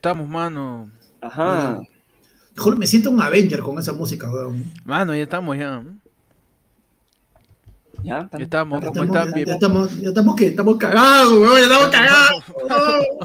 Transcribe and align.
estamos, 0.00 0.26
mano. 0.28 0.90
Ajá. 1.20 1.78
Joder, 2.56 2.78
me 2.78 2.86
siento 2.86 3.10
un 3.10 3.20
Avenger 3.20 3.60
con 3.60 3.78
esa 3.78 3.92
música, 3.92 4.30
weón. 4.30 4.64
Mano, 4.84 5.14
ya 5.14 5.22
estamos, 5.22 5.56
ya. 5.58 5.82
Ya, 8.02 8.30
Ya 8.32 8.38
estamos, 8.38 8.80
Ya 8.80 8.88
¿cómo 8.88 9.02
estamos, 9.04 9.16
están? 9.16 9.28
ya, 9.28 9.34
Bien. 9.34 9.46
ya 9.46 9.52
estamos, 9.54 10.00
ya 10.00 10.08
estamos 10.08 10.34
que 10.36 10.46
estamos 10.46 10.76
cagados, 10.78 11.32
weón, 11.34 11.56
ya 11.58 11.62
estamos 11.64 11.88
cagados. 11.88 12.44
No, 12.70 12.78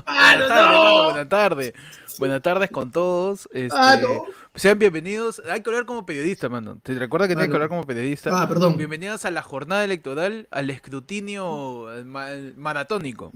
mano, 0.06 0.44
Buenas 0.44 0.50
tardes, 0.50 0.50
mano, 0.50 0.84
no. 0.98 1.04
buenas 1.06 1.30
tardes. 1.30 1.74
Buenas 2.20 2.42
tardes 2.42 2.72
con 2.72 2.92
todos. 2.92 3.50
Este, 3.54 3.78
Ah, 3.78 3.98
no. 4.02 4.26
Sean 4.54 4.78
bienvenidos. 4.80 5.42
Hay 5.50 5.62
que 5.62 5.70
hablar 5.70 5.86
como 5.86 6.06
periodista, 6.06 6.50
mano. 6.50 6.78
¿Te 6.84 6.94
recuerda 6.96 7.28
que 7.28 7.36
tienes 7.36 7.46
que 7.46 7.50
no. 7.52 7.56
hablar 7.56 7.70
como 7.70 7.84
periodista? 7.86 8.32
Ah, 8.42 8.48
perdón. 8.50 8.76
Bienvenidos 8.78 9.24
a 9.26 9.32
la 9.32 9.42
jornada 9.42 9.84
electoral, 9.86 10.48
al 10.52 10.70
escrutinio 10.70 11.88
ma- 12.06 12.28
maratónico. 12.58 13.32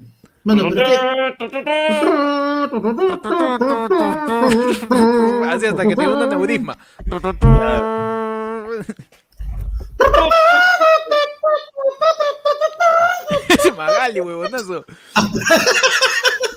Así 5.47 5.65
hasta 5.65 5.87
que 5.87 5.95
un 6.07 6.23
aneurisma. 6.23 6.77
Ese 13.49 13.71
Magali, 13.73 14.21
huevonazo. 14.21 14.85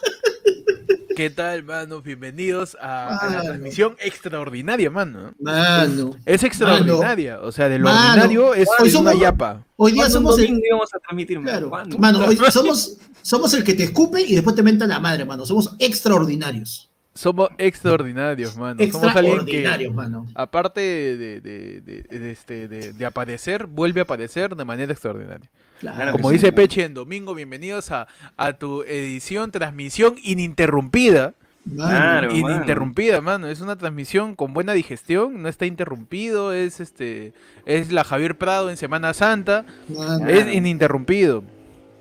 ¿Qué 1.16 1.30
tal, 1.30 1.62
mano? 1.64 2.00
Bienvenidos 2.02 2.76
a, 2.80 3.08
a 3.18 3.26
la 3.26 3.30
Mano. 3.38 3.42
transmisión 3.44 3.96
extraordinaria, 4.00 4.90
mano. 4.90 5.32
Mano, 5.40 6.16
Es 6.24 6.42
extraordinaria. 6.42 7.40
O 7.40 7.52
sea, 7.52 7.68
de 7.68 7.78
lo 7.78 7.84
Mano. 7.84 8.08
ordinario 8.10 8.54
es 8.54 8.68
Hoy 8.78 8.88
una 8.94 9.12
somos- 9.12 9.20
yapa. 9.20 9.64
hoy 9.76 9.92
día 9.92 10.02
¿Cuándo 10.02 10.18
un 10.18 10.24
somos 10.26 10.38
el. 10.40 10.60
íbamos 10.64 10.94
a 10.94 10.98
transmitir, 10.98 11.38
man? 11.38 11.46
Claro, 11.48 11.68
¿Cuándo? 11.70 11.98
mano, 11.98 12.24
hoy 12.26 12.36
somos, 12.50 12.98
somos 13.22 13.52
el 13.54 13.64
que 13.64 13.74
te 13.74 13.84
escupe 13.84 14.20
y 14.22 14.34
después 14.34 14.56
te 14.56 14.62
menta 14.62 14.86
la 14.86 15.00
madre, 15.00 15.24
mano. 15.24 15.44
Somos 15.46 15.74
extraordinarios. 15.78 16.88
Somos 17.14 17.50
extraordinarios, 17.58 18.56
mano. 18.56 18.80
Somos 18.90 19.14
alguien 19.14 19.44
que, 19.44 19.58
Extraordinarios, 19.58 19.94
mano. 19.94 20.26
aparte 20.34 20.80
de, 20.80 21.16
de, 21.16 21.40
de- 21.40 21.80
de- 21.82 22.18
de 22.18 22.30
este, 22.30 22.68
de- 22.68 22.92
de 22.94 23.04
aparecer, 23.06 23.66
vuelve 23.66 24.00
a 24.00 24.04
aparecer 24.04 24.56
de 24.56 24.64
manera 24.64 24.92
extraordinaria. 24.92 25.50
Claro. 25.82 26.12
Como 26.12 26.30
dice 26.30 26.46
sí. 26.46 26.52
Peche 26.52 26.84
en 26.84 26.94
domingo, 26.94 27.34
bienvenidos 27.34 27.90
a, 27.90 28.06
a 28.36 28.52
tu 28.52 28.82
edición, 28.84 29.50
transmisión 29.50 30.14
ininterrumpida. 30.22 31.34
Claro. 31.74 32.32
ininterrumpida, 32.32 33.20
mano. 33.20 33.48
Es 33.48 33.60
una 33.60 33.74
transmisión 33.76 34.36
con 34.36 34.52
buena 34.54 34.74
digestión, 34.74 35.42
no 35.42 35.48
está 35.48 35.66
interrumpido, 35.66 36.52
es 36.52 36.78
este 36.78 37.32
es 37.66 37.90
la 37.90 38.04
Javier 38.04 38.38
Prado 38.38 38.70
en 38.70 38.76
Semana 38.76 39.12
Santa, 39.12 39.64
mano. 39.88 40.28
es 40.28 40.54
ininterrumpido. 40.54 41.42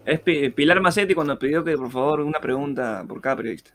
Es 0.06 0.20
Pi- 0.20 0.50
Pilar 0.52 0.80
Macetti 0.80 1.16
cuando 1.16 1.38
pidió 1.40 1.64
que, 1.64 1.76
por 1.76 1.92
favor, 1.92 2.20
una 2.22 2.40
pregunta 2.40 3.04
por 3.08 3.20
cada 3.20 3.38
periodista. 3.38 3.72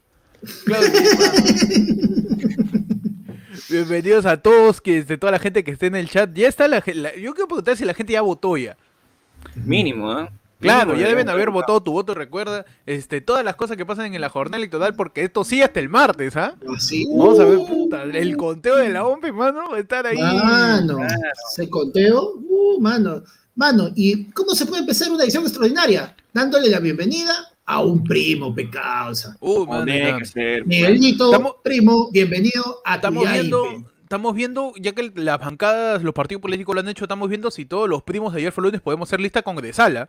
Claro 0.64 0.82
que 0.86 0.98
sí, 1.04 1.92
mano. 1.96 2.76
Bienvenidos 3.68 4.24
a 4.26 4.36
todos, 4.36 4.80
que 4.80 5.02
de 5.02 5.18
toda 5.18 5.32
la 5.32 5.38
gente 5.40 5.64
que 5.64 5.72
esté 5.72 5.86
en 5.86 5.96
el 5.96 6.08
chat. 6.08 6.32
Ya 6.32 6.46
está 6.46 6.68
la, 6.68 6.80
la- 6.94 7.16
yo 7.16 7.32
quiero 7.34 7.48
preguntar 7.48 7.76
si 7.76 7.84
la 7.84 7.94
gente 7.94 8.12
ya 8.12 8.20
votó 8.22 8.56
ya. 8.56 8.76
Mínimo, 9.54 10.18
¿eh? 10.20 10.28
Claro, 10.58 10.92
Mínimo, 10.92 11.02
ya 11.02 11.08
deben 11.08 11.28
haber 11.28 11.50
votado 11.50 11.82
tu 11.82 11.92
voto, 11.92 12.14
recuerda, 12.14 12.64
este, 12.86 13.20
todas 13.20 13.44
las 13.44 13.56
cosas 13.56 13.76
que 13.76 13.84
pasan 13.84 14.14
en 14.14 14.20
la 14.20 14.30
jornada 14.30 14.56
electoral, 14.56 14.94
porque 14.94 15.22
esto 15.22 15.44
sigue 15.44 15.64
hasta 15.64 15.80
el 15.80 15.88
martes, 15.90 16.34
¿ah? 16.36 16.54
Así. 16.74 17.06
Vamos 17.10 17.38
a 17.40 17.44
ver, 17.44 17.58
puta, 17.58 18.02
el 18.04 18.36
conteo 18.36 18.76
de 18.76 18.88
la 18.88 19.04
OMP, 19.06 19.32
mano, 19.32 19.70
va 19.70 19.76
a 19.76 19.80
estar 19.80 20.06
ahí. 20.06 20.16
Mano, 20.16 20.96
Claro. 20.96 21.14
ese 21.52 21.68
conteo, 21.68 22.32
uh, 22.48 22.80
mano, 22.80 23.22
mano, 23.54 23.90
¿y 23.94 24.24
cómo 24.30 24.54
se 24.54 24.64
puede 24.64 24.80
empezar 24.80 25.10
una 25.12 25.24
edición 25.24 25.42
extraordinaria? 25.44 26.14
Dándole 26.32 26.70
la 26.70 26.80
bienvenida 26.80 27.34
a 27.66 27.82
un 27.82 28.02
primo, 28.04 28.54
pecausa. 28.54 29.36
Uh, 29.40 29.66
mano, 29.66 29.92
ser. 30.24 30.64
Miguelito, 30.66 31.26
Estamos- 31.26 31.56
primo, 31.62 32.10
bienvenido 32.10 32.80
a 32.84 32.92
tu 33.00 33.08
Estamos 33.08 33.24
yaipe. 33.24 33.40
viendo, 33.40 33.90
estamos 34.06 34.34
viendo, 34.34 34.72
ya 34.78 34.92
que 34.92 35.10
las 35.16 35.38
bancadas, 35.40 36.02
los 36.04 36.14
partidos 36.14 36.40
políticos 36.40 36.74
lo 36.76 36.80
han 36.80 36.88
hecho, 36.88 37.04
estamos 37.04 37.28
viendo 37.28 37.50
si 37.50 37.64
todos 37.64 37.88
los 37.88 38.04
primos 38.04 38.32
de 38.32 38.38
ayer 38.38 38.52
fue 38.52 38.62
lunes 38.62 38.80
podemos 38.80 39.08
ser 39.08 39.18
lista 39.20 39.42
congresala. 39.42 40.08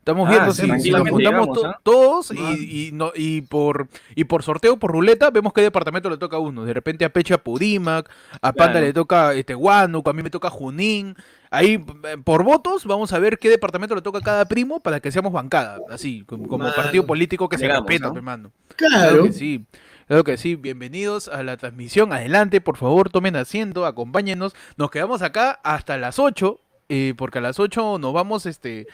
Estamos 0.00 0.26
Ah, 0.28 0.30
viendo 0.30 0.52
sí, 0.54 0.62
si- 0.62 0.80
si, 0.80 0.90
nos 0.90 1.00
juntamos 1.08 1.18
llegamos, 1.20 1.52
to- 1.60 1.66
¿ah? 1.66 1.80
todos 1.82 2.30
y, 2.32 2.88
y 2.88 2.92
no, 2.92 3.12
y 3.14 3.42
por 3.42 3.88
y 4.14 4.24
por 4.24 4.42
sorteo, 4.42 4.78
por 4.78 4.90
ruleta, 4.92 5.30
vemos 5.30 5.52
qué 5.52 5.60
departamento 5.60 6.08
le 6.08 6.16
toca 6.16 6.36
a 6.36 6.40
uno. 6.40 6.64
De 6.64 6.72
repente 6.72 7.04
a 7.04 7.10
Pecha 7.12 7.36
Purímac, 7.38 8.08
a 8.40 8.52
Panda 8.52 8.72
Claro. 8.74 8.86
le 8.86 8.92
toca 8.94 9.34
este, 9.34 9.54
Huánuco, 9.54 10.08
a 10.08 10.12
mí 10.14 10.22
me 10.22 10.30
toca 10.30 10.48
Junín. 10.50 11.14
Ahí, 11.50 11.84
eh, 12.04 12.16
por 12.24 12.42
votos, 12.42 12.86
vamos 12.86 13.12
a 13.12 13.18
ver 13.18 13.38
qué 13.38 13.50
departamento 13.50 13.94
le 13.94 14.00
toca 14.02 14.18
a 14.18 14.22
cada 14.22 14.44
primo 14.46 14.80
para 14.80 15.00
que 15.00 15.12
seamos 15.12 15.32
bancada, 15.32 15.78
así, 15.90 16.24
como, 16.26 16.46
como 16.48 16.72
partido 16.74 17.04
político 17.06 17.48
que 17.48 17.56
Llegamos, 17.58 17.86
se 17.86 17.88
respeta, 17.92 18.08
¿no? 18.10 18.16
hermano. 18.16 18.52
Claro. 18.76 18.98
Claro 19.10 19.24
que 19.24 19.32
sí. 19.32 19.64
Claro 20.08 20.24
que 20.24 20.38
sí. 20.38 20.56
Bienvenidos 20.56 21.28
a 21.28 21.42
la 21.42 21.58
transmisión. 21.58 22.14
Adelante, 22.14 22.62
por 22.62 22.78
favor, 22.78 23.10
tomen 23.10 23.36
asiento, 23.36 23.84
acompáñenos. 23.84 24.54
Nos 24.78 24.90
quedamos 24.90 25.20
acá 25.20 25.60
hasta 25.62 25.98
las 25.98 26.18
8, 26.18 26.58
eh, 26.88 27.12
porque 27.14 27.38
a 27.38 27.42
las 27.42 27.60
8 27.60 27.98
nos 27.98 28.14
vamos 28.14 28.46
este, 28.46 28.86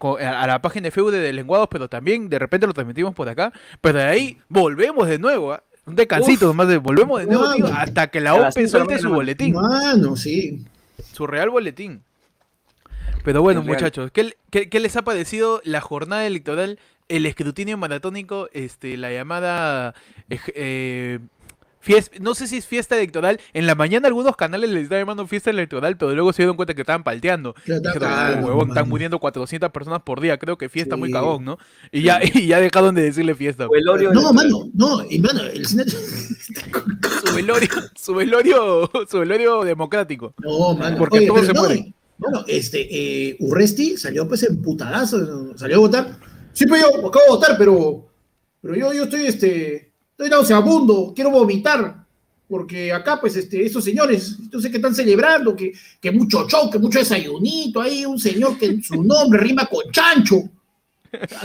a 0.00 0.46
la 0.46 0.62
página 0.62 0.84
de 0.84 0.90
Facebook 0.90 1.12
de 1.12 1.30
Lenguados, 1.30 1.68
pero 1.70 1.88
también 1.88 2.30
de 2.30 2.38
repente 2.38 2.66
lo 2.66 2.72
transmitimos 2.72 3.14
por 3.14 3.28
acá. 3.28 3.52
Pero 3.82 3.98
de 3.98 4.04
ahí 4.04 4.38
volvemos 4.48 5.06
de 5.08 5.18
nuevo. 5.18 5.52
¿ah? 5.52 5.62
Un 5.84 5.94
descansito 5.94 6.46
nomás, 6.46 6.68
de, 6.68 6.78
volvemos 6.78 7.20
de 7.20 7.26
nuevo, 7.26 7.52
tío, 7.52 7.66
hasta 7.66 8.06
que 8.06 8.22
la 8.22 8.34
OPE 8.34 8.66
suelte 8.66 8.98
su 8.98 9.10
boletín, 9.10 9.54
Mano, 9.54 10.16
sí. 10.16 10.64
su 11.12 11.26
real 11.26 11.50
boletín. 11.50 12.02
Pero 13.24 13.42
bueno, 13.42 13.62
muchachos, 13.62 14.10
¿qué, 14.10 14.34
qué, 14.48 14.70
qué 14.70 14.80
les 14.80 14.96
ha 14.96 15.02
parecido 15.02 15.60
la 15.64 15.82
jornada 15.82 16.26
electoral, 16.26 16.78
el 17.16 17.26
escrutinio 17.26 17.76
maratónico, 17.76 18.48
este, 18.52 18.96
la 18.96 19.12
llamada 19.12 19.94
eh, 20.28 21.18
no 22.20 22.34
sé 22.34 22.46
si 22.46 22.58
es 22.58 22.66
fiesta 22.66 22.96
electoral. 22.96 23.40
En 23.52 23.66
la 23.66 23.74
mañana 23.74 24.06
algunos 24.08 24.36
canales 24.36 24.70
les 24.70 24.84
estaban 24.84 25.02
llamando 25.02 25.26
fiesta 25.26 25.50
electoral, 25.50 25.96
pero 25.96 26.14
luego 26.14 26.32
se 26.32 26.42
dieron 26.42 26.56
cuenta 26.56 26.74
que 26.74 26.82
estaban 26.82 27.02
palteando. 27.02 27.54
Dijeron, 27.66 28.44
"Oh, 28.44 28.46
huevón, 28.46 28.68
están 28.68 28.88
muriendo 28.88 29.18
400 29.18 29.70
personas 29.70 30.02
por 30.02 30.20
día. 30.20 30.38
Creo 30.38 30.56
que 30.56 30.68
fiesta 30.68 30.96
muy 30.96 31.10
cagón, 31.10 31.44
¿no? 31.44 31.58
Y 31.90 32.02
ya, 32.02 32.20
y 32.34 32.46
ya 32.46 32.60
dejaron 32.60 32.94
de 32.94 33.02
decirle 33.02 33.34
fiesta. 33.34 33.66
O 33.66 33.74
el 33.74 33.88
Oreo 33.88 34.12
No, 34.12 34.32
mano, 34.32 34.70
no, 34.74 35.02
y 35.10 35.18
mano, 35.18 35.42
el 35.42 35.66
cine. 35.66 35.84
Su 35.86 37.34
velorio, 37.34 37.68
su 37.96 38.14
velorio, 38.14 38.90
su 39.10 39.18
velorio 39.18 39.64
democrático. 39.64 40.34
No, 40.38 40.74
mano. 40.74 40.96
Porque 40.96 41.18
Oye, 41.18 41.26
todos 41.26 41.46
se 41.46 41.52
no, 41.52 41.60
mueren. 41.60 41.94
Bueno, 42.18 42.44
este, 42.46 42.86
eh, 42.90 43.36
Urresti 43.40 43.96
salió 43.96 44.28
pues 44.28 44.44
en 44.44 44.62
putadazo, 44.62 45.58
salió 45.58 45.76
a 45.76 45.80
votar. 45.80 46.31
Sí, 46.52 46.66
pero 46.66 46.76
yo 46.76 47.06
acabo 47.08 47.24
de 47.24 47.30
votar, 47.30 47.56
pero, 47.58 48.08
pero 48.60 48.74
yo, 48.74 48.92
yo 48.92 49.04
estoy, 49.04 49.26
este, 49.26 49.92
estoy 50.10 50.28
nauseabundo, 50.28 51.12
quiero 51.14 51.30
vomitar, 51.30 52.04
porque 52.48 52.92
acá, 52.92 53.18
pues, 53.20 53.36
este, 53.36 53.64
esos 53.64 53.82
señores, 53.82 54.36
yo 54.50 54.60
sé 54.60 54.70
que 54.70 54.76
están 54.76 54.94
celebrando, 54.94 55.56
que, 55.56 55.72
que 56.00 56.10
mucho 56.10 56.46
show, 56.46 56.70
que 56.70 56.78
mucho 56.78 56.98
desayunito, 56.98 57.80
hay 57.80 58.04
un 58.04 58.18
señor 58.18 58.58
que 58.58 58.82
su 58.82 59.02
nombre 59.02 59.40
rima 59.40 59.66
con 59.66 59.90
chancho. 59.90 60.42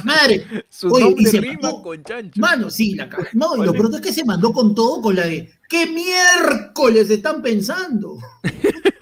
Madre, 0.03 0.45
Su 0.69 0.87
Oye, 0.91 1.03
y 1.05 1.09
nombre 1.09 1.25
se 1.31 1.41
rima 1.41 1.59
mató. 1.61 1.81
con 1.81 2.03
chancho. 2.03 2.39
Mano, 2.41 2.69
sí, 2.69 2.95
la 2.95 3.09
ca- 3.09 3.27
No, 3.33 3.55
y 3.61 3.65
lo 3.65 3.73
pronto 3.73 3.97
es 3.97 4.03
que 4.03 4.13
se 4.13 4.23
mandó 4.25 4.51
con 4.53 4.73
todo 4.75 5.01
con 5.01 5.15
la 5.15 5.25
de 5.25 5.49
¿qué 5.69 5.85
miércoles 5.87 7.09
están 7.09 7.41
pensando? 7.41 8.17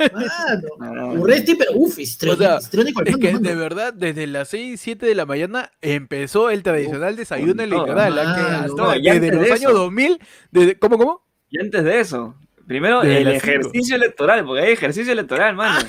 Mano, 0.79 1.13
Urresti, 1.13 1.55
pero 1.55 1.71
uff, 1.75 1.97
histriónico, 1.99 2.43
O 2.43 2.45
sea, 2.45 2.55
al 2.57 2.63
Es 2.63 2.93
mando, 2.93 3.19
que 3.19 3.33
mano. 3.33 3.47
de 3.49 3.55
verdad, 3.55 3.93
desde 3.93 4.27
las 4.27 4.49
6, 4.49 4.79
7 4.81 5.05
de 5.05 5.15
la 5.15 5.25
mañana 5.25 5.71
empezó 5.81 6.49
el 6.49 6.63
tradicional 6.63 7.15
desayuno 7.15 7.63
electoral. 7.63 8.13
desde 8.15 9.31
los 9.31 9.45
de 9.45 9.51
años 9.53 9.61
eso. 9.71 9.73
2000, 9.73 10.19
desde, 10.51 10.77
¿cómo, 10.79 10.97
cómo? 10.97 11.21
Y 11.49 11.61
antes 11.61 11.83
de 11.83 11.99
eso, 11.99 12.35
primero 12.67 13.01
Desde 13.01 13.17
el 13.19 13.23
las 13.25 13.33
cinco. 13.41 13.47
ejercicio 13.47 13.95
electoral, 13.95 14.45
porque 14.45 14.63
hay 14.63 14.73
ejercicio 14.73 15.13
electoral, 15.13 15.55
mano. 15.55 15.87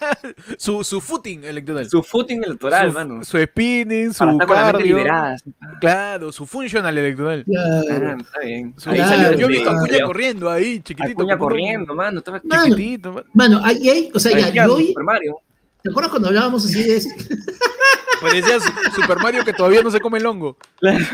Su, 0.58 0.82
su 0.84 1.00
footing 1.00 1.44
electoral. 1.44 1.88
Su 1.88 2.02
footing 2.02 2.42
electoral, 2.44 2.88
su, 2.88 2.94
mano. 2.94 3.24
su 3.24 3.38
spinning, 3.38 4.12
su 4.12 4.38
cardio. 4.38 4.84
liberada. 4.86 5.36
Claro, 5.80 6.32
su 6.32 6.46
funcional 6.46 6.96
electoral. 6.96 7.44
Ah, 7.48 7.82
Claro. 7.86 8.16
está 8.20 8.38
bien. 8.40 8.74
Su- 8.76 8.90
Claro, 8.90 9.08
salió 9.10 9.38
yo 9.38 9.46
he 9.46 9.48
visto 9.48 9.70
a 9.70 9.72
Acuña 9.76 10.04
corriendo 10.04 10.50
ahí, 10.50 10.80
chiquitito. 10.80 11.20
Acuña 11.22 11.38
corriendo, 11.38 11.94
mano. 11.94 12.18
Estaba 12.18 12.40
Mano, 12.44 12.64
Chiquitito. 12.64 13.12
man. 13.12 13.24
Mano, 13.34 13.60
ahí, 13.64 13.88
ahí, 13.88 14.10
o 14.14 14.18
sea, 14.18 14.38
ya, 14.38 14.66
yo 14.66 14.74
hoy. 14.74 14.94
¿te 15.82 15.90
acuerdas 15.90 16.10
cuando 16.10 16.28
hablábamos 16.28 16.64
así 16.66 16.82
de 16.82 17.00
esto? 18.20 18.26
Parecía 18.26 18.60
su- 18.60 19.00
Super 19.00 19.18
Mario 19.18 19.44
que 19.44 19.52
todavía 19.52 19.82
no 19.82 19.90
se 19.90 20.00
come 20.00 20.18
el 20.18 20.26
hongo. 20.26 20.56
Claro. 20.78 21.04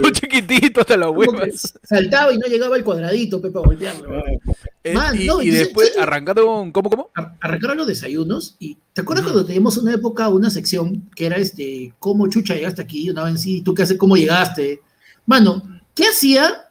Todo 0.00 0.10
chiquitito 0.10 0.80
hasta 0.80 0.96
las 0.96 1.10
huevas. 1.10 1.74
saltaba 1.82 2.32
y 2.32 2.38
no 2.38 2.46
llegaba 2.46 2.76
al 2.76 2.84
cuadradito, 2.84 3.40
Pepe, 3.40 3.58
a 3.58 3.62
golpearlo. 3.62 4.22
Eh, 4.84 4.94
Man, 4.94 5.20
y, 5.20 5.26
no, 5.26 5.42
y 5.42 5.48
y- 5.48 5.50
después 5.50 5.96
arrancaron, 5.98 6.72
¿cómo, 6.72 6.88
cómo? 6.90 7.10
Ar- 7.14 7.36
Arrancaron 7.40 7.76
los 7.76 7.86
desayunos 7.86 8.56
y 8.58 8.78
¿te 8.92 9.02
acuerdas 9.02 9.24
cuando 9.24 9.44
teníamos 9.44 9.76
una 9.76 9.94
época, 9.94 10.28
una 10.28 10.50
sección 10.50 11.10
que 11.14 11.26
era 11.26 11.36
este, 11.36 11.92
cómo 11.98 12.28
chucha 12.28 12.54
llegaste 12.54 12.82
aquí? 12.82 13.10
Una 13.10 13.24
vez 13.24 13.40
sí, 13.40 13.60
tú 13.62 13.74
qué 13.74 13.82
haces, 13.82 13.98
cómo 13.98 14.16
llegaste. 14.16 14.80
Mano, 15.26 15.62
¿qué 15.94 16.04
hacía 16.08 16.69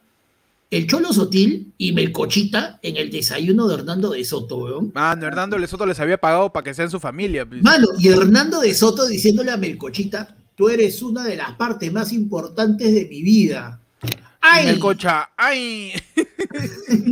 el 0.72 0.86
Cholo 0.88 1.12
Sotil 1.14 1.74
y 1.78 1.94
Melcochita 1.94 2.80
en 2.84 2.98
el 2.98 3.10
desayuno 3.10 3.68
de 3.68 3.76
Hernando 3.76 4.12
de 4.12 4.24
Soto, 4.24 4.58
weón? 4.58 4.92
Mano, 4.94 5.26
Hernando 5.26 5.58
Lesoto 5.58 5.86
les 5.86 6.00
había 6.00 6.18
pagado 6.20 6.52
para 6.54 6.64
que 6.64 6.74
sean 6.74 6.92
su 6.92 7.00
familia. 7.00 7.46
pues. 7.46 7.64
Mano, 7.64 7.88
y 7.98 8.08
Hernando 8.10 8.60
de 8.62 8.74
Soto 8.74 9.08
diciéndole 9.08 9.52
a 9.52 9.58
Melcochita, 9.58 10.36
tú 10.56 10.70
eres 10.70 11.02
una 11.02 11.24
de 11.24 11.36
las 11.38 11.54
partes 11.54 11.92
más 11.92 12.14
importantes 12.14 12.94
de 12.94 13.06
mi 13.06 13.22
vida. 13.24 13.80
¡Ay! 14.42 14.64
En 14.68 14.70
el 14.76 14.80
cocha, 14.80 15.30
¡ay! 15.36 15.92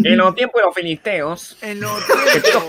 En 0.03 0.17
los 0.17 0.33
tiempos 0.35 0.61
de 0.61 0.65
los 0.65 0.75
filisteos. 0.75 1.57
En 1.61 1.81
los 1.81 1.91
tiempos 2.05 2.67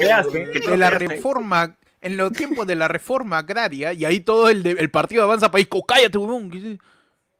de 0.70 0.76
la 0.76 0.90
reforma, 0.90 1.76
en 2.00 2.17
los 2.17 2.32
tiempos 2.32 2.67
de 2.67 2.75
la 2.76 2.88
reforma 2.88 3.38
agraria, 3.38 3.93
y 3.93 4.05
ahí 4.05 4.20
todo 4.20 4.49
el, 4.49 4.62
de- 4.62 4.73
el 4.73 4.90
partido 4.90 5.23
avanza 5.23 5.50
país, 5.50 5.69
cállate, 5.87 6.19
huevón. 6.19 6.50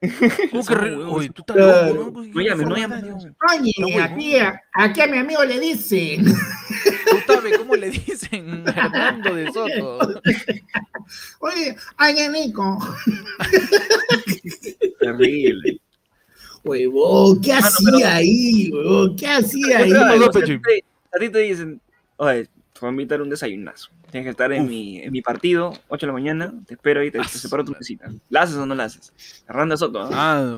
¿Qué- 0.01 0.49
¿Cómo 0.51 0.65
que 0.67 0.75
re-. 0.75 0.95
Oye, 0.97 1.29
tú 1.31 1.43
estás 1.43 1.57
loco, 1.57 2.13
¿no? 2.13 2.23
No 2.23 2.41
llames, 2.41 2.67
no 2.67 2.77
llames. 2.77 3.05
Oye, 3.51 4.01
aquí, 4.01 4.37
a- 4.37 4.61
aquí 4.75 5.01
a 5.01 5.07
mi 5.07 5.19
amigo 5.19 5.45
le 5.45 5.59
dicen. 5.61 6.25
Tú 6.25 7.17
sabes 7.27 7.59
cómo 7.59 7.75
le 7.77 7.91
dicen 7.91 8.65
Hernando 8.77 9.35
de 9.35 9.53
Soto. 9.53 10.21
Oye, 11.41 11.77
ay, 11.97 12.29
Nico. 12.29 12.79
Terrible. 15.01 15.81
Huevón, 16.65 17.41
¿qué 17.41 17.53
Mano, 17.55 17.67
hacía 17.67 18.17
ahí, 18.17 18.71
huevón? 18.73 19.17
¿Qué 19.17 19.27
hacía 19.27 19.79
ahí? 19.79 19.93
A 19.93 21.19
ti 21.19 21.29
te 21.31 21.39
dicen, 21.39 21.81
oye, 22.17 22.45
te 22.45 22.81
voy 22.81 22.89
a 22.89 22.91
invitar 22.91 23.23
un 23.23 23.31
desayunazo. 23.31 23.91
Tienes 24.11 24.25
que 24.27 24.31
estar 24.31 24.51
en 24.53 24.67
mi, 24.67 24.99
en 25.01 25.13
mi 25.13 25.21
partido, 25.21 25.75
8 25.89 26.07
de 26.07 26.07
la 26.07 26.13
mañana, 26.15 26.55
te 26.67 26.75
espero 26.75 27.01
ahí, 27.01 27.11
te, 27.11 27.19
te 27.19 27.29
separo 27.29 27.63
tu 27.65 27.73
mesita. 27.73 28.11
¿La 28.31 28.43
haces 28.43 28.57
o 28.57 28.65
no 28.65 28.75
la 28.75 28.85
haces? 28.85 29.13
Hernando 29.47 29.77
Soto, 29.77 30.05
¿no? 30.05 30.11
Ah, 30.13 30.57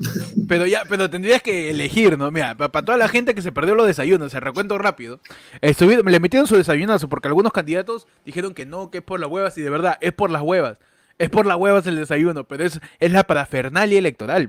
pero 0.49 0.67
ya, 0.67 0.83
pero 0.89 1.11
tendrías 1.11 1.43
que 1.43 1.69
elegir, 1.71 2.17
¿no? 2.17 2.31
Mira, 2.31 2.55
para 2.57 2.85
toda 2.85 2.97
la 2.97 3.09
gente 3.09 3.35
que 3.35 3.43
se 3.43 3.51
perdió 3.51 3.75
los 3.75 3.89
desayunos, 3.89 4.31
se 4.31 4.39
recuento 4.39 4.79
rápido. 4.79 5.19
Estuvi- 5.63 6.05
le 6.09 6.21
metieron 6.21 6.47
su 6.47 6.57
desayunazo 6.57 7.09
porque 7.09 7.27
algunos 7.27 7.53
candidatos 7.53 8.07
dijeron 8.25 8.55
que 8.55 8.67
no, 8.67 8.91
que 8.91 8.99
es 8.99 9.05
por 9.05 9.19
las 9.19 9.29
huevas, 9.29 9.59
y 9.59 9.63
de 9.63 9.71
verdad, 9.71 9.99
es 10.01 10.13
por 10.13 10.31
las 10.31 10.43
huevas. 10.43 10.79
Es 11.19 11.29
por 11.29 11.45
las 11.45 11.59
huevas 11.59 11.87
el 11.87 11.97
desayuno, 11.97 12.45
pero 12.45 12.65
es, 12.65 12.81
es 12.99 13.13
la 13.13 13.25
parafernalia 13.25 13.99
electoral. 13.99 14.49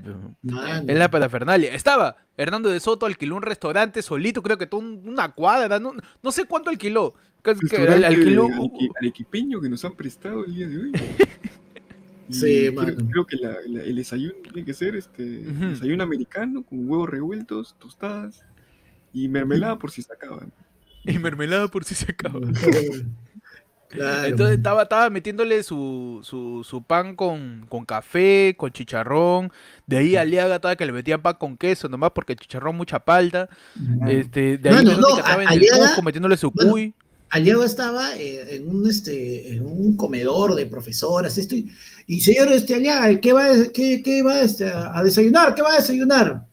Es 0.88 0.96
la 0.96 1.10
parafernalia. 1.10 1.74
Estaba 1.74 2.16
Hernando 2.38 2.70
de 2.70 2.80
Soto, 2.80 3.04
alquiló 3.04 3.36
un 3.36 3.42
restaurante 3.42 4.00
solito, 4.00 4.42
creo 4.42 4.56
que 4.56 4.66
todo 4.66 4.80
un- 4.80 5.02
una 5.06 5.28
cuadra, 5.32 5.78
no, 5.78 5.92
no 6.22 6.32
sé 6.32 6.44
cuánto 6.46 6.70
alquiló. 6.70 7.14
Arequi- 8.48 8.90
arequipeño 9.00 9.60
que 9.60 9.68
nos 9.68 9.84
han 9.84 9.92
prestado 9.94 10.44
el 10.44 10.54
día 10.54 10.68
de 10.68 10.76
hoy. 10.78 10.92
Sí, 12.30 12.68
creo, 12.70 12.72
mano. 12.72 13.08
creo 13.10 13.26
que 13.26 13.36
la- 13.36 13.56
la- 13.66 13.82
el 13.82 13.96
desayuno 13.96 14.34
tiene 14.42 14.64
que 14.64 14.72
ser 14.72 14.96
este 14.96 15.22
desayuno 15.22 16.02
americano 16.02 16.62
con 16.62 16.88
huevos 16.88 17.10
revueltos, 17.10 17.74
tostadas 17.78 18.42
y 19.12 19.28
mermelada 19.28 19.76
por 19.78 19.90
si 19.90 20.00
se 20.02 20.12
acaban. 20.14 20.50
y 21.04 21.18
mermelada 21.18 21.68
por 21.68 21.84
si 21.84 21.94
se 21.94 22.10
acaba. 22.12 22.40
Claro, 23.88 24.26
Entonces 24.26 24.56
estaba, 24.56 24.84
estaba 24.84 25.10
metiéndole 25.10 25.62
su, 25.62 26.20
su, 26.22 26.64
su 26.64 26.82
pan 26.82 27.14
con, 27.14 27.66
con 27.68 27.84
café, 27.84 28.54
con 28.56 28.70
chicharrón. 28.72 29.52
De 29.86 29.98
ahí 29.98 30.16
Aliaga 30.16 30.54
estaba 30.54 30.76
que 30.76 30.86
le 30.86 30.92
metía 30.92 31.20
pan 31.20 31.36
con 31.38 31.58
queso, 31.58 31.90
nomás 31.90 32.12
porque 32.14 32.34
chicharrón 32.34 32.74
mucha 32.74 33.00
palta. 33.00 33.50
Este, 34.08 34.56
de 34.56 34.70
ahí 34.70 34.82
no, 34.82 34.92
estaba 35.18 35.42
en 35.42 35.48
a- 35.50 35.52
el 35.52 35.58
Aliaga- 35.60 35.78
Cusco 35.88 36.00
metiéndole 36.02 36.38
su 36.38 36.50
cuy. 36.50 36.94
Aliaga 37.32 37.64
estaba 37.64 38.14
eh, 38.16 38.56
en 38.56 38.68
un 38.68 38.86
este 38.86 39.54
en 39.54 39.64
un 39.64 39.96
comedor 39.96 40.54
de 40.54 40.66
profesoras 40.66 41.38
esto 41.38 41.54
y, 41.54 41.72
y, 42.06 42.20
señor 42.20 42.52
este 42.52 42.74
Aliaga 42.74 43.18
¿qué 43.20 43.32
va 43.32 43.46
qué, 43.72 44.02
qué 44.02 44.22
va 44.22 44.42
este, 44.42 44.70
a 44.70 45.02
desayunar? 45.02 45.54
¿qué 45.54 45.62
va 45.62 45.72
a 45.72 45.76
desayunar? 45.76 46.46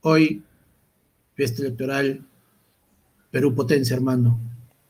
Hoy 0.00 0.42
fiesta 1.34 1.62
electoral 1.62 2.20
Perú 3.30 3.54
potencia 3.54 3.94
hermano 3.94 4.40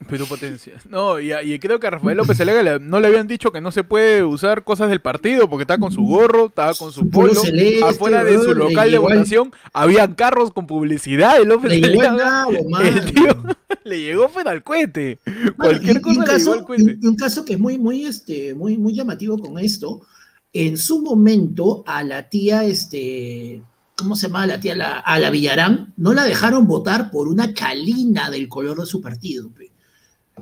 Perú 0.09 0.27
potencia. 0.29 0.75
No, 0.89 1.19
y, 1.19 1.33
y 1.33 1.59
creo 1.59 1.81
que 1.81 1.87
a 1.87 1.91
Rafael 1.91 2.17
López 2.17 2.39
Alega 2.41 2.63
le- 2.63 2.79
no 2.79 3.01
le 3.01 3.09
habían 3.09 3.27
dicho 3.27 3.51
que 3.51 3.61
no 3.61 3.73
se 3.73 3.83
puede 3.83 4.23
usar 4.23 4.63
cosas 4.63 4.89
del 4.91 5.01
partido 5.01 5.49
porque 5.49 5.63
estaba 5.63 5.81
con 5.81 5.91
su 5.91 6.03
gorro, 6.03 6.47
estaba 6.47 6.75
con 6.75 6.93
su 6.93 7.09
polo 7.09 7.35
celeste, 7.35 7.83
afuera 7.83 8.23
de 8.23 8.39
su 8.39 8.55
local 8.55 8.91
de 8.91 8.99
votación 8.99 9.53
habían 9.73 10.15
carros 10.15 10.53
con 10.53 10.67
publicidad 10.67 11.39
de 11.39 11.47
López 11.47 11.71
le 11.81 11.81
llegó 11.81 12.03
el 12.03 12.17
nabo, 12.17 12.53
El 12.81 13.05
tío 13.13 13.45
le 13.85 14.01
llegó 14.01 14.31
pero 14.35 14.51
al 14.51 14.63
cohete. 14.63 15.19
Mano, 15.25 15.55
Cualquier 15.57 15.97
y- 15.97 15.99
y 15.99 16.03
cosa 16.03 16.21
un 16.21 16.27
le 16.27 16.39
llegó 16.39 16.53
al 16.53 16.59
caso, 16.59 16.65
cohete. 16.67 16.99
y 17.03 17.07
un 17.07 17.17
caso 17.17 17.45
que 17.45 17.53
es 17.55 17.59
muy, 17.59 17.79
muy, 17.79 18.05
este, 18.07 18.55
muy, 18.55 18.77
muy 18.79 18.95
llamativo 18.95 19.39
con 19.39 19.59
esto, 19.59 20.03
en 20.53 20.77
su 20.77 21.01
momento 21.03 21.83
a 21.87 22.03
la 22.05 22.29
tía, 22.29 22.65
este, 22.65 23.63
¿cómo 23.97 24.15
se 24.15 24.27
llama 24.29 24.47
la 24.47 24.61
tía? 24.61 24.77
La- 24.77 24.99
a 25.01 25.19
la 25.19 25.31
Villarán, 25.31 25.95
no 25.97 26.13
la 26.13 26.25
dejaron 26.25 26.67
votar 26.67 27.11
por 27.11 27.29
una 27.29 27.53
chalina 27.55 28.31
del 28.31 28.49
color 28.49 28.79
de 28.81 28.87
su 28.87 29.01
partido. 29.01 29.51
pe. 29.51 29.73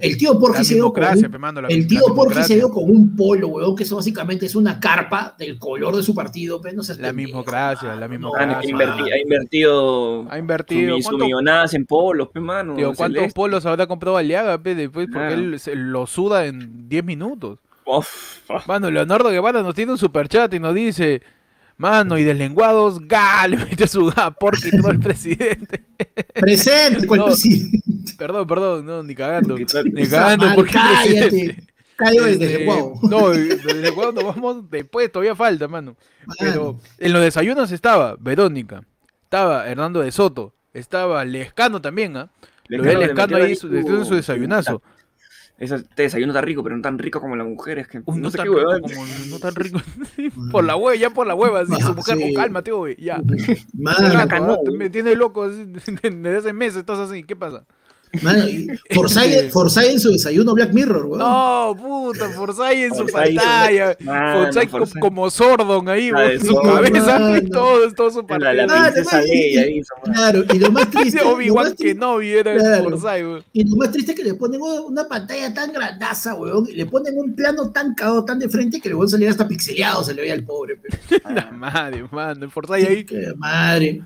El 0.01 0.17
tío 0.17 0.39
Porfi 0.41 0.65
se 0.65 0.75
dio 0.75 0.93
con 0.93 1.05
un, 1.05 1.67
el 1.69 1.87
tío 1.87 2.01
Porfi 2.17 2.43
se 2.43 2.57
dio 2.57 2.69
con 2.69 2.91
un 2.91 3.15
polo, 3.15 3.47
weón, 3.47 3.77
que 3.77 3.85
eso 3.85 3.95
básicamente 3.95 4.47
es 4.47 4.57
una 4.57 4.81
carpa 4.81 5.37
del 5.39 5.57
color 5.57 5.95
de 5.95 6.03
su 6.03 6.15
partido, 6.17 6.61
pe, 6.61 6.73
no 6.73 6.83
seas 6.83 6.99
La 6.99 7.13
mismocracia, 7.13 7.95
la 7.95 8.09
no, 8.09 8.09
mismocracia. 8.09 8.49
Mano, 8.49 8.61
que 8.61 8.67
Ah, 8.67 8.71
inverti- 8.77 9.05
sí. 9.05 9.11
ha 9.13 9.19
invertido, 9.23 10.27
Ha 10.31 10.39
invertido. 10.39 10.97
su, 10.97 11.03
su 11.03 11.09
¿Cuánto- 11.11 11.25
millonadas 11.27 11.75
en 11.75 11.87
polos, 11.87 12.29
pe, 12.29 12.41
mano. 12.41 12.75
Tío, 12.75 12.93
¿cuántos 12.95 13.19
celeste. 13.21 13.35
polos 13.37 13.67
habrá 13.67 13.87
comprado 13.87 14.17
Aliaga, 14.17 14.59
pe, 14.61 14.75
después? 14.75 15.07
Porque 15.07 15.29
Claro. 15.29 15.35
él 15.41 15.61
se 15.61 15.77
lo 15.77 16.07
suda 16.09 16.47
en 16.47 16.89
10 16.89 17.05
minutos. 17.05 17.61
Uf, 17.87 18.41
uf. 18.51 18.67
Mano, 18.67 18.91
Leonardo 18.91 19.31
Guevara 19.31 19.63
nos 19.63 19.75
tiene 19.77 19.93
un 19.93 19.99
superchat 19.99 20.53
y 20.55 20.59
nos 20.59 20.75
dice, 20.75 21.23
mano, 21.77 22.19
y 22.19 22.25
deslenguados, 22.25 23.01
ga, 23.07 23.47
le 23.49 23.57
mete 23.59 23.87
su 23.87 24.09
y 24.09 24.71
todo 24.81 24.91
el 24.91 25.01
presidente. 25.01 25.85
Presente, 26.35 27.07
¿cuál 27.07 27.21
No. 27.21 27.27
presidente? 27.27 27.81
Perdón, 28.19 28.47
perdón, 28.47 28.87
no, 28.87 29.03
ni 29.03 29.15
cagando. 29.15 29.57
Ni 29.57 30.07
cagando, 30.07 30.47
porque 30.55 30.73
cállate. 30.73 31.65
Cayó 31.97 32.27
Este, 32.27 32.47
desde 32.47 32.61
el 32.61 32.65
guau. 32.67 32.99
No, 33.03 33.29
desde 33.31 33.93
cuando 33.93 34.23
nos 34.23 34.35
vamos 34.35 34.69
después, 34.71 35.11
todavía 35.13 35.37
falta, 35.37 35.69
mano. 35.69 35.97
Pero 36.39 36.81
en 36.99 37.13
los 37.13 37.23
desayunos 37.23 37.71
estaba 37.71 38.17
Verónica, 38.19 38.83
estaba 39.23 39.69
Hernando 39.69 40.01
de 40.01 40.11
Soto, 40.11 40.55
estaba 40.73 41.25
Lescano 41.25 41.81
también, 41.81 42.17
¿ah? 42.17 42.31
Lo 42.69 42.83
Lescano 42.83 43.21
metió 43.21 43.37
ahí 43.37 43.43
ahí 43.45 43.55
su, 43.55 43.69
su- 43.69 43.73
desde 43.73 44.05
su 44.05 44.15
desayunazo. 44.15 44.83
Ese 45.57 45.77
este 45.77 46.03
desayuno 46.03 46.33
está 46.33 46.41
rico, 46.41 46.65
pero 46.65 46.77
no 46.77 46.83
tan 46.83 46.99
rico 46.99 47.21
como 47.21 47.37
las 47.37 47.47
mujeres. 47.47 47.87
Que, 47.87 47.99
Uy, 47.99 48.17
no, 48.17 48.23
no, 48.23 48.31
sé 48.31 48.39
tan 48.39 48.49
qué 48.49 48.55
rico 48.55 48.81
como, 48.83 49.07
no 49.31 49.39
tan 49.39 49.55
rico. 49.55 49.81
por 50.51 50.65
la 50.65 50.75
hueva, 50.75 50.97
ya 50.97 51.11
por 51.11 51.29
la 51.29 51.35
hueva, 51.37 51.61
así, 51.61 51.81
su 51.81 51.95
mujer, 51.95 52.19
sí. 52.19 52.71
oh, 52.73 52.89
ya. 52.89 53.23
Mano, 53.73 54.09
Raca, 54.13 54.41
no, 54.41 54.47
¿no? 54.49 54.57
güey. 54.57 54.77
Me 54.77 54.91
tiene 54.91 55.15
loco 55.15 55.45
así, 55.45 55.65
desde 56.03 56.37
hace 56.37 56.53
meses, 56.53 56.79
estás 56.79 56.99
así, 56.99 57.23
¿qué 57.23 57.37
pasa? 57.37 57.65
Mano, 58.23 58.49
y 58.49 58.69
Forsyth, 58.95 59.51
Forsyth 59.51 59.85
en 59.91 60.01
su 60.01 60.11
desayuno 60.13 60.55
Black 60.55 60.73
Mirror, 60.73 61.07
weón. 61.07 61.19
No, 61.19 61.75
puta, 61.77 62.29
Forsyth 62.31 62.61
en 62.85 62.95
su 62.95 63.07
pantalla. 63.07 63.97
Forsyth 63.97 64.71
co- 64.71 64.79
Forsyth. 64.79 64.99
como 65.01 65.31
Sordon 65.31 65.89
ahí, 65.89 66.11
La 66.11 66.33
en 66.33 66.45
su 66.45 66.55
cabeza, 66.61 67.19
mano. 67.19 67.37
y 67.37 67.43
todo, 67.51 67.93
todo 67.93 68.11
su 68.11 68.25
La, 68.29 68.39
la 68.53 68.67
partido. 68.67 68.93
Princesa 68.93 69.19
no, 69.21 69.25
Leia 69.27 69.61
no, 69.61 69.67
ahí, 69.67 69.79
esa 69.79 69.95
madre. 70.07 70.13
Claro, 70.15 70.45
y 70.55 70.59
lo 70.59 70.71
más 70.71 70.91
triste, 70.91 71.23
Obi-Wan 71.23 71.65
más 71.65 71.75
triste- 71.77 71.95
Kenobi 71.95 72.29
era 72.31 72.55
Claro. 72.57 72.85
Forsyth, 72.99 73.27
güey. 73.27 73.43
y 73.53 73.65
lo 73.69 73.77
más 73.77 73.91
triste 73.91 74.13
es 74.13 74.19
que 74.19 74.25
le 74.25 74.35
ponen 74.35 74.61
una 74.63 75.09
pantalla 75.09 75.53
tan 75.55 75.73
grandaza, 75.73 76.35
weón, 76.35 76.67
y 76.69 76.73
le 76.73 76.87
ponen 76.87 77.19
un 77.19 77.35
plano 77.35 77.71
tan 77.71 77.95
cagado, 77.95 78.25
tan 78.25 78.39
de 78.39 78.49
frente, 78.49 78.81
que 78.81 78.89
el 78.89 78.95
weón 78.95 79.09
salía 79.09 79.31
hasta 79.31 79.47
pixeleado, 79.49 80.03
se 80.05 80.15
le 80.15 80.23
veía 80.23 80.35
al 80.35 80.45
pobre. 80.45 80.77
pe. 80.77 80.89
La 81.35 81.51
madre, 81.51 82.05
mano, 82.11 82.45
el 82.45 82.51
Forsyth 82.51 82.75
ahí 82.89 83.05
Qué 83.05 83.33
madre, 83.37 84.03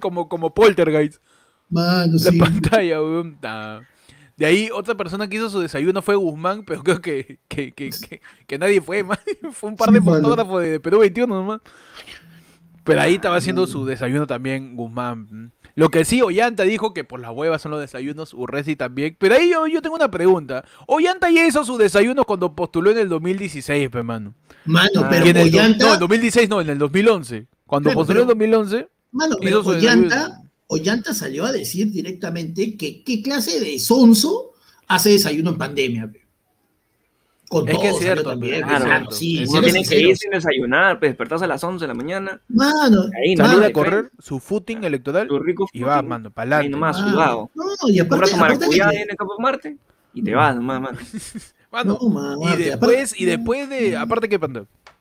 como, 0.00 0.28
como 0.28 0.52
poltergeist. 0.54 1.20
Mano, 1.68 2.12
La 2.14 2.30
sí. 2.30 2.38
pantalla, 2.38 3.00
weón. 3.02 3.38
nah. 3.42 3.80
De 4.36 4.46
ahí 4.46 4.68
otra 4.72 4.94
persona 4.94 5.28
que 5.28 5.36
hizo 5.36 5.50
su 5.50 5.58
desayuno 5.60 6.00
fue 6.00 6.14
Guzmán, 6.14 6.62
pero 6.64 6.82
creo 6.84 7.00
que, 7.00 7.40
que, 7.48 7.72
que, 7.72 7.90
que, 7.90 8.20
que 8.46 8.58
nadie 8.58 8.80
fue, 8.80 9.02
man. 9.02 9.18
Fue 9.52 9.68
un 9.70 9.76
par 9.76 9.90
de 9.90 9.98
Sí, 9.98 10.04
fotógrafos 10.04 10.62
de, 10.62 10.70
de 10.72 10.80
Perú 10.80 11.00
21 11.00 11.34
nomás. 11.34 11.60
Pero 12.84 13.00
ahí 13.02 13.16
estaba 13.16 13.36
haciendo 13.36 13.66
su 13.66 13.84
desayuno 13.84 14.26
también 14.26 14.74
Guzmán. 14.74 15.52
Lo 15.74 15.90
que 15.90 16.04
sí, 16.04 16.22
Ollanta 16.22 16.62
dijo 16.62 16.94
que 16.94 17.04
por 17.04 17.20
las 17.20 17.32
huevas 17.32 17.60
son 17.60 17.70
los 17.72 17.80
desayunos, 17.80 18.32
Urresi 18.32 18.76
también. 18.76 19.14
Pero 19.18 19.34
ahí 19.34 19.50
yo, 19.50 19.66
yo 19.66 19.82
tengo 19.82 19.96
una 19.96 20.10
pregunta. 20.10 20.64
Ollanta 20.86 21.30
ya 21.30 21.46
hizo 21.46 21.64
su 21.64 21.76
desayuno 21.76 22.24
cuando 22.24 22.54
postuló 22.54 22.90
en 22.90 22.98
el 22.98 23.08
2016, 23.08 23.90
pe, 23.90 24.02
mano. 24.02 24.34
Mano, 24.64 24.88
Ah. 25.04 25.08
pero 25.10 25.26
en 25.26 25.36
el 25.36 25.50
do- 25.50 25.58
Ollanta, 25.58 25.86
no, 25.86 25.94
en 25.94 26.00
2016 26.00 26.48
no, 26.48 26.60
en 26.60 26.70
el 26.70 26.78
2011. 26.78 27.46
Cuando 27.66 27.90
postuló 27.92 28.20
en 28.22 28.26
pero- 28.28 28.38
2011, 28.38 28.88
mano, 29.12 29.34
hizo 29.34 29.40
pero 29.42 29.62
su 29.64 29.68
Ollanta, 29.70 30.14
desayuno. 30.16 30.47
Ollanta 30.68 31.14
salió 31.14 31.44
a 31.46 31.52
decir 31.52 31.90
directamente 31.90 32.76
que 32.76 33.02
qué 33.02 33.22
clase 33.22 33.58
de 33.58 33.78
sonso 33.78 34.52
hace 34.86 35.10
desayuno 35.10 35.50
en 35.50 35.58
pandemia. 35.58 36.12
Con 37.48 37.66
Es 37.66 37.78
que 37.78 37.88
es 37.88 37.98
cierto, 37.98 38.28
también, 38.28 38.60
mano, 38.60 38.84
cierto. 38.84 39.10
sí, 39.12 39.44
Uno 39.48 39.62
tiene 39.62 39.82
que 39.82 39.98
ir 39.98 40.16
sin 40.18 40.30
desayunar, 40.32 40.98
pues 40.98 41.12
despertarse 41.12 41.46
a 41.46 41.48
las 41.48 41.64
11 41.64 41.82
de 41.84 41.88
la 41.88 41.94
mañana. 41.94 42.42
Mano, 42.48 43.04
Ahí 43.24 43.34
nomás, 43.34 43.58
a 43.64 43.72
correr 43.72 44.10
su 44.18 44.38
footing 44.38 44.84
electoral 44.84 45.26
Tu 45.28 45.38
rico 45.38 45.66
y 45.72 45.80
va, 45.80 46.02
mano, 46.02 46.30
para 46.30 46.56
adelante. 46.56 46.68
nomás, 46.70 46.98
mano, 47.00 47.10
sudado. 47.10 47.50
No, 47.54 47.88
y 47.88 47.98
aparte, 48.00 48.30
tu 48.30 48.36
aparte 48.36 48.58
maracuyá 48.58 48.90
que- 48.90 48.96
en 49.00 49.10
el 49.10 49.16
Campo 49.16 49.34
Marte 49.38 49.76
y 50.12 50.22
te 50.22 50.34
vas 50.34 50.54
nomás, 50.56 50.80
mano. 50.80 50.98
Mano, 51.70 51.98
no, 52.00 52.08
mano, 52.08 52.54
y 52.54 52.56
después, 52.56 53.12
aparte- 53.12 53.22
y 53.22 53.24
después 53.26 53.68
de, 53.68 53.96
aparte 53.96 54.28
que 54.28 54.38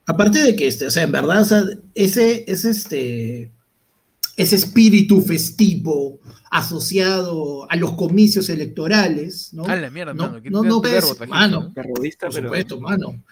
Aparte 0.06 0.40
de 0.44 0.54
que, 0.56 0.68
este, 0.68 0.86
o 0.88 0.92
sea, 0.92 1.04
en 1.04 1.12
verdad, 1.14 1.42
o 1.42 1.46
sea, 1.46 1.64
ese, 1.96 2.44
ese, 2.48 2.70
este, 2.72 3.52
ese 4.38 4.56
espíritu 4.56 5.22
festivo 5.22 6.20
asociado 6.52 7.70
a 7.70 7.76
los 7.76 7.94
comicios 7.94 8.50
electorales, 8.50 9.52
¿no? 9.52 9.66
A 9.66 9.76
la 9.76 9.90
mierda, 9.90 10.14
No, 10.14 10.28
mano. 10.28 10.42
¿qué 10.42 10.50
no, 10.50 10.64
no 10.64 10.80
ves, 10.80 10.94
verbo 10.94 11.26
mano. 11.28 11.74
Por 11.74 11.84
pero 12.00 12.32
supuesto, 12.32 12.80
mano. 12.80 13.24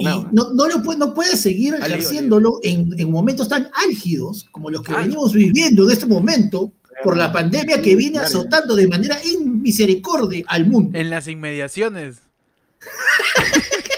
Y 0.00 0.04
no, 0.04 0.52
no, 0.52 0.68
lo 0.68 0.82
puede, 0.82 0.98
no 0.98 1.14
puede 1.14 1.36
seguir 1.36 1.74
Aligo, 1.74 1.86
ejerciéndolo 1.86 2.58
en, 2.64 2.98
en 2.98 3.10
momentos 3.12 3.48
tan 3.48 3.70
álgidos 3.86 4.48
como 4.50 4.70
los 4.70 4.82
que 4.82 4.92
venimos 4.92 5.32
viviendo 5.32 5.84
en 5.84 5.92
este 5.92 6.06
momento 6.06 6.72
por 7.04 7.16
la 7.16 7.30
pandemia 7.30 7.80
que 7.80 7.94
viene 7.94 8.18
azotando 8.18 8.74
de 8.74 8.88
manera 8.88 9.18
inmisericordia 9.24 10.44
al 10.48 10.66
mundo. 10.66 10.98
En 10.98 11.10
las 11.10 11.28
inmediaciones. 11.28 12.16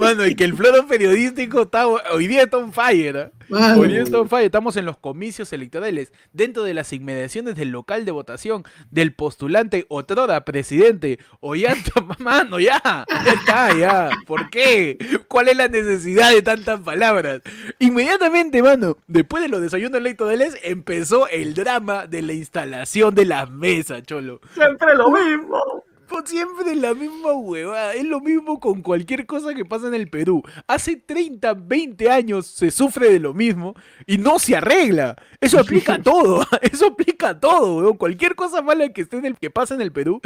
Mano, 0.00 0.26
y 0.26 0.34
que 0.34 0.44
el 0.44 0.54
floro 0.54 0.86
periodístico 0.86 1.62
está 1.62 1.86
hoy 1.86 2.26
día 2.26 2.44
está 2.44 2.56
on 2.56 2.72
fire. 2.72 3.32
Mano, 3.50 3.80
Hoy 3.80 3.88
día 3.88 4.02
está 4.02 4.18
on 4.18 4.28
fire. 4.28 4.46
Estamos 4.46 4.76
en 4.76 4.86
los 4.86 4.96
comicios 4.96 5.52
electorales, 5.52 6.10
dentro 6.32 6.62
de 6.62 6.72
las 6.72 6.92
inmediaciones 6.92 7.54
del 7.56 7.68
local 7.68 8.04
de 8.04 8.12
votación 8.12 8.64
del 8.90 9.12
postulante 9.12 9.84
otrora 9.88 10.44
presidente 10.44 11.18
Ollanta. 11.40 12.00
Mano, 12.18 12.58
ya, 12.58 12.80
ya 12.82 13.32
está, 13.32 13.76
ya. 13.76 14.10
¿Por 14.26 14.48
qué? 14.48 14.96
¿Cuál 15.28 15.48
es 15.48 15.56
la 15.56 15.68
necesidad 15.68 16.30
de 16.30 16.42
tantas 16.42 16.80
palabras? 16.80 17.42
Inmediatamente, 17.78 18.62
mano, 18.62 18.96
después 19.06 19.42
de 19.42 19.48
los 19.48 19.60
desayunos 19.60 20.00
electorales, 20.00 20.56
empezó 20.62 21.28
el 21.28 21.54
drama 21.54 22.06
de 22.06 22.22
la 22.22 22.32
instalación 22.32 23.14
de 23.14 23.26
las 23.26 23.50
mesas, 23.50 24.02
cholo. 24.04 24.40
Siempre 24.54 24.94
lo 24.96 25.10
mismo. 25.10 25.84
Siempre 26.24 26.74
la 26.76 26.94
misma 26.94 27.32
huevada. 27.32 27.94
Es 27.94 28.04
lo 28.04 28.20
mismo 28.20 28.60
con 28.60 28.82
cualquier 28.82 29.26
cosa 29.26 29.54
que 29.54 29.64
pasa 29.64 29.88
en 29.88 29.94
el 29.94 30.08
Perú. 30.10 30.42
Hace 30.66 30.96
30, 30.96 31.54
20 31.54 32.10
años 32.10 32.46
se 32.46 32.70
sufre 32.70 33.10
de 33.10 33.18
lo 33.18 33.32
mismo 33.34 33.74
y 34.06 34.18
no 34.18 34.38
se 34.38 34.54
arregla. 34.56 35.16
Eso 35.40 35.58
aplica 35.58 35.94
a 35.94 36.02
todo. 36.02 36.46
Eso 36.62 36.86
aplica 36.88 37.30
a 37.30 37.40
todo, 37.40 37.78
weón. 37.78 37.96
Cualquier 37.96 38.34
cosa 38.34 38.60
mala 38.62 38.88
que 38.90 39.02
esté 39.02 39.16
en 39.16 39.24
el 39.26 39.36
que 39.38 39.50
pasa 39.50 39.74
en 39.74 39.80
el 39.80 39.92
Perú 39.92 40.20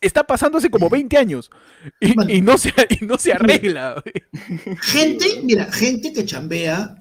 está 0.00 0.24
pasando 0.24 0.58
hace 0.58 0.70
como 0.70 0.88
20 0.90 1.16
años 1.16 1.50
y, 2.00 2.14
Bueno. 2.14 2.32
y 2.32 2.40
no, 2.40 2.58
se, 2.58 2.72
y 3.00 3.04
no 3.04 3.16
se 3.18 3.32
arregla. 3.32 4.02
gente, 4.82 5.26
mira, 5.44 5.70
gente 5.72 6.12
que 6.12 6.24
chambea 6.24 6.96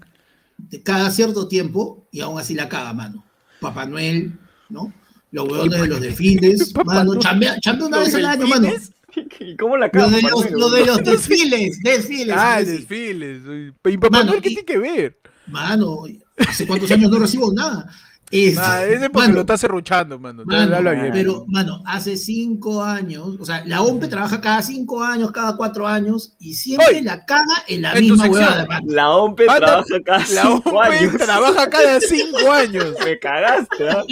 de 0.57 0.83
cada 0.83 1.09
cierto 1.11 1.47
tiempo 1.47 2.07
y 2.11 2.21
aún 2.21 2.39
así 2.39 2.53
la 2.53 2.69
caga, 2.69 2.93
mano. 2.93 3.25
Papá 3.59 3.85
Noel, 3.85 4.33
¿no? 4.69 4.93
Los 5.37 5.51
huevones 5.51 5.81
de 5.81 5.87
los 5.87 6.01
desfiles, 6.01 6.73
mano, 6.85 7.15
chambea, 7.19 7.59
chambea 7.59 7.87
una 7.87 7.97
¿Los 7.97 8.05
vez 8.07 8.15
al 8.15 8.25
año, 8.25 8.47
mano. 8.47 8.69
¿Y 9.39 9.55
cómo 9.57 9.77
la 9.77 9.87
Lo 9.87 9.91
cago? 9.91 10.09
de 10.11 10.21
los, 10.21 10.51
lo 10.51 10.69
de 10.69 10.85
los 10.85 10.97
desfiles, 11.03 11.79
desfiles. 11.81 12.35
Ah, 12.37 12.59
sí. 12.59 12.65
desfiles. 12.71 13.41
¿Y 13.85 13.97
Papá 13.97 14.19
Mano, 14.19 14.29
Noel 14.31 14.41
qué 14.41 14.49
y- 14.49 14.53
tiene 14.55 14.65
que 14.65 14.77
ver? 14.77 15.17
Mano, 15.47 16.03
hace 16.47 16.67
cuántos 16.67 16.91
años 16.91 17.09
no 17.09 17.17
recibo 17.19 17.51
nada. 17.53 17.87
Es- 18.29 18.57
Ah, 18.57 18.83
ese 18.85 19.09
porque 19.09 19.27
mano, 19.27 19.35
lo 19.35 19.39
está 19.41 19.57
serruchando, 19.57 20.19
mano. 20.19 20.43
Mano, 20.45 20.75
Habla 20.75 20.91
bien. 20.91 21.11
pero, 21.13 21.45
mano, 21.47 21.81
hace 21.85 22.17
cinco 22.17 22.83
años, 22.83 23.37
o 23.39 23.45
sea, 23.45 23.63
la 23.65 23.81
OMPE 23.81 24.07
trabaja 24.09 24.41
cada 24.41 24.61
cinco 24.61 25.01
años, 25.01 25.31
cada 25.31 25.55
cuatro 25.55 25.87
años, 25.87 26.33
y 26.37 26.53
siempre 26.53 26.87
Oye, 26.89 27.01
la 27.03 27.23
caga 27.25 27.63
en 27.69 27.83
la 27.83 27.93
en 27.93 28.01
misma 28.01 28.27
huevada, 28.27 28.65
mano. 28.65 28.85
La 28.89 29.09
OMPE 29.11 29.45
trabaja 29.45 29.85
cada 30.05 30.19
La 30.19 30.41
cinco 30.41 30.69
OMP 30.71 30.91
años. 30.91 31.17
trabaja 31.17 31.69
cada 31.69 31.99
5 32.01 32.51
años. 32.51 32.85
Me 33.05 33.17
cagaste, 33.17 33.89
¿ah? 33.89 34.03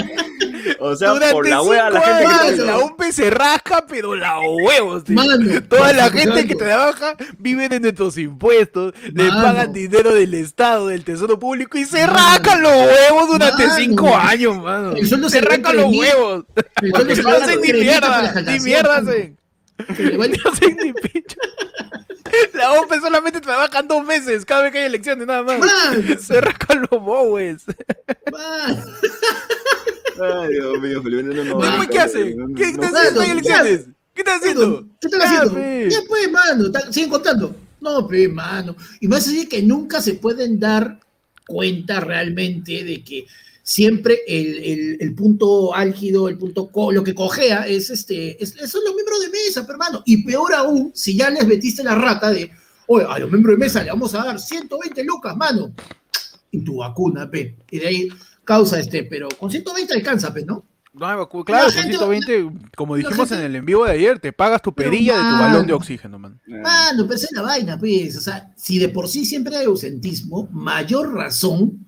O 0.79 0.95
sea, 0.95 1.10
Durante 1.10 1.34
por 1.34 1.48
la 1.48 1.62
hueá 1.62 1.89
la 1.89 2.01
cinco 2.01 2.05
gente 2.13 2.24
que 2.25 2.48
años, 2.63 2.98
la 3.00 3.12
se 3.12 3.29
rasca, 3.29 3.86
pero 3.88 4.15
la 4.15 4.39
huevos. 4.39 5.03
tío. 5.03 5.15
Mano, 5.15 5.38
Toda 5.67 5.93
la 5.93 6.10
gente 6.10 6.48
que 6.48 6.55
trabaja 6.55 7.15
vive 7.38 7.69
de 7.69 7.79
nuestros 7.79 8.17
impuestos, 8.17 8.93
le 9.13 9.29
pagan 9.29 9.74
dinero 9.74 10.13
del 10.13 10.34
Estado, 10.34 10.88
del 10.88 11.03
Tesoro 11.03 11.39
Público 11.39 11.77
y 11.77 11.86
se 11.86 12.05
rascan 12.05 12.62
los 12.62 12.72
huevos 12.72 13.27
durante 13.29 13.67
Mano. 13.67 13.75
5 13.77 14.15
años, 14.15 14.57
mano. 14.57 14.91
El 14.93 15.07
sueldo 15.07 15.29
Se 15.29 15.41
rascan 15.41 15.77
los 15.77 15.86
huevos. 15.95 16.45
El 16.81 16.91
sueldo 16.91 16.98
Porque 16.98 17.15
se 17.15 17.24
no 17.24 17.29
hacen 17.29 17.62
ni 17.62 17.74
mierda, 17.74 18.41
ni 18.41 18.60
mierda 18.60 18.98
hacen. 18.98 19.38
No 19.77 20.51
hacen 20.51 20.77
ni 20.81 20.93
picho. 20.93 21.38
La 22.53 22.72
OMP 22.74 22.93
solamente 23.01 23.39
trabajan 23.39 23.88
dos 23.88 24.03
meses 24.05 24.45
cada 24.45 24.63
vez 24.63 24.72
que 24.72 24.79
hay 24.79 24.86
elecciones, 24.86 25.27
nada 25.27 25.43
más. 25.43 25.60
Se 26.22 26.41
rascan 26.41 26.88
los 26.89 27.01
bowes. 27.01 27.63
Ay, 30.22 30.53
Dios 30.53 30.81
mío, 30.81 31.03
Felipe, 31.03 31.24
no, 31.24 31.43
no, 31.43 31.60
Después, 31.60 31.88
¿qué 31.89 32.36
no, 32.36 32.55
¿Qué 32.55 32.63
estás 32.63 32.93
haciendo 32.93 33.22
en 33.24 33.31
elecciones? 33.31 33.86
¿Qué 34.13 34.22
estás 34.22 34.41
haciendo? 34.41 34.88
¿Qué 35.01 35.07
están 35.07 35.22
Ya, 35.22 35.41
haciendo? 35.41 35.89
Ya 35.89 36.00
pues, 36.07 36.31
mano, 36.31 36.72
siguen 36.91 37.10
contando. 37.10 37.55
No, 37.81 38.07
pe, 38.07 38.27
mano. 38.27 38.75
Y 39.00 39.07
más 39.07 39.27
así 39.27 39.45
que 39.48 39.62
nunca 39.62 40.01
se 40.01 40.13
pueden 40.15 40.60
dar 40.60 41.00
cuenta 41.48 42.00
realmente 42.00 42.84
de 42.84 43.03
que 43.03 43.25
siempre 43.62 44.19
el, 44.27 44.57
el- 44.63 44.98
el 45.01 45.15
punto 45.15 45.74
álgido, 45.75 46.29
el 46.29 46.38
punto 46.38 46.67
co, 46.67 46.91
lo 46.91 47.03
que 47.03 47.13
cojea 47.13 47.67
es 47.67 47.89
este, 47.89 48.41
es, 48.41 48.53
son 48.69 48.84
los 48.86 48.95
miembros 48.95 49.19
de 49.22 49.29
mesa, 49.29 49.65
hermano. 49.67 50.01
Y 50.05 50.24
peor 50.24 50.53
aún, 50.53 50.91
si 50.95 51.15
ya 51.17 51.29
les 51.29 51.45
metiste 51.45 51.84
la 51.84 51.95
rata 51.95 52.29
de, 52.31 52.50
oye, 52.88 53.05
a 53.07 53.19
los 53.19 53.29
miembros 53.29 53.55
de 53.57 53.65
mesa 53.65 53.84
le 53.84 53.89
vamos 53.89 54.13
a 54.15 54.24
dar 54.24 54.39
120 54.39 55.03
lucas, 55.03 55.36
mano. 55.36 55.74
Y 56.51 56.60
tu 56.63 56.77
vacuna, 56.77 57.29
pe. 57.29 57.55
Y 57.69 57.79
de 57.79 57.88
ahí 57.88 58.07
causa 58.46 58.80
este, 58.80 59.04
pero 59.04 59.28
con 59.40 59.50
120 59.52 59.94
alcanza, 59.94 60.34
pe, 60.34 60.46
¿no? 60.46 60.64
No, 60.94 61.00
claro, 61.00 61.20
La 61.20 61.28
con 61.64 61.72
gente- 61.74 61.98
120, 61.98 62.52
como 62.78 62.96
dijimos 62.96 63.18
gente- 63.28 63.36
en 63.36 63.42
el 63.52 63.56
en 63.58 63.66
vivo 63.66 63.84
de 63.84 63.92
ayer, 63.92 64.18
te 64.20 64.32
pagas 64.32 64.62
tu 64.62 64.74
perilla 64.74 65.18
de 65.18 65.20
tu 65.30 65.36
balón 65.44 65.68
de 65.68 65.74
oxígeno, 65.74 66.18
man. 66.18 66.40
no. 66.48 66.62
Mano, 66.62 67.04
pero 67.04 67.16
esa 67.16 67.25
es 67.25 67.32
la 67.34 67.42
vaina, 67.42 67.78
pues. 67.78 68.16
O 68.16 68.22
sea, 68.22 68.50
si 68.56 68.80
de 68.80 68.88
por 68.88 69.10
sí 69.10 69.25
siempre 69.25 69.58
hay 69.58 69.66
ausentismo, 69.66 70.48
mayor 70.54 71.14
razón 71.14 71.86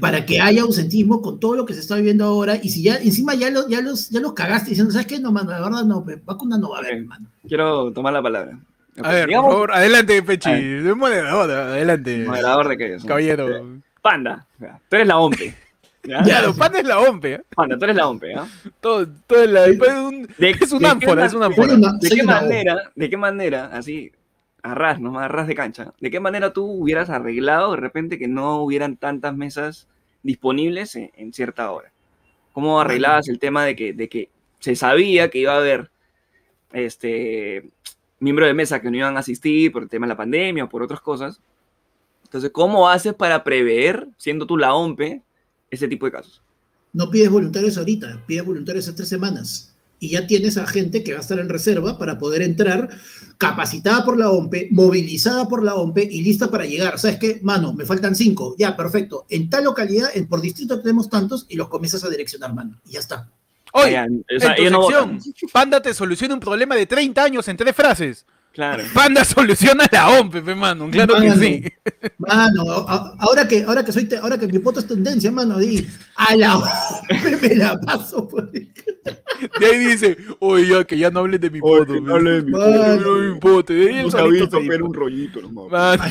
para 0.00 0.24
que 0.26 0.40
haya 0.40 0.62
ausentismo 0.62 1.20
con 1.22 1.38
todo 1.38 1.54
lo 1.54 1.64
que 1.66 1.74
se 1.74 1.80
está 1.80 1.96
viviendo 1.96 2.24
ahora. 2.24 2.58
Y 2.62 2.70
si 2.70 2.82
ya 2.82 2.96
encima 2.96 3.34
ya, 3.34 3.50
los 3.50 3.68
ya, 3.68 3.80
los, 3.82 4.08
ya 4.08 4.18
los 4.20 4.32
cagaste 4.32 4.70
diciendo, 4.70 4.90
¿sabes 4.92 5.06
qué? 5.06 5.20
No, 5.20 5.30
mano, 5.32 5.50
la 5.50 5.60
verdad 5.60 5.84
no, 5.84 6.02
pe, 6.04 6.16
vacuna 6.24 6.56
no 6.58 6.70
va 6.70 6.78
a 6.78 6.80
haber, 6.80 7.02
Ok. 7.02 7.06
mano. 7.08 7.26
Quiero 7.46 7.92
tomar 7.92 8.12
la 8.14 8.22
palabra. 8.22 8.58
A 9.02 9.12
ver, 9.12 9.26
Digamos, 9.28 9.46
por 9.48 9.52
favor, 9.54 9.72
adelante, 9.72 10.22
Pechi. 10.22 10.50
Moderador, 10.96 11.50
adelante. 11.50 12.24
Moderador 12.26 12.68
de 12.68 12.78
qué 12.78 12.94
es. 12.94 13.04
Caballero. 13.04 13.78
Panda, 14.02 14.46
tú 14.58 14.96
eres 14.96 15.06
la 15.06 15.18
OMPE. 15.18 15.54
¿Ya? 16.04 16.22
Ya, 16.24 16.42
los 16.42 16.56
panes 16.56 16.84
la 16.84 16.98
OMPE, 17.00 17.32
¿eh? 17.34 17.42
Panda, 17.54 17.78
tú 17.78 17.84
eres 17.84 17.96
la 17.96 18.08
OMPE, 18.08 18.34
¿ah? 18.34 18.46
Todo, 18.80 19.06
todo 19.26 19.46
la- 19.46 19.66
es 19.66 19.78
un, 19.80 20.28
De- 20.38 20.50
es 20.50 20.72
un 20.72 20.78
de 20.78 20.84
qué 20.84 20.90
ánfora, 20.90 21.26
es 21.26 21.34
un 21.34 21.40
Soy 21.42 21.48
ánfora. 21.50 21.74
una- 21.74 21.92
¿De 22.00 22.08
qué 22.08 22.22
una 22.22 22.40
manera, 22.40 22.76
de 22.94 23.10
qué 23.10 23.16
manera, 23.16 23.64
así, 23.72 24.12
a 24.62 24.74
ras, 24.74 25.00
nomás 25.00 25.24
a 25.24 25.28
ras 25.28 25.46
de 25.46 25.54
cancha, 25.54 25.92
de 26.00 26.10
qué 26.10 26.20
manera 26.20 26.52
tú 26.52 26.64
hubieras 26.64 27.08
arreglado 27.10 27.70
de 27.72 27.76
repente 27.78 28.18
que 28.18 28.28
no 28.28 28.62
hubieran 28.62 28.96
tantas 28.96 29.34
mesas 29.36 29.88
disponibles 30.22 30.96
en, 30.96 31.10
en 31.16 31.32
cierta 31.32 31.70
hora? 31.70 31.92
¿Cómo 32.52 32.80
arreglabas 32.80 33.28
el 33.28 33.38
tema 33.38 33.64
de 33.64 33.76
que, 33.76 33.92
de 33.92 34.08
que 34.08 34.28
se 34.58 34.74
sabía 34.76 35.30
que 35.30 35.38
iba 35.38 35.52
a 35.54 35.58
haber 35.58 35.90
este 36.72 37.68
miembros 38.18 38.48
de 38.48 38.54
mesa 38.54 38.80
que 38.82 38.90
no 38.90 38.96
iban 38.98 39.16
a 39.16 39.20
asistir 39.20 39.72
por 39.72 39.82
el 39.82 39.88
tema 39.88 40.06
de 40.06 40.10
la 40.10 40.16
pandemia 40.16 40.64
o 40.64 40.68
por 40.68 40.82
otras 40.82 41.00
cosas? 41.00 41.40
Entonces, 42.24 42.50
¿cómo 42.50 42.88
haces 42.88 43.14
para 43.14 43.42
prever, 43.44 44.06
siendo 44.16 44.46
tú 44.46 44.56
la 44.56 44.74
OMPE, 44.74 45.22
ese 45.70 45.88
tipo 45.88 46.06
de 46.06 46.12
casos? 46.12 46.42
No 46.92 47.10
pides 47.10 47.30
voluntarios 47.30 47.78
ahorita, 47.78 48.24
pides 48.26 48.44
voluntarios 48.44 48.88
en 48.88 48.96
tres 48.96 49.08
semanas. 49.08 49.74
Y 50.02 50.10
ya 50.10 50.26
tienes 50.26 50.56
a 50.56 50.66
gente 50.66 51.04
que 51.04 51.12
va 51.12 51.18
a 51.18 51.20
estar 51.20 51.38
en 51.38 51.50
reserva 51.50 51.98
para 51.98 52.18
poder 52.18 52.40
entrar 52.40 52.88
capacitada 53.36 54.02
por 54.02 54.18
la 54.18 54.30
OMPE, 54.30 54.68
movilizada 54.70 55.46
por 55.46 55.62
la 55.62 55.74
OMPE 55.74 56.08
y 56.10 56.22
lista 56.22 56.50
para 56.50 56.64
llegar. 56.64 56.98
¿Sabes 56.98 57.18
qué? 57.18 57.38
Mano, 57.42 57.74
me 57.74 57.84
faltan 57.84 58.16
cinco. 58.16 58.56
Ya, 58.58 58.76
perfecto. 58.76 59.26
En 59.28 59.50
tal 59.50 59.64
localidad, 59.64 60.10
en, 60.14 60.26
por 60.26 60.40
distrito 60.40 60.80
tenemos 60.80 61.10
tantos 61.10 61.44
y 61.50 61.56
los 61.56 61.68
comienzas 61.68 62.02
a 62.02 62.08
direccionar, 62.08 62.54
mano. 62.54 62.80
Y 62.86 62.92
ya 62.92 63.00
está. 63.00 63.28
Hoy, 63.72 63.94
Ah, 63.94 64.06
ya, 64.06 64.06
o 64.36 64.40
sea, 64.40 64.54
en 64.54 64.64
tu 64.64 64.70
no 64.70 64.82
sección. 65.20 65.50
Panda 65.52 65.82
te 65.82 65.92
soluciona 65.92 66.34
un 66.34 66.40
problema 66.40 66.74
de 66.76 66.86
30 66.86 67.22
años 67.22 67.46
en 67.48 67.56
tres 67.58 67.76
frases. 67.76 68.26
Claro. 68.52 68.82
Panda 68.92 69.24
soluciona 69.24 69.86
la 69.92 70.08
OMPE, 70.10 70.42
pe, 70.42 70.54
mano. 70.56 70.88
Claro 70.90 71.14
que 71.20 71.30
sí. 71.36 71.64
Mano, 72.18 72.62
ahora 73.20 73.46
que, 73.46 73.62
ahora 73.62 73.84
que 73.84 73.92
soy 73.92 74.04
te- 74.06 74.16
ahora 74.18 74.38
que 74.38 74.48
mi 74.48 74.58
foto 74.58 74.80
es 74.80 74.86
tendencia, 74.88 75.30
mano, 75.30 75.56
di, 75.58 75.86
a 76.16 76.34
la 76.36 76.58
OMPE 76.58 77.38
me 77.48 77.54
la 77.54 77.80
paso 77.80 78.26
por 78.28 78.50
el- 78.52 78.68
De 79.58 79.66
ahí 79.66 79.78
dice, 79.78 80.16
oye, 80.40 80.66
ya, 80.68 80.84
que 80.84 80.98
ya 80.98 81.10
no 81.10 81.20
hables 81.20 81.40
de 81.40 81.48
mi 81.48 81.60
Oye, 81.62 81.86
pe. 81.86 82.00
no 82.00 82.16
hable 82.16 82.30
de 82.32 82.42
mi 82.42 82.50
No 82.50 82.58
foto. 82.58 82.82
hable 82.84 83.22
de 83.22 83.30
mi 83.34 83.40
foto. 83.40 83.72
Y 83.72 83.82
él 83.86 84.02
No 84.02 84.10
se 84.10 84.16
ha 84.16 84.20
solito 84.20 84.44
visto, 84.44 84.60
se 84.60 84.66
pero 84.66 84.76
dijo. 84.78 84.88
un 84.88 84.94
rollito 84.94 85.40
nomás. 85.40 85.70
Mano. 85.98 86.04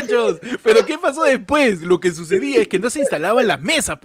Muchachos, 0.00 0.40
pero 0.62 0.84
¿qué 0.86 0.98
pasó 0.98 1.22
después? 1.24 1.82
Lo 1.82 2.00
que 2.00 2.10
sucedía 2.12 2.60
es 2.60 2.68
que 2.68 2.78
no 2.78 2.90
se 2.90 3.00
instalaban 3.00 3.46
las 3.46 3.60
mesas, 3.60 3.98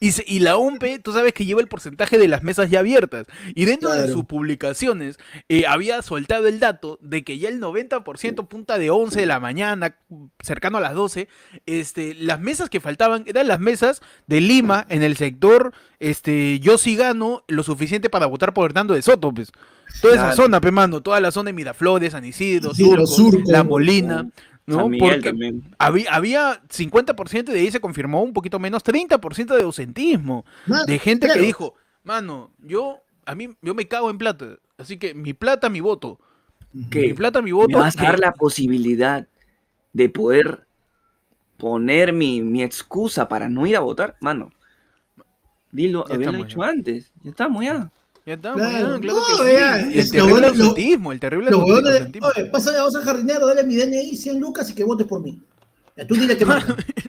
y, 0.00 0.12
se- 0.12 0.24
y 0.26 0.40
la 0.40 0.56
OMPE, 0.56 0.98
tú 1.00 1.12
sabes 1.12 1.32
que 1.32 1.44
lleva 1.44 1.60
el 1.60 1.68
porcentaje 1.68 2.18
de 2.18 2.28
las 2.28 2.42
mesas 2.42 2.70
ya 2.70 2.80
abiertas. 2.80 3.26
Y 3.54 3.64
dentro 3.64 3.90
de 3.92 4.12
sus 4.12 4.24
publicaciones 4.24 5.18
eh, 5.48 5.66
había 5.66 6.02
soltado 6.02 6.46
el 6.46 6.60
dato 6.60 6.98
de 7.02 7.24
que 7.24 7.38
ya 7.38 7.48
el 7.48 7.60
90% 7.60 8.46
punta 8.48 8.78
de 8.78 8.90
11 8.90 9.20
de 9.20 9.26
la 9.26 9.40
mañana, 9.40 9.96
cercano 10.42 10.78
a 10.78 10.80
las 10.80 10.94
12, 10.94 11.28
este, 11.66 12.14
las 12.14 12.40
mesas 12.40 12.70
que 12.70 12.80
faltaban 12.80 13.24
eran 13.26 13.48
las 13.48 13.60
mesas 13.60 14.00
de 14.26 14.40
Lima 14.40 14.86
en 14.88 15.02
el 15.02 15.16
sector 15.16 15.72
este, 16.00 16.60
Yo 16.60 16.78
sí 16.78 16.94
gano 16.94 17.42
lo 17.48 17.62
suficiente 17.64 18.08
para 18.08 18.26
votar 18.26 18.54
por 18.54 18.66
Hernando 18.70 18.94
de 18.94 19.02
Soto, 19.02 19.32
pues. 19.32 19.50
Toda 20.00 20.14
esa 20.14 20.22
Claro. 20.26 20.36
zona, 20.36 20.60
pe 20.60 20.70
mano, 20.70 21.00
toda 21.00 21.18
la 21.18 21.32
zona 21.32 21.48
de 21.48 21.54
Miraflores, 21.54 22.12
San 22.12 22.24
Isidro, 22.24 22.72
Surco. 22.74 23.50
La 23.50 23.64
Molina, 23.64 24.28
¿no? 24.68 24.76
San 24.82 24.90
Miguel 24.90 25.10
Porque 25.14 25.28
también. 25.30 25.62
había, 25.78 26.14
había 26.14 26.62
50% 26.68 27.44
de 27.52 27.58
ahí 27.60 27.70
se 27.70 27.80
confirmó, 27.80 28.22
un 28.22 28.32
poquito 28.32 28.58
menos, 28.58 28.84
30% 28.84 29.56
de 29.56 29.62
ausentismo. 29.62 30.44
Mano, 30.66 30.84
De 30.84 30.98
gente 30.98 31.26
claro. 31.26 31.40
que 31.40 31.46
dijo, 31.46 31.74
mano, 32.04 32.52
yo, 32.58 33.00
a 33.26 33.34
mí, 33.34 33.56
yo 33.62 33.74
me 33.74 33.88
cago 33.88 34.10
en 34.10 34.18
plata. 34.18 34.56
Así 34.76 34.98
que 34.98 35.14
mi 35.14 35.32
plata, 35.34 35.68
mi 35.68 35.80
voto. 35.80 36.20
¿Qué? 36.90 37.00
Mi 37.08 37.12
plata, 37.14 37.40
mi 37.42 37.50
me 37.50 37.54
voto. 37.56 37.78
vas 37.78 37.98
a 37.98 38.02
dar 38.02 38.14
que- 38.16 38.20
la 38.20 38.32
posibilidad 38.32 39.26
de 39.92 40.08
poder 40.10 40.66
poner 41.56 42.12
mi, 42.12 42.40
mi 42.42 42.62
excusa 42.62 43.26
para 43.28 43.48
no 43.48 43.66
ir 43.66 43.76
a 43.76 43.80
votar, 43.80 44.16
mano. 44.20 44.50
Dilo, 45.72 46.06
estamos, 46.08 46.46
hecho 46.46 46.62
antes. 46.62 47.12
Ya 47.22 47.30
estamos, 47.30 47.64
ya. 47.64 47.90
Ya 48.28 48.36
Claro, 48.36 48.56
claro 48.56 48.88
no, 48.88 49.00
que 49.00 49.08
sí. 49.08 49.10
el 49.10 50.06
lo 50.06 50.10
terrible 50.10 50.30
bueno- 50.32 50.40
lo- 50.40 50.64
ausentismo, 50.64 51.12
el 51.12 51.20
terrible 51.20 51.50
Los 51.50 51.62
huevones 51.64 52.12
de, 52.12 52.20
oye, 52.20 52.44
pásale 52.46 52.78
a 52.78 52.84
Osa 52.84 53.00
Jardinero, 53.02 53.46
dale 53.46 53.64
mi 53.64 53.74
DNI 53.76 54.16
100 54.16 54.38
lucas 54.38 54.68
y 54.70 54.74
que 54.74 54.84
votes 54.84 55.06
por 55.06 55.20
mí. 55.22 55.38
Ya, 55.96 56.06
tú 56.06 56.14
dile 56.14 56.36
que. 56.36 56.44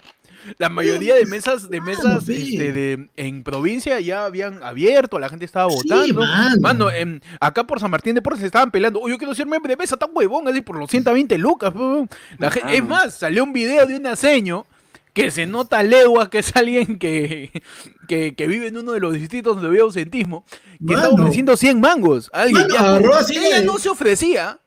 La 0.57 0.69
mayoría 0.69 1.13
de 1.15 1.25
mesas, 1.25 1.69
de 1.69 1.79
Mano, 1.79 1.91
mesas 1.91 2.23
sí. 2.25 2.53
este, 2.53 2.71
de, 2.73 3.09
en 3.17 3.43
provincia 3.43 3.99
ya 3.99 4.25
habían 4.25 4.63
abierto, 4.63 5.19
la 5.19 5.29
gente 5.29 5.45
estaba 5.45 5.69
Sí, 5.69 5.77
votando. 5.89 6.21
mano. 6.21 6.61
Mano, 6.61 6.91
en- 6.91 7.21
acá 7.39 7.65
por 7.65 7.79
San 7.79 7.91
Martín 7.91 8.15
de 8.15 8.21
Porres 8.21 8.39
se 8.39 8.45
estaban 8.47 8.71
pelando. 8.71 8.99
Oh, 8.99 9.09
yo 9.09 9.17
quiero 9.17 9.35
ser 9.35 9.45
miembro 9.45 9.69
de 9.69 9.77
mesa 9.77 9.97
tan 9.97 10.09
huevón, 10.13 10.47
así 10.47 10.61
por 10.61 10.77
los 10.77 10.89
120 10.89 11.37
lucas. 11.37 11.73
huevón". 11.75 12.09
La 12.39 12.49
gen- 12.49 12.67
es 12.69 12.81
Mano. 12.81 12.95
más, 12.95 13.13
salió 13.15 13.43
un 13.43 13.53
video 13.53 13.85
de 13.85 13.95
un 13.97 14.07
aseño 14.07 14.65
que 15.13 15.31
se 15.31 15.45
nota 15.45 15.79
a 15.79 15.83
leguas 15.83 16.29
que 16.29 16.39
es 16.39 16.55
alguien 16.55 16.97
que, 16.99 17.51
que, 18.07 18.35
que 18.35 18.47
vive 18.47 18.67
en 18.67 18.77
uno 18.77 18.91
de 18.93 18.99
los 18.99 19.13
distritos 19.13 19.55
donde 19.55 19.69
había 19.69 19.81
ausentismo, 19.81 20.45
que 20.85 20.95
Mano. 20.95 21.09
ofreciendo 21.11 21.57
100 21.57 21.79
mangos. 21.79 22.29
Alguien, 22.33 22.61
Mano, 22.63 22.73
ya, 22.73 22.79
agarró 22.81 23.15
así 23.15 23.37
ella 23.37 23.61
no 23.61 23.77
se 23.77 23.89
ofrecía, 23.89 24.59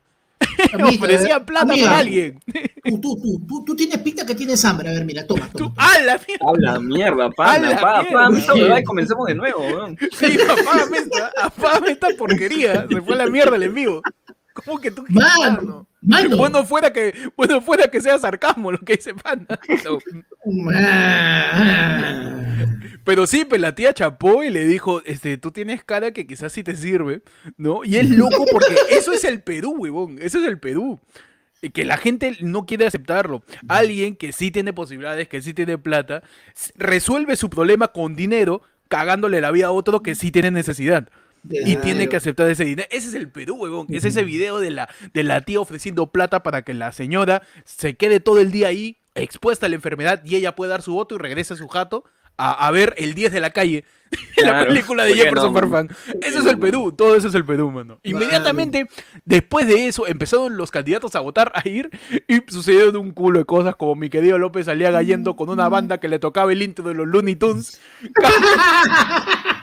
Amiga, 0.73 0.89
ofrecía 1.05 1.45
plata 1.47 1.73
amiga, 1.73 1.87
para 1.87 1.99
alguien. 2.01 2.41
Tú, 2.85 3.01
tú, 3.01 3.17
tú, 3.23 3.47
tú, 3.47 3.65
tú 3.65 3.77
tienes 3.77 3.99
pinta 3.99 4.27
que 4.27 4.35
tienes 4.35 4.65
hambre. 4.65 4.89
A 4.91 4.93
ver, 4.93 5.05
mira, 5.05 5.25
toma, 5.25 5.49
toma. 5.57 5.73
¡ah, 5.77 5.99
la 6.05 6.19
mierda! 6.27 6.45
Habla 6.49 6.81
mierda, 6.81 7.25
A 7.27 7.31
pana. 7.31 7.71
la 7.71 7.77
Apaga, 7.77 8.03
mierda. 8.03 8.19
apaga 8.27 8.39
esta 8.39 8.55
huevada 8.55 8.81
y 8.81 8.85
comencemos 8.85 9.27
de 9.29 9.35
nuevo, 9.37 9.61
weón. 9.61 9.97
Sí, 10.19 10.37
apágame 10.43 10.99
esta, 10.99 11.33
apágame 11.41 11.91
esta 11.93 12.09
porquería. 12.19 12.87
Se 12.91 13.01
fue 13.03 13.15
a 13.15 13.19
la 13.19 13.27
mierda 13.29 13.55
el 13.55 13.63
envío. 13.63 14.03
¿Cómo 14.53 14.81
que 14.81 14.91
tú 14.91 15.05
Mano, 15.09 15.87
mano. 16.01 16.37
Bueno 16.37 16.65
fuera 16.65 16.93
que, 16.93 17.15
bueno 17.37 17.61
fuera 17.61 17.89
que 17.89 18.01
sea 18.01 18.19
sarcasmo 18.19 18.73
lo 18.73 18.79
que 18.79 18.97
dice 18.97 19.15
Panda. 19.15 19.59
No. 19.85 19.99
Pero 23.05 23.27
sí, 23.27 23.45
pues 23.45 23.61
la 23.61 23.75
tía 23.75 23.93
chapó 23.93 24.45
y 24.45 24.51
le 24.51 24.65
dijo, 24.65 25.03
este, 25.05 25.37
tú 25.37 25.51
tienes 25.51 25.83
cara 25.85 26.13
que 26.13 26.27
quizás 26.27 26.53
sí 26.53 26.63
te 26.63 26.77
sirve, 26.77 27.23
¿no? 27.57 27.85
Y 27.85 27.97
es 27.97 28.09
loco 28.11 28.45
porque 28.51 28.77
eso 28.91 29.13
es 29.13 29.25
el 29.25 29.43
Perú, 29.43 29.75
huevón. 29.79 30.19
Eso 30.21 30.39
es 30.39 30.47
el 30.47 30.59
Perú. 30.59 31.01
Y 31.61 31.71
Que 31.71 31.85
la 31.85 31.97
gente 31.97 32.37
no 32.41 32.67
quiere 32.67 32.87
aceptarlo. 32.87 33.43
Alguien 33.69 34.17
que 34.17 34.33
sí 34.33 34.51
tiene 34.51 34.73
posibilidades, 34.73 35.29
que 35.29 35.43
sí 35.43 35.55
tiene 35.55 35.79
plata, 35.79 36.23
resuelve 36.77 37.37
su 37.37 37.51
problema 37.51 37.89
con 37.89 38.15
dinero, 38.15 38.63
cagándole 38.89 39.41
la 39.41 39.51
vida 39.51 39.67
a 39.67 39.73
otro 39.73 40.03
que 40.03 40.15
sí 40.15 40.31
tiene 40.31 40.51
necesidad. 40.51 41.09
Y 41.49 41.77
tiene 41.77 42.09
que 42.09 42.17
aceptar 42.17 42.49
ese 42.49 42.65
dinero. 42.65 42.89
Ese 42.91 43.09
es 43.09 43.15
el 43.15 43.31
Perú, 43.31 43.57
huevón. 43.57 43.87
Es 43.91 44.05
ese 44.05 44.25
video 44.25 44.61
de 44.61 44.71
la, 44.71 44.89
de 45.13 45.23
la 45.25 45.41
tía 45.41 45.61
ofreciendo 45.61 46.11
plata 46.13 46.43
para 46.43 46.63
que 46.63 46.75
la 46.75 46.93
señora 46.93 47.43
se 47.65 47.97
quede 47.97 48.21
todo 48.21 48.39
el 48.41 48.53
día 48.53 48.69
ahí, 48.69 48.99
expuesta 49.15 49.67
a 49.67 49.69
la 49.69 49.75
enfermedad, 49.75 50.23
y 50.25 50.37
ella 50.37 50.55
puede 50.55 50.71
dar 50.71 50.83
su 50.83 50.95
voto 50.95 51.15
y 51.15 51.19
regrese 51.19 51.55
a 51.55 51.57
su 51.57 51.69
jato 51.69 52.05
a, 52.37 52.67
a 52.67 52.71
ver 52.71 52.95
el 52.97 53.15
10 53.15 53.33
de 53.33 53.41
la 53.41 53.51
calle. 53.51 53.85
la 54.37 54.43
Claro, 54.43 54.69
película 54.69 55.05
de 55.05 55.11
¿por 55.11 55.17
qué 55.19 55.25
Jefferson 55.25 55.53
no, 55.53 55.59
Farfán. 55.61 55.89
Ese 56.21 56.39
es 56.39 56.47
el 56.47 56.59
Perú, 56.59 56.93
todo 56.93 57.17
eso 57.17 57.29
es 57.29 57.35
el 57.35 57.45
Perú, 57.45 57.71
mano. 57.71 57.99
Inmediatamente 58.03 58.87
después 59.25 59.67
de 59.67 59.87
eso 59.87 60.07
empezaron 60.07 60.57
los 60.57 60.71
candidatos 60.71 61.15
a 61.15 61.21
votar, 61.21 61.51
a 61.55 61.67
ir, 61.69 61.91
y 62.29 62.43
sucedieron 62.49 62.97
un 62.97 63.13
culo 63.13 63.39
de 63.41 63.45
cosas, 63.47 63.75
como 63.77 63.95
mi 63.95 64.11
querido 64.11 64.39
López 64.39 64.67
salía 64.67 65.01
yendo 65.03 65.35
con 65.35 65.49
una 65.49 65.69
banda 65.69 65.99
que 65.99 66.09
le 66.09 66.19
tocaba 66.19 66.53
el 66.53 66.63
intro 66.63 66.87
de 66.87 66.95
los 66.95 67.07
Looney 67.07 67.37
Tunes. 67.37 67.81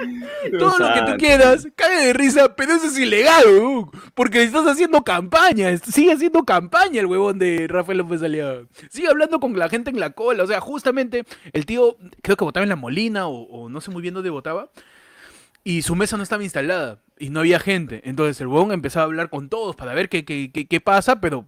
Todo 0.58 0.78
lo 0.78 0.94
que 0.94 1.12
tú 1.12 1.18
quieras, 1.18 1.66
cae 1.74 2.06
de 2.06 2.12
risa, 2.12 2.54
pero 2.54 2.74
eso 2.74 2.86
es 2.86 2.98
ilegal, 2.98 3.44
weón, 3.46 3.90
porque 4.14 4.42
estás 4.42 4.66
haciendo 4.66 5.02
campaña, 5.02 5.76
sigue 5.78 6.12
haciendo 6.12 6.44
campaña 6.44 7.00
el 7.00 7.06
huevón 7.06 7.38
de 7.38 7.66
Rafael 7.68 7.98
López 7.98 8.22
Aliaga. 8.22 8.62
Sigue 8.90 9.08
hablando 9.08 9.40
con 9.40 9.58
la 9.58 9.68
gente 9.68 9.90
en 9.90 10.00
la 10.00 10.10
cola, 10.10 10.44
o 10.44 10.46
sea, 10.46 10.60
justamente 10.60 11.24
el 11.52 11.66
tío, 11.66 11.96
creo 12.22 12.36
que 12.36 12.44
votaba 12.44 12.64
en 12.64 12.70
La 12.70 12.76
Molina 12.76 13.26
o, 13.26 13.42
o 13.42 13.68
no 13.68 13.80
sé 13.80 13.90
muy 13.90 14.02
bien 14.02 14.14
dónde 14.14 14.30
votaba, 14.30 14.70
y 15.64 15.82
su 15.82 15.96
mesa 15.96 16.16
no 16.16 16.22
estaba 16.22 16.44
instalada 16.44 17.00
y 17.18 17.30
no 17.30 17.40
había 17.40 17.58
gente. 17.58 18.02
Entonces 18.04 18.40
el 18.40 18.46
huevón 18.46 18.72
empezaba 18.72 19.02
a 19.02 19.06
hablar 19.06 19.30
con 19.30 19.48
todos 19.48 19.74
para 19.74 19.94
ver 19.94 20.08
qué, 20.08 20.24
qué, 20.24 20.50
qué, 20.52 20.66
qué 20.66 20.80
pasa, 20.80 21.20
pero 21.20 21.46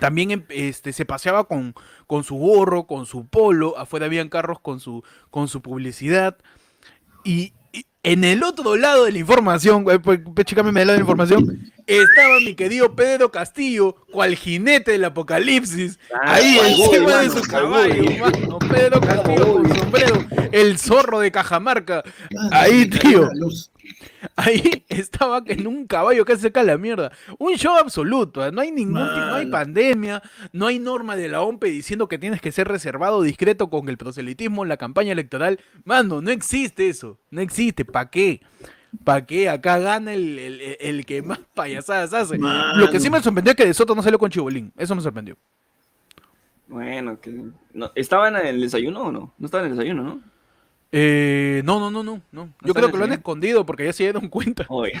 también 0.00 0.30
em- 0.30 0.44
este, 0.50 0.92
se 0.92 1.06
paseaba 1.06 1.44
con, 1.44 1.74
con 2.06 2.24
su 2.24 2.36
gorro, 2.36 2.86
con 2.86 3.06
su 3.06 3.26
polo, 3.26 3.78
afuera 3.78 4.06
habían 4.06 4.28
carros 4.28 4.60
con 4.60 4.80
su, 4.80 5.02
con 5.30 5.48
su 5.48 5.62
publicidad. 5.62 6.36
Y, 7.26 7.52
y 7.72 7.84
en 8.04 8.22
el 8.22 8.44
otro 8.44 8.76
lado 8.76 9.04
de 9.04 9.10
la 9.12 9.18
información, 9.18 9.82
pues, 9.82 9.98
pues, 10.00 10.20
lado 10.22 10.72
de 10.72 10.84
la 10.84 10.96
información, 10.96 11.72
estaba 11.88 12.38
mi 12.38 12.54
querido 12.54 12.94
Pedro 12.94 13.32
Castillo, 13.32 13.96
cual 14.12 14.36
jinete 14.36 14.92
del 14.92 15.04
apocalipsis, 15.04 15.98
Ah, 16.14 16.34
ahí 16.34 16.56
encima 16.56 17.22
de 17.22 17.30
su 17.30 17.42
caballo, 17.42 18.04
mano, 18.20 18.58
Pedro 18.60 19.00
Castillo 19.00 19.54
con 19.54 19.76
sombrero, 19.76 20.24
el 20.52 20.78
zorro 20.78 21.20
de 21.20 21.30
Cajamarca, 21.30 22.02
Mano, 22.34 22.50
ahí, 22.52 22.88
tío. 22.88 23.28
Ahí 24.34 24.84
estaba 24.88 25.42
en 25.46 25.66
un 25.66 25.86
caballo 25.86 26.24
que 26.24 26.36
se 26.36 26.50
cae 26.50 26.64
la 26.64 26.76
mierda. 26.76 27.12
Un 27.38 27.54
show 27.56 27.76
absoluto. 27.76 28.44
¿eh? 28.44 28.50
No 28.52 28.60
hay 28.60 28.72
ningún 28.72 28.98
tipo- 29.00 29.20
no 29.26 29.34
hay 29.36 29.46
pandemia, 29.46 30.22
no 30.52 30.66
hay 30.66 30.78
norma 30.78 31.14
de 31.16 31.28
la 31.28 31.42
OMPE 31.42 31.68
diciendo 31.70 32.08
que 32.08 32.18
tienes 32.18 32.40
que 32.40 32.50
ser 32.52 32.66
reservado, 32.68 33.22
discreto 33.22 33.70
con 33.70 33.88
el 33.88 33.96
proselitismo 33.96 34.64
en 34.64 34.68
la 34.68 34.76
campaña 34.76 35.12
electoral. 35.12 35.60
Mano, 35.84 36.20
no 36.20 36.30
existe 36.30 36.88
eso. 36.88 37.18
No 37.30 37.40
existe. 37.40 37.84
¿Para 37.84 38.10
qué? 38.10 38.40
¿Para 39.04 39.24
qué? 39.26 39.48
Acá 39.48 39.78
gana 39.78 40.14
el, 40.14 40.38
el- 40.38 40.76
el 40.80 41.06
que 41.06 41.22
más 41.22 41.38
payasadas 41.54 42.12
hace. 42.12 42.38
Lo 42.38 42.90
que 42.90 42.98
sí 42.98 43.08
me 43.10 43.22
sorprendió 43.22 43.52
es 43.52 43.56
que 43.56 43.66
De 43.66 43.74
Soto 43.74 43.94
no 43.94 44.02
salió 44.02 44.18
con 44.18 44.30
Chibolín. 44.30 44.72
Eso 44.76 44.94
me 44.96 45.02
sorprendió. 45.02 45.36
Bueno, 46.68 47.20
que. 47.20 47.30
No, 47.72 47.92
¿Estaba 47.94 48.28
en 48.28 48.36
el 48.36 48.60
desayuno 48.60 49.02
o 49.02 49.12
no? 49.12 49.32
No 49.38 49.46
estaba 49.46 49.64
en 49.64 49.70
el 49.72 49.76
desayuno, 49.78 50.02
¿no? 50.02 50.20
Eh, 50.98 51.60
no, 51.64 51.78
no, 51.78 51.90
no, 51.90 52.02
no, 52.02 52.22
no. 52.32 52.48
Yo 52.62 52.72
creo 52.72 52.90
que 52.90 52.96
lo 52.96 53.04
han 53.04 53.12
escondido 53.12 53.66
porque 53.66 53.84
ya 53.84 53.92
se 53.92 54.04
dieron 54.04 54.28
cuenta. 54.28 54.64
Oye. 54.68 54.94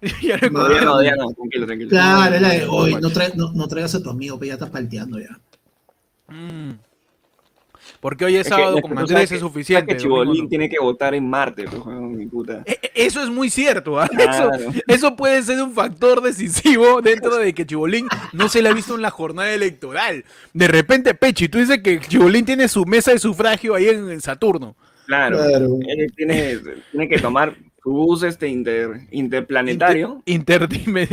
Ya 0.22 0.36
no, 0.50 1.02
ya 1.02 1.16
no, 1.16 1.32
tranquilo, 1.32 1.66
tranquilo. 1.66 1.90
Claro, 1.90 2.34
es 2.36 2.40
la 2.40 2.48
de, 2.50 2.66
No, 2.66 2.72
oye, 2.72 2.92
no, 3.00 3.00
no, 3.08 3.10
no, 3.34 3.52
no 3.52 3.66
traigas 3.68 3.96
a 3.96 4.02
tu 4.02 4.10
amigo, 4.10 4.38
pues 4.38 4.46
ya 4.48 4.54
estás 4.54 4.70
palteando 4.70 5.18
ya. 5.18 5.36
Mm. 6.28 6.78
Porque 8.00 8.24
hoy 8.26 8.36
es, 8.36 8.42
Es 8.46 8.46
que- 8.46 8.54
sábado 8.60 8.76
que 8.76 8.82
con 8.82 8.96
Andrés 8.98 9.22
es 9.24 9.30
que- 9.30 9.38
suficiente. 9.40 9.92
que 9.96 10.00
Chibolín 10.00 10.44
no. 10.44 10.48
tiene 10.48 10.68
que 10.68 10.78
votar 10.78 11.14
en 11.14 11.28
Marte, 11.28 11.64
pues, 11.64 11.84
mi 12.00 12.26
puta. 12.26 12.62
E- 12.64 12.78
e- 12.80 12.90
Eso 13.06 13.20
es 13.24 13.28
muy 13.28 13.50
cierto. 13.50 13.98
¿ah? 14.00 14.06
Claro. 14.08 14.54
Eso, 14.54 14.70
eso 14.86 15.16
puede 15.16 15.42
ser 15.42 15.60
un 15.62 15.72
factor 15.72 16.20
decisivo 16.22 17.00
dentro 17.02 17.36
de 17.36 17.52
que 17.52 17.66
Chibolín 17.66 18.06
no 18.32 18.48
se 18.48 18.62
le 18.62 18.68
ha 18.68 18.72
visto 18.72 18.94
en 18.94 19.02
la 19.02 19.10
jornada 19.10 19.52
electoral. 19.52 20.24
De 20.52 20.68
repente, 20.68 21.14
Pechi, 21.14 21.48
tú 21.48 21.58
dices 21.58 21.80
que 21.82 21.98
Chibolín 21.98 22.44
tiene 22.44 22.68
su 22.68 22.84
mesa 22.84 23.10
de 23.10 23.18
sufragio 23.18 23.74
ahí 23.74 23.88
en, 23.88 24.10
en 24.12 24.20
Saturno. 24.20 24.76
Claro. 25.08 25.38
Claro. 25.38 25.78
Él 25.88 26.12
tiene, 26.14 26.58
tiene 26.92 27.08
que 27.08 27.18
tomar 27.18 27.56
su 27.82 27.90
bus 27.90 28.22
este 28.24 28.46
inter, 28.46 29.00
interplanetario. 29.10 30.22
Inter- 30.26 30.68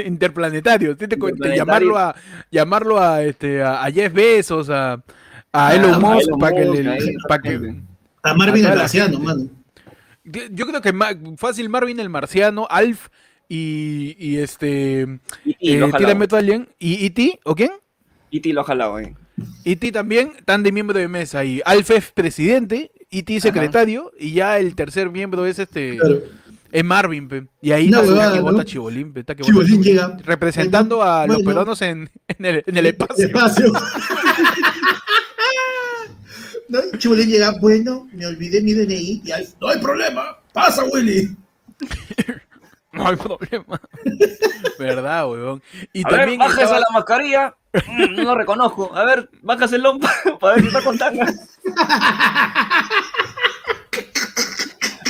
interplanetario. 0.06 0.98
Tiene 0.98 1.16
que- 1.16 1.30
Interplanetario. 1.30 1.56
llamarlo 1.56 1.98
a 1.98 2.16
llamarlo 2.52 3.00
a 3.02 3.24
este 3.24 3.62
a, 3.64 3.84
a 3.86 3.90
Jeff 3.92 4.14
Bezos, 4.14 4.70
a, 4.70 4.94
a 4.94 5.02
Ah, 5.54 5.74
Elon 5.76 5.94
a 5.94 6.00
Musk 6.00 6.28
Elon 6.28 6.40
para 6.40 6.56
que 6.58 6.66
Musk, 6.66 6.80
le- 6.84 7.14
pa' 7.30 7.40
que-. 7.40 7.76
A 8.24 8.34
Marvin 8.34 8.66
A 8.66 8.74
el 8.74 8.78
marciano, 8.80 9.20
mano. 9.20 9.50
Yo 10.26 10.66
creo 10.68 10.82
que 10.82 10.92
ma- 10.92 11.12
fácil 11.38 11.70
Marvin 11.70 12.00
el 12.02 12.10
marciano, 12.10 12.68
Alf 12.70 13.08
y, 13.48 14.16
y 14.20 14.38
este 14.40 15.08
Y, 15.46 15.56
y 15.60 15.78
eh. 15.78 15.92
Tírame. 15.98 16.28
¿Y 16.80 17.06
E.T. 17.06 17.40
o 17.46 17.56
quién? 17.56 17.72
E.T. 18.32 18.52
lo 18.52 18.62
ha 18.62 18.64
jalado, 18.66 19.00
eh. 19.00 19.16
E.T. 19.64 19.92
también 19.92 20.32
están 20.38 20.64
de 20.64 20.72
miembro 20.72 20.98
de 20.98 21.08
mesa 21.08 21.46
y 21.46 21.62
Alf 21.64 21.92
es 21.92 22.12
presidente, 22.12 22.92
E.T. 23.19 23.39
secretario 23.41 24.12
y 24.19 24.34
ya 24.34 24.58
el 24.60 24.75
tercer 24.75 25.10
miembro 25.10 25.45
es 25.45 25.60
este 25.60 25.97
Claro. 25.97 26.21
es 26.71 26.84
Marvin 26.84 27.28
pe. 27.28 27.45
y 27.62 27.71
ahí 27.71 27.86
está 27.86 28.01
¿no? 28.04 28.41
vota 28.41 28.65
Chibolín, 28.65 29.13
pe, 29.13 29.19
está 29.21 29.36
que 29.36 29.43
vota 29.43 29.51
Chibolín 29.54 29.84
Chibolín. 29.84 29.93
llega. 29.93 30.17
representando 30.25 31.01
a 31.04 31.25
los 31.28 31.41
peruanos 31.43 31.82
en, 31.82 32.10
en 32.28 32.45
el, 32.45 32.63
en 32.65 32.78
el 32.78 32.86
espacio. 32.88 33.28
Espacio. 33.28 33.71
no, 36.69 36.80
Chibolín 36.97 37.30
llega, 37.30 37.51
bueno, 37.60 38.08
me 38.13 38.25
olvidé 38.25 38.62
mi 38.62 38.73
DNI 38.73 39.21
y 39.23 39.32
ahí, 39.32 39.47
no 39.62 39.67
hay 39.69 39.80
problema, 39.80 40.38
pasa 40.54 40.84
Willy. 40.86 41.36
No 42.96 43.08
hay 43.08 43.16
problema. 43.18 43.82
¿Verdad, 44.80 45.30
huevón? 45.30 45.62
Y 45.94 46.06
A 46.06 46.10
ver, 46.10 46.20
también 46.20 46.40
bájese 46.40 46.62
estaba- 46.64 46.80
la 46.80 46.86
mascarilla. 46.94 47.56
Mm, 47.88 48.16
no 48.16 48.24
lo 48.24 48.36
reconozco. 48.36 48.96
A 48.96 49.04
ver, 49.06 49.30
bájase 49.42 49.76
el 49.76 49.84
lompa 49.84 50.12
para 50.40 50.56
ver 50.56 50.62
si 50.64 50.68
está 50.70 50.82
contando. 50.82 51.24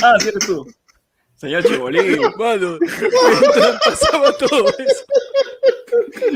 ah, 0.02 0.14
sí 0.20 0.28
eres 0.28 0.46
tú. 0.46 0.66
Señor 1.36 1.62
Chibolín. 1.64 2.20
Mano, 2.38 2.78
pasaba 3.84 4.32
todo 4.38 4.68
eso. 4.78 5.04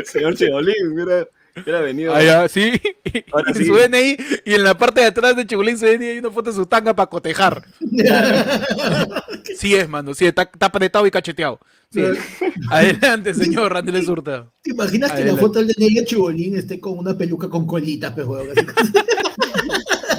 Señor 0.05 0.35
Cheolín, 0.35 0.93
hubiera, 0.93 1.27
hubiera 1.57 1.81
venido. 1.81 2.15
Ah, 2.15 2.23
ya, 2.23 2.49
sí. 2.49 2.73
Ahora 3.33 3.51
Y 3.53 3.55
sí. 3.55 3.65
su 3.65 3.75
DNI, 3.75 4.17
y 4.45 4.55
en 4.55 4.65
la 4.65 4.77
parte 4.77 5.01
de 5.01 5.07
atrás 5.07 5.37
de 5.37 5.47
Chigulín 5.47 5.79
su 5.79 5.87
DNI 5.87 6.07
hay 6.07 6.19
una 6.19 6.31
foto 6.31 6.51
de 6.51 6.57
su 6.57 6.67
tanga 6.67 6.95
para 6.95 7.09
cotejar. 7.11 7.65
Sí 9.57 9.75
es, 9.75 9.89
mano, 9.89 10.15
sí, 10.15 10.27
está, 10.27 10.43
está 10.43 10.67
apretado 10.67 11.07
y 11.07 11.11
cacheteado. 11.11 11.61
Sí. 11.93 12.03
Adelante, 12.71 13.35
señor 13.35 13.73
Randeles 13.73 14.09
Hurtado. 14.09 14.53
¿Te 14.63 14.71
imaginas 14.71 15.13
que 15.13 15.25
la 15.25 15.37
foto 15.37 15.59
del 15.59 15.69
DNI 15.69 15.95
de 15.95 16.05
Chibolín 16.05 16.57
esté 16.57 16.81
con 16.81 16.99
una 16.99 17.17
peluca 17.17 17.49
con 17.49 17.67
colitas, 17.67 18.17
huevón? 18.17 18.49
Así. 18.57 18.93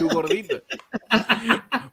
Tu 0.02 0.10
gordito. 0.10 0.60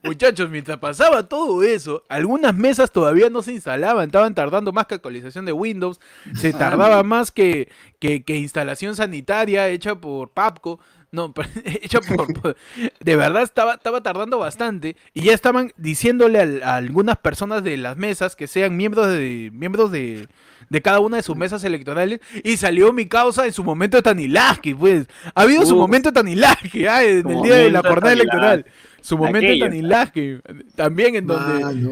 Muchachos, 0.02 0.48
mientras 0.48 0.78
pasaba 0.78 1.28
todo 1.28 1.62
eso, 1.62 2.04
algunas 2.08 2.54
mesas 2.54 2.90
todavía 2.90 3.28
no 3.28 3.42
se 3.42 3.52
instalaban, 3.52 4.06
estaban 4.06 4.34
tardando 4.34 4.72
más 4.72 4.86
que 4.86 4.94
actualización 4.94 5.44
de 5.44 5.52
Windows, 5.52 6.00
se 6.34 6.54
tardaba 6.54 7.02
más 7.02 7.30
que, 7.30 7.68
que, 7.98 8.24
que 8.24 8.36
instalación 8.36 8.96
sanitaria 8.96 9.68
hecha 9.68 9.96
por 9.96 10.30
Papco. 10.30 10.80
No, 11.10 11.32
hecha 11.64 12.00
por, 12.00 12.32
por- 12.34 12.56
De 13.00 13.16
verdad 13.16 13.42
estaba, 13.42 13.74
estaba 13.74 14.02
tardando 14.02 14.38
bastante 14.38 14.96
y 15.14 15.22
ya 15.22 15.32
estaban 15.32 15.72
diciéndole 15.76 16.62
a, 16.62 16.76
algunas 16.76 17.16
personas 17.16 17.64
de 17.64 17.76
las 17.78 17.96
mesas 17.96 18.36
que 18.36 18.46
sean 18.46 18.76
miembros 18.76 19.06
de 19.08 19.50
miembros 19.54 19.90
de, 19.90 20.28
de 20.68 20.82
cada 20.82 21.00
una 21.00 21.16
de 21.16 21.22
sus 21.22 21.34
mesas 21.34 21.64
electorales 21.64 22.20
y 22.44 22.58
salió 22.58 22.92
mi 22.92 23.06
causa 23.06 23.46
en 23.46 23.52
su 23.54 23.64
momento 23.64 23.96
de 23.96 24.02
Tanilaski, 24.02 24.74
pues. 24.74 25.06
Ha 25.34 25.42
habido 25.42 25.64
su 25.64 25.76
momento 25.76 26.10
de 26.10 26.14
Tanilaski, 26.14 26.86
ah, 26.86 27.02
en 27.02 27.28
el 27.28 27.42
día 27.42 27.54
de 27.56 27.70
la 27.70 27.80
jornada 27.82 28.12
electoral. 28.12 28.66
Su 29.00 29.16
momento 29.16 29.40
de 29.40 29.46
Aquello. 29.46 29.64
Tanilaski. 29.66 30.38
También 30.74 31.14
en 31.14 31.26
donde, 31.26 31.64
Mano. 31.64 31.90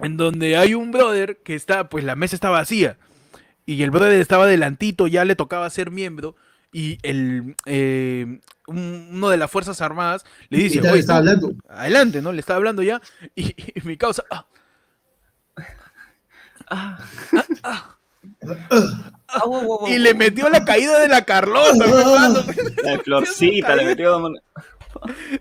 en 0.00 0.16
donde 0.16 0.56
hay 0.56 0.74
un 0.74 0.92
brother 0.92 1.38
que 1.38 1.54
está, 1.56 1.88
pues 1.88 2.04
la 2.04 2.14
mesa 2.14 2.36
está 2.36 2.50
vacía. 2.50 2.96
Y 3.66 3.82
el 3.82 3.90
brother 3.90 4.20
estaba 4.20 4.46
delantito, 4.46 5.06
ya 5.08 5.24
le 5.24 5.34
tocaba 5.34 5.68
ser 5.70 5.90
miembro. 5.90 6.36
Y 6.74 6.98
el 7.02 7.54
eh, 7.66 8.40
un- 8.66 9.08
uno 9.12 9.28
de 9.30 9.36
las 9.36 9.50
Fuerzas 9.50 9.80
Armadas 9.80 10.24
le 10.48 10.58
dice, 10.58 10.78
Y 10.78 10.82
tal, 10.82 10.90
"Oye, 10.92 11.00
estaba 11.00 11.20
tú, 11.20 11.28
hablando. 11.28 11.54
adelante, 11.68 12.20
¿no? 12.20 12.32
Le 12.32 12.40
estaba 12.40 12.56
hablando 12.58 12.82
ya. 12.82 13.00
Y, 13.36 13.54
y 13.78 13.80
mi 13.84 13.96
causa, 13.96 14.24
"Ah, 14.30 14.44
Ah, 16.68 16.98
Ah, 17.62 17.96
ah, 19.28 19.42
wow, 19.46 19.62
wow. 19.62 19.88
y 19.88 19.98
le 19.98 20.14
metió 20.14 20.48
la 20.48 20.64
caída 20.64 20.98
de 20.98 21.08
la 21.08 21.22
Carlota, 21.24 21.84
hermano. 21.84 22.40
La 22.82 22.98
florcita, 23.00 23.76
le 23.76 23.84
metió. 23.84 24.18
mano. 24.18 24.36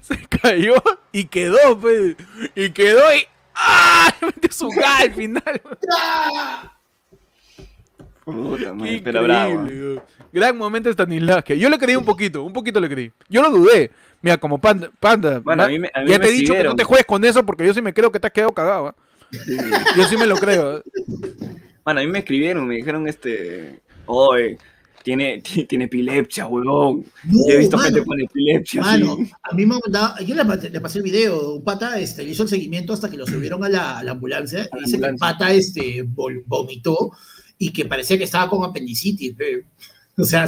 Se 0.01 0.17
cayó 0.27 0.75
y 1.11 1.25
quedó, 1.25 1.79
pues. 1.79 2.15
Y 2.55 2.71
quedó 2.71 3.01
y. 3.15 3.25
¡Ah! 3.55 4.13
Le 4.21 4.27
metió 4.27 4.51
su 4.51 4.67
gas 4.69 5.01
al 5.01 5.13
final. 5.13 5.61
Puta, 8.25 8.73
man, 8.73 8.87
Qué 8.87 9.01
pero 9.03 9.23
bravo. 9.23 9.53
increíble, 9.61 9.85
weón. 9.95 10.03
Gran 10.31 10.57
momento 10.57 10.91
Stanislavski. 10.91 11.57
Yo 11.57 11.69
le 11.69 11.77
creí 11.77 11.95
un 11.95 12.05
poquito, 12.05 12.43
un 12.43 12.53
poquito 12.53 12.79
le 12.79 12.89
creí. 12.89 13.11
Yo 13.29 13.41
lo 13.41 13.49
dudé. 13.51 13.91
Mira, 14.21 14.37
como 14.37 14.57
panda, 14.59 14.89
panda. 14.99 15.39
Bueno, 15.39 15.63
a 15.63 15.67
mí 15.67 15.79
me- 15.79 15.91
a 15.93 16.01
mí 16.01 16.09
ya 16.09 16.17
me 16.19 16.25
te 16.25 16.29
he 16.29 16.33
dicho 16.33 16.53
que 16.53 16.63
no 16.63 16.75
te 16.75 16.83
juegues 16.85 17.05
con 17.05 17.23
eso 17.25 17.45
porque 17.45 17.65
yo 17.65 17.73
sí 17.73 17.81
me 17.81 17.93
creo 17.93 18.11
que 18.11 18.19
te 18.19 18.27
has 18.27 18.33
quedado 18.33 18.53
cagado. 18.53 18.87
¿ah? 18.87 18.95
Yo 19.97 20.03
sí 20.05 20.15
me 20.15 20.25
lo 20.25 20.35
creo. 20.37 20.77
¿ah? 20.77 20.81
Bueno, 21.83 21.99
a 21.99 22.03
mí 22.03 22.09
me 22.09 22.19
escribieron, 22.19 22.65
me 22.65 22.75
dijeron, 22.75 23.05
este. 23.07 23.81
Oye, 24.05 24.57
tiene, 25.03 25.41
ti- 25.41 25.65
tiene 25.65 25.85
epilepsia, 25.85 26.47
huevón. 26.47 27.03
No, 27.25 27.47
Yo 27.47 27.53
he 27.53 27.57
visto 27.57 27.75
mano. 27.75 27.89
gente 27.89 28.05
con 28.05 28.19
epilepsia. 28.21 28.81
Mano, 28.81 29.17
sí. 29.17 29.31
a 29.43 29.53
mí 29.53 29.65
me 29.65 29.77
mandaba, 29.83 30.17
yo 30.21 30.33
le, 30.33 30.43
pasé- 30.45 30.69
le 30.69 30.79
pasé 30.79 30.99
el 30.99 31.03
video, 31.03 31.55
un 31.55 31.63
pata 31.63 31.99
este, 31.99 32.23
le 32.23 32.29
hizo 32.31 32.43
el 32.43 32.49
seguimiento 32.49 32.93
hasta 32.93 33.09
que 33.09 33.17
lo 33.17 33.27
subieron 33.27 33.61
a 33.65 33.69
la, 33.69 33.99
a 33.99 34.03
la 34.03 34.11
ambulancia, 34.11 34.61
A 34.71 34.75
la 34.77 34.81
y 34.81 34.85
dice 34.85 34.99
que 35.01 35.05
el 35.07 35.15
pata 35.17 35.51
este, 35.51 36.05
vol- 36.05 36.43
vomitó 36.45 37.11
y 37.57 37.71
que 37.71 37.85
parecía 37.85 38.17
que 38.17 38.23
estaba 38.25 38.49
con 38.49 38.63
apendicitis. 38.69 39.33
pe. 39.35 39.65
O 40.17 40.23
sea, 40.23 40.45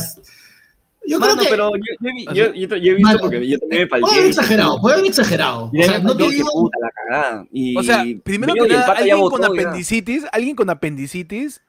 yo 1.08 1.20
Mano, 1.20 1.34
creo 1.34 1.44
que... 1.44 1.50
pero 1.50 1.72
yo, 1.76 1.84
yo, 2.02 2.10
vi- 2.16 2.26
Así. 2.28 2.38
yo- 2.38 2.54
yo- 2.54 2.78
yo 2.78 2.92
he 2.92 2.96
visto 2.96 3.02
Mano, 3.08 3.20
porque 3.20 3.48
yo 3.48 3.60
también 3.60 3.82
me 3.84 3.88
Puede 3.88 4.02
palqué. 4.02 4.16
haber 4.16 4.28
exagerado, 4.30 4.82
puede 4.82 4.96
haber 4.96 5.08
exagerado. 5.08 5.66
O 5.66 5.72
sea, 5.84 6.00
no 6.00 6.18
te 6.18 6.30
digo, 6.30 6.50
puta 6.52 6.78
la 6.82 6.90
cagada. 6.92 7.48
Y 7.52 7.78
O 7.78 7.84
sea, 7.84 8.04
primero 8.24 8.54
que 8.54 8.68
nada, 8.68 8.94
alguien 8.94 9.20
con 9.22 9.42
ya. 9.42 9.48
apendicitis, 9.48 10.26
alguien 10.32 10.56
con 10.56 10.70
apendicitis, 10.70 11.62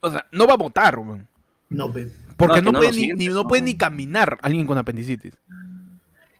o 0.00 0.10
sea, 0.10 0.26
no 0.32 0.46
va 0.46 0.54
a 0.54 0.56
votar, 0.56 0.98
weón. 0.98 1.26
no, 1.68 1.92
pe. 1.92 2.10
Porque 2.36 2.62
No, 2.62 2.70
no, 2.70 2.70
que 2.70 2.72
no 2.72 2.78
puede, 2.78 2.92
ni, 2.92 2.98
sientes, 2.98 3.18
ni- 3.18 3.26
no 3.34 3.42
no. 3.42 3.48
puede 3.48 3.62
ni 3.62 3.74
caminar 3.76 4.38
alguien 4.42 4.64
con 4.66 4.78
apendicitis. 4.78 5.32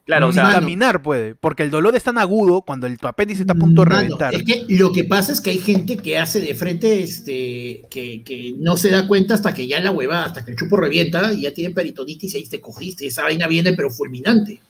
Claro, 0.08 0.28
o 0.28 0.32
sea, 0.32 0.44
Mano. 0.44 0.60
caminar 0.60 1.02
puede, 1.02 1.34
porque 1.34 1.62
el 1.62 1.70
dolor 1.70 1.94
es 1.94 2.02
tan 2.02 2.16
agudo 2.16 2.62
cuando 2.62 2.86
el 2.86 2.96
tu 2.96 3.06
apéndice 3.06 3.42
está 3.42 3.52
a 3.52 3.56
punto 3.56 3.82
de 3.84 3.90
Mano, 3.90 4.00
reventar. 4.00 4.34
Es 4.34 4.42
que 4.42 4.64
lo 4.70 4.90
que 4.90 5.04
pasa 5.04 5.32
es 5.32 5.40
que 5.42 5.50
hay 5.50 5.58
gente 5.58 5.98
que 5.98 6.16
hace 6.16 6.40
de 6.40 6.54
frente, 6.54 7.02
este, 7.02 7.82
que, 7.90 8.22
que 8.24 8.54
no 8.58 8.78
se 8.78 8.88
da 8.90 9.06
cuenta 9.06 9.34
hasta 9.34 9.52
que 9.52 9.66
ya 9.66 9.80
la 9.80 9.90
hueva, 9.90 10.24
hasta 10.24 10.42
que 10.46 10.52
el 10.52 10.56
chupo 10.56 10.78
revienta 10.78 11.30
y 11.34 11.42
ya 11.42 11.52
tiene 11.52 11.74
peritonitis 11.74 12.32
y 12.34 12.38
ahí 12.38 12.46
te 12.48 12.58
cogiste. 12.58 13.06
Esa 13.06 13.24
vaina 13.24 13.46
viene 13.46 13.74
pero 13.74 13.90
fulminante. 13.90 14.62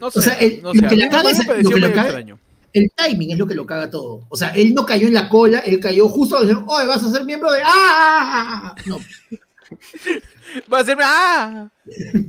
No 0.00 0.06
o 0.06 0.10
sea, 0.10 0.32
el- 0.40 0.62
no 0.62 0.72
lo 0.72 0.80
sé, 0.80 0.80
que 0.80 0.86
a 0.86 0.96
le 0.96 1.04
mí 1.04 1.10
caga 1.10 1.22
me 1.24 1.30
es- 1.32 1.44
pareció 1.46 1.62
lo 1.70 1.74
que 1.74 1.80
le 1.80 1.86
medio 1.88 1.94
caga- 1.94 2.06
extraño. 2.06 2.38
El 2.72 2.90
timing 2.96 3.30
es 3.32 3.38
lo 3.38 3.46
que 3.46 3.54
lo 3.54 3.66
caga 3.66 3.90
todo. 3.90 4.22
O 4.30 4.36
sea, 4.36 4.48
él 4.48 4.72
no 4.72 4.86
cayó 4.86 5.08
en 5.08 5.14
la 5.14 5.28
cola, 5.28 5.58
él 5.58 5.78
cayó 5.78 6.08
justo, 6.08 6.38
oye, 6.38 6.54
vas 6.86 7.02
a 7.04 7.10
ser 7.10 7.24
miembro 7.26 7.52
de... 7.52 7.60
¡Ah! 7.64 8.74
No, 8.86 8.98
Va 10.72 10.78
a 10.80 10.84
ser. 10.84 10.96
¡Ah! 11.02 11.68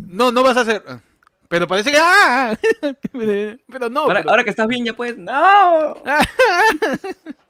No, 0.07 0.33
no 0.33 0.43
vas 0.43 0.57
a 0.57 0.61
hacer. 0.61 0.83
Pero 1.49 1.67
parece 1.67 1.91
que. 1.91 1.97
¡Ah! 1.99 2.57
Pero 3.11 3.89
no. 3.89 4.01
ahora, 4.01 4.19
pero- 4.21 4.29
ahora 4.31 4.43
que 4.43 4.49
estás 4.49 4.67
bien, 4.67 4.85
ya 4.85 4.93
puedes. 4.93 5.17
¡No! 5.17 5.95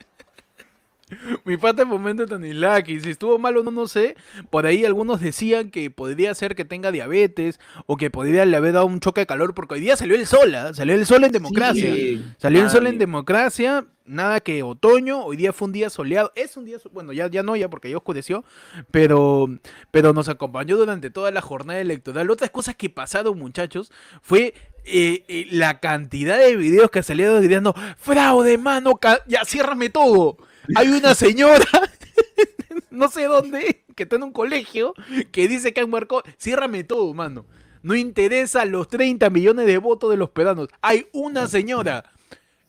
Mi 1.45 1.57
pata 1.57 1.83
en 1.83 1.87
momento 1.87 2.25
tan 2.25 2.43
ilaki. 2.43 2.99
Si 2.99 3.11
estuvo 3.11 3.39
malo, 3.39 3.63
no, 3.63 3.71
no 3.71 3.87
sé. 3.87 4.15
Por 4.49 4.65
ahí 4.65 4.83
algunos 4.83 5.21
decían 5.21 5.71
que 5.71 5.89
podría 5.89 6.33
ser 6.35 6.55
que 6.55 6.65
tenga 6.65 6.91
diabetes 6.91 7.59
o 7.85 7.97
que 7.97 8.09
podría 8.09 8.45
le 8.45 8.57
haber 8.57 8.73
dado 8.73 8.85
un 8.85 8.99
choque 8.99 9.21
de 9.21 9.27
calor 9.27 9.53
porque 9.53 9.75
hoy 9.75 9.81
día 9.81 9.95
salió 9.95 10.15
el 10.15 10.27
sol, 10.27 10.53
¿ah? 10.55 10.73
Salió 10.73 10.95
el 10.95 11.05
sol 11.05 11.23
en 11.23 11.31
democracia. 11.31 11.93
Sí, 11.93 12.23
Salió 12.37 12.63
el 12.63 12.69
sol 12.69 12.87
en 12.87 12.97
democracia, 12.97 13.85
nada 14.05 14.39
que 14.39 14.63
otoño, 14.63 15.23
hoy 15.23 15.37
día 15.37 15.53
fue 15.53 15.67
un 15.67 15.73
día 15.73 15.89
soleado, 15.89 16.31
es 16.35 16.57
un 16.57 16.65
día, 16.65 16.77
bueno, 16.91 17.13
ya, 17.13 17.27
ya 17.27 17.43
no, 17.43 17.55
ya 17.55 17.69
porque 17.69 17.89
ya 17.89 17.97
oscureció, 17.97 18.43
pero, 18.91 19.49
pero 19.91 20.13
nos 20.13 20.29
acompañó 20.29 20.77
durante 20.77 21.09
toda 21.09 21.31
la 21.31 21.41
jornada 21.41 21.79
electoral. 21.79 22.29
Otras 22.29 22.49
cosas 22.49 22.75
que 22.75 22.89
pasaron, 22.89 23.37
muchachos, 23.37 23.91
fue 24.21 24.53
eh, 24.85 25.23
eh, 25.27 25.47
la 25.51 25.79
cantidad 25.79 26.37
de 26.37 26.55
videos 26.55 26.89
que 26.89 27.03
salieron 27.03 27.41
gritando, 27.41 27.75
fraude, 27.97 28.57
mano, 28.57 28.99
ya 29.27 29.45
ciérrame 29.45 29.89
todo. 29.89 30.37
Hay 30.75 30.87
una 30.89 31.15
señora, 31.15 31.65
no 32.89 33.09
sé 33.09 33.25
dónde, 33.25 33.85
que 33.95 34.03
está 34.03 34.15
en 34.17 34.23
un 34.23 34.31
colegio, 34.33 34.93
que 35.31 35.47
dice 35.47 35.73
que 35.73 35.81
han 35.81 35.89
marcado, 35.89 36.23
ciérrame 36.39 36.83
todo, 36.83 37.13
mano. 37.13 37.45
No 37.83 37.95
interesa 37.95 38.65
los 38.65 38.87
30 38.87 39.29
millones 39.29 39.65
de 39.67 39.77
votos 39.77 40.09
de 40.09 40.17
los 40.17 40.29
peruanos. 40.31 40.67
Hay 40.81 41.07
una 41.13 41.47
señora 41.47 42.03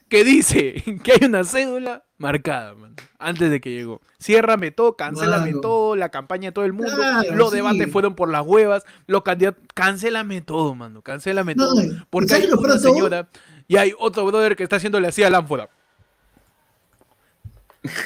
que 0.08 0.22
dice 0.24 0.74
que 1.02 1.12
hay 1.12 1.24
una 1.26 1.44
cédula 1.44 2.04
marcada, 2.18 2.74
man, 2.74 2.94
antes 3.18 3.50
de 3.50 3.60
que 3.60 3.70
llegó. 3.70 4.00
Ciérrame 4.20 4.70
todo, 4.70 4.96
cancélame 4.96 5.52
todo, 5.60 5.96
la 5.96 6.08
campaña 6.10 6.48
de 6.48 6.52
todo 6.52 6.64
el 6.64 6.72
mundo, 6.72 6.92
Claro, 6.94 7.34
los 7.34 7.50
sí. 7.50 7.56
debates 7.56 7.90
fueron 7.90 8.14
por 8.14 8.28
las 8.30 8.44
huevas, 8.44 8.84
los 9.06 9.22
candidatos, 9.22 9.62
cancélame 9.74 10.40
todo, 10.40 10.74
mano, 10.74 11.02
cancélame 11.02 11.54
No, 11.54 11.68
todo. 11.68 11.82
¿y 11.82 12.02
Porque 12.10 12.34
hay 12.34 12.46
una 12.46 12.56
todo? 12.56 12.78
señora 12.78 13.28
y 13.66 13.76
hay 13.76 13.92
otro 13.98 14.24
brother 14.26 14.56
que 14.56 14.62
está 14.64 14.76
haciéndole 14.76 15.08
así 15.08 15.22
a 15.22 15.30
la 15.30 15.38
ánfora. 15.38 15.68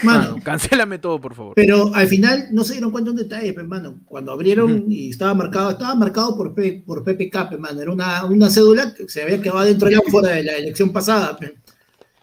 Mano. 0.02 0.30
Mano, 0.32 0.42
cancélame 0.44 0.98
todo, 0.98 1.20
por 1.20 1.34
favor. 1.34 1.54
Pero 1.56 1.94
al 1.94 2.06
final 2.06 2.48
no 2.50 2.62
se 2.64 2.74
dieron 2.74 2.90
cuenta 2.90 3.10
de 3.10 3.16
un 3.22 3.28
detalle, 3.28 3.52
pe, 3.52 3.60
hermano. 3.60 4.00
Cuando 4.04 4.32
abrieron 4.32 4.84
y 4.90 5.10
estaba 5.10 5.34
marcado, 5.34 5.70
estaba 5.70 5.94
marcado 5.94 6.36
por, 6.36 6.54
P- 6.54 6.82
por 6.86 7.02
PPK, 7.04 7.52
hermano. 7.52 7.80
Era 7.80 7.90
una, 7.90 8.24
una 8.24 8.50
cédula 8.50 8.92
que 8.94 9.08
se 9.08 9.22
había 9.22 9.40
quedado 9.40 9.62
dentro 9.62 9.88
de 9.88 9.96
la 9.96 10.02
fuera 10.08 10.28
de 10.36 10.42
la 10.44 10.52
elección 10.52 10.92
pasada. 10.92 11.36
pe. 11.36 11.54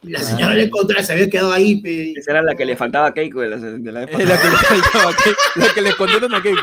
La 0.03 0.19
señora 0.19 0.53
le 0.55 0.69
contra 0.69 1.03
se 1.03 1.11
había 1.11 1.29
quedado 1.29 1.51
ahí. 1.51 1.81
pe. 1.81 2.13
Esa 2.15 2.31
era 2.31 2.41
la 2.41 2.55
que 2.55 2.65
le 2.65 2.77
faltaba 2.77 3.07
a 3.07 3.13
Keiko 3.13 3.41
de 3.41 3.49
la, 3.49 3.57
de 3.57 3.91
la 3.91 4.05
vez 4.05 4.09
Es 4.19 4.29
la 4.29 4.37
que 4.41 4.47
le 4.49 4.55
faltaba, 4.55 5.11
que- 5.13 5.59
la 5.59 5.73
que 5.73 5.81
le 5.81 5.89
escondieron 5.89 6.33
a 6.35 6.41
Keiko. 6.41 6.61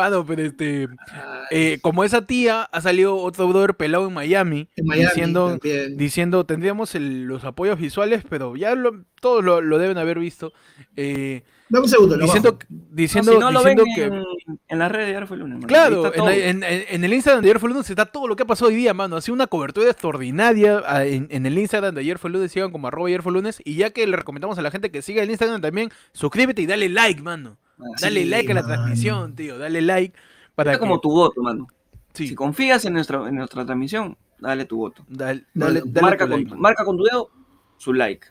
Pano, 0.00 0.24
pero 0.24 0.42
este, 0.42 0.88
Ay, 1.12 1.20
eh, 1.50 1.78
como 1.82 2.04
esa 2.04 2.24
tía, 2.26 2.62
ha 2.62 2.80
salido 2.80 3.16
otro 3.16 3.46
brother 3.48 3.74
pelado 3.74 4.06
en 4.08 4.14
Miami, 4.14 4.68
en 4.76 4.86
Miami 4.86 5.06
diciendo, 5.08 5.48
también. 5.50 5.96
diciendo, 5.98 6.46
tendríamos 6.46 6.94
el- 6.94 7.24
los 7.24 7.44
apoyos 7.44 7.78
visuales, 7.78 8.22
pero 8.28 8.56
ya 8.56 8.74
lo- 8.74 9.04
todos 9.20 9.44
lo, 9.44 9.60
lo 9.60 9.76
deben 9.78 9.98
haber 9.98 10.18
visto, 10.18 10.52
eh, 10.96 11.42
Dame 11.68 11.84
un 11.84 11.88
segundo, 11.90 12.16
lo 12.16 12.24
diciendo, 12.24 12.52
bajo. 12.52 12.64
diciendo, 12.90 13.30
No, 13.32 13.38
si 13.38 13.44
no 13.44 13.50
lo 13.52 13.62
ven 13.62 13.76
diciendo 13.76 14.24
que... 14.24 14.50
en, 14.50 14.60
en 14.68 14.78
las 14.80 14.90
redes, 14.90 15.12
ya 15.20 15.26
fue 15.26 15.36
el 15.36 15.42
lunes. 15.42 15.64
Claro, 15.66 16.12
en, 16.12 16.24
la- 16.24 16.34
en- 16.36 16.62
en- 16.64 16.84
en 16.88 17.04
el 17.04 17.12
Instagram 17.12 17.42
de 17.44 17.48
ayer 17.50 17.60
fue 17.60 17.68
lunes 17.70 17.88
está 17.90 18.06
todo 18.06 18.26
lo 18.26 18.34
que 18.34 18.42
ha 18.42 18.46
pasado 18.46 18.70
hoy 18.70 18.74
día, 18.76 18.92
mano. 18.94 19.14
Ha 19.16 19.20
sido 19.20 19.34
una 19.34 19.46
cobertura 19.46 19.88
extraordinaria 19.90 20.82
ah, 20.86 21.04
en, 21.04 21.28
en 21.30 21.46
el 21.46 21.56
Instagram 21.58 21.94
de 21.94 22.00
ayer 22.00 22.18
fue 22.18 22.30
lunes, 22.30 22.50
sigan 22.50 22.72
como 22.72 22.88
arroba 22.88 23.06
ayer 23.08 23.22
fue 23.22 23.32
lunes. 23.32 23.60
Y 23.64 23.74
ya 23.76 23.90
que 23.90 24.04
le 24.06 24.16
recomendamos 24.16 24.58
a 24.58 24.62
la 24.62 24.70
gente 24.72 24.90
que 24.90 25.00
siga 25.02 25.22
el 25.22 25.30
Instagram 25.30 25.60
también, 25.60 25.90
suscríbete 26.12 26.62
y 26.62 26.66
dale 26.66 26.88
like, 26.88 27.22
mano. 27.22 27.56
Dale 28.00 28.22
Sí, 28.22 28.26
like 28.28 28.52
a 28.52 28.54
la 28.54 28.62
transmisión, 28.66 29.34
tío. 29.34 29.58
Dale 29.58 29.80
like 29.80 30.18
para 30.54 30.72
Está 30.72 30.78
que... 30.78 30.88
como 30.88 31.00
tu 31.00 31.10
voto, 31.10 31.42
mano. 31.42 31.68
Sí, 32.14 32.28
Si 32.28 32.34
confías 32.34 32.84
en 32.84 32.94
nuestra, 32.94 33.28
en 33.28 33.36
nuestra 33.36 33.64
transmisión, 33.64 34.16
dale 34.38 34.64
tu 34.64 34.78
voto. 34.78 35.04
dale, 35.08 35.44
dale, 35.54 35.82
dale 35.84 36.02
marca, 36.02 36.24
tu 36.24 36.30
con, 36.32 36.40
like, 36.42 36.56
marca 36.56 36.84
con 36.84 36.96
tu 36.96 37.04
dedo 37.04 37.30
su 37.78 37.92
like. 37.92 38.26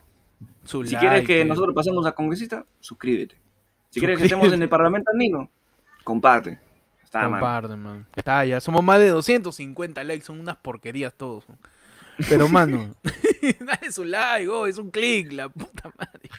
Su 0.64 0.84
Si 0.84 0.94
like, 0.94 0.98
quieres 0.98 1.26
que 1.26 1.40
eh. 1.40 1.44
nosotros 1.44 1.74
pasemos 1.74 2.06
a 2.06 2.12
congresista, 2.12 2.64
suscríbete. 2.80 3.36
Si 3.90 3.98
quieres 4.00 4.18
que 4.18 4.24
estemos 4.24 4.52
en 4.52 4.62
el 4.62 4.68
Parlamento 4.68 5.10
andino, 5.12 5.50
comparte. 6.04 6.60
Está. 7.02 7.24
Comparte, 7.24 7.74
man. 7.74 8.06
Está, 8.14 8.44
ya 8.44 8.60
somos 8.60 8.84
más 8.84 9.00
de 9.00 9.08
250 9.08 10.04
likes, 10.04 10.24
son 10.24 10.38
unas 10.38 10.56
porquerías 10.56 11.12
todos. 11.14 11.48
man. 11.48 11.58
Pero, 12.28 12.48
mano, 12.48 12.94
dale 13.60 13.90
su 13.90 14.04
like, 14.04 14.48
oh, 14.48 14.66
es 14.66 14.78
un 14.78 14.90
clic, 14.90 15.32
la 15.32 15.48
puta 15.48 15.90
madre. 15.98 16.30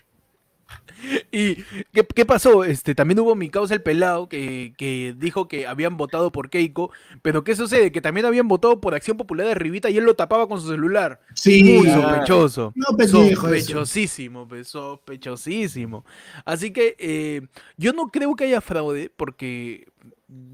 ¿Y 1.31 1.55
qué, 1.93 2.05
qué 2.15 2.25
pasó? 2.25 2.63
Este, 2.63 2.95
también 2.95 3.19
hubo 3.19 3.35
mi 3.35 3.49
causa 3.49 3.73
el 3.73 3.81
pelado 3.81 4.29
que, 4.29 4.73
que 4.77 5.15
dijo 5.17 5.47
que 5.47 5.67
habían 5.67 5.97
votado 5.97 6.31
por 6.31 6.49
Keiko, 6.49 6.91
pero 7.21 7.43
¿qué 7.43 7.55
sucede? 7.55 7.91
Que 7.91 8.01
también 8.01 8.25
habían 8.25 8.47
votado 8.47 8.79
por 8.81 8.93
Acción 8.93 9.17
Popular 9.17 9.47
de 9.47 9.55
Rivita 9.55 9.89
y 9.89 9.97
él 9.97 10.03
lo 10.03 10.15
tapaba 10.15 10.47
con 10.47 10.61
su 10.61 10.69
celular. 10.69 11.19
Sí, 11.33 11.63
Muy 11.63 11.87
ah. 11.89 12.01
sospechoso. 12.01 12.73
No. 12.75 13.07
Sospechosísimo, 13.07 14.47
pues, 14.47 14.67
sospechosísimo. 14.67 16.05
Así 16.45 16.71
que 16.71 16.95
eh, 16.99 17.41
yo 17.77 17.93
no 17.93 18.09
creo 18.09 18.35
que 18.35 18.45
haya 18.45 18.61
fraude 18.61 19.11
porque, 19.15 19.87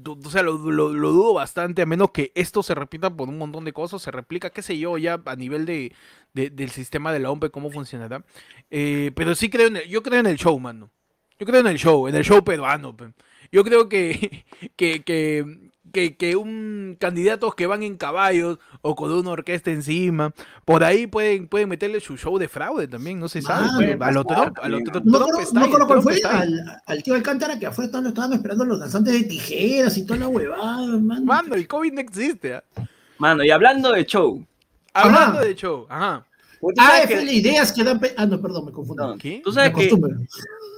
o 0.06 0.30
sea, 0.30 0.42
lo, 0.42 0.56
dudo 0.58 1.34
bastante, 1.34 1.82
a 1.82 1.86
menos 1.86 2.10
que 2.10 2.32
esto 2.34 2.62
se 2.62 2.74
repita 2.74 3.10
por 3.14 3.28
un 3.28 3.38
montón 3.38 3.64
de 3.64 3.72
cosas, 3.72 4.02
se 4.02 4.10
replica, 4.10 4.50
qué 4.50 4.62
sé 4.62 4.78
yo, 4.78 4.98
ya 4.98 5.20
a 5.24 5.36
nivel 5.36 5.66
de, 5.66 5.92
de- 6.34 6.50
del 6.50 6.70
sistema 6.70 7.12
de 7.12 7.20
la 7.20 7.30
OMP, 7.30 7.50
cómo 7.50 7.70
funcionará. 7.70 8.24
Eh, 8.70 9.12
pero 9.14 9.34
sí 9.34 9.48
creo 9.50 9.68
en 9.68 9.76
el, 9.78 9.88
yo 9.88 10.02
creo 10.02 10.20
en 10.20 10.26
el 10.26 10.36
show, 10.36 10.58
mano. 10.58 10.90
Yo 11.38 11.46
creo 11.46 11.60
en 11.60 11.68
el 11.68 11.78
show, 11.78 12.08
en 12.08 12.16
el 12.16 12.24
show 12.24 12.42
peruano. 12.44 12.96
pe. 12.96 13.12
Yo 13.52 13.62
creo 13.64 13.88
que, 13.88 14.44
que, 14.76 15.02
que, 15.04 15.70
que, 15.92 16.16
que 16.16 16.36
un 16.36 16.96
candidatos 17.00 17.54
que 17.54 17.66
van 17.66 17.82
en 17.82 17.96
caballos 17.96 18.58
o 18.82 18.94
con 18.94 19.12
una 19.12 19.30
orquesta 19.30 19.70
encima, 19.70 20.32
por 20.64 20.84
ahí 20.84 21.06
pueden, 21.06 21.48
pueden 21.48 21.68
meterle 21.68 22.00
su 22.00 22.16
show 22.16 22.38
de 22.38 22.48
fraude 22.48 22.88
también, 22.88 23.18
no 23.20 23.28
se 23.28 23.42
sabe. 23.42 23.66
Mano, 23.96 23.98
pe. 23.98 24.04
a 24.04 24.10
lo 24.12 24.24
Trump, 24.24 24.58
a 24.62 24.68
lo 24.68 24.78
Trump, 24.82 25.04
No 25.06 25.18
Trump 25.18 25.30
conozco 25.32 25.40
está 25.40 25.60
no 25.60 25.64
ahí, 25.66 25.72
Trump 25.72 26.02
fue 26.02 26.14
está 26.14 26.40
al, 26.40 26.82
al 26.86 27.02
tío 27.02 27.14
Alcántara 27.14 27.58
que 27.58 27.66
afuera 27.66 27.86
estaban, 27.86 28.06
estaban 28.08 28.32
esperando 28.32 28.64
los 28.64 28.80
danzantes 28.80 29.12
de 29.14 29.24
tijeras 29.24 29.96
y 29.98 30.04
toda 30.06 30.20
la 30.20 30.28
huevada, 30.28 30.86
man. 30.98 31.24
Mano, 31.24 31.54
el 31.54 31.66
COVID 31.68 31.92
no 31.92 32.00
existe. 32.00 32.54
¿ah? 32.54 32.64
Mano, 33.18 33.42
y 33.44 33.50
hablando 33.50 33.92
de 33.92 34.04
show. 34.04 34.44
Hablando 34.94 35.38
Ajá. 35.38 35.44
de 35.46 35.54
show, 35.54 35.86
ajá. 35.88 36.24
¿tú 36.60 36.68
sabes 36.76 37.06
que- 37.06 37.32
ideas 37.34 37.72
que 37.72 37.84
dan. 37.84 38.00
pe- 38.00 38.14
Ah, 38.16 38.26
no, 38.26 38.40
perdón, 38.40 38.66
me 38.66 38.72
confundí. 38.72 39.02
no, 39.02 39.16
¿Qué? 39.16 39.40
Tú 39.44 39.50
Me 39.50 39.54
sabes 39.54 39.74
que 39.74 39.94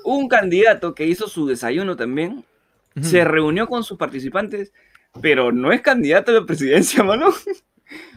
un 0.04 0.28
candidato 0.28 0.94
que 0.94 1.06
hizo 1.06 1.26
su 1.28 1.46
desayuno 1.46 1.96
también 1.96 2.44
Ujú. 2.96 3.06
se 3.08 3.24
reunió 3.24 3.66
con 3.68 3.84
sus 3.84 3.96
participantes, 3.96 4.72
pero 5.20 5.52
no 5.52 5.72
es 5.72 5.80
candidato 5.80 6.30
a 6.30 6.34
la 6.34 6.46
presidencia, 6.46 7.02
mano. 7.04 7.32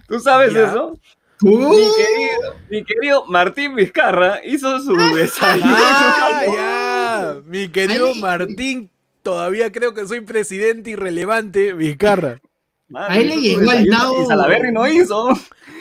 ¿Tú 0.08 0.20
sabes 0.20 0.54
Ya. 0.54 0.68
eso? 0.68 1.00
Uh, 1.42 1.70
Mi 1.70 1.76
querido, 1.98 2.56
mi 2.70 2.84
querido 2.86 3.26
Martín 3.26 3.76
Vizcarra 3.76 4.40
hizo 4.46 4.80
su 4.80 4.96
desayuno. 5.16 5.76
Ah, 5.78 6.44
ya. 6.48 7.42
Mi 7.46 7.68
querido 7.68 8.08
Ay. 8.14 8.22
Martín, 8.22 8.90
todavía 9.24 9.70
creo 9.72 9.94
que 9.94 10.08
soy 10.08 10.22
presidente 10.22 10.92
irrelevante, 10.92 11.74
Vizcarra. 11.74 12.40
A 12.96 13.18
él 13.18 13.30
le 13.30 13.38
llegó 13.38 13.62
el 13.62 13.86
desayuno 13.86 13.98
nabo. 13.98 14.22
Y 14.24 14.26
Salaverry 14.28 14.72
no 14.72 14.88
hizo. 14.88 15.30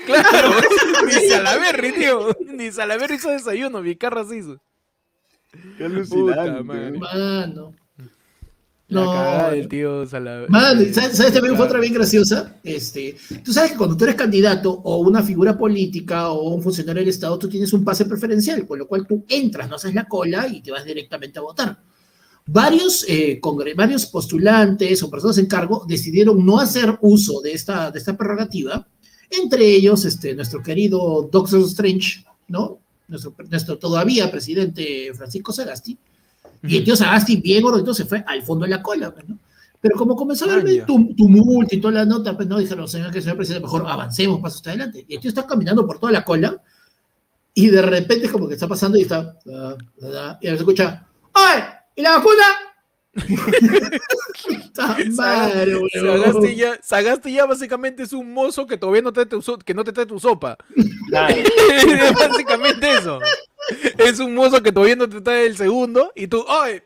Claro, 0.06 0.50
ni 1.06 1.12
Salaberry, 1.28 1.92
tío. 1.92 2.36
Ni 2.46 2.72
Salaberry 2.72 3.14
hizo 3.16 3.30
desayuno, 3.30 3.82
Vizcarra 3.82 4.24
se 4.24 4.38
hizo. 4.38 4.60
Qué 5.78 5.88
Puta 6.10 6.62
madre. 6.64 6.98
Mano. 6.98 7.74
La 8.92 9.04
No. 9.04 9.10
cagada 9.12 9.50
del 9.52 9.68
tío 9.68 10.06
Salaberry. 10.06 10.50
Mano, 10.52 10.80
¿sabes, 10.92 11.16
sabes 11.16 11.32
también 11.32 11.56
fue 11.56 11.66
otra 11.66 11.80
bien 11.80 11.94
graciosa? 11.94 12.56
Este, 12.62 13.16
tú 13.44 13.52
sabes 13.52 13.72
que 13.72 13.76
cuando 13.78 13.96
tú 13.96 14.04
eres 14.04 14.16
candidato 14.16 14.70
o 14.70 14.98
una 14.98 15.22
figura 15.22 15.56
política 15.56 16.28
o 16.30 16.50
un 16.54 16.62
funcionario 16.62 17.00
del 17.00 17.08
Estado, 17.08 17.38
tú 17.38 17.48
tienes 17.48 17.72
un 17.72 17.84
pase 17.84 18.04
preferencial, 18.04 18.66
con 18.66 18.78
lo 18.78 18.86
cual 18.86 19.06
tú 19.06 19.24
entras, 19.28 19.68
no 19.68 19.76
haces 19.76 19.94
la 19.94 20.06
cola 20.06 20.46
y 20.46 20.60
te 20.60 20.70
vas 20.70 20.84
directamente 20.84 21.38
a 21.38 21.42
votar. 21.42 21.78
Varios, 22.44 23.04
eh, 23.08 23.40
varios 23.76 24.06
postulantes 24.06 25.02
o 25.02 25.08
personas 25.10 25.38
en 25.38 25.46
cargo 25.46 25.84
decidieron 25.88 26.44
no 26.44 26.58
hacer 26.58 26.98
uso 27.00 27.40
de 27.40 27.52
esta, 27.52 27.90
de 27.90 27.98
esta 27.98 28.16
prerrogativa, 28.16 28.86
entre 29.30 29.64
ellos 29.64 30.04
este, 30.04 30.34
nuestro 30.34 30.62
querido 30.62 31.28
Doctor 31.30 31.60
Strange, 31.62 32.24
¿no? 32.48 32.80
Nuestro, 33.08 33.34
nuestro 33.48 33.78
todavía 33.78 34.30
presidente 34.30 35.12
Francisco 35.14 35.52
Sagasti, 35.52 35.96
y 36.62 36.76
el 36.76 36.84
tío 36.84 36.94
Sagasti, 36.96 37.36
bien 37.36 37.62
gordito, 37.62 37.92
se 37.94 38.04
fue 38.04 38.22
al 38.26 38.42
fondo 38.42 38.64
de 38.64 38.70
la 38.70 38.82
cola, 38.82 39.12
pues, 39.12 39.28
¿no? 39.28 39.38
Pero 39.80 39.96
como 39.96 40.14
comenzó 40.14 40.44
a 40.44 40.48
Ah, 40.54 40.60
haber 40.60 40.86
tum- 40.86 41.16
tumulto 41.16 41.74
y 41.74 41.80
toda 41.80 41.94
la 41.94 42.04
nota, 42.04 42.36
pues 42.36 42.46
no 42.48 42.58
dijeron, 42.58 42.86
señor, 42.86 43.10
que 43.10 43.20
señor 43.20 43.36
presidente, 43.36 43.64
mejor 43.64 43.84
avancemos, 43.88 44.40
paso 44.40 44.56
hasta 44.56 44.70
adelante. 44.70 45.04
Y 45.08 45.14
el 45.16 45.20
tío 45.20 45.28
está 45.28 45.44
caminando 45.46 45.84
por 45.86 45.98
toda 45.98 46.12
la 46.12 46.22
cola 46.24 46.56
y 47.52 47.66
de 47.68 47.82
repente 47.82 48.30
como 48.30 48.46
que 48.46 48.54
está 48.54 48.68
pasando 48.68 48.96
y 48.96 49.02
está, 49.02 49.36
ah, 49.52 49.74
ah, 50.14 50.38
y 50.40 50.46
se 50.46 50.54
escucha, 50.54 51.04
¡ay! 51.34 51.62
¿Y 51.96 52.02
la 52.02 52.12
vacuna? 52.12 52.44
Madre. 55.16 55.78
Sagasti 55.92 56.56
ya, 56.56 56.78
Sagasti 56.82 57.32
ya 57.32 57.46
básicamente 57.46 58.02
es 58.02 58.12
un 58.12 58.32
mozo 58.32 58.66
que 58.66 58.76
todavía 58.76 59.02
no 59.02 59.12
te, 59.12 59.26
tu 59.26 59.42
so- 59.42 59.58
que 59.58 59.74
no 59.74 59.84
te 59.84 59.92
trae 59.92 60.06
tu 60.06 60.18
sopa. 60.18 60.56
Claro. 61.08 61.34
Es 61.68 62.14
básicamente 62.14 62.90
eso. 62.90 63.20
Es 63.98 64.18
un 64.18 64.34
mozo 64.34 64.62
que 64.62 64.72
todavía 64.72 64.96
no 64.96 65.08
te 65.08 65.20
trae 65.20 65.46
el 65.46 65.56
segundo 65.56 66.12
y 66.14 66.26
tú, 66.26 66.44
¡ay! 66.48 66.82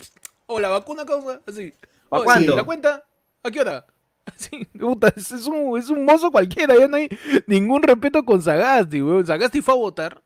O 0.46 0.60
la 0.60 0.68
vacuna 0.68 1.04
causa, 1.04 1.40
así. 1.46 1.72
¿Pa' 2.08 2.18
"Oye, 2.18 2.24
cuándo? 2.24 2.56
¿La 2.56 2.64
cuenta? 2.64 3.04
¿A 3.42 3.50
qué 3.50 3.60
hora? 3.60 3.86
Así, 4.26 4.64
puta, 4.76 5.12
es, 5.16 5.30
es 5.30 5.46
un, 5.46 5.78
es 5.78 5.88
un 5.88 6.04
mozo 6.04 6.32
cualquiera, 6.32 6.76
ya 6.76 6.88
no 6.88 6.96
hay 6.96 7.08
ningún 7.46 7.80
respeto 7.84 8.24
con 8.24 8.42
Sagasti, 8.42 9.00
weón. 9.00 9.24
Sagasti 9.24 9.62
fue 9.62 9.74
a 9.74 9.76
votar 9.76 10.20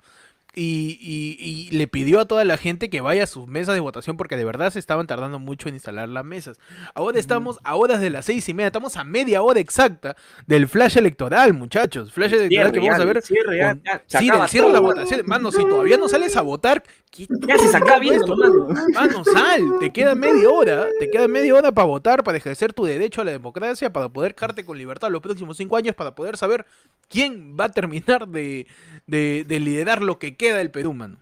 y, 0.55 0.99
y- 1.01 1.37
y 1.41 1.71
le 1.77 1.87
pidió 1.87 2.21
a 2.21 2.25
toda 2.27 2.45
la 2.45 2.57
gente 2.57 2.91
que 2.91 3.01
vaya 3.01 3.25
a 3.25 3.27
sus 3.27 3.47
mesas 3.47 3.75
de 3.75 3.81
votación 3.81 4.17
porque 4.17 4.37
de 4.37 4.45
verdad 4.45 4.73
se 4.73 4.79
estaban 4.79 5.07
tardando 5.07 5.39
mucho 5.39 5.69
en 5.69 5.75
instalar 5.77 6.09
las 6.09 6.25
mesas. 6.25 6.59
Ahora 6.95 7.19
estamos 7.19 7.59
a 7.63 7.77
horas 7.77 8.01
de 8.01 8.11
las 8.11 8.25
seis 8.25 8.49
y 8.49 8.55
media, 8.55 8.67
estamos 8.69 8.97
a 8.97 9.05
media 9.05 9.43
hora 9.43 9.61
exacta 9.61 10.17
del 10.47 10.67
flash 10.69 10.97
electoral, 10.97 11.55
muchachos. 11.55 12.13
Flash 12.13 12.33
electoral 12.35 12.73
que 12.73 12.81
vamos 12.81 13.01
a 13.01 13.05
ver. 13.05 13.23
cierre, 13.23 13.59
ya, 13.59 13.69
con- 13.75 13.83
ya, 13.85 14.03
se 14.07 14.19
sí, 14.19 14.31
del 14.31 14.49
cierre 14.49 14.67
de 14.69 14.73
la 14.73 14.81
votación. 14.81 15.23
Mano, 15.27 15.53
si 15.53 15.65
todavía 15.65 15.97
no 15.97 16.09
sales 16.09 16.37
a 16.37 16.43
votar, 16.43 16.83
¿qué 17.11 17.27
Ya 17.47 17.57
se 17.59 17.77
acaba 17.77 17.99
viendo, 18.01 18.21
esto? 18.21 18.37
mano. 18.37 18.69
Mano, 18.95 19.25
sal, 19.25 19.77
te 19.79 19.91
queda 19.93 20.15
media 20.15 20.49
hora, 20.51 20.89
te 20.99 21.11
queda 21.11 21.29
media 21.29 21.55
hora 21.55 21.71
para 21.73 21.87
votar, 21.87 22.25
para 22.25 22.39
ejercer 22.39 22.73
tu 22.73 22.85
derecho 22.85 23.21
a 23.21 23.25
la 23.25 23.31
democracia, 23.33 23.93
para 23.93 24.09
poder 24.09 24.35
quedarte 24.35 24.65
con 24.65 24.77
libertad 24.77 25.11
los 25.11 25.21
próximos 25.23 25.57
cinco 25.57 25.77
años, 25.77 25.95
para 25.95 26.15
poder 26.15 26.37
saber 26.37 26.67
quién 27.09 27.57
va 27.59 27.65
a 27.67 27.69
terminar 27.69 28.27
de, 28.29 28.67
de- 29.07 29.45
de 29.47 29.61
liderar 29.61 30.03
lo 30.03 30.19
que 30.19 30.37
queda 30.41 30.57
del 30.59 30.71
Perú, 30.71 30.95
mano. 30.95 31.19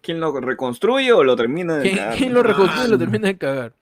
¿Quién 0.00 0.18
lo 0.20 0.32
reconstruye 0.40 1.12
o 1.12 1.22
lo 1.22 1.36
termina 1.36 1.76
de 1.76 1.82
¿Quién, 1.82 1.96
cagar? 1.96 2.16
quién 2.16 2.32
lo 2.34 2.42
reconstruye 2.42 2.86
y 2.86 2.90
lo 2.90 2.98
termina 2.98 3.28
de 3.28 3.38
cagar? 3.38 3.74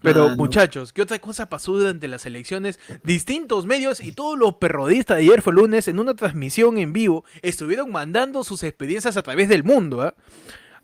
Pero 0.00 0.24
Mano. 0.24 0.36
muchachos, 0.36 0.92
¿qué 0.92 1.02
otra 1.02 1.18
cosa 1.18 1.48
pasó 1.48 1.76
durante 1.76 2.06
las 2.06 2.24
elecciones? 2.26 2.78
Distintos 3.02 3.66
medios 3.66 4.00
y 4.00 4.12
todos 4.12 4.38
los 4.38 4.54
perrodistas 4.54 5.16
de 5.16 5.24
ayer 5.24 5.42
fue 5.42 5.52
lunes 5.52 5.88
en 5.88 5.98
una 5.98 6.14
transmisión 6.14 6.78
en 6.78 6.92
vivo 6.92 7.24
estuvieron 7.42 7.90
mandando 7.90 8.44
sus 8.44 8.62
experiencias 8.62 9.16
a 9.16 9.22
través 9.22 9.48
del 9.48 9.64
mundo. 9.64 10.02
¿ah? 10.02 10.14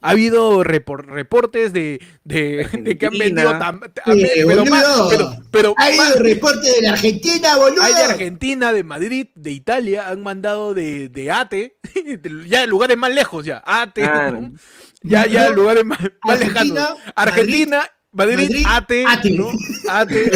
Ha 0.06 0.10
habido 0.10 0.62
repor- 0.64 1.06
reportes 1.06 1.72
de, 1.72 1.98
de, 2.24 2.68
de 2.72 2.98
que 2.98 3.06
han 3.06 3.16
vendido 3.18 3.48
Argentina. 3.48 3.80
tam- 3.80 3.92
tam- 3.94 4.20
Eh, 4.22 4.44
pero, 4.46 4.64
más- 4.66 4.84
pero, 5.08 5.36
pero 5.50 5.74
Hay 5.78 5.96
más- 5.96 6.16
un 6.16 6.22
reporte 6.24 6.70
de 6.70 6.82
la 6.82 6.90
Argentina, 6.92 7.56
boludo. 7.56 7.82
hay 7.82 7.94
de 7.94 8.02
Argentina, 8.02 8.72
de 8.74 8.84
Madrid, 8.84 9.28
de 9.34 9.50
Italia, 9.52 10.08
han 10.08 10.22
mandado 10.22 10.74
de, 10.74 11.08
de 11.08 11.30
Ate, 11.30 11.78
de- 11.94 12.48
ya 12.48 12.60
de 12.60 12.66
lugares 12.66 12.98
más 12.98 13.14
lejos 13.14 13.46
ya, 13.46 13.62
Ate, 13.64 14.02
Claro. 14.02 14.40
¿no? 14.42 14.52
ya, 15.02 15.26
ya 15.26 15.48
lugares 15.48 15.86
más, 15.86 15.98
más 16.22 16.40
Argentina, 16.40 16.64
lejanos. 16.90 16.98
Argentina, 17.16 17.90
Madrid, 18.12 18.36
Madrid, 18.48 18.66
Ate, 18.68 19.04
Ate. 19.08 19.30
¿no? 19.30 19.50
Ate, 19.88 20.30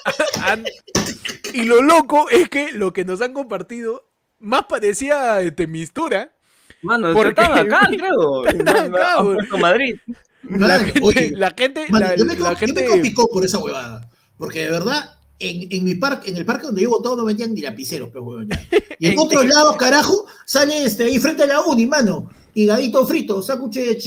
an- 0.44 0.64
y 1.54 1.62
lo 1.62 1.80
loco 1.80 2.28
es 2.28 2.50
que 2.50 2.72
lo 2.72 2.92
que 2.92 3.06
nos 3.06 3.22
han 3.22 3.32
compartido 3.32 4.06
más 4.38 4.64
parecía 4.66 5.40
este, 5.40 5.66
mistura. 5.66 6.33
Mano, 6.84 7.12
Porque- 7.12 7.40
acá, 7.42 7.88
creo. 7.88 8.48
Acá, 8.48 9.18
A 9.52 9.56
Madrid. 9.56 9.96
La 10.48 10.78
gente, 10.78 11.00
oye, 11.02 11.32
la 11.34 11.54
gente, 11.56 11.86
la, 11.90 12.14
yo, 12.16 12.24
me, 12.26 12.34
la 12.36 12.50
yo 12.50 12.56
gente, 12.56 12.82
me 12.82 12.88
complicó 12.88 13.28
por 13.28 13.44
esa 13.44 13.58
huevada. 13.58 14.08
Porque 14.36 14.60
de 14.64 14.70
verdad, 14.70 15.14
en, 15.38 15.68
en 15.70 15.84
mi 15.84 15.94
parque, 15.94 16.30
en 16.30 16.36
el 16.36 16.44
parque 16.44 16.66
donde 16.66 16.82
yo 16.82 16.90
votaba 16.90 17.16
no 17.16 17.24
vendían 17.24 17.54
ni 17.54 17.62
lapiceros, 17.62 18.10
pero 18.12 18.24
huevón. 18.24 18.48
Y 18.98 19.08
en 19.08 19.18
otros 19.18 19.44
lados, 19.46 19.76
carajo, 19.76 20.26
sale 20.46 20.84
este 20.84 21.04
ahí 21.04 21.18
frente 21.18 21.42
a 21.42 21.46
la 21.46 21.60
uni, 21.62 21.86
mano. 21.86 22.30
Higadito 22.56 23.04
frito, 23.04 23.42
sándwich 23.42 23.74
de, 23.74 23.98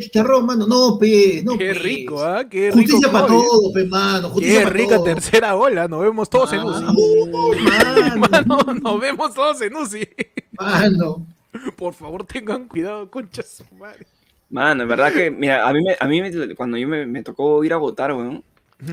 chicharrón, 0.00 0.44
mano. 0.44 0.66
No, 0.66 0.98
pe, 0.98 1.42
no, 1.44 1.56
qué 1.56 1.66
pe. 1.66 1.74
rico, 1.74 2.24
¿ah? 2.24 2.48
Qué 2.48 2.72
rico. 2.72 2.78
Justicia 2.80 3.12
para 3.12 3.26
todos, 3.28 3.72
pe, 3.72 3.84
mano. 3.84 4.30
Justicia 4.30 4.64
Qué 4.64 4.70
rica 4.70 5.02
tercera 5.04 5.54
ola, 5.54 5.86
nos 5.86 6.02
vemos 6.02 6.28
todos 6.28 6.52
en 6.52 6.64
UCI. 6.64 6.84
Ah, 6.84 8.14
mano, 8.16 8.58
Mano, 8.58 8.74
nos 8.82 9.00
vemos 9.00 9.32
todos 9.34 9.60
en 9.62 9.76
UCI. 9.76 10.08
mano. 10.58 11.26
Por 11.76 11.94
favor, 11.94 12.24
tengan 12.26 12.66
cuidado, 12.68 13.10
concha 13.10 13.42
su 13.42 13.64
madre. 13.74 14.06
Mano, 14.50 14.82
en 14.82 14.88
verdad 14.88 15.12
que, 15.12 15.30
mira, 15.30 15.66
a 15.68 15.72
mí, 15.72 15.82
me, 15.82 15.96
a 15.98 16.06
mí 16.06 16.20
me- 16.20 16.54
cuando 16.54 16.76
yo 16.76 16.86
me, 16.88 17.06
me 17.06 17.22
tocó 17.22 17.62
ir 17.64 17.72
a 17.72 17.76
votar, 17.78 18.12
weón, 18.12 18.44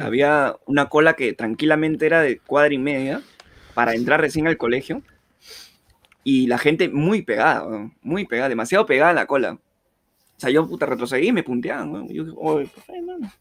había 0.02 0.56
una 0.66 0.88
cola 0.90 1.16
que 1.16 1.34
tranquilamente 1.34 2.06
era 2.06 2.22
de 2.22 2.40
cuadra 2.40 2.74
y 2.74 2.78
media 2.78 3.22
para 3.74 3.94
entrar 3.94 4.22
recién 4.22 4.48
al 4.48 4.58
colegio. 4.58 5.02
y 6.24 6.46
la 6.48 6.58
gente 6.60 6.88
muy 6.90 7.24
pegada, 7.24 7.66
weón, 7.68 7.94
muy 8.02 8.26
pegada, 8.26 8.50
demasiado 8.50 8.86
pegada 8.86 9.14
la 9.14 9.26
cola. 9.26 9.54
O 9.54 10.40
sea, 10.40 10.50
yo 10.52 10.68
puta 10.68 10.86
retrocedí 10.86 11.28
y 11.28 11.32
me 11.32 11.44
punteaban, 11.44 11.92
weón. 11.92 12.08
Yo, 12.10 12.24
oye, 12.38 12.68
por 12.68 12.84
favor, 12.84 13.04
mano. 13.06 13.32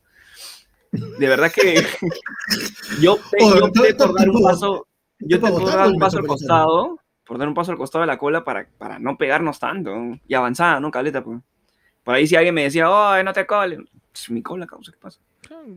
De 0.92 1.26
verdad 1.28 1.52
que 1.52 1.74
yo 3.00 3.18
Oye, 3.40 3.60
yo 3.60 3.96
por 3.96 4.14
dar 4.14 4.28
un 4.30 4.42
paso, 4.42 4.86
yo 5.20 5.40
por 5.40 5.62
para 5.64 5.76
dar 5.76 5.88
un 5.88 5.98
paso 5.98 6.18
al 6.18 6.26
costado, 6.26 6.98
por 7.30 7.38
dar 7.38 7.46
un 7.46 7.54
paso 7.54 7.70
al 7.70 7.78
costado 7.78 8.02
de 8.02 8.08
la 8.08 8.18
cola 8.18 8.42
para, 8.42 8.66
para 8.76 8.98
no 8.98 9.16
pegarnos 9.16 9.60
tanto 9.60 9.94
y 10.26 10.34
avanzar, 10.34 10.80
¿no? 10.82 10.90
Caleta, 10.90 11.22
pues. 11.22 11.38
Por 12.02 12.16
ahí 12.16 12.26
si 12.26 12.34
alguien 12.34 12.52
me 12.56 12.64
decía, 12.64 12.90
oye, 12.90 13.22
no 13.22 13.32
te 13.32 13.46
coles. 13.46 13.78
Pss, 14.12 14.30
Mi 14.32 14.42
cola, 14.42 14.66
causa, 14.66 14.90
¿qué 14.90 14.98
pasa? 15.00 15.20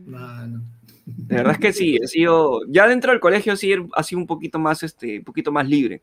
Mano. 0.04 0.62
De 1.06 1.36
verdad 1.36 1.52
es 1.52 1.58
que 1.60 1.72
sí, 1.72 1.96
he 2.02 2.08
sido, 2.08 2.62
ya 2.66 2.88
dentro 2.88 3.12
del 3.12 3.20
colegio 3.20 3.54
sí 3.54 3.72
ha 3.94 4.02
sido 4.02 4.18
un 4.20 4.26
poquito 4.26 4.58
más, 4.58 4.82
este, 4.82 5.18
un 5.18 5.24
poquito 5.24 5.52
más 5.52 5.68
libre, 5.68 6.02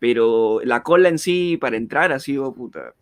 pero 0.00 0.58
la 0.64 0.82
cola 0.82 1.08
en 1.08 1.20
sí 1.20 1.56
para 1.60 1.76
entrar 1.76 2.10
ha 2.10 2.18
sido, 2.18 2.52
puta, 2.52 2.92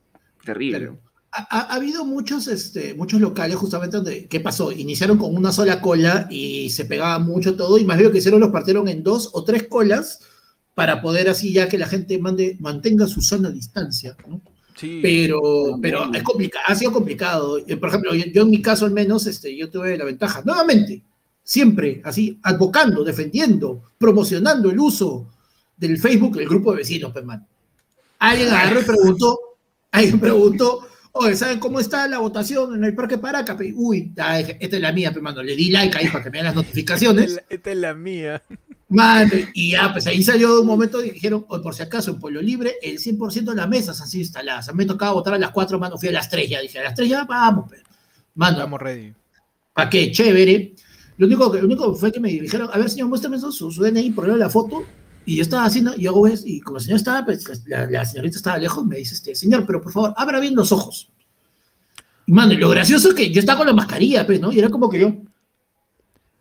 terrible. 0.44 0.78
Claro. 0.80 0.98
Ha, 1.32 1.46
ha- 1.50 1.72
ha 1.72 1.74
habido 1.76 2.04
muchos, 2.04 2.46
este, 2.46 2.92
muchos 2.92 3.22
locales 3.22 3.56
justamente 3.56 3.96
donde, 3.96 4.28
¿qué 4.28 4.40
pasó? 4.40 4.70
Iniciaron 4.70 5.16
con 5.16 5.34
una 5.34 5.50
sola 5.50 5.80
cola 5.80 6.26
y 6.28 6.68
se 6.68 6.84
pegaba 6.84 7.18
mucho 7.20 7.56
todo 7.56 7.78
y 7.78 7.86
más 7.86 7.96
bien 7.96 8.08
lo 8.08 8.12
que 8.12 8.18
hicieron 8.18 8.40
los 8.40 8.50
partieron 8.50 8.86
en 8.86 9.02
dos 9.02 9.30
o 9.32 9.44
tres 9.44 9.66
colas 9.66 10.26
para 10.80 11.02
poder 11.02 11.28
así 11.28 11.52
ya 11.52 11.68
que 11.68 11.76
la 11.76 11.86
gente 11.86 12.18
mande, 12.18 12.56
mantenga 12.58 13.06
su 13.06 13.20
sana 13.20 13.50
distancia, 13.50 14.16
¿no? 14.26 14.40
Sí. 14.78 15.00
Pero, 15.02 15.78
pero 15.82 16.10
es 16.14 16.22
complicado, 16.22 16.64
ha 16.68 16.74
sido 16.74 16.90
complicado. 16.90 17.58
Eh, 17.58 17.76
Por 17.76 17.90
ejemplo, 17.90 18.14
yo, 18.14 18.24
yo 18.32 18.42
en 18.44 18.50
mi 18.50 18.62
caso 18.62 18.86
al 18.86 18.92
menos, 18.92 19.26
este, 19.26 19.54
yo 19.54 19.68
tuve 19.68 19.98
la 19.98 20.06
ventaja, 20.06 20.40
nuevamente, 20.42 21.02
siempre 21.42 22.00
así, 22.02 22.38
advocando, 22.42 23.04
defendiendo, 23.04 23.82
promocionando 23.98 24.70
el 24.70 24.78
uso 24.78 25.28
del 25.76 25.98
Facebook 25.98 26.38
del 26.38 26.48
grupo 26.48 26.70
de 26.70 26.78
vecinos, 26.78 27.12
man. 27.26 27.46
Alguien 28.18 28.48
agarró 28.48 28.80
y 28.80 28.84
preguntó, 28.84 29.38
alguien 29.90 30.18
preguntó, 30.18 30.88
oye, 31.12 31.36
¿saben 31.36 31.60
cómo 31.60 31.78
está 31.78 32.08
la 32.08 32.20
votación 32.20 32.74
en 32.74 32.84
el 32.84 32.94
Parque 32.94 33.18
Paraca? 33.18 33.54
Uy, 33.74 34.14
esta 34.16 34.38
es 34.76 34.80
la 34.80 34.92
mía, 34.92 35.12
pues, 35.12 35.22
mano. 35.22 35.42
Le 35.42 35.54
di 35.54 35.68
like 35.68 35.98
ahí 35.98 36.08
para 36.08 36.24
que 36.24 36.30
me 36.30 36.38
den 36.38 36.46
las 36.46 36.54
notificaciones. 36.54 37.38
esta 37.50 37.70
es 37.70 37.76
la 37.76 37.92
mía. 37.92 38.42
Mano, 38.90 39.30
y 39.54 39.70
ya, 39.70 39.92
pues 39.92 40.04
ahí 40.08 40.20
salió 40.20 40.52
de 40.52 40.60
un 40.62 40.66
momento 40.66 41.02
y 41.02 41.12
dijeron, 41.12 41.46
hoy 41.48 41.60
por 41.60 41.76
si 41.76 41.82
acaso, 41.82 42.10
en 42.10 42.18
Pueblo 42.18 42.42
Libre, 42.42 42.74
el 42.82 42.98
100% 42.98 43.44
de 43.44 43.54
las 43.54 43.68
mesas 43.68 44.00
así 44.00 44.18
instaladas. 44.18 44.68
A 44.68 44.72
mí 44.72 44.78
me 44.78 44.84
tocaba 44.84 45.12
votar 45.12 45.34
a 45.34 45.38
las 45.38 45.52
4, 45.52 45.78
mano, 45.78 45.96
fui 45.96 46.08
a 46.08 46.12
las 46.12 46.28
3 46.28 46.50
ya. 46.50 46.60
Dije, 46.60 46.80
a 46.80 46.82
las 46.82 46.94
3 46.96 47.08
ya, 47.08 47.24
vamos, 47.24 47.66
pero. 47.70 47.84
Mano, 48.34 48.58
Estamos 48.58 48.80
ready. 48.80 49.14
¿para 49.72 49.88
qué? 49.88 50.10
Chévere. 50.10 50.74
Lo 51.18 51.26
único, 51.26 51.52
que, 51.52 51.58
lo 51.58 51.66
único 51.66 51.94
fue 51.94 52.10
que 52.10 52.18
me 52.18 52.30
dijeron, 52.30 52.68
a 52.72 52.78
ver, 52.78 52.90
señor, 52.90 53.08
muéstrame 53.08 53.38
su, 53.38 53.52
su, 53.52 53.70
su 53.70 53.80
DNI, 53.80 54.10
por 54.10 54.26
la 54.26 54.50
foto. 54.50 54.84
Y 55.24 55.36
yo 55.36 55.42
estaba 55.42 55.66
haciendo, 55.66 55.94
y 55.96 56.08
hago 56.08 56.26
es, 56.26 56.42
y 56.44 56.60
como 56.60 56.78
el 56.78 56.82
señor 56.82 56.96
estaba, 56.96 57.24
pues 57.24 57.44
la, 57.66 57.86
la 57.88 58.04
señorita 58.04 58.38
estaba 58.38 58.58
lejos, 58.58 58.84
me 58.84 58.96
dice, 58.96 59.14
este, 59.14 59.36
señor, 59.36 59.64
pero 59.66 59.80
por 59.80 59.92
favor, 59.92 60.14
abra 60.16 60.40
bien 60.40 60.56
los 60.56 60.72
ojos. 60.72 61.12
Mano, 62.26 62.54
y 62.54 62.56
lo 62.56 62.70
gracioso 62.70 63.10
es 63.10 63.14
que 63.14 63.30
yo 63.30 63.38
estaba 63.38 63.58
con 63.58 63.68
la 63.68 63.72
mascarilla, 63.72 64.26
pues, 64.26 64.40
¿no? 64.40 64.50
Y 64.50 64.58
era 64.58 64.68
como 64.68 64.90
que 64.90 64.98
yo. 64.98 65.14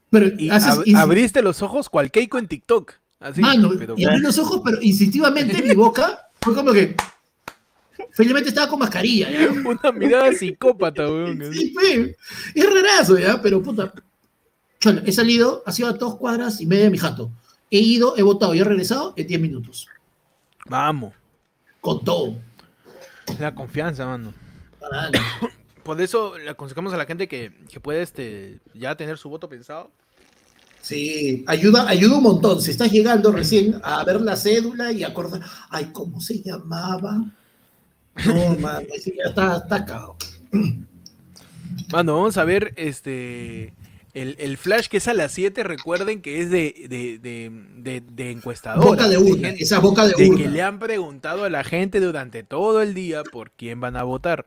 Pero 0.10 0.28
Y 0.38 0.50
haces- 0.50 0.78
ab- 0.80 0.84
y- 0.86 0.96
abriste 0.96 1.42
los 1.42 1.62
ojos 1.62 1.90
cual 1.90 2.10
Keiko 2.12 2.38
en 2.40 2.48
TikTok. 2.48 2.94
Así, 3.20 3.42
Mano, 3.42 3.72
pero- 3.78 3.96
y 3.98 4.06
abrí 4.06 4.20
los 4.20 4.38
ojos, 4.40 4.62
pero 4.64 4.78
instintivamente 4.82 5.62
mi 5.62 5.74
boca 5.76 6.28
fue 6.42 6.56
como 6.56 6.72
que. 6.72 6.96
Felizmente 8.14 8.50
estaba 8.50 8.68
con 8.70 8.80
mascarilla, 8.80 9.30
¿ya? 9.30 9.50
Una 9.66 9.92
mirada 9.92 10.32
psicópata, 10.34 11.06
weón. 11.08 11.54
Sí, 11.54 11.72
fue. 11.74 12.16
Es 12.56 12.66
rarazo, 12.74 13.18
¿ya? 13.20 13.42
Pero 13.42 13.62
puta. 13.62 13.94
Cholo, 14.80 15.02
he 15.06 15.12
salido, 15.12 15.62
ha 15.66 15.72
sido 15.74 15.90
a 15.90 15.94
dos 15.94 16.16
cuadras 16.16 16.62
y 16.62 16.66
media 16.66 16.86
de 16.86 16.90
mi 16.92 16.98
jato. 16.98 17.30
He 17.70 17.80
ido, 17.80 18.16
he 18.18 18.24
votado 18.24 18.56
y 18.56 18.60
he 18.60 18.64
regresado 18.64 19.14
en 19.18 19.28
10 19.28 19.42
minutos. 19.42 19.88
Vamos. 20.66 21.14
Con 21.82 22.04
todo. 22.04 22.36
La 23.38 23.54
confianza, 23.54 24.06
mano. 24.06 24.34
Mano. 24.82 25.20
Por 25.90 26.00
eso 26.00 26.38
le 26.38 26.52
aconsejamos 26.52 26.94
a 26.94 26.98
la 26.98 27.08
gente 27.08 27.28
que, 27.28 27.52
que 27.68 27.80
puede 27.80 28.04
este, 28.04 28.60
ya 28.76 28.96
tener 28.96 29.18
su 29.18 29.28
voto 29.28 29.50
pensado. 29.50 29.90
Sí, 30.84 31.44
ayuda, 31.48 31.90
ayuda 31.90 32.18
un 32.18 32.24
montón. 32.26 32.62
Si 32.62 32.70
estás 32.70 32.92
llegando 32.92 33.32
recién 33.32 33.82
a 33.82 34.04
ver 34.04 34.22
la 34.22 34.36
cédula 34.36 34.92
y 34.92 35.04
acordar, 35.04 35.42
ay, 35.72 35.90
¿cómo 35.92 36.22
se 36.22 36.44
llamaba? 36.44 37.26
No, 38.24 38.70
ese 38.94 39.16
ya 39.18 39.30
está, 39.30 39.66
cagado. 39.68 40.16
Mano, 41.92 42.18
vamos 42.18 42.38
a 42.38 42.44
ver 42.44 42.72
este 42.76 43.74
el, 44.14 44.36
el 44.38 44.58
flash 44.58 44.90
que 44.90 44.98
es 44.98 45.08
a 45.08 45.16
las 45.16 45.32
7. 45.32 45.64
Recuerden 45.64 46.22
que 46.22 46.40
es 46.40 46.52
de, 46.52 46.86
de, 46.88 47.18
de, 47.18 47.52
de, 47.78 48.02
de 48.02 48.30
encuestadora. 48.30 48.88
Boca 48.88 49.08
de 49.08 49.18
urna, 49.18 49.50
esa 49.50 49.80
boca 49.80 50.06
de 50.06 50.14
de 50.14 50.36
que 50.36 50.50
le 50.50 50.62
han 50.62 50.78
preguntado 50.78 51.46
a 51.46 51.50
la 51.50 51.64
gente 51.64 52.00
durante 52.00 52.44
todo 52.44 52.84
el 52.84 52.94
día 52.94 53.24
por 53.24 53.50
quién 53.50 53.82
van 53.82 53.98
a 53.98 54.04
votar. 54.04 54.46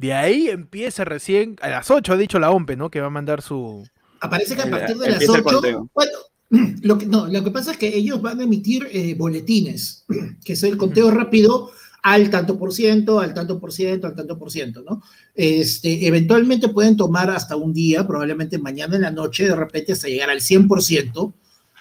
De 0.00 0.14
ahí 0.14 0.48
empieza 0.48 1.04
recién, 1.04 1.56
a 1.60 1.68
las 1.68 1.90
8 1.90 2.14
ha 2.14 2.16
dicho 2.16 2.38
la 2.38 2.50
OMPE, 2.50 2.74
¿no? 2.74 2.90
Que 2.90 3.02
va 3.02 3.08
a 3.08 3.10
mandar 3.10 3.42
su... 3.42 3.86
Aparece 4.20 4.56
que 4.56 4.62
a 4.62 4.70
partir 4.70 4.96
de 4.96 5.10
las 5.10 5.20
empieza 5.20 5.34
el 5.34 5.40
8. 5.40 5.52
conteo. 5.52 5.90
Bueno, 5.92 6.18
lo 6.80 6.96
que, 6.96 7.04
no, 7.04 7.26
lo 7.26 7.44
que 7.44 7.50
pasa 7.50 7.72
es 7.72 7.76
que 7.76 7.94
ellos 7.94 8.22
van 8.22 8.40
a 8.40 8.44
emitir 8.44 8.88
eh, 8.90 9.14
boletines, 9.14 10.06
que 10.42 10.54
es 10.54 10.62
el 10.62 10.78
conteo 10.78 11.10
rápido 11.10 11.70
al 12.02 12.30
tanto 12.30 12.58
por 12.58 12.72
ciento, 12.72 13.20
al 13.20 13.34
tanto 13.34 13.60
por 13.60 13.74
ciento, 13.74 14.06
al 14.06 14.14
tanto 14.14 14.38
por 14.38 14.50
ciento, 14.50 14.82
¿no? 14.88 15.02
Este, 15.34 16.06
eventualmente 16.06 16.70
pueden 16.70 16.96
tomar 16.96 17.28
hasta 17.28 17.56
un 17.56 17.74
día, 17.74 18.06
probablemente 18.06 18.58
mañana 18.58 18.96
en 18.96 19.02
la 19.02 19.10
noche, 19.10 19.48
de 19.48 19.54
repente 19.54 19.92
hasta 19.92 20.08
llegar 20.08 20.30
al 20.30 20.40
100%, 20.40 21.34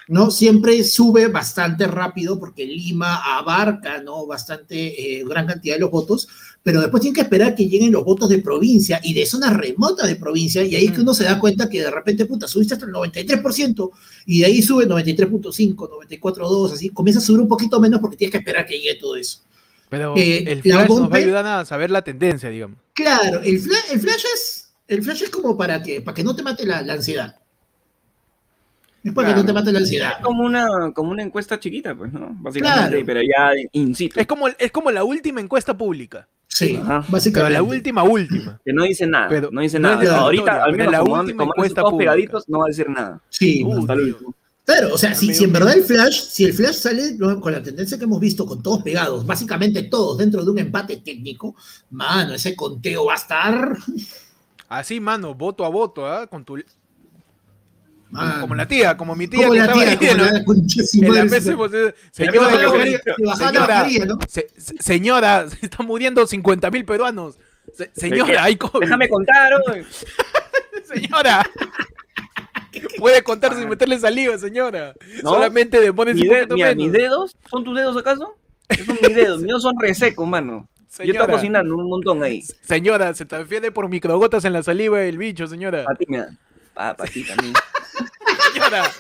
¿no? 0.10 0.30
Siempre 0.30 0.84
sube 0.84 1.28
bastante 1.28 1.88
rápido 1.88 2.38
porque 2.38 2.66
Lima 2.66 3.38
abarca, 3.38 4.02
¿no? 4.02 4.26
Bastante, 4.26 5.20
eh, 5.20 5.24
gran 5.24 5.48
cantidad 5.48 5.76
de 5.76 5.82
los 5.82 5.92
votos, 5.92 6.28
pero 6.64 6.82
después 6.82 7.02
tienen 7.02 7.16
que 7.16 7.22
esperar 7.22 7.56
que 7.56 7.68
lleguen 7.68 7.92
los 7.92 8.04
votos 8.04 8.30
de 8.30 8.40
provincia 8.40 9.00
y 9.04 9.14
de 9.14 9.26
zonas 9.26 9.56
remotas 9.56 10.08
de 10.08 10.16
provincia, 10.16 10.64
y 10.64 10.76
ahí 10.76 10.86
es 10.86 10.92
que 10.92 11.02
uno 11.02 11.14
se 11.14 11.24
da 11.24 11.40
cuenta 11.40 11.70
que 11.70 11.82
de 11.82 11.92
repente, 11.92 12.26
puta, 12.26 12.48
subiste 12.48 12.74
hasta 12.74 12.86
el 12.86 12.92
93%, 12.92 13.92
y 14.26 14.40
de 14.40 14.46
ahí 14.46 14.62
sube 14.62 14.88
93.5, 14.88 15.76
94.2, 15.76 16.74
así, 16.74 16.90
comienza 16.90 17.20
a 17.20 17.24
subir 17.24 17.42
un 17.42 17.48
poquito 17.48 17.80
menos 17.80 18.00
porque 18.00 18.18
tienes 18.18 18.32
que 18.32 18.38
esperar 18.40 18.66
que 18.66 18.78
llegue 18.78 18.96
todo 18.96 19.16
eso. 19.16 19.42
Pero 19.90 20.16
Eh, 20.16 20.44
el 20.48 20.58
la 20.66 20.86
flash 20.86 20.90
nos 20.90 21.12
va 21.12 21.16
a 21.16 21.20
ayudar 21.20 21.48
a 21.48 21.66
saber 21.66 21.90
la 21.90 22.04
tendencia, 22.04 22.50
digamos. 22.50 22.78
Claro, 22.94 23.42
el 23.42 23.60
flash, 23.60 23.92
el 23.92 24.00
flash 24.00 24.24
es, 24.36 24.70
el 24.88 25.04
flash 25.04 25.24
es 25.24 25.30
como 25.30 25.58
para 25.58 25.82
que, 25.82 26.02
para 26.02 26.14
que 26.14 26.24
no 26.24 26.36
te 26.36 26.44
mate 26.44 26.66
la, 26.66 26.82
la 26.82 26.94
ansiedad. 26.94 27.36
Es 29.04 29.14
para 29.14 29.30
que 29.30 29.34
no 29.36 29.42
te 29.42 29.46
Claro. 29.46 29.54
mate 29.60 29.72
la 29.72 29.80
ansiedad. 29.80 30.12
Es 30.18 30.24
como 30.26 30.44
una, 30.44 30.92
como 30.94 31.12
una 31.12 31.24
encuesta 31.24 31.60
chiquita, 31.60 31.96
pues, 31.96 32.12
¿no? 32.12 32.30
Básicamente, 32.40 32.90
Claro. 32.90 33.06
pero 33.06 33.22
ya 33.22 33.52
in 33.74 33.96
situ. 33.96 34.20
Es 34.20 34.28
como, 34.28 34.48
es 34.48 34.72
como 34.72 34.92
la 34.92 35.04
última 35.04 35.40
encuesta 35.42 35.78
pública. 35.78 36.28
Sí, 36.48 36.76
Ajá. 36.76 37.02
Pero 37.02 37.12
básicamente. 37.12 37.54
la 37.54 37.64
última, 37.64 38.04
última. 38.04 38.60
Que 38.66 38.74
no 38.74 38.84
dice 38.84 39.06
nada, 39.08 39.28
Pero 39.30 39.50
no 39.52 39.62
dice 39.62 39.80
nada. 39.80 40.18
Ahorita, 40.20 40.64
al 40.64 40.76
menos 40.76 40.92
la 40.92 41.00
como, 41.00 41.14
última 41.22 41.44
como 41.44 41.54
encuesta 41.54 41.82
todos 41.82 41.92
pública. 41.92 42.12
pegaditos, 42.12 42.50
no 42.50 42.60
va 42.60 42.66
a 42.66 42.68
decir 42.68 42.90
nada. 42.90 43.22
Sí, 43.30 43.64
Uh, 43.64 43.80
Hasta 43.80 43.94
último. 43.94 44.36
Claro, 44.66 44.94
o 44.94 44.98
sea, 45.00 45.16
si, 45.16 45.34
si 45.34 45.46
en 45.46 45.54
verdad 45.54 45.74
el 45.76 45.84
flash, 45.84 46.20
si 46.22 46.44
el 46.46 46.54
flash 46.54 46.76
sale 46.76 47.18
con 47.18 47.52
la 47.52 47.64
tendencia 47.64 47.98
que 47.98 48.04
hemos 48.04 48.20
visto, 48.20 48.46
con 48.46 48.62
todos 48.62 48.84
pegados, 48.84 49.26
básicamente 49.26 49.84
todos 49.84 50.18
dentro 50.20 50.44
de 50.46 50.52
un 50.52 50.60
empate 50.60 50.98
técnico, 50.98 51.56
mano, 51.90 52.34
ese 52.36 52.56
conteo 52.56 53.06
va 53.06 53.14
a 53.14 53.16
estar. 53.16 53.78
Así, 54.68 55.00
mano, 55.00 55.34
voto 55.34 55.66
a 55.66 55.70
voto, 55.70 56.06
¿ah? 56.06 56.28
Con 56.28 56.46
tu... 56.46 56.58
mano, 58.10 58.42
Como 58.42 58.56
la 58.56 58.68
tía, 58.68 58.98
como 58.98 59.16
mi 59.16 59.28
tía 59.28 59.42
como 59.42 59.54
que 59.54 59.58
la 59.60 59.66
estaba 59.66 59.82
tía, 59.82 59.92
ahí 59.92 59.98
como 59.98 60.32
la- 60.32 60.46
concha 60.46 60.82
en 60.94 61.14
madre, 61.14 61.30
Señora, 62.12 62.58
la 63.18 63.36
señora, 63.36 63.88
señora, 64.80 65.50
se 65.50 65.66
están 65.66 65.86
muriendo 65.86 66.26
50 66.26 66.72
mil 66.72 66.86
peruanos. 66.86 67.38
Se- 67.78 67.92
señora, 67.96 68.44
hay 68.44 68.56
COVID. 68.56 68.82
Déjame 68.82 69.08
contar, 69.10 69.52
oye. 69.68 69.86
Señora. 70.84 71.44
Puede 72.98 73.24
contar 73.24 73.56
sin 73.56 73.68
meterle 73.70 74.00
saliva, 74.00 74.38
señora. 74.38 74.94
No. 75.24 75.32
Solamente 75.32 75.80
demores 75.80 76.16
Mi 76.16 76.24
un 76.24 76.28
de- 76.30 76.48
mira, 76.56 76.68
menos. 76.70 76.84
mis 76.84 76.92
dedos, 76.92 77.36
¿son 77.50 77.64
tus 77.64 77.76
dedos 77.78 77.98
acaso? 77.98 78.36
Son 78.86 78.98
mis 79.02 79.16
dedos, 79.16 79.38
mis 79.40 79.48
dedos 79.48 79.62
son 79.64 79.76
resecos, 79.80 80.28
mano. 80.28 80.68
Yo 80.78 80.86
Señora, 81.06 81.20
estoy 81.22 81.36
cocinando 81.36 81.76
un 81.76 81.88
montón 81.90 82.24
ahí. 82.24 82.44
señora, 82.64 83.14
se 83.14 83.26
transfiere 83.26 83.72
por 83.72 83.88
microgotas 83.90 84.44
en 84.46 84.54
la 84.54 84.64
saliva 84.64 84.98
del 85.00 85.18
bicho, 85.20 85.46
señora. 85.48 85.86
A 85.88 85.94
ti, 85.96 86.06
mira. 86.08 86.30
Ah, 86.76 86.96
para 86.98 87.12
ti 87.12 87.24
también. 87.24 87.54
Señora, 88.70 88.92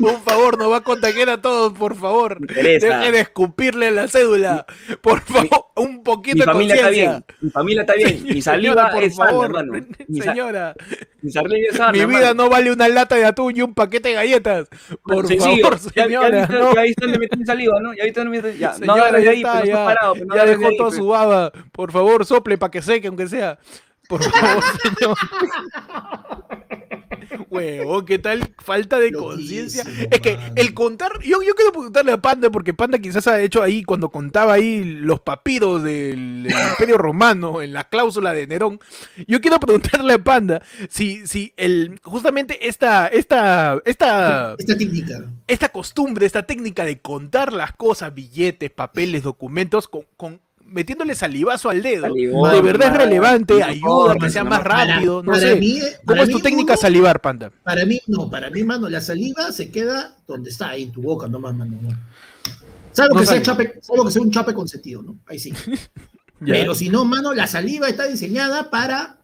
un 0.00 0.22
favor, 0.22 0.58
nos 0.58 0.70
va 0.72 0.76
a 0.78 0.80
contagiar 0.82 1.28
a 1.30 1.40
todos, 1.40 1.72
por 1.72 1.94
favor. 1.96 2.40
Me 2.40 2.46
interesa. 2.48 2.86
Deje 2.98 3.12
de 3.12 3.20
escupirle 3.20 3.90
la 3.90 4.08
cédula. 4.08 4.64
Por 5.00 5.20
favor, 5.20 5.66
un 5.76 6.02
poquito 6.02 6.34
Mi 6.36 6.40
de 6.40 6.46
familia 6.46 6.74
está 6.76 6.88
bien. 6.90 7.24
Mi 7.40 7.50
familia 7.50 7.80
está 7.82 7.94
bien. 7.94 8.22
Mi 8.24 8.42
Señora, 8.42 8.42
saliva 8.42 8.90
por 8.90 9.02
es 9.04 9.16
sana, 9.16 9.30
favor. 9.30 9.46
hermano. 9.46 9.72
Mi, 10.08 10.20
Señora, 10.20 10.74
mi 11.22 11.30
saliva 11.30 11.68
es 11.70 11.76
sana, 11.76 11.92
mi 11.92 11.98
vida 12.06 12.18
hermano. 12.30 12.44
no 12.44 12.50
vale 12.50 12.72
una 12.72 12.88
lata 12.88 13.14
de 13.16 13.24
atún 13.26 13.56
y 13.56 13.62
un 13.62 13.74
paquete 13.74 14.08
de 14.10 14.14
galletas. 14.14 14.68
Por 15.02 15.26
favor, 15.28 15.78
Ya- 15.78 15.78
señora. 15.78 16.38
Ya, 16.40 16.46
viste, 16.46 16.52
no. 16.54 16.74
ya 16.74 16.82
viste 16.82 17.04
dónde 17.04 17.18
metí 17.18 17.38
mi 17.38 17.44
saliva, 17.44 17.80
¿no? 17.80 17.94
Ya 17.94 18.74
Señora, 18.74 19.18
ahí, 19.18 19.36
está, 19.42 19.60
no 19.60 19.64
ya, 19.66 19.84
parado, 19.84 20.12
pues, 20.14 20.26
no 20.26 20.36
ya 20.36 20.46
dejó 20.46 20.66
ahí, 20.68 20.76
toda 20.76 20.88
pues. 20.88 20.98
su 20.98 21.06
baba. 21.08 21.52
Por 21.72 21.92
favor, 21.92 22.24
sople 22.24 22.56
para 22.58 22.70
que 22.70 22.82
seque, 22.82 23.08
aunque 23.08 23.26
sea. 23.28 23.58
Por 24.08 24.22
favor, 24.22 24.62
señor. 24.82 25.16
Huevón, 27.50 28.04
¿qué 28.06 28.18
tal 28.18 28.48
falta 28.58 28.98
de 28.98 29.12
conciencia? 29.12 29.84
Es 30.10 30.20
que 30.20 30.36
mano. 30.36 30.52
el 30.56 30.74
contar, 30.74 31.12
yo, 31.22 31.42
yo 31.42 31.54
quiero 31.54 31.72
preguntarle 31.72 32.12
a 32.12 32.18
Panda, 32.20 32.50
porque 32.50 32.74
Panda 32.74 32.98
quizás 32.98 33.26
ha 33.26 33.40
hecho 33.40 33.62
ahí, 33.62 33.82
cuando 33.82 34.10
contaba 34.10 34.54
ahí 34.54 34.84
los 34.84 35.20
papiros 35.20 35.82
del, 35.82 36.44
del 36.44 36.52
Imperio 36.70 36.98
Romano, 36.98 37.62
en 37.62 37.72
la 37.72 37.84
cláusula 37.88 38.32
de 38.32 38.46
Nerón, 38.46 38.80
yo 39.26 39.40
quiero 39.40 39.58
preguntarle 39.60 40.14
a 40.14 40.18
Panda 40.22 40.62
si, 40.90 41.26
si 41.26 41.52
el, 41.56 41.98
justamente 42.02 42.68
esta, 42.68 43.06
esta, 43.08 43.80
esta, 43.84 44.54
Esta 44.58 44.76
técnica. 44.76 45.24
esta 45.46 45.68
costumbre, 45.70 46.26
esta 46.26 46.44
técnica 46.44 46.84
de 46.84 47.00
contar 47.00 47.52
las 47.52 47.72
cosas, 47.72 48.14
billetes, 48.14 48.70
papeles, 48.70 49.22
documentos, 49.22 49.88
con, 49.88 50.02
con- 50.16 50.40
metiéndole 50.68 51.14
salivazo 51.14 51.70
al 51.70 51.82
dedo, 51.82 52.02
Salivón, 52.08 52.50
de 52.52 52.60
verdad 52.62 52.88
es 52.92 52.96
relevante, 52.98 53.58
No, 53.58 53.64
ayuda 53.66 54.12
a 54.12 54.16
que 54.16 54.30
sea 54.30 54.44
más 54.44 54.60
Para- 54.60 54.84
rápido, 54.94 55.22
no 55.22 55.32
para 55.32 55.42
sé. 55.42 55.56
mí- 55.56 55.78
¿Cómo 55.80 55.90
para 56.06 56.22
es 56.22 56.28
tu 56.30 56.36
mí, 56.36 56.42
técnica 56.42 56.76
salivar, 56.76 57.20
Panda? 57.20 57.50
Para 57.62 57.84
mí, 57.86 58.00
no, 58.06 58.30
para 58.30 58.50
mí, 58.50 58.62
mano, 58.64 58.88
la 58.88 59.00
saliva 59.00 59.50
se 59.52 59.70
queda 59.70 60.16
donde 60.26 60.50
está, 60.50 60.70
ahí 60.70 60.84
en 60.84 60.92
tu 60.92 61.02
boca, 61.02 61.26
nomás, 61.28 61.54
mano. 61.54 61.78
no. 61.80 61.88
Salvo, 62.92 63.14
No 63.14 63.20
que 63.20 63.26
sea 63.26 63.42
chape, 63.42 63.78
salvo 63.82 64.04
que 64.06 64.10
sea 64.10 64.22
un 64.22 64.30
chape 64.30 64.54
consentido, 64.54 65.02
¿no? 65.02 65.18
Ahí 65.26 65.38
sí. 65.38 65.52
Pero 66.40 66.74
si 66.74 66.88
no, 66.88 67.04
mano, 67.04 67.34
la 67.34 67.46
saliva 67.46 67.88
está 67.88 68.06
diseñada 68.06 68.70
para 68.70 69.18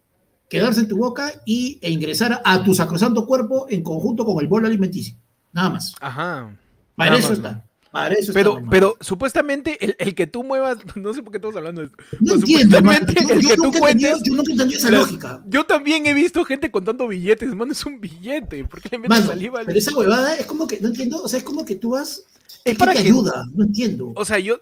quedarse 0.49 0.81
en 0.81 0.89
tu 0.89 0.97
boca 0.97 1.33
y, 1.45 1.79
e 1.83 1.91
ingresar 1.91 2.41
a 2.45 2.63
tu 2.63 2.75
sacrosanto 2.75 3.27
cuerpo 3.27 3.67
en 3.69 3.83
conjunto 3.83 4.25
con 4.25 4.41
el 4.41 4.49
bolo 4.49 4.67
alimenticio. 4.67 5.17
Nada 5.53 5.71
más. 5.71 5.95
Ajá. 6.01 6.57
Para 6.97 7.11
Nada 7.11 7.19
eso 7.21 7.29
más, 7.31 7.39
está. 7.39 7.65
¿No? 7.95 8.01
Para 8.01 8.15
eso 8.15 8.33
Pero, 8.33 8.63
pero 8.71 8.97
supuestamente 9.01 9.83
el, 9.85 9.97
el 9.99 10.15
que 10.15 10.27
tú 10.27 10.43
muevas, 10.45 10.79
no 10.97 11.15
sé 11.15 11.23
por 11.23 11.31
qué 11.33 11.39
estamos 11.39 11.57
hablando 11.57 11.81
de 11.83 11.87
esto. 11.87 11.97
no 12.13 12.19
pero 12.21 12.35
entiendo, 12.35 12.77
supuestamente 12.79 13.15
Yo, 13.15 13.35
el 13.35 13.41
yo 13.41 13.49
que 13.49 13.57
tú 13.57 13.63
nunca 13.63 13.79
he 13.79 13.81
entendido- 13.93 14.11
cuentes. 14.11 14.23
yo 14.29 14.35
nunca 14.37 14.53
entendí 14.53 14.75
esa 14.75 14.91
la- 14.91 14.99
lógica. 14.99 15.43
Yo 15.47 15.65
también 15.65 16.07
he 16.07 16.15
visto 16.15 16.45
gente 16.45 16.71
contando 16.71 17.09
billetes, 17.09 17.55
mano, 17.55 17.73
es 17.73 17.87
un 17.87 18.01
billete. 18.01 18.65
¿Por 18.65 18.81
qué 18.83 18.89
le 18.93 18.99
metes 18.99 19.11
Mano, 19.19 19.27
saliva? 19.27 19.61
al- 19.61 19.67
pero 19.67 19.79
esa 19.79 19.95
huevada 19.97 20.35
es 20.37 20.47
como 20.47 20.67
que, 20.67 20.81
no 20.81 20.89
entiendo, 20.89 21.23
o 21.23 21.29
sea, 21.29 21.39
es 21.39 21.45
como 21.45 21.65
que 21.65 21.77
tú 21.77 21.91
vas. 21.91 22.25
Es 22.65 22.73
¿qué 22.73 22.79
para 22.79 22.93
te 22.93 22.99
que- 23.03 23.09
ayuda? 23.09 23.45
No 23.55 23.65
entiendo. 23.65 24.13
O 24.17 24.25
sea, 24.25 24.39
yo. 24.39 24.59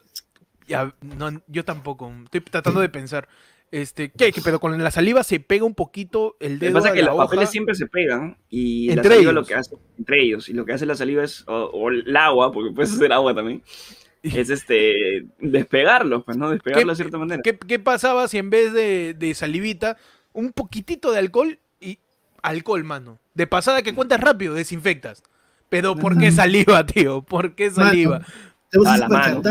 Ya, 0.69 0.95
no, 1.19 1.43
yo 1.49 1.65
tampoco. 1.65 2.13
Estoy 2.25 2.41
tratando 2.41 2.81
de 2.81 2.89
pensar. 2.89 3.29
Este, 3.73 4.11
¿qué? 4.11 4.31
¿Qué? 4.33 4.43
Pero 4.45 4.61
con 4.61 4.81
la 4.81 4.91
saliva 4.91 5.25
se 5.25 5.41
pega 5.41 5.65
un 5.65 5.75
poquito 5.75 6.37
el 6.41 6.55
Lo 6.55 6.61
que 6.61 6.67
dedo. 6.67 6.75
pasa 6.75 6.89
es 6.89 6.95
que 6.95 7.03
la 7.03 7.13
los 7.15 7.17
papeles 7.25 7.49
siempre 7.51 7.75
se 7.75 7.87
pegan 7.87 8.37
y 8.51 8.89
la 8.89 8.93
Entre 8.93 9.09
saliva 9.15 9.31
ellos. 9.31 9.35
lo 9.35 9.45
que 9.47 9.55
hace, 9.55 9.77
entre 9.99 10.23
ellos, 10.23 10.49
y 10.51 10.53
lo 10.53 10.65
que 10.67 10.75
hace 10.75 10.85
la 10.87 10.95
saliva 10.95 11.25
es, 11.25 11.43
o, 11.49 11.55
o 11.73 11.89
el 11.89 12.15
agua, 12.17 12.53
porque 12.53 12.71
puedes 12.75 12.93
hacer 12.93 13.13
agua 13.15 13.35
también, 13.35 13.63
es 14.23 14.51
este, 14.51 15.27
despegarlos, 15.41 16.23
pues, 16.25 16.37
¿no? 16.37 16.51
Despegarlo 16.51 16.93
de 16.93 16.97
cierta 16.97 17.17
manera. 17.19 17.41
¿Qué, 17.43 17.59
qué 17.59 17.79
pasaba 17.79 18.29
si 18.29 18.37
en 18.39 18.51
vez 18.51 18.75
de, 18.75 19.15
de 19.19 19.35
salivita, 19.35 19.97
un 20.35 20.53
poquitito 20.53 21.11
de 21.11 21.19
alcohol 21.21 21.59
y 21.81 21.99
alcohol, 22.43 22.85
mano? 22.85 23.19
De 23.35 23.47
pasada 23.47 23.81
que 23.83 23.95
cuentas 23.95 24.21
rápido, 24.21 24.53
desinfectas. 24.53 25.23
Pero 25.71 25.97
¿por 25.97 26.19
qué 26.19 26.31
saliva, 26.31 26.85
tío? 26.85 27.23
¿Por 27.23 27.55
qué 27.55 27.71
saliva? 27.71 28.19
Mano, 28.19 28.27
Tenemos 28.71 28.91
A 28.91 28.95
un 28.95 29.01
la 29.01 29.09
mano. 29.09 29.43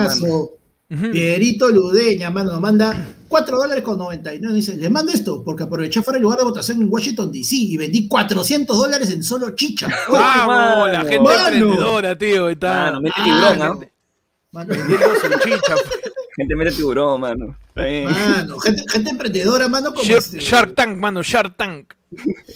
Ujú. 0.91 1.11
Pierito 1.11 1.69
Ludeña, 1.69 2.29
mano, 2.29 2.59
manda 2.61 3.07
4 3.31 3.57
dólares 3.57 3.83
con 3.83 3.97
99. 3.97 4.53
Dice, 4.53 4.75
le 4.75 4.89
mando 4.89 5.11
esto 5.13 5.41
porque 5.43 5.63
aproveché 5.63 6.03
fuera 6.03 6.17
el 6.17 6.23
lugar 6.23 6.37
de 6.39 6.43
votación 6.43 6.81
en 6.81 6.91
Washington, 6.91 7.31
D.C. 7.31 7.55
y 7.55 7.77
vendí 7.77 8.07
400 8.07 8.77
dólares 8.77 9.09
en 9.09 9.23
solo 9.23 9.51
chicha. 9.55 9.87
Vamos, 10.11 10.91
la 10.91 10.99
gente 10.99 11.19
Mano. 11.21 11.47
emprendedora, 11.47 12.17
tío. 12.17 12.49
Está 12.49 12.73
Mano, 12.73 13.01
mete 13.01 13.21
tiburón, 13.23 13.61
¿ah? 13.61 14.65
Vendiendo 14.65 15.15
su 15.15 15.39
chicha. 15.39 15.75
Gente 16.35 16.55
mete 16.55 16.71
tiburón, 16.71 17.21
mano. 17.21 17.57
Mano, 17.75 18.59
gente, 18.59 18.83
gente 18.89 19.09
emprendedora, 19.09 19.67
mano, 19.67 19.91
como 19.93 20.03
Shark, 20.03 20.19
este- 20.19 20.39
Shark 20.39 20.75
Tank, 20.75 20.97
mano, 20.97 21.21
Shark 21.23 21.55
Tank. 21.57 21.93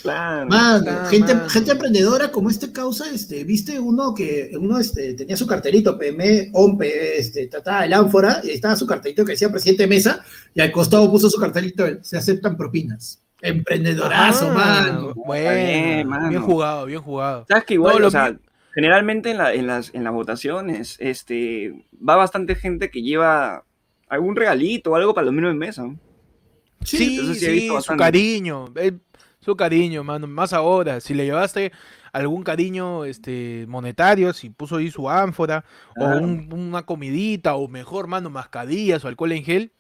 Claro. 0.02 0.48
Mano, 0.48 0.86
Ah, 0.92 1.08
gente, 1.10 1.34
mano. 1.34 1.50
gente 1.50 1.72
emprendedora 1.72 2.30
como 2.32 2.50
este 2.50 2.72
causa, 2.74 3.10
este, 3.10 3.44
viste 3.46 3.80
uno 3.80 4.14
que 4.14 4.52
uno 4.60 4.78
este, 4.80 5.14
tenía 5.14 5.38
su 5.38 5.48
cartelito, 5.48 5.98
PM, 5.98 6.50
OMPE, 6.54 7.18
este, 7.20 7.48
trataba 7.48 7.86
el 7.86 7.94
ánfora, 7.94 8.42
y 8.44 8.50
ahí 8.50 8.56
estaba 8.56 8.76
su 8.76 8.86
cartelito 8.86 9.24
que 9.24 9.32
decía 9.32 9.50
presidente 9.50 9.88
Mesa, 9.88 10.24
y 10.54 10.60
al 10.62 10.72
costado 10.72 11.10
puso 11.10 11.30
su 11.30 11.40
cartelito, 11.40 11.86
se 12.02 12.18
aceptan 12.18 12.58
propinas. 12.58 13.22
Emprendedorazo, 13.42 14.50
Ah, 14.52 14.54
mano. 14.54 15.14
Bueno, 15.16 15.56
bien, 15.56 16.08
mano. 16.08 16.30
bien 16.30 16.42
jugado, 16.42 16.86
bien 16.86 17.02
jugado. 17.02 17.46
Sabes 17.48 17.64
que 17.66 17.74
igual, 17.76 17.94
No, 17.96 18.00
lo 18.00 18.08
o 18.08 18.12
sea, 18.12 18.36
generalmente 18.76 19.32
en, 19.32 19.38
la- 19.40 19.54
en 19.54 19.68
las, 19.68 19.94
en 19.96 20.04
las 20.04 20.14
votaciones, 20.14 20.98
este, 21.00 21.86
va 22.08 22.16
bastante 22.18 22.56
gente 22.56 22.92
que 22.92 23.02
lleva 23.02 23.66
algún 24.10 24.36
regalito 24.36 24.92
o 24.92 24.96
algo 24.96 25.16
para 25.16 25.26
los 25.26 25.34
miembros 25.34 25.56
de 25.56 25.60
mesa. 25.60 25.96
Sí, 26.84 26.98
eso 27.18 27.34
sí, 27.34 27.40
sí 27.40 27.46
he 27.46 27.52
visto 27.54 27.82
su 27.82 27.96
cariño, 27.98 28.66
eh, 28.76 28.92
su 29.40 29.56
cariño, 29.56 30.04
mano. 30.04 30.28
Más 30.28 30.54
ahora, 30.54 31.00
si 31.00 31.14
le 31.16 31.26
llevaste 31.26 31.72
algún 32.14 32.44
cariño 32.44 33.06
este, 33.06 33.66
monetario, 33.68 34.34
si 34.34 34.50
puso 34.52 34.76
ahí 34.78 34.92
su 34.92 35.10
ánfora, 35.10 35.66
o 35.98 36.06
un- 36.06 36.54
una 36.54 36.84
comidita, 36.86 37.56
o 37.56 37.68
mejor, 37.68 38.08
mano, 38.08 38.30
mascarillas 38.30 39.04
o 39.04 39.08
alcohol 39.08 39.32
en 39.32 39.44
gel. 39.44 39.72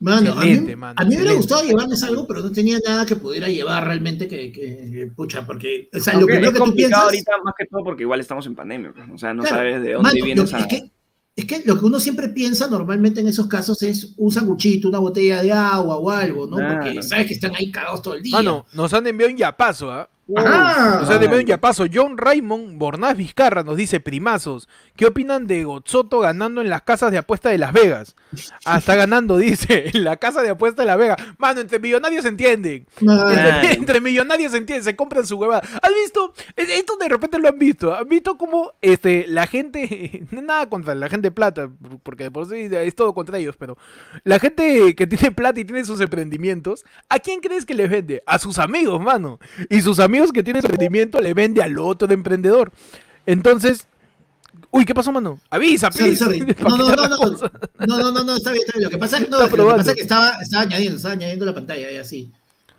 Mano, 0.00 0.32
a 0.32 0.34
mí, 0.34 0.40
Excelente, 0.50 0.76
mano, 0.76 0.94
a 0.98 1.04
mí 1.04 1.10
me 1.10 1.16
hubiera 1.22 1.34
gustado 1.34 1.62
llevarles 1.62 2.02
algo, 2.02 2.26
pero 2.26 2.40
no 2.40 2.50
tenía 2.50 2.78
nada 2.84 3.06
que 3.06 3.14
pudiera 3.16 3.48
llevar 3.48 3.86
realmente 3.86 4.26
que, 4.26 4.50
que- 4.50 5.10
pucha, 5.14 5.46
porque, 5.46 5.88
o 5.94 6.00
sea, 6.00 6.14
lo 6.18 6.26
primero 6.26 6.46
es 6.48 6.52
que 6.52 6.58
tú 6.58 6.64
complicado 6.64 7.08
piensas... 7.10 7.28
ahorita 7.28 7.44
más 7.44 7.54
que 7.56 7.66
todo 7.66 7.84
porque 7.84 8.02
igual 8.02 8.18
estamos 8.20 8.44
en 8.46 8.54
pandemia, 8.56 8.92
pues, 8.92 9.06
o 9.14 9.18
sea, 9.18 9.32
no 9.32 9.42
Claro, 9.42 9.56
sabes 9.56 9.82
de 9.82 9.92
dónde 9.92 10.08
Mano, 10.10 10.24
viene 10.24 10.40
lo- 10.40 10.46
esa... 10.48 10.58
es, 10.58 10.66
que, 10.66 10.90
es 11.36 11.44
que 11.46 11.62
lo 11.64 11.78
que 11.78 11.84
uno 11.84 12.00
siempre 12.00 12.28
piensa 12.28 12.66
normalmente 12.66 13.20
en 13.20 13.28
esos 13.28 13.46
casos 13.46 13.82
es 13.84 14.12
un 14.16 14.32
sanguchito, 14.32 14.88
una 14.88 14.98
botella 14.98 15.42
de 15.42 15.52
agua 15.52 15.96
o 15.96 16.10
algo, 16.10 16.46
¿no? 16.48 16.56
Porque 16.56 17.00
sabes 17.02 17.26
que 17.28 17.34
están 17.34 17.54
ahí 17.54 17.70
cagados 17.70 18.02
todo 18.02 18.14
el 18.14 18.22
día. 18.22 18.36
Mano, 18.36 18.66
nos 18.72 18.92
han 18.94 19.06
enviado 19.06 19.30
un 19.32 19.38
yapazo, 19.38 19.92
¿ah? 19.92 20.08
Ajá. 20.36 21.00
Nos 21.00 21.10
han 21.10 21.22
enviado 21.22 21.40
un 21.40 21.46
yapazo. 21.46 21.84
John 21.92 22.16
Raymond 22.16 22.78
Bornaz 22.78 23.16
Vizcarra 23.16 23.62
nos 23.62 23.76
dice, 23.76 24.00
primazos, 24.00 24.68
¿qué 24.96 25.06
opinan 25.06 25.46
de 25.46 25.64
Gozzoto 25.64 26.20
ganando 26.20 26.60
en 26.60 26.70
las 26.70 26.82
casas 26.82 27.10
de 27.12 27.18
apuesta 27.18 27.50
de 27.50 27.58
Las 27.58 27.72
Vegas? 27.72 28.16
Ah, 28.64 28.78
está 28.78 28.94
ganando, 28.96 29.36
dice, 29.36 29.90
en 29.92 30.04
la 30.04 30.16
casa 30.16 30.42
de 30.42 30.50
apuesta 30.50 30.82
de 30.82 30.86
Las 30.86 30.98
Vegas. 30.98 31.18
Mano, 31.38 31.60
entre 31.60 31.78
millonarios 31.78 32.22
se 32.22 32.28
entienden. 32.28 32.86
Entre, 33.00 33.72
entre 33.74 34.00
millonarios 34.00 34.52
se 34.52 34.58
entienden, 34.58 34.84
se 34.84 34.96
compran 34.96 35.26
su 35.26 35.36
huevada. 35.36 35.62
¿Has 35.82 35.92
visto? 35.92 36.32
Esto 36.56 36.96
de 36.96 37.08
repente 37.08 37.38
lo 37.38 37.48
han 37.48 37.58
visto. 37.58 37.94
¿Han 37.94 38.08
visto 38.08 38.38
cómo 38.38 38.72
este, 38.80 39.26
la 39.28 39.46
gente, 39.46 40.26
no 40.30 40.40
nada 40.40 40.68
contra 40.68 40.94
la 40.94 41.08
gente 41.08 41.28
de 41.28 41.32
plata, 41.32 41.70
porque 42.02 42.30
por 42.30 42.48
sí 42.48 42.68
es 42.70 42.94
todo 42.94 43.14
contra 43.14 43.38
ellos, 43.38 43.56
pero 43.58 43.76
la 44.24 44.38
gente 44.38 44.94
que 44.94 45.06
tiene 45.06 45.32
plata 45.32 45.60
y 45.60 45.64
tiene 45.64 45.84
sus 45.84 46.00
emprendimientos, 46.00 46.84
¿a 47.08 47.18
quién 47.18 47.40
crees 47.40 47.66
que 47.66 47.74
les 47.74 47.90
vende? 47.90 48.22
A 48.26 48.38
sus 48.38 48.58
amigos, 48.58 49.00
mano. 49.00 49.38
Y 49.68 49.80
sus 49.80 49.98
amigos 49.98 50.13
que 50.32 50.42
tienen 50.42 50.64
emprendimiento 50.64 51.20
le 51.20 51.34
vende 51.34 51.62
al 51.62 51.78
otro 51.78 52.08
de 52.08 52.14
emprendedor. 52.14 52.72
Entonces, 53.26 53.86
uy, 54.70 54.84
¿qué 54.84 54.94
pasó, 54.94 55.12
mano? 55.12 55.40
Avisa, 55.50 55.90
Sorry, 55.90 56.16
please. 56.16 56.24
sorry. 56.24 56.40
No, 56.60 56.76
no, 56.76 56.88
no, 56.94 57.08
no, 57.08 57.16
no, 57.86 57.98
no, 57.98 58.12
no, 58.12 58.24
no, 58.24 58.36
está 58.36 58.52
bien, 58.52 58.64
está 58.66 58.78
bien. 58.78 58.84
Lo 58.84 58.90
que 58.90 58.98
pasa 58.98 59.18
es 59.18 59.28
no, 59.28 59.40
lo 59.40 59.48
que, 59.48 59.56
pasa 59.56 59.90
es 59.90 59.96
que 59.96 60.02
estaba, 60.02 60.38
estaba 60.40 60.62
añadiendo, 60.62 60.96
estaba 60.96 61.14
añadiendo 61.14 61.44
la 61.46 61.54
pantalla 61.54 61.90
y 61.90 61.96
así. 61.96 62.32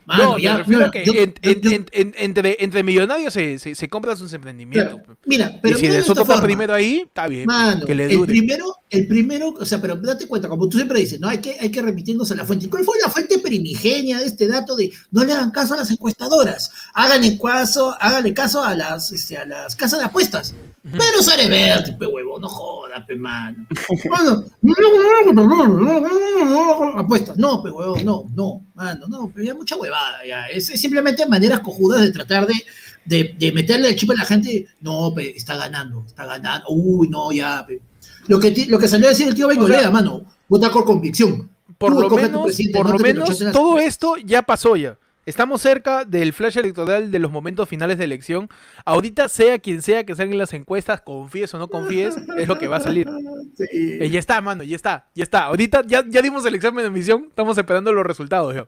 Mano, 0.05 0.23
No, 0.23 0.37
ya, 0.37 0.57
refiero 0.57 0.91
que 0.91 1.03
yo- 1.03 1.13
en- 1.13 1.33
yo- 1.41 1.51
en- 1.51 1.61
yo- 1.61 1.71
en- 1.71 1.85
en- 1.91 2.13
entre, 2.17 2.63
entre 2.63 2.83
millonarios 2.83 3.33
se, 3.33 3.57
se, 3.57 3.73
se 3.73 3.89
compran 3.89 4.15
sus 4.15 4.31
emprendimientos. 4.33 4.99
claro, 5.03 5.17
mira, 5.25 5.51
y 5.55 5.59
pero 5.61 5.75
si 5.77 5.81
mira 5.83 5.95
de 5.95 6.03
Soto 6.03 6.25
forma. 6.25 6.43
primero 6.43 6.73
ahí, 6.75 7.03
está 7.07 7.27
bien. 7.27 7.45
Mano, 7.47 7.85
que 7.87 7.95
le 7.95 8.05
el 8.05 8.17
dure. 8.17 8.27
primero, 8.31 8.75
el 8.89 9.07
primero, 9.07 9.49
o 9.59 9.65
sea, 9.65 9.81
pero 9.81 9.95
date 9.95 10.27
cuenta, 10.27 10.47
como 10.47 10.69
tú 10.69 10.77
siempre 10.77 10.99
dices, 10.99 11.19
¿no? 11.19 11.27
Hay 11.27 11.39
que, 11.39 11.57
hay 11.59 11.71
que 11.71 11.81
remitirnos 11.81 12.31
a 12.31 12.35
la 12.35 12.45
fuente. 12.45 12.69
¿Cuál 12.69 12.83
fue 12.83 12.97
la 13.03 13.09
fuente 13.09 13.39
primigenia 13.39 14.19
de 14.19 14.25
este 14.27 14.47
dato 14.47 14.75
de 14.75 14.91
no 15.11 15.23
le 15.23 15.33
hagan 15.33 15.49
caso 15.51 15.73
a 15.73 15.77
las 15.77 15.89
encuestadoras? 15.89 16.71
Háganle 16.93 17.37
caso, 17.39 17.95
háganle 17.99 18.33
caso 18.33 18.63
a 18.63 18.75
las, 18.75 19.11
este, 19.11 19.37
a 19.37 19.45
las 19.45 19.75
casas 19.75 19.99
de 19.99 20.05
apuestas. 20.05 20.53
Pero 20.91 21.23
sale 21.23 21.49
verde, 21.49 21.93
pe 21.97 22.05
huevo, 22.05 22.39
no 22.39 22.47
joda, 22.47 23.03
pe 23.05 23.15
mano. 23.15 23.65
Mano, 24.09 24.43
apuestas, 26.95 27.37
no, 27.37 27.63
pe 27.63 27.71
huevo, 27.71 27.97
no, 28.03 28.25
no, 28.35 28.65
mano, 28.75 29.07
no, 29.07 29.31
pero 29.33 29.45
ya 29.45 29.55
mucha 29.55 29.75
huevada, 29.77 30.19
ya. 30.27 30.45
Es, 30.45 30.69
es 30.69 30.79
simplemente 30.79 31.25
maneras 31.25 31.61
cojudas 31.61 32.01
de 32.01 32.11
tratar 32.11 32.45
de, 32.45 32.53
de, 33.03 33.35
de 33.37 33.51
meterle 33.51 33.89
el 33.89 33.95
chip 33.95 34.11
a 34.11 34.13
la 34.13 34.25
gente. 34.25 34.67
No, 34.81 35.11
pe, 35.15 35.35
está 35.35 35.57
ganando, 35.57 36.03
está 36.05 36.25
ganando. 36.25 36.67
Uy, 36.69 37.09
no, 37.09 37.31
ya, 37.31 37.65
pe. 37.65 37.81
Lo 38.27 38.39
que, 38.39 38.65
lo 38.67 38.77
que 38.77 38.87
salió 38.87 39.07
a 39.07 39.09
decir 39.09 39.27
el 39.27 39.35
tío 39.35 39.47
Bengolea, 39.47 39.81
sea, 39.81 39.91
mano, 39.91 40.23
vota 40.47 40.69
con 40.69 40.83
convicción. 40.83 41.49
Por 41.79 41.93
Tú 41.93 42.01
lo 42.01 42.09
menos, 42.09 42.57
por 42.73 42.85
no 42.85 42.93
lo 42.93 42.99
menos 42.99 43.39
todo 43.51 43.79
esto 43.79 44.15
ya 44.17 44.43
pasó 44.43 44.75
ya. 44.75 44.97
Estamos 45.25 45.61
cerca 45.61 46.05
del 46.05 46.33
flash 46.33 46.57
electoral 46.57 47.09
de 47.09 47.17
los 47.17 47.31
momentos 47.31 47.67
finales 47.67 47.97
de 47.97 48.03
elección. 48.03 48.47
Ahorita, 48.85 49.27
sea 49.27 49.57
quien 49.57 49.81
sea 49.81 50.05
que 50.05 50.13
salgan 50.13 50.37
las 50.37 50.53
encuestas, 50.53 51.01
confíes 51.01 51.51
o 51.55 51.57
no 51.57 51.67
confíes, 51.67 52.15
es 52.37 52.47
lo 52.47 52.59
que 52.59 52.67
va 52.67 52.77
a 52.77 52.81
salir. 52.81 53.09
Sí. 53.55 53.97
Eh, 54.01 54.09
ya 54.09 54.19
está, 54.19 54.41
mano, 54.41 54.63
ya 54.63 54.75
está, 54.75 55.07
ya 55.15 55.23
está. 55.23 55.45
Ahorita 55.45 55.81
ya, 55.85 56.03
ya 56.05 56.21
dimos 56.21 56.45
el 56.45 56.55
examen 56.55 56.83
de 56.83 56.89
admisión, 56.89 57.27
estamos 57.29 57.57
esperando 57.57 57.93
los 57.93 58.05
resultados. 58.05 58.53
Ya, 58.53 58.67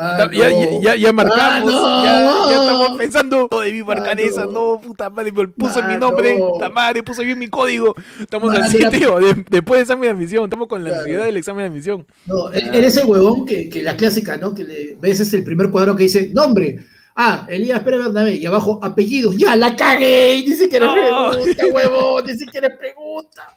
Ah, 0.00 0.28
ya, 0.32 0.48
ya, 0.48 0.66
no. 0.70 0.80
ya- 0.82 0.94
ya 0.96 1.12
marcamos, 1.12 1.72
Ah, 1.74 2.00
no. 2.24 2.50
ya, 2.50 2.54
ya 2.54 2.60
estamos 2.62 2.96
pensando, 2.98 3.48
no 3.50 3.60
debí 3.60 3.82
marcar 3.82 4.16
Ah, 4.18 4.22
esa, 4.22 4.44
no. 4.46 4.52
no, 4.52 4.80
puta 4.80 5.10
madre, 5.10 5.32
me 5.32 5.48
puso 5.48 5.82
mi 5.82 5.94
Ah, 5.94 5.98
nombre, 5.98 6.38
no. 6.38 6.52
puta 6.52 6.68
madre, 6.70 7.02
puso 7.02 7.22
bien 7.22 7.38
mi 7.38 7.48
código. 7.48 7.94
Estamos 8.20 8.54
Ah, 8.54 8.60
así, 8.64 8.78
tío, 8.90 9.18
de- 9.18 9.44
después 9.50 9.78
del 9.78 9.82
examen 9.82 10.02
de 10.02 10.10
admisión, 10.10 10.44
estamos 10.44 10.68
con 10.68 10.84
la 10.84 10.90
Claro. 10.90 11.02
ansiedad 11.02 11.24
del 11.24 11.36
examen 11.36 11.64
de 11.64 11.68
admisión. 11.70 12.06
No, 12.26 12.52
e- 12.52 12.70
eres 12.78 12.96
el 12.96 13.06
huevón 13.06 13.44
que, 13.44 13.68
que 13.68 13.82
la 13.82 13.96
clásica, 13.96 14.36
¿no? 14.36 14.54
Que 14.54 14.64
le 14.64 14.96
ves 15.00 15.20
es 15.20 15.34
el 15.34 15.42
primer 15.42 15.70
cuadro 15.70 15.96
que 15.96 16.04
dice, 16.04 16.30
nombre, 16.32 16.78
Ah, 17.20 17.46
Elías 17.48 17.80
Pérez 17.80 17.98
Bernabé, 18.04 18.36
y 18.36 18.46
abajo 18.46 18.78
apellidos. 18.80 19.36
Ya, 19.36 19.56
la 19.56 19.74
cagué. 19.74 20.40
Ni 20.46 20.54
siquiera 20.54 20.86
No. 20.86 20.94
pregunta, 21.32 21.64
huevón. 21.72 22.24
Ni 22.24 22.34
siquiera 22.38 22.68
pregunta. 22.78 23.56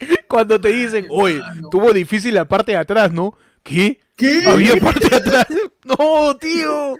Cuando 0.28 0.60
te 0.60 0.68
dicen, 0.72 1.06
oye, 1.08 1.40
tuvo 1.70 1.92
difícil 1.92 2.34
la 2.34 2.44
parte 2.46 2.72
de 2.72 2.78
atrás, 2.78 3.12
¿no? 3.12 3.34
¿Qué? 3.62 4.00
¿Qué? 4.16 4.42
¿Había 4.46 4.76
parte 4.76 5.08
de 5.08 5.16
atrás? 5.16 5.46
No, 5.84 6.36
tío. 6.38 6.96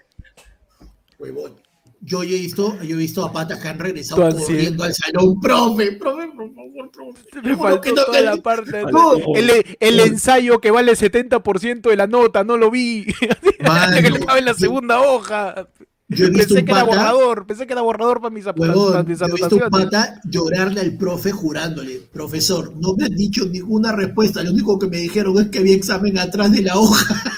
Huevón. 1.18 1.54
Yo 2.06 2.22
he 2.22 2.26
visto, 2.26 2.76
yo 2.82 2.96
he 2.96 2.98
visto 2.98 3.24
a 3.24 3.32
patas 3.32 3.58
que 3.60 3.68
han 3.68 3.78
regresado 3.78 4.28
corriendo 4.36 4.84
al 4.84 4.92
salón. 4.94 5.40
Profe, 5.40 5.92
profe, 5.92 6.26
por 6.36 6.54
favor, 6.54 6.90
profe. 6.92 7.22
Me 7.42 7.56
faltó 7.56 7.94
no- 7.94 8.04
toda 8.04 8.20
la 8.20 8.36
parte. 8.36 8.82
No. 8.92 9.12
El, 9.34 9.64
el 9.80 10.00
ensayo 10.00 10.60
que 10.60 10.70
vale 10.70 10.92
70% 10.92 11.80
de 11.88 11.96
la 11.96 12.06
nota, 12.06 12.44
no 12.44 12.58
lo 12.58 12.70
vi. 12.70 13.06
Mano, 13.66 13.96
que 14.02 14.08
estaba 14.08 14.38
en 14.38 14.44
la 14.44 14.52
segunda 14.52 15.00
hoja. 15.00 15.66
Yo 16.08 16.26
he 16.26 16.30
visto 16.30 16.48
Pensé 16.54 16.60
un 16.60 16.66
que 16.66 16.72
era 16.72 16.82
borrador, 16.84 17.46
pensé 17.46 17.66
que 17.66 17.72
era 17.72 17.82
borrador 17.82 18.20
para 18.20 18.34
mis, 18.34 18.44
huevón, 18.44 18.92
para 18.92 19.02
mis 19.04 19.18
yo 19.18 19.26
he 19.26 19.30
visto 19.32 19.56
un 19.56 19.62
anotaciones. 19.62 19.90
pata 19.90 20.20
llorarle 20.24 20.80
al 20.82 20.96
profe 20.98 21.32
jurándole, 21.32 22.02
profesor, 22.12 22.74
no 22.76 22.94
me 22.94 23.06
han 23.06 23.16
dicho 23.16 23.46
ninguna 23.46 23.92
respuesta, 23.92 24.42
lo 24.42 24.50
único 24.50 24.78
que 24.78 24.86
me 24.86 24.98
dijeron 24.98 25.38
es 25.38 25.48
que 25.48 25.60
había 25.60 25.74
examen 25.74 26.18
atrás 26.18 26.52
de 26.52 26.62
la 26.62 26.76
hoja. 26.76 27.22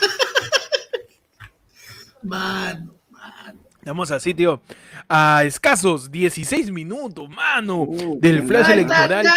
Mano, 2.23 2.93
mano. 3.09 3.61
Estamos 3.79 4.11
así, 4.11 4.35
tío. 4.35 4.61
A 5.09 5.45
escasos 5.45 6.11
16 6.11 6.73
minutos, 6.73 7.29
mano, 7.31 7.83
Uh, 7.83 8.19
del 8.21 8.43
flash 8.43 8.71
electoral. 8.71 9.25
¡Nada! 9.25 9.37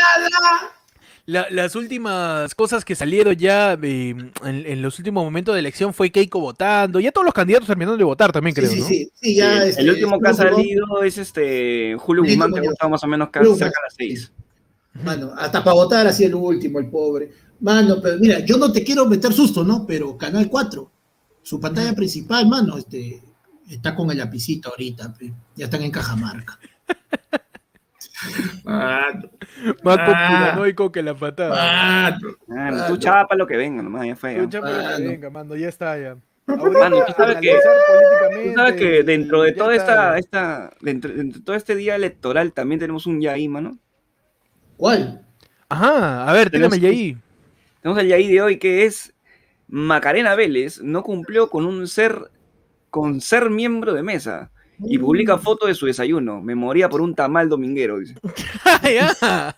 La- 1.30 1.48
las 1.52 1.76
últimas 1.76 2.56
cosas 2.56 2.84
que 2.84 2.96
salieron 2.96 3.36
ya 3.36 3.74
eh, 3.74 4.10
en, 4.10 4.32
en 4.44 4.82
los 4.82 4.98
últimos 4.98 5.24
momentos 5.24 5.54
de 5.54 5.60
elección 5.60 5.94
fue 5.94 6.10
Keiko 6.10 6.40
votando. 6.40 7.00
Ya 7.00 7.12
todos 7.12 7.26
los 7.26 7.34
candidatos 7.36 7.68
terminaron 7.68 8.00
de 8.00 8.04
votar 8.04 8.32
también, 8.32 8.56
creo, 8.56 8.68
sí, 8.68 8.78
sí, 8.78 8.82
¿no? 8.82 8.88
sí, 8.88 9.12
sí, 9.14 9.36
ya, 9.36 9.62
Sí, 9.64 9.70
este, 9.70 9.82
el 9.84 9.90
último 9.92 10.20
que 10.20 10.28
ha 10.30 10.34
salido 10.34 11.04
es 11.04 11.18
este 11.20 11.96
Julio 12.00 12.24
Guzmán, 12.24 12.52
que 12.52 12.60
ha 12.60 12.64
votado 12.64 12.90
más 12.90 13.04
o 13.04 13.08
menos 13.08 13.30
casi 13.30 13.46
cerca 13.52 13.66
de 13.66 13.86
las 13.86 13.94
seis. 13.96 14.32
Mano, 15.04 15.32
hasta 15.38 15.64
para 15.64 15.76
votar 15.76 16.08
así 16.08 16.24
el 16.24 16.34
último, 16.34 16.80
el 16.80 16.90
pobre. 16.90 17.32
Mano, 17.60 17.98
pero 18.02 18.18
mira, 18.18 18.40
yo 18.40 18.58
no 18.58 18.72
te 18.72 18.84
quiero 18.84 19.06
meter 19.06 19.32
susto, 19.32 19.64
¿no? 19.64 19.86
Pero 19.86 20.18
Canal 20.18 20.50
4, 20.50 20.92
su 21.44 21.60
pantalla 21.60 21.94
principal, 21.94 22.48
mano, 22.48 22.76
este, 22.78 23.22
está 23.70 23.94
con 23.96 24.10
el 24.10 24.18
lapicito 24.18 24.70
ahorita, 24.70 25.14
ya 25.56 25.66
están 25.66 25.84
en 25.84 25.92
Cajamarca. 25.92 26.58
Mano, 28.64 29.30
Más 29.84 29.98
conspiranoico 29.98 30.92
que 30.92 31.04
la 31.04 31.16
patada. 31.16 31.50
mano. 31.50 32.18
Ah, 32.50 32.70
Ah, 32.84 32.86
tú 32.88 32.94
no. 32.94 33.00
chapa 33.00 33.36
lo 33.36 33.48
que 33.48 33.58
venga, 33.58 33.82
nomás, 33.84 34.06
ya 34.08 34.16
fue. 34.16 34.34
ya. 34.34 34.40
Escucha, 34.40 34.62
pero 34.62 34.78
que 34.78 34.84
Mano. 34.84 35.10
venga, 35.10 35.30
mano, 35.30 35.56
ya 35.56 35.68
está 35.70 35.98
ya. 35.98 36.18
Mano, 36.48 37.06
tú 37.06 37.14
sabes 37.16 37.38
que- 37.42 37.54
Tú 38.44 38.54
sabes 38.56 38.74
que 38.76 39.04
dentro 39.04 39.44
de 39.44 39.52
toda 39.52 39.76
está. 39.76 40.18
esta, 40.18 40.68
esta 40.70 40.74
dentro, 40.82 41.14
dentro 41.14 41.40
de 41.40 41.46
todo 41.46 41.56
este 41.56 41.76
día 41.76 41.96
electoral 41.96 42.54
también 42.54 42.80
tenemos 42.80 43.06
un 43.06 43.22
yaí, 43.22 43.48
mano. 43.48 43.78
¿Cuál? 44.78 45.22
Ajá, 45.68 46.28
a 46.28 46.34
ver, 46.34 46.50
Tenemos 46.50 46.74
tírame 46.80 46.94
ya 46.96 47.00
ahí. 47.00 47.18
Tenemos 47.82 48.02
el 48.02 48.08
yaí 48.10 48.32
de 48.32 48.42
hoy 48.42 48.58
que 48.58 48.86
es 48.86 49.14
Macarena 49.68 50.34
Vélez 50.36 50.82
no 50.82 51.04
cumplió 51.04 51.50
con 51.52 51.66
un 51.66 51.88
ser 51.88 52.32
con 52.90 53.22
ser 53.22 53.52
miembro 53.52 53.94
de 53.94 54.02
mesa 54.02 54.50
y 54.86 54.98
publica 54.98 55.38
foto 55.38 55.68
de 55.68 55.76
su 55.76 55.86
desayuno. 55.86 56.42
Me 56.42 56.56
moría 56.56 56.90
por 56.90 57.02
un 57.02 57.14
tamal 57.14 57.50
dominguero, 57.50 58.00
dice. 58.00 58.16
ya. 58.84 59.56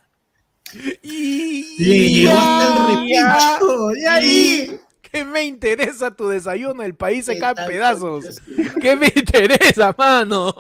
Y 1.04 2.28
ahí. 4.08 4.80
¿Qué 5.02 5.26
me 5.26 5.44
interesa 5.44 6.16
tu 6.16 6.30
desayuno? 6.30 6.84
El 6.84 6.96
país 6.96 7.26
se 7.26 7.34
¿Qué 7.34 7.40
cae 7.40 7.54
tal? 7.54 7.68
pedazos. 7.68 8.42
¿Qué 8.82 8.96
me 8.96 9.12
interesa, 9.14 9.94
mano? 9.98 10.54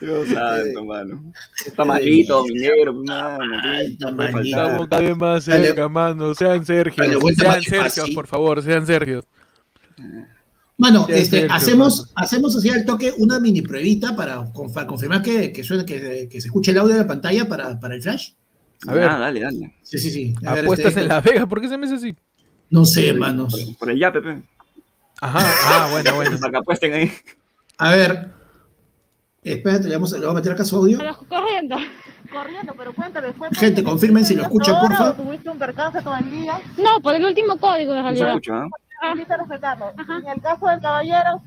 Dios 0.00 0.28
santo, 0.30 0.84
mano. 0.84 1.32
Está 1.64 1.84
malito, 1.84 2.38
dominguero, 2.38 2.92
mano. 2.92 3.44
Estamos 3.80 4.88
cada 4.88 5.00
vez 5.00 5.16
más 5.16 5.44
cerca, 5.44 5.88
mano. 5.88 6.34
Sean 6.34 6.66
Sergio. 6.66 7.04
Sean 7.36 7.62
Sergio, 7.62 8.04
por 8.12 8.26
favor, 8.26 8.60
sean 8.64 8.84
Sergio. 8.84 9.24
Ya, 10.78 11.04
este, 11.10 11.46
hacemos, 11.50 12.10
hacemos 12.16 12.56
así 12.56 12.68
al 12.70 12.84
toque 12.84 13.12
una 13.18 13.38
mini 13.38 13.62
pruebita 13.62 14.16
para 14.16 14.40
conf- 14.52 14.86
confirmar 14.86 15.22
que, 15.22 15.52
que, 15.52 15.62
suene, 15.62 15.84
que, 15.84 16.28
que 16.30 16.40
se 16.40 16.48
escuche 16.48 16.72
el 16.72 16.78
audio 16.78 16.94
de 16.94 17.00
la 17.02 17.06
pantalla 17.06 17.46
para, 17.46 17.78
para 17.78 17.94
el 17.94 18.02
flash. 18.02 18.30
A 18.88 18.94
ver. 18.94 19.08
Ah, 19.08 19.18
dale, 19.18 19.40
dale. 19.40 19.76
Sí, 19.82 19.98
sí, 19.98 20.10
sí. 20.10 20.34
A 20.44 20.54
ver, 20.54 20.64
Apuestas 20.64 20.88
este, 20.88 21.02
en 21.02 21.08
la 21.08 21.20
Vega, 21.20 21.46
¿por 21.46 21.60
qué 21.60 21.68
se 21.68 21.78
me 21.78 21.86
hace 21.86 21.94
así? 21.96 22.16
No 22.70 22.84
sé, 22.84 23.12
manos. 23.12 23.52
Por, 23.54 23.76
por 23.78 23.90
el 23.90 23.98
ya, 24.00 24.12
Pepe. 24.12 24.42
Ajá, 25.20 25.38
ah, 25.66 25.88
bueno, 25.92 26.14
bueno. 26.16 26.38
Para 26.40 26.50
que 26.50 26.56
apuesten 26.58 26.92
ahí. 26.94 27.12
A 27.78 27.90
ver. 27.92 28.30
Espérate, 29.44 29.88
le 29.88 29.94
vamos 29.94 30.12
a, 30.12 30.16
le 30.18 30.22
vamos 30.26 30.36
a 30.36 30.40
meter 30.40 30.52
acá 30.52 30.64
su 30.64 30.76
audio. 30.76 30.98
Corriendo. 31.28 31.76
Corriendo, 32.32 32.74
pero 32.78 32.94
cuéntame, 32.94 33.32
¿fue 33.34 33.48
Gente, 33.52 33.82
confirmen 33.84 34.24
si 34.24 34.34
lo 34.34 34.42
escuchan, 34.42 34.80
porfa. 34.80 35.16
¿Tuviste 35.16 35.50
un 35.50 35.58
percance 35.58 36.00
todo 36.02 36.16
el 36.16 36.30
día? 36.30 36.60
No, 36.78 37.00
por 37.02 37.14
el 37.14 37.24
último 37.24 37.56
código 37.58 37.92
de 37.92 38.02
No 38.02 38.08
se 38.08 38.14
realidad. 38.14 38.28
escucha, 38.30 38.66
¿ah? 39.02 39.14
Respetarlo. 39.14 39.92
Ajá. 39.96 40.18
En 40.18 40.28
el 40.28 40.40
caso 40.40 40.66
del 40.66 40.80
caballero, 40.80 41.42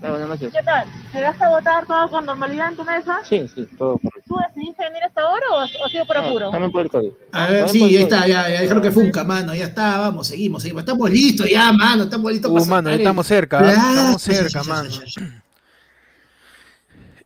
buenas 0.00 0.28
noches. 0.28 0.52
¿qué 0.52 0.62
tal? 0.62 0.86
¿Llegaste 1.12 1.44
a 1.44 1.48
votar 1.50 1.86
todo 1.86 2.08
con 2.10 2.24
normalidad 2.24 2.68
en 2.70 2.76
tu 2.76 2.84
mesa? 2.84 3.18
Sí, 3.28 3.46
sí, 3.54 3.68
todo 3.78 3.98
correcto. 3.98 4.20
¿Tú 4.26 4.36
decidiste 4.48 4.84
venir 4.84 5.02
a 5.02 5.06
esta 5.08 5.28
hora 5.28 5.46
o, 5.52 5.56
o 5.56 5.86
ha 5.86 5.88
sido 5.90 6.06
por 6.06 6.16
apuro? 6.16 6.46
No, 6.46 6.50
también 6.50 6.72
por 6.72 6.82
el 6.82 6.90
código. 6.90 7.16
A 7.32 7.46
ver, 7.48 7.68
sí, 7.68 7.90
ya 7.92 8.00
está, 8.00 8.26
ya, 8.26 8.48
ya 8.48 8.60
dijeron 8.62 8.82
que 8.82 8.90
funca, 8.90 9.24
mano, 9.24 9.54
ya 9.54 9.64
está, 9.64 9.98
vamos, 9.98 10.26
seguimos, 10.28 10.62
seguimos. 10.62 10.80
Estamos 10.82 11.10
listos 11.10 11.48
ya, 11.50 11.72
mano, 11.72 12.04
estamos 12.04 12.32
listos 12.32 12.50
Uh, 12.50 12.54
para 12.54 12.66
mano, 12.66 12.90
el- 12.90 12.98
estamos 13.00 13.26
cerca, 13.26 13.58
¿ah? 13.58 13.62
Claro, 13.62 13.90
estamos 13.90 14.22
cerca, 14.22 14.62
mano. 14.64 14.90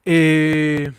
Eh, 0.07 0.93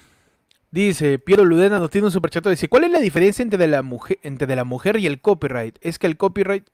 dice, 0.71 1.19
Piero 1.19 1.43
Ludena 1.45 1.77
nos 1.79 1.89
tiene 1.89 2.07
un 2.07 2.11
superchat. 2.11 2.47
Dice, 2.47 2.69
¿cuál 2.69 2.85
es 2.85 2.91
la 2.91 2.99
diferencia 2.99 3.43
entre 3.43 3.67
la 3.67 3.81
mujer, 3.81 4.17
entre 4.23 4.55
la 4.55 4.63
mujer 4.63 4.97
y 4.97 5.07
el 5.07 5.19
copyright? 5.21 5.77
Es 5.81 5.99
que 5.99 6.07
el 6.07 6.15
copyright... 6.17 6.65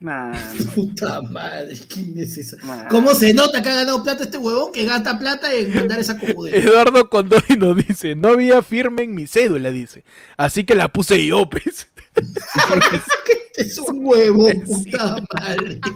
Puta 0.74 1.20
madre, 1.22 1.76
¿quién 1.88 2.16
es 2.18 2.38
esa? 2.38 2.56
mano. 2.64 2.88
¿Cómo 2.88 3.14
se 3.14 3.34
nota 3.34 3.60
que 3.60 3.68
ha 3.68 3.74
ganado 3.74 4.02
plata 4.04 4.24
este 4.24 4.38
huevón 4.38 4.70
que 4.70 4.84
gasta 4.84 5.18
plata 5.18 5.52
en 5.52 5.74
mandar 5.74 5.98
esa 5.98 6.16
cojudera? 6.16 6.56
Eduardo 6.56 7.10
Condori 7.10 7.56
nos 7.56 7.76
dice, 7.76 8.14
no 8.14 8.28
había 8.28 8.62
firme 8.62 9.02
en 9.02 9.14
mi 9.14 9.26
cédula, 9.26 9.70
dice. 9.70 10.04
Así 10.36 10.64
que 10.64 10.76
la 10.76 10.88
puse 10.88 11.26
yo, 11.26 11.48
pues. 11.50 11.88
es 13.56 13.78
un 13.78 14.06
huevón, 14.06 14.62
puta 14.64 15.16
madre. 15.34 15.80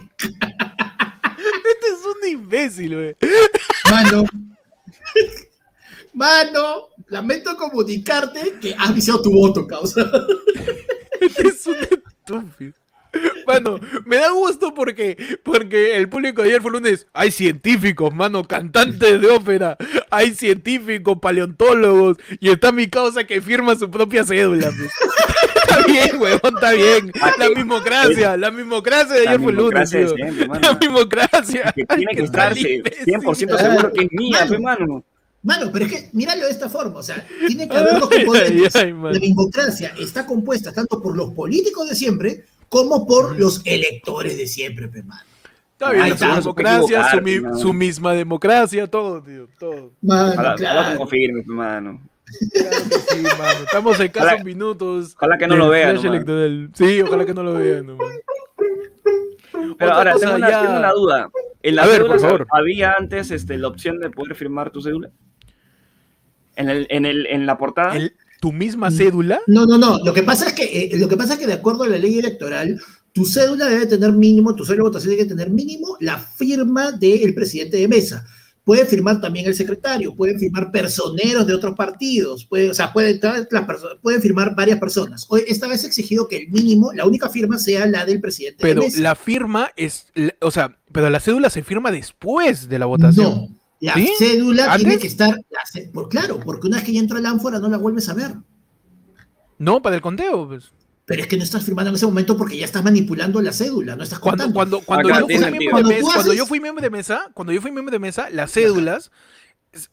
Este 1.42 1.86
es 1.88 2.06
un 2.06 2.28
imbécil, 2.28 2.94
güey. 2.94 3.16
Mano. 3.90 4.24
Mano, 6.12 6.88
lamento 7.08 7.56
comunicarte 7.56 8.58
que 8.60 8.76
has 8.78 8.94
viciado 8.94 9.22
tu 9.22 9.32
voto, 9.32 9.66
causa. 9.66 10.08
Este 11.20 11.48
es 11.48 11.66
un 11.66 11.74
estúpido. 11.74 12.81
Mano, 13.46 13.78
me 14.04 14.16
da 14.16 14.30
gusto 14.30 14.72
porque, 14.74 15.38
porque 15.42 15.96
el 15.96 16.08
público 16.08 16.42
de 16.42 16.48
ayer 16.48 16.62
fue 16.62 16.70
lunes. 16.70 17.06
Hay 17.12 17.30
científicos, 17.30 18.14
mano, 18.14 18.46
cantantes 18.46 19.20
de 19.20 19.28
ópera. 19.28 19.76
Hay 20.10 20.34
científicos, 20.34 21.18
paleontólogos. 21.20 22.16
Y 22.40 22.50
está 22.50 22.72
mi 22.72 22.88
causa 22.88 23.24
que 23.24 23.40
firma 23.40 23.76
su 23.76 23.90
propia 23.90 24.24
cédula. 24.24 24.70
pues. 24.76 24.90
Está 25.62 25.86
bien, 25.86 26.20
huevón, 26.20 26.54
está 26.54 26.72
bien. 26.72 27.12
La 27.38 27.48
mismocracia, 27.48 28.36
la 28.36 28.50
mismocracia 28.50 29.14
de 29.14 29.28
ayer 29.28 29.40
fue 29.40 29.52
lunes. 29.52 29.90
tío. 29.90 30.08
siempre. 30.08 30.60
La 30.60 30.74
mismocracia. 30.78 31.72
Que 31.74 31.86
tiene 31.86 32.14
que 32.14 32.22
estar 32.24 32.58
imbécil. 32.58 33.06
100% 33.06 33.58
seguro 33.58 33.92
que 33.92 34.04
es 34.04 34.12
mía, 34.12 34.40
Mano. 34.40 34.50
pe, 34.50 34.58
mano. 34.58 35.04
Mano, 35.42 35.70
pero 35.72 35.86
es 35.86 35.92
que 35.92 36.08
míralo 36.12 36.44
de 36.44 36.50
esta 36.52 36.68
forma, 36.68 36.98
o 36.98 37.02
sea, 37.02 37.26
tiene 37.46 37.68
que 37.68 37.76
haber 37.76 37.94
dos 38.00 38.08
componentes. 38.10 38.76
Ay, 38.76 38.82
ay. 38.94 39.12
La 39.12 39.18
democracia 39.18 39.94
está 39.98 40.26
compuesta 40.26 40.72
tanto 40.72 41.00
por 41.02 41.16
los 41.16 41.30
políticos 41.32 41.88
de 41.88 41.96
siempre 41.96 42.44
como 42.72 43.06
por 43.06 43.38
los 43.38 43.60
electores 43.66 44.38
de 44.38 44.46
siempre, 44.46 44.88
pe, 44.88 45.02
mano. 45.02 45.20
Está 45.72 45.90
bien, 45.90 46.02
Ahí 46.04 46.08
su 46.10 46.14
está, 46.14 46.34
democracia, 46.36 47.10
su, 47.10 47.20
mi- 47.20 47.30
equivocarte, 47.32 47.60
su 47.62 47.72
misma 47.74 48.12
democracia, 48.14 48.86
todo, 48.86 49.22
tío, 49.22 49.46
todo. 49.58 49.90
Mano, 50.00 50.32
Ojalá, 50.32 50.54
ojalá 50.54 50.56
claro. 50.56 50.90
me 50.92 50.96
confirme, 50.96 51.42
pe, 51.42 51.48
mano. 51.52 52.00
Claro 52.50 52.76
que 52.88 52.94
sí, 53.14 53.20
mano. 53.22 53.64
Estamos 53.64 54.00
en 54.00 54.10
Ojalá- 54.10 54.30
casos 54.30 54.44
minutos. 54.46 55.12
Ojalá 55.16 55.36
que 55.36 55.46
no 55.46 55.56
lo 55.56 55.68
vean. 55.68 55.96
electoral. 55.98 56.70
Sí, 56.72 57.00
ojalá 57.02 57.26
que 57.26 57.34
no 57.34 57.42
lo 57.42 57.52
vean. 57.54 57.86
nomás. 57.88 58.08
Pero 59.52 59.72
Otra 59.74 59.94
ahora, 59.94 60.14
tengo 60.16 60.34
una, 60.36 60.50
ya- 60.50 60.62
tengo 60.62 60.78
una 60.78 60.92
duda. 60.92 61.30
¿En 61.62 61.78
A 61.78 61.82
las 61.84 61.88
ver, 61.98 62.20
favor. 62.20 62.46
había 62.50 62.92
antes 62.94 63.30
este, 63.30 63.58
la 63.58 63.68
opción 63.68 63.98
de 64.00 64.08
poder 64.08 64.34
firmar 64.34 64.70
tu 64.70 64.80
cédula? 64.80 65.10
¿En, 66.56 66.68
el, 66.70 66.86
en, 66.90 67.04
el, 67.06 67.26
en 67.26 67.44
la 67.46 67.58
portada? 67.58 67.96
El- 67.96 68.14
¿Tu 68.42 68.52
misma 68.52 68.90
cédula? 68.90 69.40
No, 69.46 69.66
no, 69.66 69.78
no. 69.78 69.98
Lo 70.04 70.12
que 70.12 70.24
pasa 70.24 70.48
es 70.48 70.52
que, 70.52 70.64
eh, 70.64 70.98
lo 70.98 71.08
que 71.08 71.16
pasa 71.16 71.34
es 71.34 71.38
que 71.38 71.46
de 71.46 71.52
acuerdo 71.52 71.84
a 71.84 71.88
la 71.88 71.96
ley 71.96 72.18
electoral, 72.18 72.80
tu 73.12 73.24
cédula 73.24 73.66
debe 73.68 73.86
tener 73.86 74.10
mínimo, 74.12 74.52
tu 74.56 74.64
cédula 74.64 74.78
de 74.82 74.88
votación 74.88 75.10
debe 75.16 75.28
tener 75.28 75.48
mínimo 75.48 75.96
la 76.00 76.18
firma 76.18 76.90
del 76.90 77.34
presidente 77.34 77.76
de 77.76 77.86
mesa. 77.86 78.26
puede 78.64 78.84
firmar 78.86 79.20
también 79.20 79.46
el 79.46 79.54
secretario, 79.56 80.14
pueden 80.14 80.38
firmar 80.38 80.70
personeros 80.70 81.44
de 81.48 81.52
otros 81.54 81.74
partidos, 81.74 82.46
puede, 82.46 82.70
o 82.70 82.74
sea, 82.74 82.92
pueden, 82.92 83.18
las 83.50 83.66
perso- 83.66 83.98
pueden 84.00 84.22
firmar 84.22 84.54
varias 84.54 84.78
personas. 84.78 85.26
Hoy, 85.30 85.42
esta 85.48 85.66
vez 85.66 85.82
he 85.82 85.88
exigido 85.88 86.28
que 86.28 86.36
el 86.36 86.48
mínimo, 86.48 86.92
la 86.92 87.04
única 87.04 87.28
firma 87.28 87.58
sea 87.58 87.86
la 87.86 88.04
del 88.06 88.20
presidente 88.20 88.58
de 88.64 88.68
Pero 88.72 88.82
mesa. 88.82 89.00
la 89.00 89.14
firma 89.16 89.70
es, 89.76 90.06
o 90.40 90.50
sea, 90.52 90.76
pero 90.92 91.10
la 91.10 91.18
cédula 91.18 91.50
se 91.50 91.64
firma 91.64 91.90
después 91.90 92.68
de 92.68 92.78
la 92.78 92.86
votación. 92.86 93.24
No, 93.32 93.48
la 93.82 93.94
¿Sí? 93.94 94.08
cédula 94.18 94.76
tiene 94.76 94.98
que 94.98 95.06
estar, 95.08 95.30
la 95.50 95.90
por, 95.92 96.08
claro, 96.08 96.38
porque 96.40 96.66
una 96.68 96.76
vez 96.78 96.86
que 96.86 96.92
ya 96.94 97.00
entra 97.00 97.18
el 97.18 97.26
ánfora 97.26 97.58
no 97.58 97.68
la 97.68 97.76
vuelves 97.78 98.08
a 98.08 98.14
ver. 98.14 98.34
No, 99.58 99.82
para 99.82 99.96
el 99.96 100.02
conteo, 100.02 100.48
pues. 100.48 100.72
Pero 101.04 101.22
es 101.22 101.26
que 101.28 101.36
no 101.36 101.42
estás 101.42 101.64
firmando 101.64 101.90
en 101.90 101.96
ese 101.96 102.06
momento 102.06 102.36
porque 102.36 102.56
ya 102.56 102.64
estás 102.64 102.82
manipulando 102.84 103.42
la 103.42 103.52
cédula, 103.52 103.96
no 103.96 104.04
estás 104.04 104.18
Cuando, 104.20 104.44
contando. 104.44 104.80
cuando, 104.80 104.86
cuando, 104.86 105.08
Acá 105.08 105.20
yo 105.20 105.26
fui 105.26 105.66
Cuando 105.68 105.90
cuando 106.00 106.32
yo 106.32 106.46
fui 106.46 106.60
miembro 106.60 106.82
de 106.82 106.90
mesa, 106.90 107.28
cuando 107.34 107.52
yo 107.52 107.60
fui 107.60 107.70
miembro 107.72 107.92
de 107.92 107.98
mesa, 107.98 108.28
las 108.30 108.52
cédulas, 108.52 109.10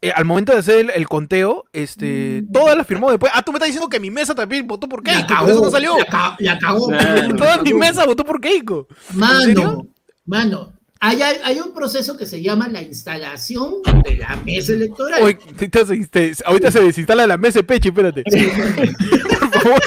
eh, 0.01 0.11
al 0.11 0.25
momento 0.25 0.51
de 0.53 0.59
hacer 0.59 0.75
el, 0.81 0.89
el 0.91 1.07
conteo, 1.07 1.65
este, 1.73 2.43
todas 2.53 2.77
las 2.77 2.85
firmó 2.85 3.09
después. 3.09 3.31
Ah, 3.33 3.41
tú 3.41 3.51
me 3.51 3.57
estás 3.57 3.67
diciendo 3.69 3.89
que 3.89 3.99
mi 3.99 4.11
mesa 4.11 4.35
también 4.35 4.67
votó 4.67 4.87
por 4.87 5.05
la 5.05 5.25
Keiko, 5.25 5.41
por 5.41 5.49
eso 5.49 5.61
no 5.63 5.71
salió. 5.71 5.97
La, 5.97 6.05
ca- 6.05 6.35
la 6.39 6.59
cagó. 6.59 6.87
Claro. 6.89 7.35
Toda 7.37 7.57
mi 7.63 7.73
mesa 7.73 8.05
votó 8.05 8.23
por 8.23 8.39
Keiko. 8.39 8.87
Mano, 9.13 9.87
mano, 10.25 10.73
hay, 10.99 11.59
un 11.59 11.73
proceso 11.73 12.17
que 12.17 12.25
se 12.25 12.41
llama 12.41 12.67
la 12.67 12.81
instalación 12.81 13.75
de 14.03 14.17
la 14.17 14.35
mesa 14.45 14.73
electoral. 14.73 15.37
Te- 15.57 15.69
te- 15.69 16.33
ahorita 16.45 16.71
se 16.71 16.81
desinstala 16.81 17.25
la 17.25 17.37
mesa 17.37 17.59
de 17.59 17.63
Pechi, 17.63 17.89
espérate. 17.89 18.23
por 19.39 19.51
favor. 19.51 19.81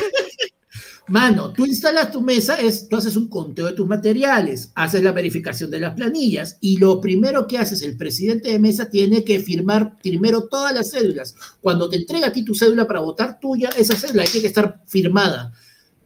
Mano, 1.09 1.53
tú 1.53 1.67
instalas 1.67 2.11
tu 2.11 2.23
mesa, 2.23 2.55
es, 2.55 2.89
tú 2.89 2.97
haces 2.97 3.17
un 3.17 3.29
conteo 3.29 3.67
de 3.67 3.73
tus 3.73 3.87
materiales, 3.87 4.71
haces 4.75 5.03
la 5.03 5.13
verificación 5.13 5.71
de 5.71 5.81
las 5.81 5.95
planillas 5.95 6.57
y 6.61 6.79
lo 6.79 7.01
primero 7.01 7.47
que 7.47 7.59
haces, 7.59 7.83
el 7.83 7.97
presidente 7.97 8.51
de 8.51 8.59
mesa 8.59 8.89
tiene 8.89 9.25
que 9.25 9.41
firmar 9.41 9.99
primero 9.99 10.45
todas 10.45 10.73
las 10.73 10.93
cédulas. 10.93 11.35
Cuando 11.61 11.91
te 11.91 11.97
entrega 11.97 12.29
a 12.29 12.33
ti 12.33 12.45
tu 12.45 12.55
cédula 12.55 12.87
para 12.87 13.01
votar 13.01 13.39
tuya, 13.41 13.69
esa 13.77 13.97
cédula 13.97 14.25
tiene 14.25 14.43
que 14.43 14.47
estar 14.47 14.81
firmada. 14.87 15.53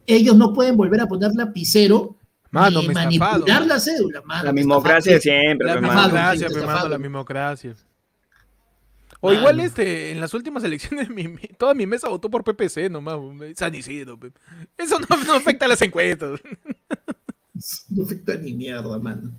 Ellos 0.05 0.35
no 0.35 0.51
pueden 0.51 0.75
volver 0.75 0.99
a 0.99 1.07
poner 1.07 1.31
lapicero 1.35 2.16
Mano, 2.61 2.81
ni 2.81 2.87
me 2.89 2.93
manipular 2.93 3.39
estafaron. 3.39 3.67
la 3.67 3.79
cédula. 3.79 4.21
Mano, 4.23 4.43
La 4.43 4.53
mismocracia 4.53 5.19
siempre, 5.19 5.67
La 5.67 5.81
mismocracia, 5.81 6.49
la 6.89 6.97
mismocracia. 6.97 7.75
O 9.19 9.27
Mano. 9.29 9.39
igual 9.39 9.59
este, 9.61 10.11
en 10.11 10.19
las 10.21 10.33
últimas 10.33 10.63
elecciones 10.65 11.09
mi, 11.09 11.27
mi- 11.27 11.39
toda 11.57 11.73
mi 11.73 11.85
mesa 11.87 12.07
votó 12.09 12.29
por 12.29 12.43
PPC 12.43 12.89
nomás, 12.91 13.17
San 13.55 13.73
Isidro. 13.73 14.19
pe. 14.19 14.31
Eso 14.77 14.99
no, 14.99 15.23
no 15.25 15.33
afecta 15.33 15.65
a 15.65 15.69
las 15.69 15.81
encuestas. 15.81 16.39
No 17.89 18.03
afecta 18.03 18.35
ni 18.35 18.53
mierda, 18.53 18.99
mano. 18.99 19.31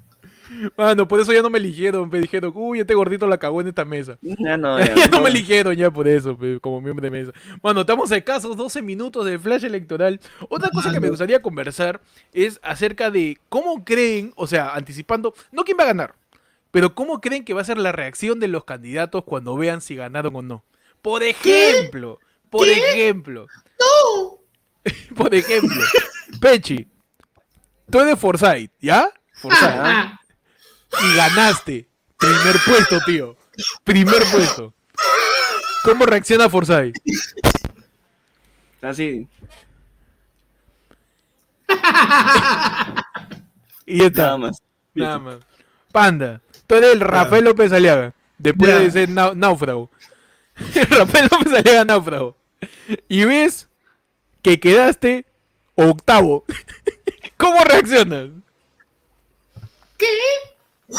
Mano, 0.77 1.07
por 1.07 1.21
eso 1.21 1.33
ya 1.33 1.43
no 1.43 1.51
me 1.51 1.59
eligieron, 1.59 2.09
me 2.09 2.21
dijeron, 2.21 2.53
uy, 2.55 2.81
este 2.81 2.95
gordito 2.95 3.27
la 3.27 3.39
cagó 3.39 3.61
en 3.61 3.69
esta 3.69 3.85
mesa. 3.85 4.19
Ya 4.23 4.57
no, 4.59 4.79
ya, 4.79 4.95
ya 4.95 5.09
no 5.09 5.19
no. 5.19 5.23
me 5.23 5.31
eligieron 5.31 5.75
ya 5.77 5.91
por 5.91 6.09
eso, 6.09 6.37
como 6.61 6.81
miembro 6.81 7.03
de 7.03 7.11
mesa. 7.11 7.33
Bueno, 7.63 7.83
estamos 7.83 8.11
escasos 8.11 8.57
12 8.57 8.83
minutos 8.83 9.25
de 9.27 9.39
flash 9.39 9.65
electoral. 9.65 10.21
Otra 10.49 10.71
cosa 10.71 10.93
que 10.93 11.01
me 11.01 11.09
Mano. 11.09 11.11
gustaría 11.11 11.43
conversar 11.43 12.01
es 12.33 12.59
acerca 12.63 13.11
de 13.11 13.39
cómo 13.49 13.85
creen, 13.85 14.33
o 14.37 14.47
sea, 14.47 14.75
anticipando, 14.75 15.35
no 15.53 15.65
quién 15.65 15.77
va 15.79 15.85
a 15.85 15.89
ganar, 15.89 16.15
pero 16.71 16.95
cómo 16.95 17.21
creen 17.21 17.45
que 17.45 17.55
va 17.55 17.61
a 17.63 17.65
ser 17.65 17.79
la 17.79 17.93
reacción 17.93 18.41
de 18.41 18.49
los 18.49 18.65
candidatos 18.65 19.25
cuando 19.25 19.57
vean 19.57 19.81
si 19.81 19.97
ganaron 19.97 20.35
o 20.37 20.43
no. 20.43 20.65
Por 21.03 21.23
ejemplo, 21.23 22.19
por 22.51 22.67
ejemplo, 22.69 23.47
¡No! 23.79 24.39
por 25.17 25.35
ejemplo, 25.35 25.81
Pechi, 26.41 26.89
tú 27.91 28.01
eres 28.01 28.19
Forsyth, 28.19 28.73
¿ya? 28.81 29.11
Forsyth. 29.33 30.19
Ah, 30.93 30.99
y 31.03 31.17
ganaste. 31.17 31.89
Primer 32.17 32.57
puesto, 32.67 33.01
tío. 33.07 33.37
Primer 33.85 34.23
puesto. 34.31 34.75
¿Cómo 35.85 36.07
reacciona 36.07 36.49
Forsyth? 36.49 36.97
Así. 38.83 39.27
Y 43.87 43.99
ya 43.99 44.07
está. 44.07 44.23
Nada 44.23 44.39
más. 44.39 44.63
Nada 44.95 45.19
más. 45.19 45.37
Panda, 45.93 46.41
tú 46.67 46.75
eres 46.75 46.93
el 46.93 47.01
Rafael 47.01 47.45
López 47.45 47.73
Aliaga. 47.73 48.15
Después 48.37 48.79
de 48.79 48.91
ser 48.91 49.09
náufrago. 49.09 49.91
Rafael 50.91 51.29
López 51.31 51.53
Aliaga 51.53 51.85
náufrago. 51.85 52.37
Y 53.09 53.25
ves 53.25 53.69
que 54.43 54.61
quedaste 54.61 55.27
octavo. 55.75 56.45
¿Cómo 57.37 57.63
reaccionas? 57.65 58.31
Yo 60.89 60.97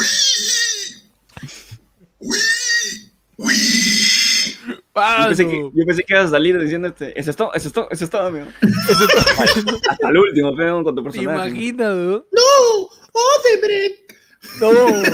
Pando. 4.92 5.28
pensé, 5.28 5.46
que, 5.48 5.70
yo 5.74 5.84
pensé 5.86 6.02
que 6.04 6.12
ibas 6.14 6.26
a 6.26 6.30
salir 6.30 6.58
diciendo 6.60 6.88
este, 6.88 7.18
eso 7.18 7.30
es 7.30 7.36
todo, 7.36 7.52
eso 7.54 7.68
es 7.68 7.74
todo, 7.74 7.88
eso 7.90 8.04
es 8.04 8.10
todo, 8.10 8.26
amigo. 8.26 8.46
Hasta 9.88 10.08
el 10.08 10.18
último, 10.18 10.54
pero 10.56 10.82
con 10.84 10.94
tu 10.94 11.02
¿Te 11.02 11.10
personaje. 11.10 11.48
imaginas, 11.50 11.96
no? 11.96 12.12
¡No! 12.12 12.88
¡Odebrecht! 13.12 14.12
No. 14.60 14.70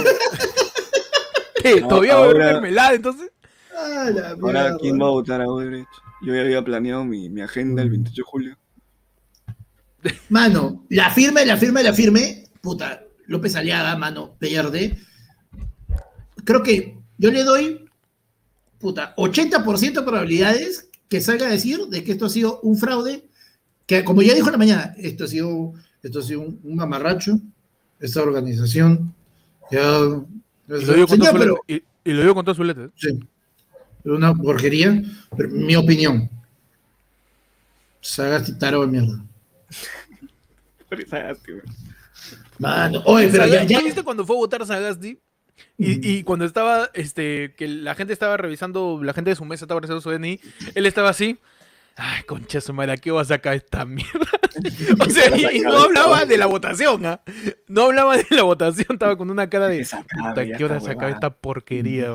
¿Qué? 1.62 1.80
No, 1.82 1.88
¿Todavía 1.88 2.14
va 2.16 2.20
a 2.20 2.24
haber 2.24 2.36
ahora- 2.42 2.52
mermelada 2.54 2.94
entonces? 2.94 3.30
¡Ah, 3.76 4.10
la 4.12 4.30
Ahora, 4.30 4.62
mierda! 4.62 4.78
¿quién 4.78 5.00
va 5.00 5.06
a 5.06 5.10
votar 5.10 5.40
a 5.42 5.46
Odebrecht? 5.46 5.88
Yo 6.22 6.34
ya 6.34 6.40
había 6.40 6.64
planeado 6.64 7.04
mi, 7.04 7.28
mi 7.28 7.42
agenda 7.42 7.82
el 7.82 7.90
28 7.90 8.16
de 8.16 8.22
julio. 8.22 8.56
Mano, 10.30 10.86
la 10.88 11.10
firme, 11.10 11.44
la 11.44 11.56
firme, 11.58 11.82
la 11.82 11.92
firme. 11.92 12.44
Puta, 12.62 13.02
López 13.26 13.56
Aliaga, 13.56 13.96
mano, 13.96 14.34
pierde. 14.38 14.98
Creo 16.44 16.62
que 16.62 16.96
yo 17.18 17.30
le 17.30 17.44
doy, 17.44 17.84
puta, 18.78 19.14
80% 19.16 19.92
de 19.94 20.02
probabilidades 20.02 20.88
que 21.08 21.20
salga 21.20 21.46
a 21.46 21.50
decir 21.50 21.86
de 21.88 22.04
que 22.04 22.12
esto 22.12 22.26
ha 22.26 22.30
sido 22.30 22.60
un 22.60 22.76
fraude. 22.76 23.24
Que, 23.86 24.04
como 24.04 24.22
ya 24.22 24.34
dijo 24.34 24.48
en 24.48 24.52
la 24.52 24.58
mañana, 24.58 24.94
esto 24.98 25.24
ha 25.24 25.28
sido, 25.28 25.72
esto 26.02 26.18
ha 26.20 26.22
sido 26.22 26.40
un, 26.40 26.60
un 26.62 26.76
mamarracho. 26.76 27.38
Esta 28.00 28.22
organización. 28.22 29.14
Ya. 29.70 29.80
Y 30.68 30.84
lo 30.84 30.94
digo 30.94 31.06
con 31.06 31.18
Señor, 31.18 31.30
todas 31.30 31.30
sus 31.30 31.40
pero- 31.40 31.60
letras. 31.66 31.82
Y, 32.04 32.10
y 32.10 32.12
lo 32.14 32.20
digo 32.22 32.34
con 32.34 32.44
todas 32.44 32.56
sus 32.56 32.66
letras. 32.66 32.90
Sí. 32.96 33.08
Es 34.04 34.12
una 34.12 34.34
porquería, 34.34 35.02
pero 35.36 35.48
mi 35.50 35.74
opinión. 35.74 36.30
Sagasti 38.00 38.56
taro 38.58 38.82
de 38.82 38.86
mierda. 38.86 39.24
Mano, 42.58 43.02
oye, 43.04 43.28
pero 43.28 43.46
ya, 43.46 43.64
ya, 43.64 43.78
¿tú 43.78 43.84
viste 43.84 44.02
cuando 44.02 44.24
fue 44.24 44.36
a 44.36 44.38
votar 44.38 44.66
Sagasti? 44.66 45.20
Y, 45.78 46.18
y 46.18 46.22
cuando 46.22 46.44
estaba, 46.44 46.90
este, 46.94 47.54
que 47.54 47.68
la 47.68 47.94
gente 47.94 48.12
estaba 48.12 48.36
revisando, 48.36 49.00
la 49.02 49.12
gente 49.12 49.30
de 49.30 49.36
su 49.36 49.44
mesa 49.44 49.64
estaba 49.64 49.80
revisando 49.80 50.00
su 50.00 50.10
DNI, 50.10 50.40
él 50.74 50.86
estaba 50.86 51.10
así. 51.10 51.38
Ay, 51.98 52.24
concha 52.24 52.60
su 52.60 52.74
madre, 52.74 52.92
¿a 52.92 52.96
qué 52.98 53.10
va 53.10 53.22
a 53.22 53.24
sacar 53.24 53.54
esta 53.54 53.86
mierda? 53.86 54.28
o 55.00 55.10
sea, 55.10 55.34
y, 55.34 55.56
y 55.56 55.60
no 55.60 55.78
hablaba 55.78 56.26
de 56.26 56.36
la 56.36 56.44
votación, 56.44 57.06
¿ah? 57.06 57.22
No 57.68 57.84
hablaba 57.84 58.18
de 58.18 58.26
la 58.30 58.42
votación, 58.42 58.86
estaba 58.90 59.16
con 59.16 59.30
una 59.30 59.48
cara 59.48 59.68
de. 59.68 59.78
"Puta, 59.86 60.42
¿A 60.42 60.44
qué 60.44 60.62
hora 60.64 60.78
se 60.78 60.90
acaba 60.90 61.06
huevada". 61.06 61.10
esta 61.12 61.30
porquería? 61.30 62.12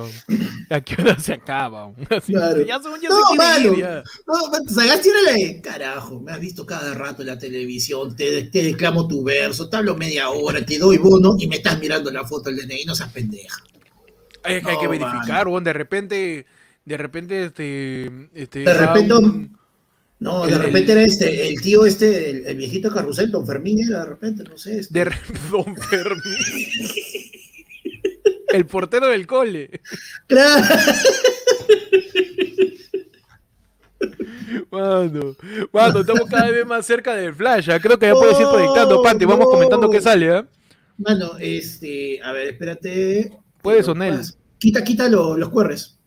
¿A 0.69 0.81
qué 0.81 1.01
hora 1.01 1.19
se 1.19 1.33
acaba? 1.33 1.91
Así, 2.11 2.33
Claro. 2.33 2.61
Ya, 2.63 2.79
son- 2.79 3.01
ya 3.01 3.09
No, 3.09 3.19
ir, 3.33 3.37
mano. 3.37 3.73
ya. 3.75 4.03
No, 4.27 4.73
Sagasti 4.73 5.09
era 5.09 5.21
la 5.31 5.33
de 5.33 5.61
carajo, 5.61 6.19
me 6.19 6.31
has 6.31 6.39
visto 6.39 6.63
cada 6.63 6.93
rato 6.93 7.23
en 7.23 7.29
la 7.29 7.39
televisión, 7.39 8.15
te, 8.15 8.43
te 8.43 8.63
declamo 8.63 9.07
tu 9.07 9.23
verso, 9.23 9.67
te 9.67 9.77
hablo 9.77 9.95
media 9.95 10.29
hora, 10.29 10.63
te 10.63 10.77
doy 10.77 10.97
bono 10.99 11.35
y 11.39 11.47
me 11.47 11.55
estás 11.55 11.79
mirando 11.79 12.11
la 12.11 12.23
foto 12.23 12.51
del 12.51 12.67
DNI, 12.67 12.85
no 12.85 12.93
seas 12.93 13.11
pendeja. 13.11 13.57
Hay, 14.43 14.61
que- 14.61 14.69
hay 14.69 14.77
que 14.77 14.87
verificar, 14.87 15.47
weón, 15.47 15.63
de 15.63 15.73
repente, 15.73 16.45
de 16.85 16.97
repente, 16.97 17.45
este, 17.45 18.29
este, 18.35 18.59
De 18.59 18.73
repente, 18.75 19.13
un- 19.15 19.60
No, 20.21 20.45
El- 20.45 20.51
de 20.51 20.57
repente 20.59 20.91
era 20.91 21.01
este, 21.01 21.47
el 21.49 21.59
tío 21.61 21.83
este, 21.85 22.29
el, 22.29 22.45
el 22.45 22.55
viejito 22.55 22.91
carrusel, 22.93 23.31
don 23.31 23.45
Fermín, 23.45 23.79
era 23.81 23.99
de 24.03 24.05
repente, 24.11 24.43
no 24.43 24.55
sé. 24.57 24.77
este. 24.79 24.99
de 25.03 25.05
Don 25.51 25.75
Fermín. 25.75 26.35
El 28.49 28.65
portero 28.67 29.07
del 29.07 29.25
cole. 29.25 29.81
Claro. 30.27 30.63
Mano, 34.69 35.35
mano, 35.71 35.99
estamos 36.01 36.29
cada 36.29 36.49
vez 36.49 36.65
más 36.65 36.85
cerca 36.85 37.13
del 37.15 37.33
flash. 37.33 37.65
ya. 37.65 37.79
Creo 37.79 37.97
que 37.97 38.07
ya 38.07 38.13
puedes 38.13 38.39
ir 38.39 38.47
proyectando, 38.47 39.01
Panti. 39.01 39.25
Vamos 39.25 39.45
no. 39.45 39.51
comentando 39.51 39.89
qué 39.89 40.01
sale, 40.01 40.29
¿ah? 40.35 40.45
Mano, 40.97 41.31
este, 41.39 42.21
a 42.21 42.31
ver, 42.31 42.49
espérate. 42.49 43.31
Puedes, 43.61 43.87
Onel. 43.87 44.19
Quita, 44.57 44.83
quita 44.83 45.09
lo- 45.09 45.37
los 45.37 45.49
cuerres. 45.49 45.97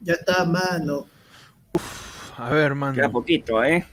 Ya 0.00 0.14
está, 0.14 0.44
mano. 0.44 1.06
A 2.40 2.48
ver, 2.50 2.68
Queda 2.72 2.74
mano. 2.74 3.12
poquito, 3.12 3.62
¿eh? 3.62 3.84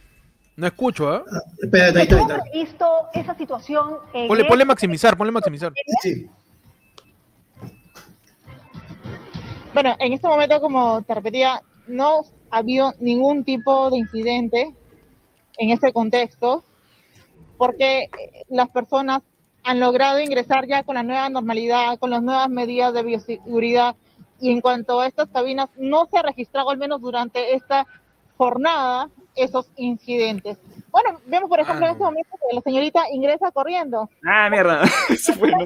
No 0.56 0.68
escucho, 0.68 1.10
¿ah? 1.10 1.24
Ah, 1.32 1.40
espérate, 1.62 2.00
ahí 2.00 2.04
está, 2.04 2.16
ahí 2.16 2.22
¿Cómo 2.22 2.32
está. 2.34 2.44
has 2.46 2.52
visto 2.54 2.86
esa 3.14 3.36
situación? 3.36 3.98
en 4.14 4.28
Ponle, 4.28 4.42
este- 4.44 4.50
ponle 4.50 4.66
maximizar, 4.66 5.18
ponle 5.18 5.32
maximizar. 5.32 5.74
Sí. 6.02 6.28
Bueno, 9.74 9.96
en 10.00 10.14
este 10.14 10.28
momento, 10.28 10.60
como 10.62 11.02
te 11.04 11.14
repetía, 11.14 11.62
no 11.88 12.22
había 12.50 12.94
ningún 13.00 13.44
tipo 13.44 13.90
de 13.92 13.98
incidente 13.98 14.74
en 15.58 15.70
este 15.72 15.94
contexto, 15.94 16.64
porque 17.58 18.04
eh, 18.04 18.10
las 18.50 18.70
personas 18.70 19.22
han 19.64 19.80
logrado 19.80 20.20
ingresar 20.20 20.66
ya 20.68 20.84
con 20.84 20.96
la 20.96 21.04
nueva 21.04 21.30
normalidad, 21.30 22.00
con 22.00 22.10
las 22.10 22.24
nuevas 22.24 22.50
medidas 22.50 22.94
de 22.94 23.04
bioseguridad. 23.04 23.96
Y 24.40 24.52
en 24.52 24.62
cuanto 24.62 25.02
a 25.02 25.08
estas 25.08 25.30
cabinas, 25.30 25.68
no 25.78 26.06
se 26.06 26.18
ha 26.18 26.22
registrado, 26.22 26.70
al 26.70 26.78
menos 26.78 27.02
durante 27.02 27.54
esta 27.54 27.86
jornada, 28.38 29.10
esos 29.36 29.68
incidentes. 29.76 30.58
Bueno, 30.90 31.20
vemos 31.28 31.50
por 31.50 31.60
ejemplo 31.60 31.86
en 31.86 31.92
este 31.92 32.04
momento 32.04 32.30
que 32.50 32.56
la 32.56 32.62
señorita 32.62 33.02
ingresa 33.12 33.52
corriendo. 33.52 34.10
Ah, 34.26 34.50
mierda. 34.50 34.84
Eso 35.10 35.34
fue, 35.34 35.52
¿no? 35.52 35.58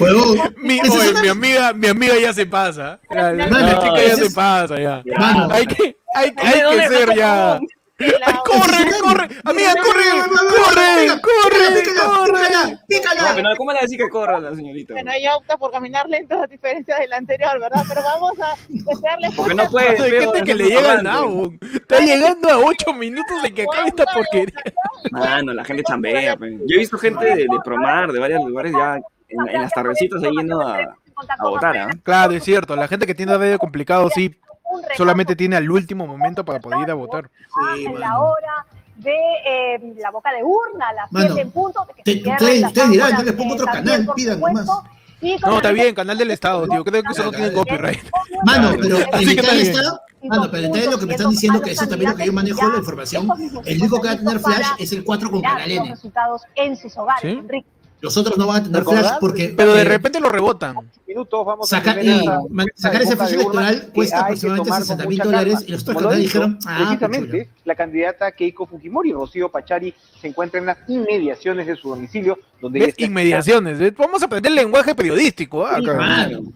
Huevón, 0.00 0.54
Mi, 0.58 0.80
oye, 0.80 1.10
una- 1.10 1.22
mi 1.22 1.28
amiga, 1.28 1.72
mi 1.72 1.86
amiga 1.88 2.14
ya 2.20 2.32
se 2.32 2.44
pasa. 2.46 3.00
La, 3.10 3.32
la- 3.32 3.46
Mano, 3.48 3.66
la 3.66 3.78
chica 3.80 4.02
ya 4.08 4.16
se 4.16 4.30
pasa 4.34 4.78
ya. 4.80 5.02
Mano, 5.18 5.48
Hay 5.54 5.66
que, 5.66 5.96
hay, 6.14 6.30
¿Dónde- 6.30 6.52
hay 6.52 6.78
que 6.80 6.88
ser 6.88 7.16
ya. 7.16 7.60
Corre, 7.96 8.90
corre, 9.00 9.28
amiga, 9.44 9.72
corre, 9.80 10.04
corre, 10.50 11.20
corre, 11.22 11.82
corre. 11.94 12.78
pícala, 12.88 13.40
No, 13.40 13.56
¿cómo 13.56 13.72
le 13.72 13.82
decir 13.82 13.98
que 13.98 14.08
corra 14.08 14.40
la 14.40 14.52
señorita? 14.52 14.94
Bueno, 14.94 15.12
ella 15.14 15.36
opta 15.36 15.56
por 15.56 15.70
caminar 15.70 16.08
lento 16.08 16.42
a 16.42 16.48
diferencia 16.48 16.98
del 16.98 17.12
anterior, 17.12 17.60
¿verdad? 17.60 17.84
Pero 17.88 18.02
vamos 18.02 18.32
a 18.40 18.56
desearle 18.68 19.30
Porque 19.36 19.54
no 19.54 19.70
puede. 19.70 20.02
Hay 20.02 20.10
gente 20.10 20.42
que 20.42 20.54
le 20.56 20.64
llega 20.64 20.92
al 20.92 21.04
nabo. 21.04 21.52
Está 21.72 22.00
llegando 22.00 22.48
a 22.50 22.58
8 22.58 22.92
minutos 22.94 23.42
de 23.44 23.54
que 23.54 23.62
acabe 23.62 23.88
esta 23.88 24.04
porquería. 24.06 24.60
Mano, 25.12 25.52
la 25.52 25.64
gente 25.64 25.84
chambea. 25.84 26.36
pues. 26.36 26.52
Yo 26.66 26.74
he 26.74 26.78
visto 26.78 26.98
gente 26.98 27.24
de, 27.24 27.46
Promar, 27.64 28.10
de 28.10 28.18
varios 28.18 28.44
lugares 28.44 28.72
ya 28.72 28.98
en, 29.28 29.62
las 29.62 29.72
tardecitas 29.72 30.20
ahí 30.20 30.32
yendo 30.36 30.60
a, 30.60 30.96
votar. 31.40 31.76
¿ah? 31.76 31.90
Claro, 32.02 32.32
es 32.32 32.42
cierto. 32.42 32.74
La 32.74 32.88
gente 32.88 33.06
que 33.06 33.14
tiene 33.14 33.38
medio 33.38 33.58
complicado, 33.58 34.10
sí, 34.10 34.36
solamente 34.96 35.36
tiene 35.36 35.56
al 35.56 35.70
último 35.70 36.06
momento 36.06 36.44
para 36.44 36.60
poder 36.60 36.80
ir 36.80 36.90
a 36.90 36.94
votar. 36.94 37.28
Sí, 37.74 37.84
en 37.84 37.92
mano. 37.94 37.98
la 37.98 38.20
hora 38.20 38.66
de 38.96 39.16
eh, 39.46 39.94
la 39.98 40.10
boca 40.10 40.30
de 40.32 40.42
urna, 40.44 40.92
las 40.92 41.10
Mano, 41.12 41.26
7 41.34 41.40
en 41.40 41.50
punto. 41.50 41.84
de 41.86 41.94
que 41.94 42.02
te- 42.22 42.30
ustedes- 42.30 42.64
ustedes 42.64 42.90
dirán, 42.90 43.16
yo 43.18 43.22
les 43.24 43.32
pongo 43.34 43.50
eh, 43.50 43.54
otro 43.54 43.66
también, 43.66 43.96
canal, 44.00 44.14
pidan 44.14 44.40
nomás. 44.40 44.66
No, 45.40 45.56
está 45.56 45.70
bien, 45.72 45.94
canal 45.94 46.18
del 46.18 46.30
Estado, 46.32 46.68
tío. 46.68 46.84
Creo 46.84 47.02
que 47.02 47.12
eso 47.12 47.24
no 47.24 47.30
tiene 47.32 47.52
copyright. 47.52 48.04
Mano, 48.44 48.72
pero 48.80 48.98
el 48.98 49.26
detalle 49.36 49.62
está, 49.62 50.00
mano, 50.22 50.50
pero 50.50 50.56
el 50.58 50.72
detalle 50.72 50.90
lo 50.90 50.98
que 50.98 51.06
me 51.06 51.14
están 51.14 51.30
diciendo, 51.30 51.60
que 51.62 51.70
eso 51.70 51.88
también 51.88 52.10
es 52.10 52.14
lo 52.14 52.18
que 52.18 52.26
yo 52.26 52.32
manejo 52.34 52.68
la 52.68 52.78
información. 52.78 53.28
El 53.64 53.80
único 53.80 54.00
que 54.02 54.08
va 54.08 54.12
a 54.14 54.18
tener 54.18 54.38
flash 54.38 54.66
es 54.78 54.92
el 54.92 55.02
4 55.02 55.30
con 55.30 55.40
Canal 55.40 55.70
N. 55.70 55.90
resultados 55.90 56.42
en 56.54 56.76
sus 56.76 56.96
hogares. 56.98 57.24
Enrique. 57.24 57.66
Los 58.04 58.16
otros 58.18 58.36
no 58.36 58.46
van 58.46 58.56
a 58.60 58.62
tener 58.64 58.78
¿Recordar? 58.80 59.02
flash 59.04 59.16
porque 59.20 59.54
Pero 59.56 59.74
de 59.74 59.80
eh, 59.80 59.84
repente 59.84 60.20
lo 60.20 60.28
rebotan. 60.28 60.76
minutos 61.08 61.44
vamos 61.46 61.68
saca- 61.68 61.92
a 61.92 62.02
y 62.02 62.08
esa 62.10 62.40
sacar 62.76 63.02
boca 63.04 63.16
flash 63.16 63.32
electoral 63.34 63.88
cuesta 63.94 64.20
aproximadamente 64.20 64.64
tomar 64.68 64.80
con 64.80 64.86
60 64.88 65.06
mil 65.08 65.18
dólares 65.18 65.54
calma. 65.54 65.66
y 65.68 65.72
los 65.72 65.88
otros 65.88 66.16
dijeron, 66.16 66.58
ah, 66.66 66.76
chulo. 66.76 66.98
precisamente 66.98 67.50
la 67.64 67.74
candidata 67.74 68.32
Keiko 68.32 68.66
Fujimori, 68.66 69.12
Rocío 69.12 69.50
Pachari, 69.50 69.94
se 70.20 70.28
encuentra 70.28 70.60
en 70.60 70.66
las 70.66 70.78
inmediaciones 70.88 71.66
de 71.66 71.76
su 71.76 71.88
domicilio, 71.88 72.38
donde 72.60 72.80
¿Ves? 72.80 72.94
Inmediaciones. 72.98 73.78
¿ves? 73.78 73.94
Vamos 73.96 74.20
a 74.22 74.26
aprender 74.26 74.52
lenguaje 74.52 74.94
periodístico. 74.94 75.64
ah, 75.66 75.78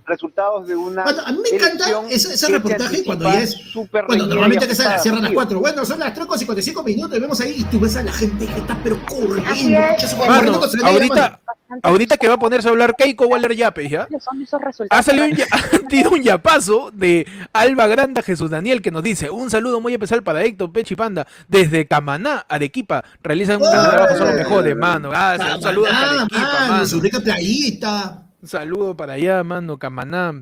resultados 0.06 0.66
de 0.68 0.76
una 0.76 1.04
Bueno, 1.04 1.22
a 1.24 1.32
mí 1.32 1.38
me 1.50 1.56
encanta 1.56 1.84
ese, 2.10 2.34
ese 2.34 2.48
reportaje 2.48 3.04
cuando 3.04 3.24
ya 3.32 3.40
es 3.42 3.52
súper 3.52 4.04
Bueno, 4.06 4.26
normalmente 4.26 4.66
que 4.68 4.74
se 4.74 4.82
ajustada, 4.82 5.02
cierran 5.02 5.22
las 5.22 5.30
Rocío. 5.30 5.34
4. 5.36 5.60
Bueno, 5.60 5.84
son 5.84 5.98
las 6.00 6.12
3 6.14 6.26
con 6.26 6.38
55 6.38 6.82
minutos 6.82 7.16
y 7.16 7.20
vemos 7.20 7.40
ahí 7.40 7.54
y 7.58 7.64
tú 7.64 7.80
ves 7.80 7.96
a 7.96 8.02
la 8.02 8.12
gente 8.12 8.46
que 8.46 8.58
está 8.60 8.76
pero 8.82 8.98
corriendo. 9.06 10.58
con 10.60 10.70
su 10.70 10.84
ahorita. 10.84 11.37
Ahorita 11.82 12.16
que 12.16 12.28
va 12.28 12.34
a 12.34 12.38
ponerse 12.38 12.68
a 12.68 12.70
hablar 12.70 12.94
Keiko 12.96 13.26
Waller 13.26 13.54
Yapes, 13.54 13.90
¿ya? 13.90 14.06
¿Cuáles 14.06 14.24
son 14.24 14.42
esos 14.42 14.60
resultados? 14.60 14.88
Ha 14.98 15.02
salido 15.02 15.26
un, 15.26 15.32
ya- 15.32 15.46
ha 15.52 15.88
tirado 15.88 16.14
un 16.14 16.22
yapazo 16.22 16.90
de 16.92 17.26
Alba 17.52 17.86
Granda 17.86 18.22
Jesús 18.22 18.50
Daniel 18.50 18.82
que 18.82 18.90
nos 18.90 19.02
dice 19.02 19.30
un 19.30 19.50
saludo 19.50 19.80
muy 19.80 19.92
especial 19.92 20.22
para 20.22 20.42
Héctor 20.44 20.72
Pechi 20.72 20.96
Panda 20.96 21.26
desde 21.48 21.86
Camaná, 21.86 22.44
Arequipa. 22.48 23.04
Realizan 23.22 23.56
un 23.62 23.70
gran 23.70 23.90
trabajo, 23.90 24.16
son 24.16 24.26
los 24.28 24.36
mejores, 24.36 24.76
mano. 24.76 25.10
Gracias. 25.10 25.56
Un 25.56 25.62
saludo 25.62 25.84
Camaná, 25.86 26.10
Arequipa, 26.20 26.40
mano, 26.52 26.68
mano. 26.72 26.86
Su 26.86 27.00
rica 27.00 27.20
playita. 27.20 28.22
Un 28.40 28.48
saludo 28.48 28.96
para 28.96 29.14
allá, 29.14 29.42
mano, 29.44 29.78
Camaná. 29.78 30.32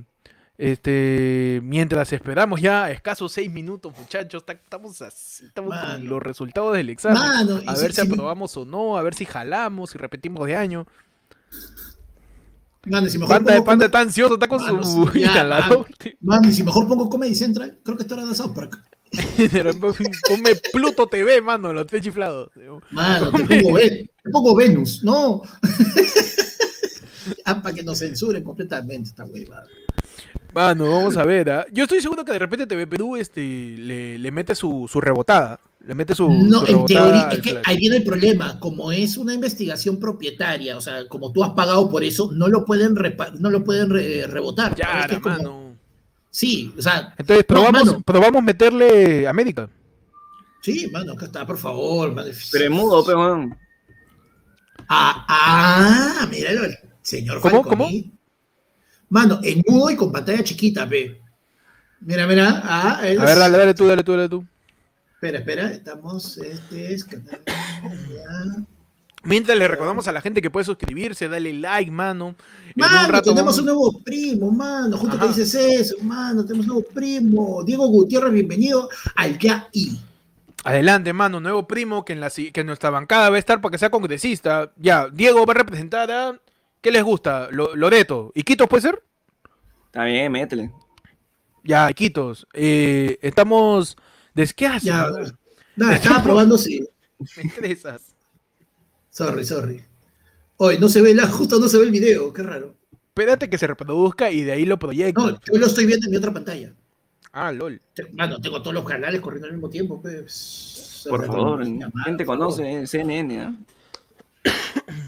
Este, 0.58 1.60
mientras 1.62 2.10
esperamos 2.14 2.60
ya 2.62 2.90
escasos 2.90 3.30
seis 3.32 3.52
minutos, 3.52 3.92
muchachos, 3.98 4.44
ta- 4.46 4.54
estamos, 4.54 5.02
así, 5.02 5.44
estamos 5.44 5.74
con 5.78 6.08
los 6.08 6.22
resultados 6.22 6.74
del 6.74 6.88
examen. 6.90 7.18
Mano, 7.18 7.60
a 7.66 7.76
si- 7.76 7.82
ver 7.82 7.92
si 7.92 8.00
si- 8.00 8.06
aprobamos 8.10 8.56
o 8.56 8.64
no, 8.64 8.96
a 8.96 9.02
ver 9.02 9.14
si 9.14 9.26
jalamos, 9.26 9.90
si 9.90 9.98
repetimos 9.98 10.46
de 10.46 10.56
año. 10.56 10.86
Mano, 12.86 13.08
si 13.08 13.18
mejor 13.18 13.34
Panda, 13.36 13.52
pongo, 13.54 13.64
Panda 13.64 13.86
está 13.86 14.00
ansioso, 14.00 14.34
está 14.34 14.46
con 14.48 14.62
Mano, 14.62 14.82
su 14.84 15.12
ya, 15.12 15.32
inhalador. 15.32 15.86
mano, 16.20 16.50
si 16.52 16.62
mejor 16.62 16.86
pongo 16.86 17.10
Comedy 17.10 17.34
Central, 17.34 17.78
creo 17.82 17.96
que 17.96 18.04
esto 18.04 18.14
era 18.14 18.24
de 18.24 18.34
South 18.34 18.54
Park. 18.54 18.78
Come 20.26 20.54
Pluto 20.72 21.06
TV, 21.06 21.40
mano, 21.42 21.72
los 21.72 21.86
tres 21.86 22.02
chiflados. 22.02 22.50
Mano, 22.90 23.30
te 23.32 23.60
pongo, 23.62 23.72
Ven- 23.76 24.10
te 24.22 24.30
pongo 24.30 24.54
Venus, 24.54 25.02
no. 25.02 25.42
ah, 27.44 27.60
para 27.62 27.74
que 27.74 27.82
nos 27.82 27.98
censuren 27.98 28.42
completamente 28.44 29.10
esta 29.10 29.24
huevada. 29.24 29.66
Mano, 30.56 30.90
vamos 30.90 31.16
a 31.18 31.24
ver. 31.24 31.50
¿ah? 31.50 31.66
Yo 31.70 31.84
estoy 31.84 32.00
seguro 32.00 32.24
que 32.24 32.32
de 32.32 32.38
repente 32.38 32.66
TV 32.66 32.86
Perú 32.86 33.14
este, 33.16 33.40
le, 33.42 34.18
le 34.18 34.30
mete 34.32 34.54
su, 34.54 34.88
su 34.90 35.00
rebotada. 35.02 35.60
Le 35.86 35.94
mete 35.94 36.14
su, 36.14 36.28
No, 36.32 36.64
su 36.64 36.72
en 36.72 36.86
teoría, 36.86 37.28
es 37.30 37.40
que 37.40 37.50
flash. 37.50 37.62
ahí 37.66 37.76
viene 37.76 37.96
el 37.96 38.04
problema. 38.04 38.58
Como 38.58 38.90
es 38.90 39.18
una 39.18 39.34
investigación 39.34 40.00
propietaria, 40.00 40.76
o 40.78 40.80
sea, 40.80 41.06
como 41.08 41.30
tú 41.30 41.44
has 41.44 41.50
pagado 41.50 41.90
por 41.90 42.02
eso, 42.02 42.30
no 42.32 42.48
lo 42.48 42.64
pueden, 42.64 42.96
repa- 42.96 43.32
no 43.34 43.50
lo 43.50 43.62
pueden 43.62 43.90
re- 43.90 44.26
rebotar. 44.26 44.74
Ya, 44.74 45.06
Es 45.10 45.18
como-. 45.20 45.76
Sí, 46.30 46.72
o 46.76 46.80
sea, 46.82 47.14
Entonces, 47.18 47.44
No, 47.48 47.54
probamos, 47.54 47.84
mano. 47.86 48.00
probamos 48.04 48.42
meterle 48.42 49.28
América. 49.28 49.68
sí, 50.62 50.88
mano, 50.90 51.12
acá 51.12 51.26
está, 51.26 51.46
por 51.46 51.58
favor. 51.58 52.12
mano. 52.14 52.30
Pero 52.50 52.64
es 52.64 52.70
mudo, 52.70 53.04
pero. 53.04 53.50
Ah, 54.88 55.24
ah, 56.22 56.26
míralo, 56.30 56.64
el 56.64 56.76
señor 57.02 57.40
¿Cómo, 57.40 57.62
Falconi. 57.62 58.10
Mano, 59.08 59.38
en 59.42 59.62
mudo 59.66 59.90
y 59.90 59.96
con 59.96 60.10
pantalla 60.12 60.42
chiquita, 60.42 60.88
pe. 60.88 61.20
Mira, 62.00 62.26
mira. 62.26 62.60
Ah, 62.64 62.98
A 62.98 63.02
ver, 63.02 63.18
dale, 63.38 63.56
dale 63.58 63.74
tú, 63.74 63.86
dale 63.86 64.02
tú, 64.04 64.12
dale 64.12 64.28
tú. 64.28 64.44
Espera, 65.14 65.38
espera, 65.38 65.70
estamos, 65.72 66.36
este 66.38 66.92
es 66.94 67.04
canal- 67.04 67.40
ya. 67.46 68.64
Mientras 69.22 69.58
le 69.58 69.66
recordamos 69.66 70.06
a 70.06 70.12
la 70.12 70.20
gente 70.20 70.40
que 70.42 70.50
puede 70.50 70.64
suscribirse, 70.66 71.28
dale 71.28 71.52
like, 71.52 71.90
mano. 71.90 72.26
Un 72.28 72.34
Mano, 72.76 73.10
rato 73.10 73.30
tenemos 73.30 73.56
vamos- 73.56 73.58
un 73.58 73.64
nuevo 73.64 74.00
primo, 74.04 74.50
mano. 74.52 74.96
Justo 74.98 75.18
que 75.18 75.28
dices 75.28 75.54
eso, 75.54 75.96
mano. 76.02 76.44
Tenemos 76.44 76.66
un 76.66 76.74
nuevo 76.74 76.88
primo. 76.94 77.62
Diego 77.64 77.86
Gutiérrez, 77.88 78.32
bienvenido 78.32 78.88
al 79.16 79.36
GAI. 79.38 80.00
Adelante, 80.64 81.12
mano, 81.12 81.40
nuevo 81.40 81.66
primo 81.66 82.04
que 82.04 82.12
en, 82.12 82.20
la, 82.20 82.30
que 82.30 82.52
en 82.60 82.66
nuestra 82.66 82.90
bancada 82.90 83.30
va 83.30 83.36
a 83.36 83.38
estar 83.38 83.60
para 83.60 83.72
que 83.72 83.78
sea 83.78 83.90
congresista. 83.90 84.70
Ya, 84.76 85.08
Diego 85.08 85.44
va 85.46 85.52
a 85.54 85.56
representar 85.56 86.10
a... 86.10 86.40
¿Qué 86.86 86.92
les 86.92 87.02
gusta? 87.02 87.48
Lo- 87.50 87.74
Loreto. 87.74 88.30
¿Iquitos 88.32 88.68
puede 88.68 88.82
ser? 88.82 89.02
Está 89.86 90.04
bien, 90.04 90.30
métele. 90.30 90.70
Ya, 91.64 91.90
Iquitos. 91.90 92.46
Eh, 92.52 93.18
estamos... 93.22 93.96
¿De 94.32 94.46
qué 94.54 94.68
haces? 94.68 94.84
Ya, 94.84 95.10
nada, 95.74 95.96
estaba 95.96 96.22
probando 96.22 96.56
si. 96.56 96.88
Me 97.38 97.42
estresas. 97.42 98.14
Sorry, 99.10 99.44
sorry. 99.44 99.82
Hoy 100.58 100.78
no 100.78 100.88
se 100.88 101.02
ve 101.02 101.12
la, 101.12 101.26
justo 101.26 101.58
no 101.58 101.68
se 101.68 101.76
ve 101.76 101.86
el 101.86 101.90
video, 101.90 102.32
qué 102.32 102.44
raro. 102.44 102.76
Espérate 103.08 103.50
que 103.50 103.58
se 103.58 103.66
reproduzca 103.66 104.30
y 104.30 104.44
de 104.44 104.52
ahí 104.52 104.64
lo 104.64 104.78
proyecto. 104.78 105.28
No, 105.28 105.40
yo 105.52 105.58
lo 105.58 105.66
estoy 105.66 105.86
viendo 105.86 106.06
en 106.06 106.12
mi 106.12 106.18
otra 106.18 106.32
pantalla. 106.32 106.72
Ah, 107.32 107.50
lol. 107.50 107.82
Mano, 108.12 108.40
tengo 108.40 108.62
todos 108.62 108.74
los 108.74 108.84
canales 108.84 109.20
corriendo 109.20 109.48
al 109.48 109.54
mismo 109.54 109.68
tiempo, 109.68 110.00
pues. 110.00 111.04
Por 111.10 111.26
favor. 111.26 111.58
Mano, 111.68 111.90
¿Quién 112.04 112.16
te 112.16 112.24
por 112.24 112.38
favor. 112.38 112.54
conoce? 112.54 112.84
eh, 112.84 113.50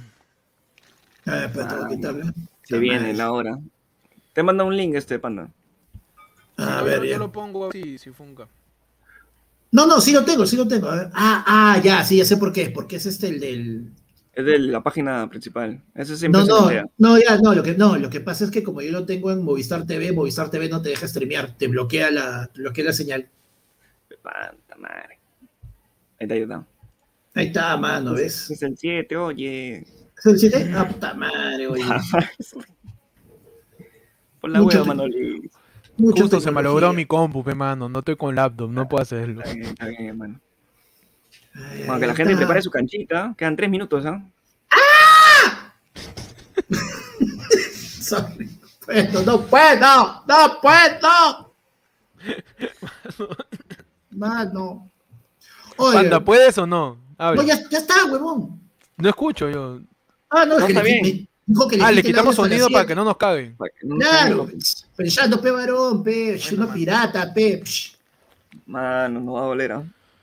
¿ah? 1.28 1.50
Ah, 1.54 1.88
tengo 1.88 2.16
que. 2.16 2.32
Se 2.64 2.78
viene 2.78 3.14
la 3.14 3.32
hora. 3.32 3.58
Te 4.32 4.42
manda 4.42 4.64
un 4.64 4.76
link 4.76 4.94
este 4.94 5.18
panda. 5.18 5.50
A 6.56 6.82
ver, 6.82 6.98
yo, 6.98 7.04
ya. 7.04 7.12
yo 7.12 7.18
lo 7.18 7.32
pongo 7.32 7.68
así, 7.68 7.98
si 7.98 8.10
funca. 8.10 8.48
No, 9.70 9.86
no, 9.86 10.00
sí 10.00 10.12
lo 10.12 10.24
tengo, 10.24 10.46
sí 10.46 10.56
lo 10.56 10.66
tengo. 10.66 10.88
A 10.88 10.96
ver. 10.96 11.10
Ah, 11.12 11.44
ah, 11.46 11.80
ya, 11.82 12.04
sí, 12.04 12.16
ya 12.16 12.24
sé 12.24 12.36
por 12.36 12.52
qué 12.52 12.62
es, 12.62 12.70
porque 12.70 12.96
es 12.96 13.06
este 13.06 13.28
el 13.28 13.40
del. 13.40 13.90
Es 14.32 14.44
de 14.44 14.58
la 14.58 14.82
página 14.82 15.28
principal. 15.28 15.82
Ese 15.94 16.16
siempre 16.16 16.40
No, 16.40 16.46
se 16.46 16.52
no, 16.52 16.90
no, 16.98 17.18
ya, 17.18 17.38
no, 17.38 17.54
lo 17.54 17.62
que, 17.62 17.74
no, 17.74 17.96
lo 17.98 18.08
que 18.08 18.20
pasa 18.20 18.44
es 18.44 18.50
que 18.50 18.62
como 18.62 18.80
yo 18.80 18.92
lo 18.92 19.04
tengo 19.04 19.32
en 19.32 19.42
Movistar 19.42 19.84
TV, 19.84 20.12
Movistar 20.12 20.50
TV 20.50 20.68
no 20.68 20.80
te 20.80 20.90
deja 20.90 21.08
streamear, 21.08 21.56
te 21.56 21.66
bloquea 21.66 22.10
la, 22.10 22.46
te 22.46 22.60
bloquea 22.60 22.84
la 22.84 22.92
señal. 22.92 23.28
Panta 24.22 24.76
madre. 24.76 25.18
Ahí 26.20 26.26
está, 26.26 26.34
ahí 26.34 26.42
está. 26.42 26.66
Ahí 27.34 27.46
está, 27.46 27.76
mano, 27.76 28.14
¿ves? 28.14 28.50
Es 28.50 28.62
el 28.62 28.76
7, 28.76 29.16
oye. 29.16 29.84
¿Es 30.18 30.26
el 30.26 30.38
7? 30.38 30.72
Ah, 30.76 30.86
puta 30.88 31.14
madre, 31.14 31.66
oye. 31.68 31.84
Por 34.40 34.50
la 34.50 34.62
hueva, 34.62 34.84
Manoli. 34.84 35.50
Mucho 35.96 36.22
Justo 36.22 36.40
se 36.40 36.50
malogró 36.50 36.92
mi 36.92 37.06
compu, 37.06 37.42
pe, 37.42 37.54
mano. 37.54 37.88
No 37.88 37.98
estoy 38.00 38.16
con 38.16 38.34
laptop, 38.34 38.70
no 38.70 38.88
puedo 38.88 39.02
hacerlo. 39.02 39.42
Está 39.42 39.54
bien, 39.54 39.66
está 39.66 39.86
bien, 39.86 40.06
hermano. 40.06 40.40
Ay, 41.54 41.84
Bueno, 41.86 42.00
que 42.00 42.06
la 42.06 42.14
gente 42.14 42.32
está. 42.32 42.44
prepare 42.44 42.62
su 42.62 42.70
canchita. 42.70 43.34
Quedan 43.36 43.56
3 43.56 43.68
minutos, 43.70 44.06
¿ah? 44.06 44.22
Sorry. 48.00 48.48
Puedo, 48.86 49.22
no 49.22 49.40
puedo, 49.42 50.22
no 50.26 50.60
puedo. 50.62 51.52
Mano. 54.10 54.90
Oye, 55.76 55.94
Panda, 55.94 56.24
¿puedes 56.24 56.56
o 56.58 56.66
no? 56.66 56.96
Habla. 57.18 57.42
no, 57.42 57.48
ya, 57.48 57.68
ya 57.68 57.78
está, 57.78 58.04
huevón. 58.06 58.60
No 58.96 59.08
escucho 59.08 59.50
yo. 59.50 59.80
Ah, 60.30 60.44
no, 60.44 60.54
es 60.54 60.60
No, 60.60 60.66
que 60.66 60.72
está 60.72 60.82
le, 60.82 60.88
bien. 60.90 61.02
me 61.02 61.28
dijo 61.46 61.68
que 61.68 61.76
le 61.78 61.84
Ah, 61.84 61.92
le 61.92 62.02
quitamos 62.02 62.36
sonido 62.36 62.68
para 62.68 62.86
que 62.86 62.94
no 62.94 63.04
nos 63.04 63.16
caguen. 63.16 63.56
No- 63.82 63.96
Claro, 63.98 64.48
pensando, 64.96 65.40
pe 65.40 65.50
varón, 65.50 66.02
pe, 66.02 66.32
Bueno, 66.32 66.44
uno 66.52 66.60
mano. 66.66 66.72
pirata, 66.74 67.32
pe, 67.32 67.62
psh, 67.64 67.96
Mano, 68.66 69.20
no 69.20 69.32
va 69.34 69.40
a 69.42 69.46
doler, 69.46 69.72
¿ah? 69.72 69.82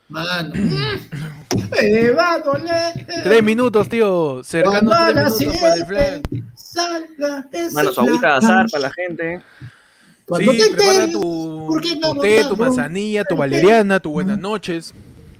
mano. 0.09 0.53
Eh, 1.81 2.11
va 2.11 2.33
a 2.33 2.39
doler. 2.39 3.05
Tres 3.23 3.41
minutos, 3.43 3.87
tío. 3.89 4.43
Cercano 4.43 4.91
Cuando 4.91 5.13
tres 5.13 5.39
minutos 5.39 5.57
para 5.61 5.75
el 5.75 5.85
flan. 5.85 6.21
salga 6.55 7.47
Mano, 7.71 7.91
su 7.93 8.01
agüita 8.01 8.27
de 8.27 8.33
azar 8.35 8.65
para 8.69 8.81
la 8.83 8.91
gente. 8.93 9.41
Cuando 10.25 10.51
Sí, 10.51 10.57
te 10.57 10.63
enteres, 10.65 11.11
tu, 11.11 11.65
¿por 11.67 11.81
qué 11.81 11.95
no 11.95 12.13
tu 12.13 12.19
té, 12.19 12.43
tu 12.45 12.57
manzanilla, 12.57 13.23
tu 13.23 13.35
valeriana, 13.35 13.99
tu 13.99 14.11
buenas 14.11 14.37
noches. 14.37 14.93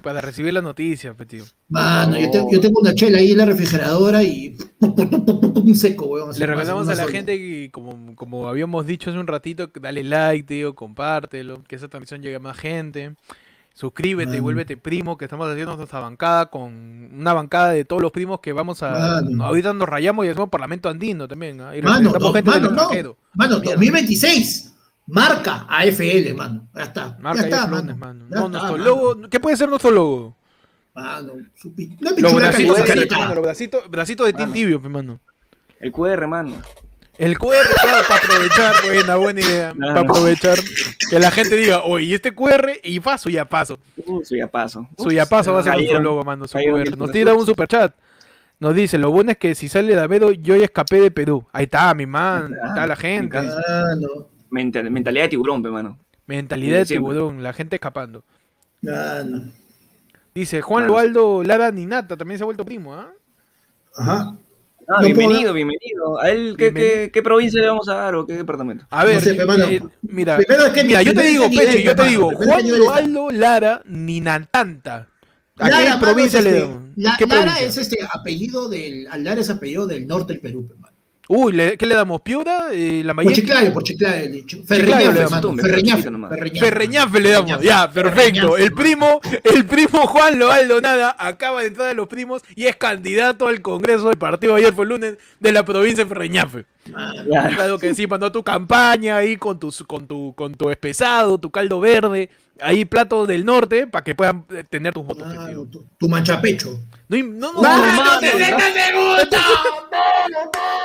Para 0.06 0.22
recibir 0.22 0.54
la 0.54 0.62
noticia, 0.62 1.16
pe, 1.16 1.26
tío. 1.26 1.44
Mano, 1.68 2.16
yo, 2.20 2.30
te- 2.30 2.46
yo 2.52 2.62
tengo 2.62 2.80
una 2.80 2.94
chela 2.94 3.18
ahí 3.18 3.32
en 3.32 3.40
la 3.40 3.46
refrigeradora 3.46 4.22
y 4.22 4.56
un 4.80 5.76
seco, 5.76 6.06
weón. 6.06 6.32
Le 6.38 6.46
una 6.46 6.94
a 6.94 6.96
la 6.96 7.04
sola. 7.04 7.12
gente 7.12 7.38
que, 7.38 7.72
como, 7.72 8.16
como 8.16 8.48
habíamos 8.48 8.86
dicho 8.86 9.10
hace 9.10 9.18
un 9.18 9.26
ratito, 9.26 9.72
dale 9.82 10.04
like, 10.04 10.44
tío, 10.48 10.76
compártelo, 10.76 11.64
que 11.68 11.76
esa 11.76 11.88
transmisión 11.88 12.22
llegue 12.22 12.36
a 12.36 12.40
más 12.40 12.56
gente. 12.56 13.16
Suscríbete, 13.74 14.30
Mano. 14.34 14.44
vuélvete 14.44 14.78
primo, 14.78 15.18
que 15.18 15.26
estamos 15.26 15.50
haciendo 15.50 15.76
nuestra 15.76 16.00
bancada 16.00 16.46
con 16.46 17.10
una 17.14 17.34
bancada 17.34 17.72
de 17.72 17.84
todos 17.84 18.02
los 18.02 18.12
primos 18.12 18.40
que 18.40 18.54
vamos 18.54 18.82
a. 18.84 18.92
Mano. 19.22 19.44
Ahorita 19.44 19.74
nos 19.74 19.90
rayamos 19.90 20.26
y 20.26 20.30
hacemos 20.30 20.50
Parlamento 20.50 20.88
Andino 20.88 21.28
también. 21.28 21.60
¿ah? 21.62 21.76
Y 21.76 21.82
Mano, 21.82 22.12
gente 22.32 22.44
mano, 22.44 22.72
no. 22.72 22.90
Mano, 23.34 23.60
Mierda. 23.60 23.72
2026. 23.76 24.75
Marca 25.08 25.66
AFL, 25.70 26.34
mano. 26.36 26.68
Ya 26.76 26.84
está. 26.84 27.18
Marca 27.20 27.42
ya 27.42 27.48
está, 27.48 27.68
mano. 27.68 27.96
mano. 27.96 28.26
Ya 28.30 28.36
No, 28.40 28.46
está, 28.48 28.50
nuestro 28.50 28.72
mano. 28.78 28.84
logo. 28.84 29.30
¿Qué 29.30 29.40
puede 29.40 29.58
ser 29.58 29.70
nuestro 29.70 29.92
logo? 29.92 30.36
Mano, 30.96 31.34
su 31.56 31.76
pi- 31.76 31.98
una 32.02 32.12
Los 32.12 32.34
bracitos, 32.34 33.84
los 33.92 34.08
de 34.08 34.34
Team 34.34 34.50
Mano. 34.50 34.54
Tibio, 34.54 34.80
mano. 34.80 35.20
El 35.80 35.92
QR, 35.92 36.26
mano. 36.28 36.56
El 37.18 37.38
QR, 37.38 37.56
claro, 37.82 38.04
para 38.08 38.20
aprovechar, 38.22 38.74
buena, 38.86 39.16
buena 39.16 39.42
idea. 39.42 39.72
Claro. 39.74 39.94
Para 39.94 40.08
aprovechar 40.10 40.58
que 41.10 41.20
la 41.20 41.32
gente 41.32 41.56
diga, 41.56 41.84
oye, 41.84 42.06
¿y 42.06 42.14
este 42.14 42.34
QR? 42.34 42.72
Y 42.84 43.00
paso, 43.00 43.30
ya 43.30 43.46
paso. 43.46 43.78
Uh, 44.06 44.24
su 44.24 44.36
ya 44.36 44.48
paso. 44.48 44.88
Su 44.98 45.12
ya 45.12 45.26
paso 45.26 45.54
va 45.54 45.60
a 45.60 45.64
ser 45.64 45.74
nuestro 45.76 46.00
logo, 46.00 46.24
mano. 46.24 46.48
Su 46.48 46.58
QR. 46.58 46.98
Nos 46.98 47.12
tira 47.12 47.34
un 47.34 47.46
superchat. 47.46 47.94
Nos 48.60 48.74
dice, 48.74 48.98
lo 48.98 49.12
bueno 49.12 49.32
es 49.32 49.38
que 49.38 49.54
si 49.54 49.68
sale 49.70 49.96
Davedo, 49.96 50.32
yo 50.32 50.56
ya 50.56 50.64
escapé 50.66 51.00
de 51.02 51.12
Perú. 51.12 51.46
Ahí 51.52 51.66
está, 51.66 51.94
mi 51.94 52.06
man. 52.06 52.54
Ahí 52.62 52.70
está 52.70 52.88
la 52.88 52.96
gente. 52.96 53.38
encanta. 53.38 53.62
Mental- 54.56 54.90
mentalidad 54.90 55.24
de 55.26 55.30
tiburón, 55.30 55.62
pe, 55.62 55.70
mano. 55.70 56.00
Mentalidad 56.28 56.78
de 56.80 56.86
tiburón, 56.86 57.44
la 57.44 57.52
gente 57.54 57.76
escapando. 57.76 58.24
mano. 58.82 59.52
Dice, 60.34 60.62
Juan. 60.62 60.88
Loaldo 60.88 61.44
Lara 61.44 61.72
Ninata 61.72 62.16
también 62.18 62.38
se 62.38 62.44
ha 62.44 62.46
vuelto 62.46 62.66
primo, 62.66 62.94
¿ah? 62.94 63.12
Ajá. 63.98 64.36
Ah, 64.88 64.98
No 65.00 65.06
bienvenido, 65.06 65.40
puedo- 65.42 65.54
bienvenido. 65.54 66.20
¿A 66.22 66.30
él 66.30 66.56
qué, 66.58 66.66
Bienvenido. 66.66 66.94
qué, 67.06 67.12
qué 67.12 67.24
provincia 67.24 67.60
le 67.62 67.68
vamos 67.68 67.88
a 67.90 67.96
dar 67.96 68.16
o 68.16 68.26
qué 68.28 68.34
departamento? 68.34 68.86
A 68.90 69.04
ver, 69.04 69.20
sé, 69.22 69.34
mano. 69.46 69.66
eh, 69.66 69.82
mira, 70.04 70.38
Primero 70.38 70.66
es 70.68 70.74
que 70.74 70.84
mira, 70.84 71.02
yo 71.02 71.14
te 71.14 71.24
digo, 71.24 71.46
Peche, 71.50 71.82
yo 71.84 71.96
te 71.96 72.04
digo, 72.04 72.32
Juan. 72.36 72.68
Loaldo 72.80 73.30
Lara 73.32 73.82
Ninantanta. 73.86 75.08
¿A 75.58 75.70
Lara, 75.70 75.84
qué 75.84 75.90
mano, 75.90 76.02
provincia 76.02 76.40
es 76.40 76.46
le 76.46 76.52
este- 76.52 76.62
damos? 76.62 76.84
La- 76.98 77.16
¿Qué 77.18 77.26
Lara 77.26 77.42
provincia? 77.54 77.68
es 77.68 77.78
este 77.78 77.98
apellido 78.12 78.70
del. 78.70 79.08
al 79.10 79.24
Lara 79.24 79.42
es 79.42 79.50
apellido 79.50 79.88
del 79.88 80.06
norte 80.06 80.34
del 80.34 80.42
Perú, 80.42 80.68
hermano. 80.70 80.95
Uy, 81.28 81.54
¿le- 81.54 81.78
¿qué 81.78 81.86
le 81.86 81.96
damos? 81.96 82.22
¿Piura? 82.22 82.66
Eh, 82.72 83.02
¿La 83.04 83.14
Por? 83.16 83.34
Chiclayo, 83.34 83.74
por 83.74 83.84
Chiclayo, 83.84 84.30
dicho. 84.32 84.58
Ferreñafe, 84.66 85.28
Ferreñafe. 85.28 86.04
Ferreñafe. 86.04 86.60
Ferreñafe 86.60 87.20
le 87.20 87.30
damos, 87.32 87.52
Ferreñafe. 87.52 87.66
ya, 87.66 87.92
perfecto. 87.92 88.58
El 88.58 88.74
primo, 88.74 89.20
el 89.44 89.66
primo 89.66 90.06
Juan 90.08 90.38
Loaldo 90.38 90.80
Nada 90.82 91.16
acaba 91.18 91.62
de 91.62 91.68
entrar 91.68 91.90
a 91.90 91.94
los 91.94 92.08
primos 92.08 92.44
y 92.56 92.66
es 92.68 92.76
candidato 92.76 93.48
al 93.48 93.62
Congreso 93.62 94.10
del 94.10 94.18
partido 94.18 94.54
ayer 94.56 94.74
fue 94.74 94.84
el 94.86 94.90
lunes 94.90 95.18
de 95.40 95.52
la 95.52 95.66
provincia 95.66 96.04
de 96.04 96.10
Ferreñafe. 96.10 96.66
Claro 96.86 97.80
que 97.80 97.96
sí, 97.96 98.06
mandó 98.06 98.32
tu 98.32 98.44
campaña 98.44 99.18
ahí 99.18 99.38
con 99.38 99.60
tu, 99.60 99.74
con 99.88 100.06
tu, 100.08 100.34
con 100.36 100.54
tu 100.54 100.70
espesado, 100.70 101.40
tu 101.40 101.50
caldo 101.50 101.80
verde, 101.80 102.30
ahí 102.62 102.86
platos 102.86 103.28
del 103.28 103.44
norte 103.44 103.88
para 103.88 104.04
que 104.04 104.14
puedan 104.14 104.46
eh, 104.52 104.64
tener 104.70 104.94
tus 104.94 105.04
votos. 105.06 105.28
Tu, 105.72 105.84
tu 105.98 106.08
manchapecho. 106.08 106.80
No, 107.08 107.18
no, 107.18 107.54
no, 107.54 107.62
¡Mano, 107.62 107.86
no, 107.86 108.04
no, 108.14 108.20
te 108.20 108.32
no, 108.34 108.38
metas 108.40 108.74
de 108.74 108.82
gusto! 108.94 109.38
¡No, 109.38 110.30
no, 110.30 110.46
no! 110.46 110.85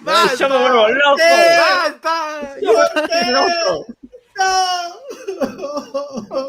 Basta, 0.00 0.36
Yo 0.36 0.48
me 0.48 0.58
vuelvo 0.58 0.88
loco. 0.88 1.18
basta. 1.58 2.56
¡No! 2.62 2.74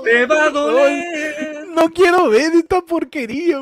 Te 0.03 0.25
va 0.25 0.45
a 0.45 0.49
doler. 0.49 1.67
No 1.69 1.89
quiero 1.89 2.29
ver 2.29 2.53
esta 2.53 2.81
porquería. 2.81 3.57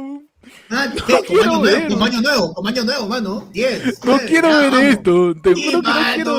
Ah, 0.69 0.87
No 1.09 1.21
quiero 1.23 1.51
año 1.53 1.61
ver. 1.61 1.73
nuevo, 1.79 1.89
como 1.93 2.05
año 2.05 2.21
nuevo, 2.21 2.53
como 2.53 2.67
año 2.69 2.83
nuevo, 2.83 3.07
mano. 3.07 3.49
10. 3.53 4.03
No 4.05 4.17
diez, 4.17 4.29
quiero 4.29 4.49
ya, 4.49 4.57
ver 4.59 4.71
vamos. 4.71 4.85
esto. 4.85 5.35
Te 5.41 5.53
juro 5.53 5.81
que 5.81 5.89
no 5.89 6.13
quiero 6.15 6.35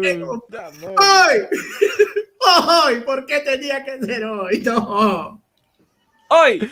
ver 0.00 0.06
esto. 0.06 0.44
madre. 0.50 0.94
¡Ay! 0.98 1.38
¡Ay! 2.46 3.00
¿Por 3.00 3.26
qué 3.26 3.40
tenía 3.40 3.84
que 3.84 3.98
ser 4.00 4.24
hoy? 4.24 4.60
No. 4.60 5.42
¡Hoy! 6.28 6.70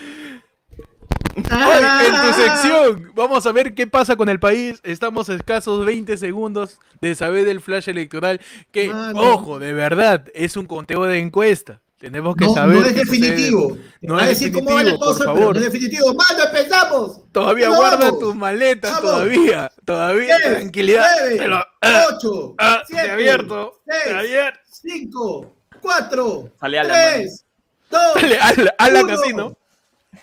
Hoy, 1.44 1.82
Ah. 1.82 2.02
en 2.06 2.12
tu 2.12 2.40
sección, 2.42 3.12
vamos 3.14 3.46
a 3.46 3.52
ver 3.52 3.74
qué 3.74 3.86
pasa 3.86 4.16
con 4.16 4.28
el 4.28 4.38
país. 4.40 4.80
Estamos 4.82 5.28
a 5.30 5.34
escasos 5.34 5.84
20 5.86 6.16
segundos 6.16 6.78
de 7.00 7.14
saber 7.14 7.44
del 7.44 7.60
flash 7.60 7.88
electoral. 7.88 8.40
Que, 8.72 8.88
Mano. 8.88 9.20
ojo, 9.20 9.58
de 9.58 9.72
verdad, 9.72 10.24
es 10.34 10.56
un 10.56 10.66
conteo 10.66 11.04
de 11.04 11.18
encuesta. 11.18 11.80
Tenemos 11.98 12.34
que 12.34 12.46
No, 12.46 12.54
saber. 12.54 12.76
no 12.80 12.86
es 12.86 12.94
definitivo. 12.94 13.76
No 14.00 14.14
Va 14.14 14.20
a 14.22 14.30
es 14.30 14.38
decir 14.38 14.52
cómo 14.54 14.70
va 14.70 14.82
la 14.82 14.92
definitivo, 14.92 14.98
por 15.04 15.08
cosa, 15.14 15.24
pero 15.24 15.34
favor. 15.36 15.54
no 15.56 15.60
es 15.66 15.72
definitivo. 15.72 16.14
¡Mano, 16.14 16.44
empezamos! 16.44 17.20
Todavía 17.30 17.68
Vamos. 17.68 17.78
guarda 17.84 18.18
tus 18.18 18.34
maletas, 18.34 18.90
Vamos. 18.92 19.10
todavía. 19.10 19.70
Todavía, 19.84 20.36
Diez, 20.38 20.50
tranquilidad. 20.56 21.06
nueve, 21.20 21.36
Te 21.36 21.48
lo- 21.48 21.56
ah, 21.82 22.04
ocho, 22.10 22.54
ah, 22.58 22.82
te 22.88 22.94
siete, 22.94 23.10
abierto. 23.10 23.80
Te 23.84 23.92
seis, 24.02 24.14
abierto. 24.16 24.60
5, 24.72 25.54
4, 25.82 26.48
Sale 26.58 26.78
a 26.78 26.84
la 26.84 26.92
3, 27.16 27.44
2, 27.90 28.00
Dale, 28.14 28.38
ala, 28.40 28.74
ala 28.78 29.00
uno. 29.04 29.08
casino. 29.20 29.56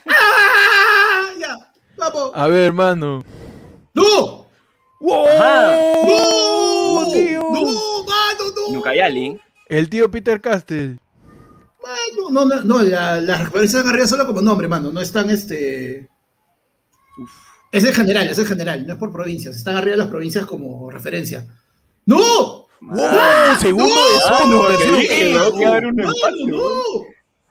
¡Ah! 0.09 0.13
Vamos. 1.97 2.31
A 2.33 2.47
ver, 2.47 2.65
hermano. 2.65 3.23
¡No! 3.93 4.45
¡Wow! 4.99 5.27
Ajá. 5.27 5.71
¡No! 6.05 7.11
tío! 7.11 7.39
¡No, 7.41 7.61
mano, 8.03 8.43
no! 8.67 8.73
Nucayali. 8.73 9.39
El 9.67 9.89
tío 9.89 10.09
Peter 10.09 10.39
Castell. 10.41 10.99
Mano, 11.83 12.29
no, 12.31 12.45
no, 12.45 12.61
no, 12.63 12.81
la- 12.83 13.21
las 13.21 13.45
referencias 13.45 13.81
de 13.83 13.89
Garriga 13.89 14.07
solo 14.07 14.25
como 14.27 14.41
nombre, 14.41 14.67
mano, 14.67 14.91
no 14.91 14.99
están 15.01 15.29
este. 15.29 16.09
Es 17.71 17.83
el 17.83 17.93
general, 17.93 18.27
es 18.29 18.37
el 18.37 18.45
general, 18.45 18.85
no 18.87 18.93
es 18.93 18.99
por 18.99 19.11
provincias, 19.11 19.55
están 19.55 19.75
arriba 19.75 19.91
de 19.91 19.97
las 19.97 20.07
provincias 20.07 20.45
como 20.45 20.89
referencia. 20.89 21.45
¡No! 22.05 22.67
¡Wow! 22.81 23.55
Segundo 23.59 23.85
de 23.87 24.19
Ah, 24.25 24.37
solo, 24.39 24.69
no, 24.69 24.77
que- 24.77 24.85
dije, 25.01 25.33
¿no? 25.33 25.47
Empate, 25.77 26.45
no. 26.45 26.61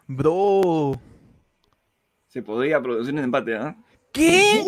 Bro. 0.09 1.01
Se 2.29 2.43
podría 2.43 2.81
producir 2.81 3.13
un 3.15 3.21
empate, 3.21 3.57
¿ah? 3.57 3.77
¿Qué? 4.17 4.65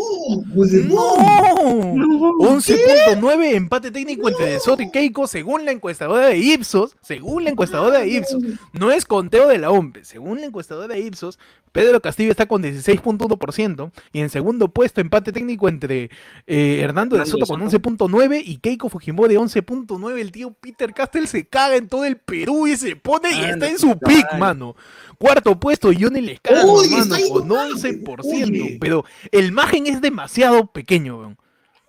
No. 0.88 1.94
¡No! 1.94 2.32
11.9 2.38 3.54
empate 3.54 3.90
técnico 3.90 4.28
entre 4.28 4.46
De 4.46 4.60
Soto 4.60 4.82
y 4.82 4.90
Keiko 4.90 5.26
según 5.26 5.64
la 5.64 5.72
encuestadora 5.72 6.26
de 6.28 6.36
Ipsos. 6.38 6.96
Según 7.00 7.44
la 7.44 7.50
encuestadora 7.50 8.00
de 8.00 8.08
Ipsos. 8.08 8.42
No 8.72 8.92
es 8.92 9.06
conteo 9.06 9.48
de 9.48 9.56
la 9.58 9.70
OMPE. 9.70 10.04
Según 10.04 10.40
la 10.40 10.46
encuestadora 10.46 10.94
de 10.94 11.00
Ipsos, 11.00 11.38
Pedro 11.72 12.00
Castillo 12.02 12.30
está 12.30 12.46
con 12.46 12.62
16.1%. 12.62 13.90
Y 14.12 14.20
en 14.20 14.28
segundo 14.30 14.68
puesto, 14.68 15.00
empate 15.00 15.32
técnico 15.32 15.68
entre 15.68 16.10
eh, 16.46 16.80
Hernando 16.82 17.16
de 17.16 17.24
Soto 17.24 17.46
con 17.46 17.70
Soto. 17.70 17.90
11.9 17.90 18.42
y 18.44 18.58
Keiko 18.58 18.88
Fujimori 18.90 19.36
11.9. 19.36 20.18
El 20.18 20.30
tío 20.32 20.52
Peter 20.60 20.92
Castell 20.92 21.26
se 21.26 21.46
caga 21.46 21.76
en 21.76 21.88
todo 21.88 22.04
el 22.04 22.16
Perú 22.18 22.66
y 22.66 22.76
se 22.76 22.96
pone 22.96 23.30
y 23.30 23.40
Ah, 23.44 23.50
está 23.50 23.66
en 23.66 23.72
no, 23.74 23.78
su 23.78 23.98
pick, 23.98 24.26
mano. 24.38 24.76
Cuarto 25.18 25.58
puesto, 25.58 25.90
Johnny 25.98 26.20
Lescano, 26.20 26.58
mano, 26.90 27.16
con 27.32 27.48
nomás, 27.48 27.82
11%. 27.82 28.20
oye. 28.24 28.78
Pero 28.80 29.04
el 29.38 29.52
margen 29.52 29.86
es 29.86 30.00
demasiado 30.00 30.66
pequeño, 30.66 31.18
weón. 31.18 31.38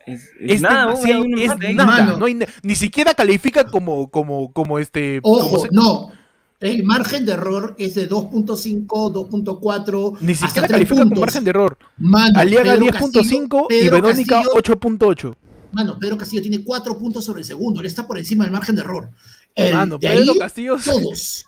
Es, 0.06 0.30
Es 0.40 0.62
nada, 0.62 0.88
demasiado, 0.88 1.22
un 1.24 1.38
es 1.38 1.42
empate 1.44 1.68
ahí. 1.68 1.76
nada, 1.76 1.88
Mano. 2.06 2.18
no 2.18 2.26
hay 2.26 2.34
na- 2.34 2.48
ni 2.64 2.76
siquiera 2.76 3.14
califica 3.14 3.66
como, 3.66 4.10
como, 4.10 4.52
como 4.54 4.80
este. 4.80 5.22
como 5.22 5.36
Ojo, 5.36 5.60
se- 5.64 5.70
no. 5.72 6.12
El 6.60 6.84
margen 6.84 7.26
de 7.26 7.34
error 7.34 7.76
es 7.78 7.96
de 7.96 8.10
2.5, 8.10 9.12
2.4. 9.14 10.18
Ni 10.20 10.34
hasta 10.34 10.48
siquiera 10.48 10.68
califica 10.68 11.02
puntos. 11.04 11.20
margen 11.20 11.44
de 11.44 11.50
error. 11.52 11.78
Mano, 11.98 12.38
Aliaga 12.40 12.74
Pedro 12.74 12.86
10.5 12.88 13.68
y 13.70 13.88
Verónica 13.90 14.42
Castillo- 14.44 14.54
8.8. 14.56 15.36
Mano, 15.72 15.98
Pedro 16.00 16.18
Castillo 16.18 16.42
tiene 16.42 16.64
4 16.64 16.98
puntos 16.98 17.24
sobre 17.24 17.42
el 17.42 17.46
segundo. 17.46 17.80
Él 17.80 17.86
está 17.86 18.06
por 18.08 18.18
encima 18.18 18.44
del 18.44 18.52
margen 18.52 18.76
de 18.76 18.82
error. 18.82 19.10
El, 19.56 19.74
Mano, 19.74 19.98
de 20.00 20.08
Pedro 20.10 20.34
ahí, 20.34 20.40
Castillo 20.40 20.78
todos. 20.84 21.46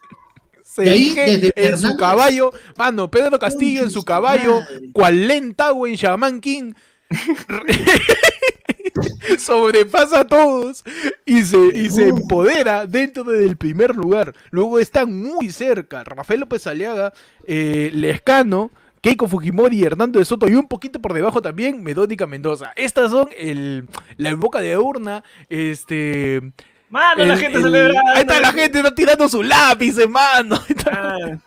Se 0.71 0.89
ahí, 0.89 1.13
desde 1.15 1.53
en 1.55 1.77
su 1.77 1.97
caballo. 1.97 2.53
Mano, 2.77 3.11
Pedro 3.11 3.37
Castillo 3.37 3.83
en 3.83 3.91
su 3.91 4.05
caballo, 4.05 4.61
madre. 4.61 4.89
cual 4.93 5.27
lenta 5.27 5.71
en 5.85 5.95
Shaman 5.95 6.39
King. 6.39 6.73
sobrepasa 9.37 10.21
a 10.21 10.27
todos 10.27 10.83
y 11.25 11.43
se, 11.43 11.57
y 11.57 11.89
se 11.89 12.09
empodera 12.09 12.85
dentro 12.85 13.23
del 13.23 13.57
primer 13.57 13.95
lugar. 13.95 14.33
Luego 14.51 14.79
están 14.79 15.13
muy 15.13 15.49
cerca 15.49 16.03
Rafael 16.03 16.39
López 16.39 16.65
Aliaga, 16.67 17.13
eh, 17.45 17.91
Lescano, 17.93 18.71
Keiko 19.01 19.27
Fujimori, 19.27 19.83
Hernando 19.83 20.19
de 20.19 20.25
Soto 20.25 20.47
y 20.47 20.55
un 20.55 20.67
poquito 20.67 21.01
por 21.01 21.13
debajo 21.13 21.41
también 21.41 21.83
Medónica 21.83 22.27
Mendoza. 22.27 22.71
Estas 22.75 23.11
son 23.11 23.29
el, 23.37 23.87
la 24.17 24.33
boca 24.35 24.61
de 24.61 24.77
urna, 24.77 25.23
este... 25.49 26.53
Mano, 26.91 27.25
la 27.25 27.33
el- 27.33 27.39
gente 27.39 27.57
el- 27.57 27.63
celebrando. 27.63 28.11
Ahí 28.11 28.21
está 28.21 28.39
la 28.39 28.51
gente, 28.53 28.77
está 28.79 28.93
tirando 28.93 29.27
su 29.29 29.41
lápiz, 29.41 29.97
hermano. 29.97 30.55
Ahí 30.55 30.65
está. 30.77 30.91
Ah. 30.93 31.37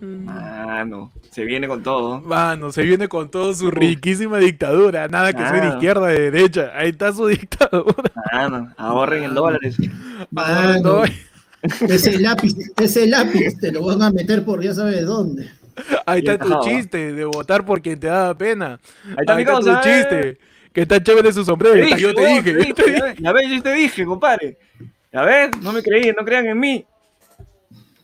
Mano, 0.00 1.12
se 1.30 1.44
viene 1.44 1.68
con 1.68 1.82
todo. 1.82 2.20
Mano, 2.22 2.72
se 2.72 2.82
viene 2.82 3.06
con 3.08 3.30
todo 3.30 3.54
su 3.54 3.70
riquísima 3.70 4.38
dictadura. 4.38 5.06
Nada 5.08 5.32
que 5.32 5.38
soy 5.46 5.52
de 5.52 5.58
Claro. 5.60 5.74
izquierda, 5.74 6.06
de 6.08 6.30
derecha. 6.30 6.70
Ahí 6.74 6.90
está 6.90 7.12
su 7.12 7.26
dictadura. 7.28 8.10
Mano, 8.32 8.72
ahorren 8.76 9.24
en 9.24 9.34
dólares. 9.34 9.76
Mano, 10.30 10.80
No, 10.82 11.04
ese 11.88 12.18
lápiz, 12.18 12.54
ese 12.76 13.06
lápiz 13.06 13.56
te 13.60 13.70
lo 13.70 13.84
van 13.86 14.02
a 14.02 14.10
meter 14.10 14.44
por 14.44 14.60
ya 14.60 14.74
sabes 14.74 15.06
dónde. 15.06 15.48
Ahí 16.04 16.18
está 16.18 16.36
tu 16.36 16.52
¿ah? 16.52 16.60
chiste 16.64 17.12
de 17.12 17.24
votar 17.24 17.64
por 17.64 17.80
quien 17.80 17.98
te 18.00 18.08
da 18.08 18.34
pena. 18.34 18.80
Ahí 19.06 19.14
está 19.20 19.36
mi 19.36 19.44
tu 19.44 19.70
eh. 19.70 19.80
chiste. 19.82 20.38
Que 20.72 20.82
está 20.82 21.02
chévere 21.02 21.32
su 21.32 21.44
sombrero. 21.44 21.74
Te 21.74 21.82
dije, 21.82 22.00
yo 22.00 22.14
te 22.14 22.26
dije. 22.26 22.74
te 22.74 23.32
ves, 23.32 23.50
yo 23.50 23.62
te 23.62 23.72
dije, 23.74 24.04
compadre. 24.04 24.58
Ya 25.12 25.22
ves, 25.22 25.50
no 25.60 25.72
me 25.72 25.82
creí, 25.82 26.12
no 26.16 26.24
crean 26.24 26.46
en 26.46 26.58
mí. 26.58 26.86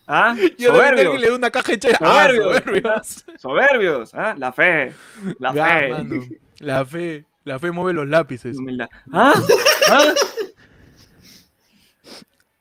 ¿Ah? 0.06 0.34
Yo 0.36 0.48
que 0.56 0.64
Soberbios. 0.78 1.20
le 1.20 1.26
doy 1.28 1.36
una 1.36 1.50
caja 1.50 1.72
de. 1.72 1.96
Ah, 2.00 2.28
Soberbios. 2.28 2.44
soberbios. 2.62 3.24
Soberbios. 3.38 4.14
¿Ah? 4.14 4.34
La 4.38 4.52
fe. 4.52 4.92
La 5.38 5.54
Ya, 5.54 5.66
fe. 5.78 5.88
mano. 5.90 6.24
La 6.60 6.84
fe. 6.86 7.24
La 7.44 7.58
fe 7.58 7.70
mueve 7.70 7.92
los 7.94 8.08
lápices. 8.08 8.56
Humildad. 8.58 8.88
¿Ah? 9.12 9.32
¿Ah? 9.90 10.12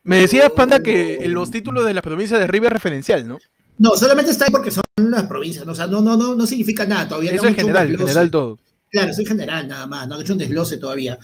Me 0.04 0.20
decías, 0.22 0.50
Panda, 0.52 0.82
que 0.82 1.26
los 1.28 1.52
títulos 1.52 1.86
de 1.86 1.94
las 1.94 2.04
provincias 2.04 2.40
de 2.40 2.46
arriba 2.46 2.68
es 2.68 2.74
referencial, 2.74 3.28
¿no? 3.28 3.38
No, 3.78 3.92
solamente 3.96 4.32
está 4.32 4.46
ahí 4.46 4.52
porque 4.52 4.72
son 4.72 4.84
las 4.96 5.24
provincias, 5.26 5.66
¿no? 5.66 5.74
o 5.74 5.76
sea, 5.76 5.86
no, 5.88 6.02
no, 6.02 6.16
no, 6.16 6.34
no 6.36 6.46
significa 6.48 6.86
nada 6.86 7.08
todavía. 7.08 7.32
Eso 7.32 7.44
no 7.44 7.50
es 7.50 7.56
general, 7.56 7.98
general 7.98 8.32
todo. 8.32 8.58
Claro, 8.92 9.14
soy 9.14 9.26
general 9.26 9.68
nada 9.68 9.86
más, 9.88 10.08
no 10.08 10.16
han 10.16 10.22
hecho 10.22 10.34
un 10.34 10.40
desglose 10.40 10.78
todavía. 10.78 11.18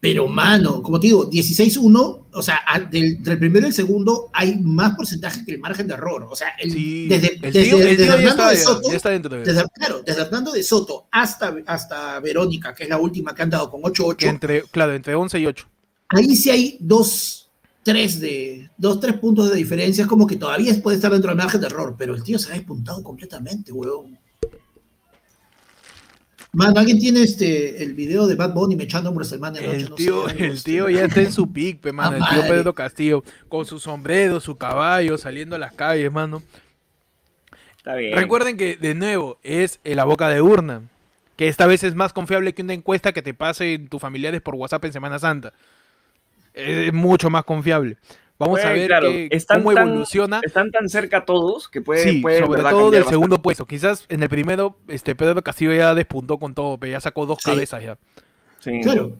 Pero, 0.00 0.28
mano, 0.28 0.80
como 0.80 1.00
te 1.00 1.08
digo, 1.08 1.28
16-1, 1.28 2.26
o 2.32 2.42
sea, 2.42 2.60
del, 2.88 3.20
del 3.20 3.36
primero 3.36 3.66
y 3.66 3.70
el 3.70 3.74
segundo 3.74 4.30
hay 4.32 4.56
más 4.60 4.94
porcentaje 4.94 5.44
que 5.44 5.52
el 5.54 5.58
margen 5.58 5.88
de 5.88 5.94
error. 5.94 6.24
O 6.30 6.36
sea, 6.36 6.50
el- 6.60 6.70
Sí, 6.70 7.08
desde, 7.08 7.34
el 7.34 7.40
desde- 7.40 7.64
tío, 7.64 7.78
el 7.78 7.96
desde 7.96 8.04
Hernando 8.14 8.46
de 8.48 8.56
Soto, 8.56 8.88
desde, 9.44 9.64
claro, 9.74 10.02
desde 10.06 10.20
Hernando 10.22 10.52
de 10.52 10.62
Soto 10.62 11.08
hasta, 11.10 11.56
hasta 11.66 12.20
Verónica, 12.20 12.72
que 12.74 12.84
es 12.84 12.88
la 12.88 12.98
última 12.98 13.34
que 13.34 13.42
han 13.42 13.50
dado 13.50 13.68
con 13.70 13.82
8-8, 13.82 14.28
entre, 14.28 14.62
Claro, 14.70 14.94
entre 14.94 15.16
11 15.16 15.40
y 15.40 15.46
8. 15.46 15.66
ahí 16.10 16.36
sí 16.36 16.50
hay 16.50 16.76
dos, 16.78 17.50
tres 17.82 18.20
de, 18.20 18.70
dos, 18.76 19.00
tres 19.00 19.14
puntos 19.18 19.50
de 19.50 19.56
diferencia, 19.56 20.02
es 20.02 20.08
como 20.08 20.28
que 20.28 20.36
todavía 20.36 20.80
puede 20.80 20.96
estar 20.96 21.10
dentro 21.10 21.30
del 21.30 21.38
margen 21.38 21.60
de 21.60 21.66
error, 21.66 21.96
pero 21.98 22.14
el 22.14 22.22
tío 22.22 22.38
se 22.38 22.50
ha 22.52 22.54
despuntado 22.54 23.02
completamente, 23.02 23.72
weón. 23.72 24.16
Mano, 26.58 26.80
¿alguien 26.80 26.98
tiene 26.98 27.22
este, 27.22 27.84
el 27.84 27.94
video 27.94 28.26
de 28.26 28.34
Bad 28.34 28.52
Bunny 28.52 28.74
me 28.74 28.82
echando 28.82 29.14
por 29.14 29.24
el 29.24 29.38
man 29.38 29.54
de 29.54 29.60
noche? 29.62 29.76
El 29.76 29.90
No 29.90 29.94
tío, 29.94 30.24
sé, 30.24 30.30
algo 30.32 30.44
el 30.44 30.52
así. 30.54 30.64
tío 30.64 30.88
ya 30.88 31.04
está 31.04 31.20
en 31.20 31.32
su 31.32 31.52
pic, 31.52 31.78
pe, 31.78 31.92
mano. 31.92 32.16
Ah, 32.16 32.16
El 32.16 32.24
tío 32.34 32.42
madre. 32.42 32.56
Pedro 32.56 32.74
Castillo, 32.74 33.22
con 33.48 33.64
su 33.64 33.78
sombrero, 33.78 34.40
su 34.40 34.56
caballo, 34.56 35.16
saliendo 35.18 35.54
a 35.54 35.60
las 35.60 35.72
calles, 35.72 36.10
mano. 36.10 36.42
Está 37.76 37.94
bien. 37.94 38.16
Recuerden 38.16 38.56
que, 38.56 38.76
de 38.76 38.96
nuevo, 38.96 39.38
es 39.44 39.78
la 39.84 40.02
boca 40.02 40.28
de 40.30 40.42
urna. 40.42 40.82
Que 41.36 41.46
esta 41.46 41.68
vez 41.68 41.84
es 41.84 41.94
más 41.94 42.12
confiable 42.12 42.52
que 42.52 42.62
una 42.62 42.74
encuesta 42.74 43.12
que 43.12 43.22
te 43.22 43.34
pase 43.34 43.78
tus 43.88 44.00
familiares 44.00 44.40
por 44.42 44.56
WhatsApp 44.56 44.84
en 44.86 44.92
Semana 44.92 45.20
Santa. 45.20 45.52
Es 46.54 46.92
mucho 46.92 47.30
más 47.30 47.44
confiable. 47.44 47.98
Vamos 48.38 48.60
a 48.64 48.70
ver 48.70 48.86
claro, 48.86 49.08
qué- 49.10 49.28
están 49.32 49.62
cómo 49.62 49.74
tan- 49.74 49.88
evoluciona. 49.88 50.40
Están 50.44 50.70
tan 50.70 50.88
cerca 50.88 51.24
todos 51.24 51.68
que 51.68 51.80
puede, 51.82 52.04
Sí, 52.04 52.20
puede 52.20 52.38
sobre 52.38 52.58
verdad, 52.62 52.70
todo 52.70 52.90
del 52.90 53.00
bastante. 53.00 53.10
segundo 53.14 53.42
puesto. 53.42 53.66
Quizás 53.66 54.04
en 54.08 54.22
el 54.22 54.28
primero, 54.28 54.76
este 54.86 55.14
Pedro 55.16 55.42
Castillo 55.42 55.74
ya 55.74 55.94
despuntó 55.94 56.38
con 56.38 56.54
todo, 56.54 56.78
pero 56.78 56.92
ya 56.92 57.00
sacó 57.00 57.26
dos 57.26 57.38
Sí. 57.42 57.50
cabezas 57.50 57.82
ya. 57.82 57.98
Sí. 58.60 58.80
Claro. 58.82 59.16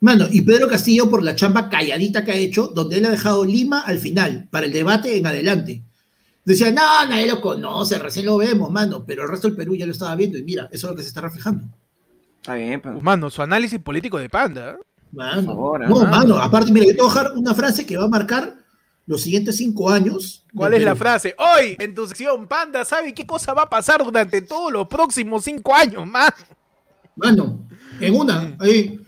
Mano, 0.00 0.26
y 0.30 0.42
Pedro 0.42 0.68
Castillo 0.68 1.08
por 1.10 1.22
la 1.22 1.34
chamba 1.36 1.68
calladita 1.68 2.24
que 2.24 2.32
ha 2.32 2.36
hecho, 2.36 2.68
donde 2.68 2.98
él 2.98 3.04
ha 3.06 3.10
dejado 3.10 3.44
Lima 3.44 3.80
al 3.80 3.98
final, 3.98 4.48
para 4.50 4.66
el 4.66 4.72
debate 4.72 5.16
en 5.16 5.26
adelante. 5.26 5.82
Decía, 6.44 6.70
no, 6.70 7.06
nadie 7.06 7.26
lo 7.26 7.40
conoce, 7.40 7.98
recién 7.98 8.24
lo 8.26 8.38
vemos, 8.38 8.70
mano, 8.70 9.04
pero 9.06 9.22
el 9.24 9.28
resto 9.28 9.46
del 9.48 9.56
Perú 9.56 9.74
ya 9.76 9.84
lo 9.86 9.92
estaba 9.92 10.14
viendo 10.16 10.38
y 10.38 10.42
mira, 10.42 10.68
eso 10.72 10.86
es 10.86 10.90
lo 10.90 10.96
que 10.96 11.02
se 11.02 11.08
está 11.08 11.20
reflejando. 11.20 11.66
Está 12.36 12.54
bien, 12.54 12.80
pero... 12.80 12.98
Mano, 13.02 13.28
su 13.28 13.42
análisis 13.42 13.78
político 13.80 14.18
de 14.18 14.30
panda. 14.30 14.78
Mano, 15.12 15.42
favor, 15.42 15.80
no, 15.88 15.96
mano. 15.96 16.10
mano, 16.10 16.36
aparte, 16.38 16.70
mira, 16.72 16.86
yo 16.86 16.94
te 16.94 17.02
voy 17.02 17.10
a 17.10 17.14
dejar 17.14 17.32
una 17.36 17.54
frase 17.54 17.84
que 17.84 17.96
va 17.96 18.04
a 18.04 18.08
marcar 18.08 18.54
los 19.06 19.20
siguientes 19.22 19.56
cinco 19.56 19.90
años. 19.90 20.44
¿Cuál 20.54 20.74
es 20.74 20.82
la 20.84 20.94
frase? 20.94 21.34
Hoy, 21.38 21.76
en 21.80 21.94
tu 21.94 22.06
sección, 22.06 22.46
Panda, 22.46 22.84
¿sabe 22.84 23.12
qué 23.12 23.26
cosa 23.26 23.52
va 23.52 23.62
a 23.62 23.68
pasar 23.68 24.04
durante 24.04 24.40
todos 24.42 24.72
los 24.72 24.86
próximos 24.86 25.42
cinco 25.44 25.74
años, 25.74 26.06
man? 26.06 26.30
Mano, 27.16 27.66
en 28.00 28.14
una, 28.14 28.56
ahí. 28.60 29.00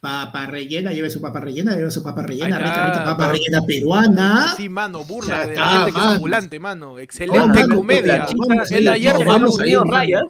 Papa 0.00 0.46
rellena, 0.46 0.92
lleve 0.92 1.10
su 1.10 1.20
papa 1.20 1.40
rellena, 1.40 1.76
lleve 1.76 1.90
su 1.90 2.02
papa 2.02 2.22
rellena, 2.22 2.56
Ahí 2.56 2.62
rica, 2.64 3.04
papa 3.04 3.16
pa- 3.18 3.32
rellena 3.32 3.60
peruana. 3.66 4.54
Sí, 4.56 4.66
mano, 4.70 5.04
burla 5.04 5.40
de 5.44 5.52
está, 5.52 5.60
la 5.60 5.70
gente 5.72 5.84
que 5.84 5.90
es 5.90 5.96
mano. 6.04 6.10
ambulante, 6.12 6.58
mano. 6.60 6.86
No, 6.92 6.98
Excelente 6.98 7.38
mano, 7.60 7.76
comedia. 7.76 8.26
El 8.70 8.88
ayer 8.88 9.16
en 9.20 9.26
vamos 9.26 9.58
mano. 9.58 9.84
rayas. 9.84 10.22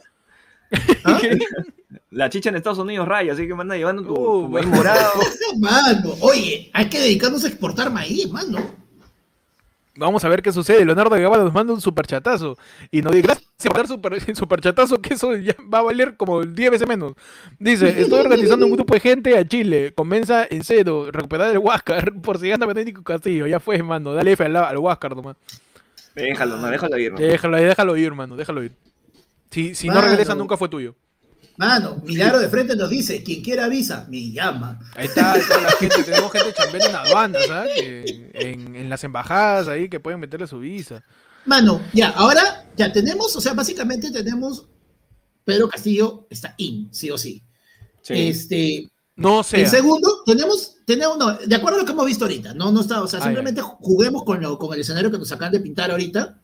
¿Ah? 1.05 1.19
La 2.09 2.29
chicha 2.29 2.49
en 2.49 2.55
Estados 2.55 2.79
Unidos 2.79 3.07
raya, 3.07 3.33
así 3.33 3.47
que 3.47 3.53
manda 3.53 3.75
llevando 3.75 4.03
tu, 4.03 4.13
Uh, 4.13 4.41
tu 4.43 4.49
maíz 4.49 4.65
mano. 4.67 4.77
morado. 4.77 5.11
Mano, 5.59 6.13
oye, 6.21 6.69
hay 6.73 6.87
que 6.89 6.99
dedicarnos 6.99 7.43
a 7.43 7.47
exportar 7.47 7.91
maíz, 7.91 8.29
mano. 8.31 8.59
Vamos 9.97 10.23
a 10.23 10.29
ver 10.29 10.41
qué 10.41 10.53
sucede. 10.53 10.85
Leonardo 10.85 11.15
Guevara 11.17 11.43
nos 11.43 11.53
manda 11.53 11.73
un 11.73 11.81
superchatazo. 11.81 12.57
Y 12.91 13.01
nos 13.01 13.11
dice, 13.11 13.23
gracias 13.27 13.49
por 13.65 13.75
dar 13.75 13.87
super, 13.87 14.35
superchatazo, 14.35 15.01
que 15.01 15.15
eso 15.15 15.35
ya 15.35 15.53
va 15.71 15.79
a 15.79 15.81
valer 15.83 16.15
como 16.15 16.41
10 16.45 16.71
veces 16.71 16.87
menos. 16.87 17.13
Dice, 17.59 18.01
estoy 18.01 18.19
organizando 18.21 18.65
un 18.65 18.71
grupo 18.71 18.93
de 18.93 19.01
gente 19.01 19.37
a 19.37 19.45
Chile. 19.45 19.93
Comienza 19.93 20.47
en 20.49 20.63
cero, 20.63 21.09
recuperar 21.11 21.51
el 21.51 21.57
Huáscar 21.57 22.13
por 22.21 22.39
si 22.39 22.47
gana 22.47 22.65
Benedicto 22.65 23.03
Castillo. 23.03 23.47
Ya 23.47 23.59
fue, 23.59 23.83
mano. 23.83 24.13
Dale 24.13 24.31
F 24.31 24.45
al, 24.45 24.55
al 24.55 24.77
Huáscar 24.77 25.13
nomás. 25.13 25.35
Déjalo, 26.15 26.55
no, 26.57 26.67
déjalo 26.69 26.97
ir. 26.97 27.11
¿no? 27.11 27.19
Déjalo, 27.19 27.57
déjalo 27.57 27.97
ir, 27.97 28.13
mano. 28.13 28.35
Déjalo 28.37 28.63
ir. 28.63 28.71
Si, 29.49 29.75
si 29.75 29.87
no 29.89 29.95
Mano. 29.95 30.07
regresa, 30.07 30.33
nunca 30.35 30.55
fue 30.55 30.69
tuyo. 30.69 30.95
Mano, 31.61 32.01
Milagro 32.03 32.39
de 32.39 32.49
frente 32.49 32.75
nos 32.75 32.89
dice, 32.89 33.21
quien 33.21 33.43
quiera 33.43 33.65
avisa, 33.65 34.07
me 34.09 34.31
llama. 34.31 34.79
Ahí 34.95 35.05
está, 35.05 35.35
está 35.35 35.61
la 35.61 35.69
gente. 35.73 36.03
Tenemos 36.05 36.31
gente 36.31 36.53
chambeando 36.53 36.89
en 36.89 36.95
aduanas, 36.95 37.45
¿sabes? 37.45 37.71
Que 37.75 38.31
En, 38.33 38.75
en 38.75 38.89
las 38.89 39.03
embajadas 39.03 39.67
ahí 39.67 39.87
que 39.87 39.99
pueden 39.99 40.19
meterle 40.19 40.47
su 40.47 40.57
visa. 40.57 41.03
Mano, 41.45 41.79
ya, 41.93 42.09
ahora 42.09 42.65
ya 42.75 42.91
tenemos, 42.91 43.35
o 43.35 43.41
sea, 43.41 43.53
básicamente 43.53 44.09
tenemos 44.09 44.65
Pedro 45.45 45.69
Castillo 45.69 46.25
está 46.31 46.55
in, 46.57 46.89
sí 46.91 47.11
o 47.11 47.17
sí. 47.17 47.43
Sí. 48.01 48.13
Este, 48.15 48.89
No 49.15 49.43
sé. 49.43 49.61
en 49.61 49.69
segundo, 49.69 50.23
tenemos, 50.25 50.77
tenemos, 50.85 51.17
no, 51.19 51.33
de 51.37 51.55
acuerdo 51.55 51.77
a 51.77 51.81
lo 51.81 51.85
que 51.85 51.91
hemos 51.91 52.05
visto 52.07 52.25
ahorita, 52.25 52.55
no, 52.55 52.71
no 52.71 52.81
está, 52.81 53.03
o 53.03 53.07
sea, 53.07 53.19
Ah, 53.19 53.23
simplemente 53.23 53.61
juguemos 53.61 54.23
con, 54.23 54.41
lo, 54.41 54.57
con 54.57 54.73
el 54.73 54.81
escenario 54.81 55.11
que 55.11 55.19
nos 55.19 55.31
acaban 55.31 55.51
de 55.51 55.59
pintar 55.59 55.91
ahorita. 55.91 56.39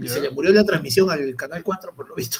Y 0.00 0.08
se 0.08 0.20
le 0.20 0.30
murió 0.30 0.52
la 0.52 0.62
transmisión 0.62 1.10
al 1.10 1.34
canal 1.34 1.62
4, 1.64 1.92
por 1.94 2.08
lo 2.08 2.14
visto. 2.14 2.38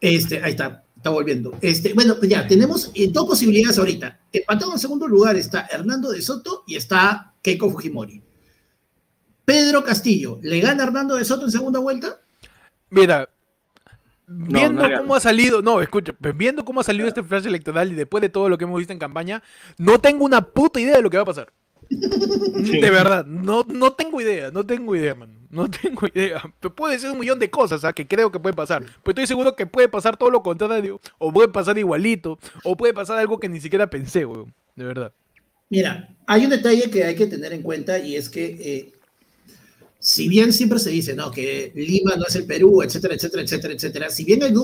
Este, 0.00 0.42
ahí 0.42 0.52
está, 0.52 0.84
está 0.96 1.10
volviendo. 1.10 1.56
Este, 1.60 1.92
bueno, 1.92 2.16
pues 2.18 2.30
ya, 2.30 2.46
tenemos 2.46 2.90
eh, 2.94 3.08
dos 3.10 3.26
posibilidades 3.26 3.78
ahorita. 3.78 4.20
Empatado 4.32 4.72
en 4.72 4.78
segundo 4.78 5.06
lugar 5.06 5.36
está 5.36 5.66
Hernando 5.70 6.10
de 6.10 6.22
Soto 6.22 6.64
y 6.66 6.76
está 6.76 7.34
Keiko 7.42 7.70
Fujimori. 7.70 8.22
Pedro 9.44 9.84
Castillo, 9.84 10.38
¿le 10.42 10.60
gana 10.60 10.84
a 10.84 10.86
Hernando 10.86 11.16
de 11.16 11.24
Soto 11.24 11.44
en 11.44 11.50
segunda 11.50 11.80
vuelta? 11.80 12.20
Mira, 12.88 13.28
viendo 14.26 14.88
no 14.88 14.98
cómo 14.98 15.14
ha 15.14 15.20
salido, 15.20 15.60
no, 15.60 15.80
escucha, 15.80 16.12
pues 16.12 16.36
viendo 16.36 16.64
cómo 16.64 16.80
ha 16.80 16.84
salido 16.84 17.08
este 17.08 17.22
flash 17.22 17.46
electoral 17.46 17.90
y 17.92 17.96
después 17.96 18.22
de 18.22 18.28
todo 18.28 18.48
lo 18.48 18.56
que 18.56 18.64
hemos 18.64 18.78
visto 18.78 18.92
en 18.92 18.98
campaña, 18.98 19.42
no 19.76 20.00
tengo 20.00 20.24
una 20.24 20.40
puta 20.40 20.80
idea 20.80 20.96
de 20.96 21.02
lo 21.02 21.10
que 21.10 21.16
va 21.16 21.24
a 21.24 21.26
pasar. 21.26 21.52
De 21.90 22.90
verdad, 22.90 23.26
no, 23.26 23.64
no 23.68 23.92
tengo 23.92 24.20
idea, 24.20 24.50
no 24.52 24.64
tengo 24.64 24.94
idea, 24.94 25.14
man. 25.14 25.39
No 25.50 25.68
tengo 25.68 26.06
idea. 26.14 26.42
Pero 26.60 26.74
puede 26.74 26.98
ser 26.98 27.10
un 27.10 27.18
millón 27.18 27.38
de 27.38 27.50
cosas 27.50 27.84
¿ah? 27.84 27.92
que 27.92 28.06
creo 28.06 28.30
que 28.30 28.38
puede 28.38 28.54
pasar. 28.54 28.82
Pero 28.84 29.10
estoy 29.10 29.26
seguro 29.26 29.56
que 29.56 29.66
puede 29.66 29.88
pasar 29.88 30.16
todo 30.16 30.30
lo 30.30 30.42
contrario, 30.42 31.00
o 31.18 31.32
puede 31.32 31.48
pasar 31.48 31.76
igualito, 31.76 32.38
o 32.64 32.76
puede 32.76 32.94
pasar 32.94 33.18
algo 33.18 33.38
que 33.40 33.48
ni 33.48 33.60
siquiera 33.60 33.90
pensé, 33.90 34.24
weón. 34.24 34.54
De 34.76 34.84
verdad. 34.84 35.12
Mira, 35.68 36.08
hay 36.26 36.44
un 36.44 36.50
detalle 36.50 36.90
que 36.90 37.04
hay 37.04 37.14
que 37.14 37.26
tener 37.26 37.52
en 37.52 37.62
cuenta 37.62 37.98
y 37.98 38.16
es 38.16 38.28
que 38.28 38.44
eh, 38.44 38.92
si 39.98 40.28
bien 40.28 40.52
siempre 40.52 40.78
se 40.78 40.90
dice, 40.90 41.14
¿no? 41.14 41.30
Que 41.30 41.72
Lima 41.74 42.16
no 42.16 42.24
es 42.26 42.34
el 42.36 42.46
Perú, 42.46 42.82
etcétera, 42.82 43.14
etcétera, 43.14 43.42
etcétera, 43.42 43.74
etcétera, 43.74 44.10
si 44.10 44.24
bien 44.24 44.42
el, 44.42 44.54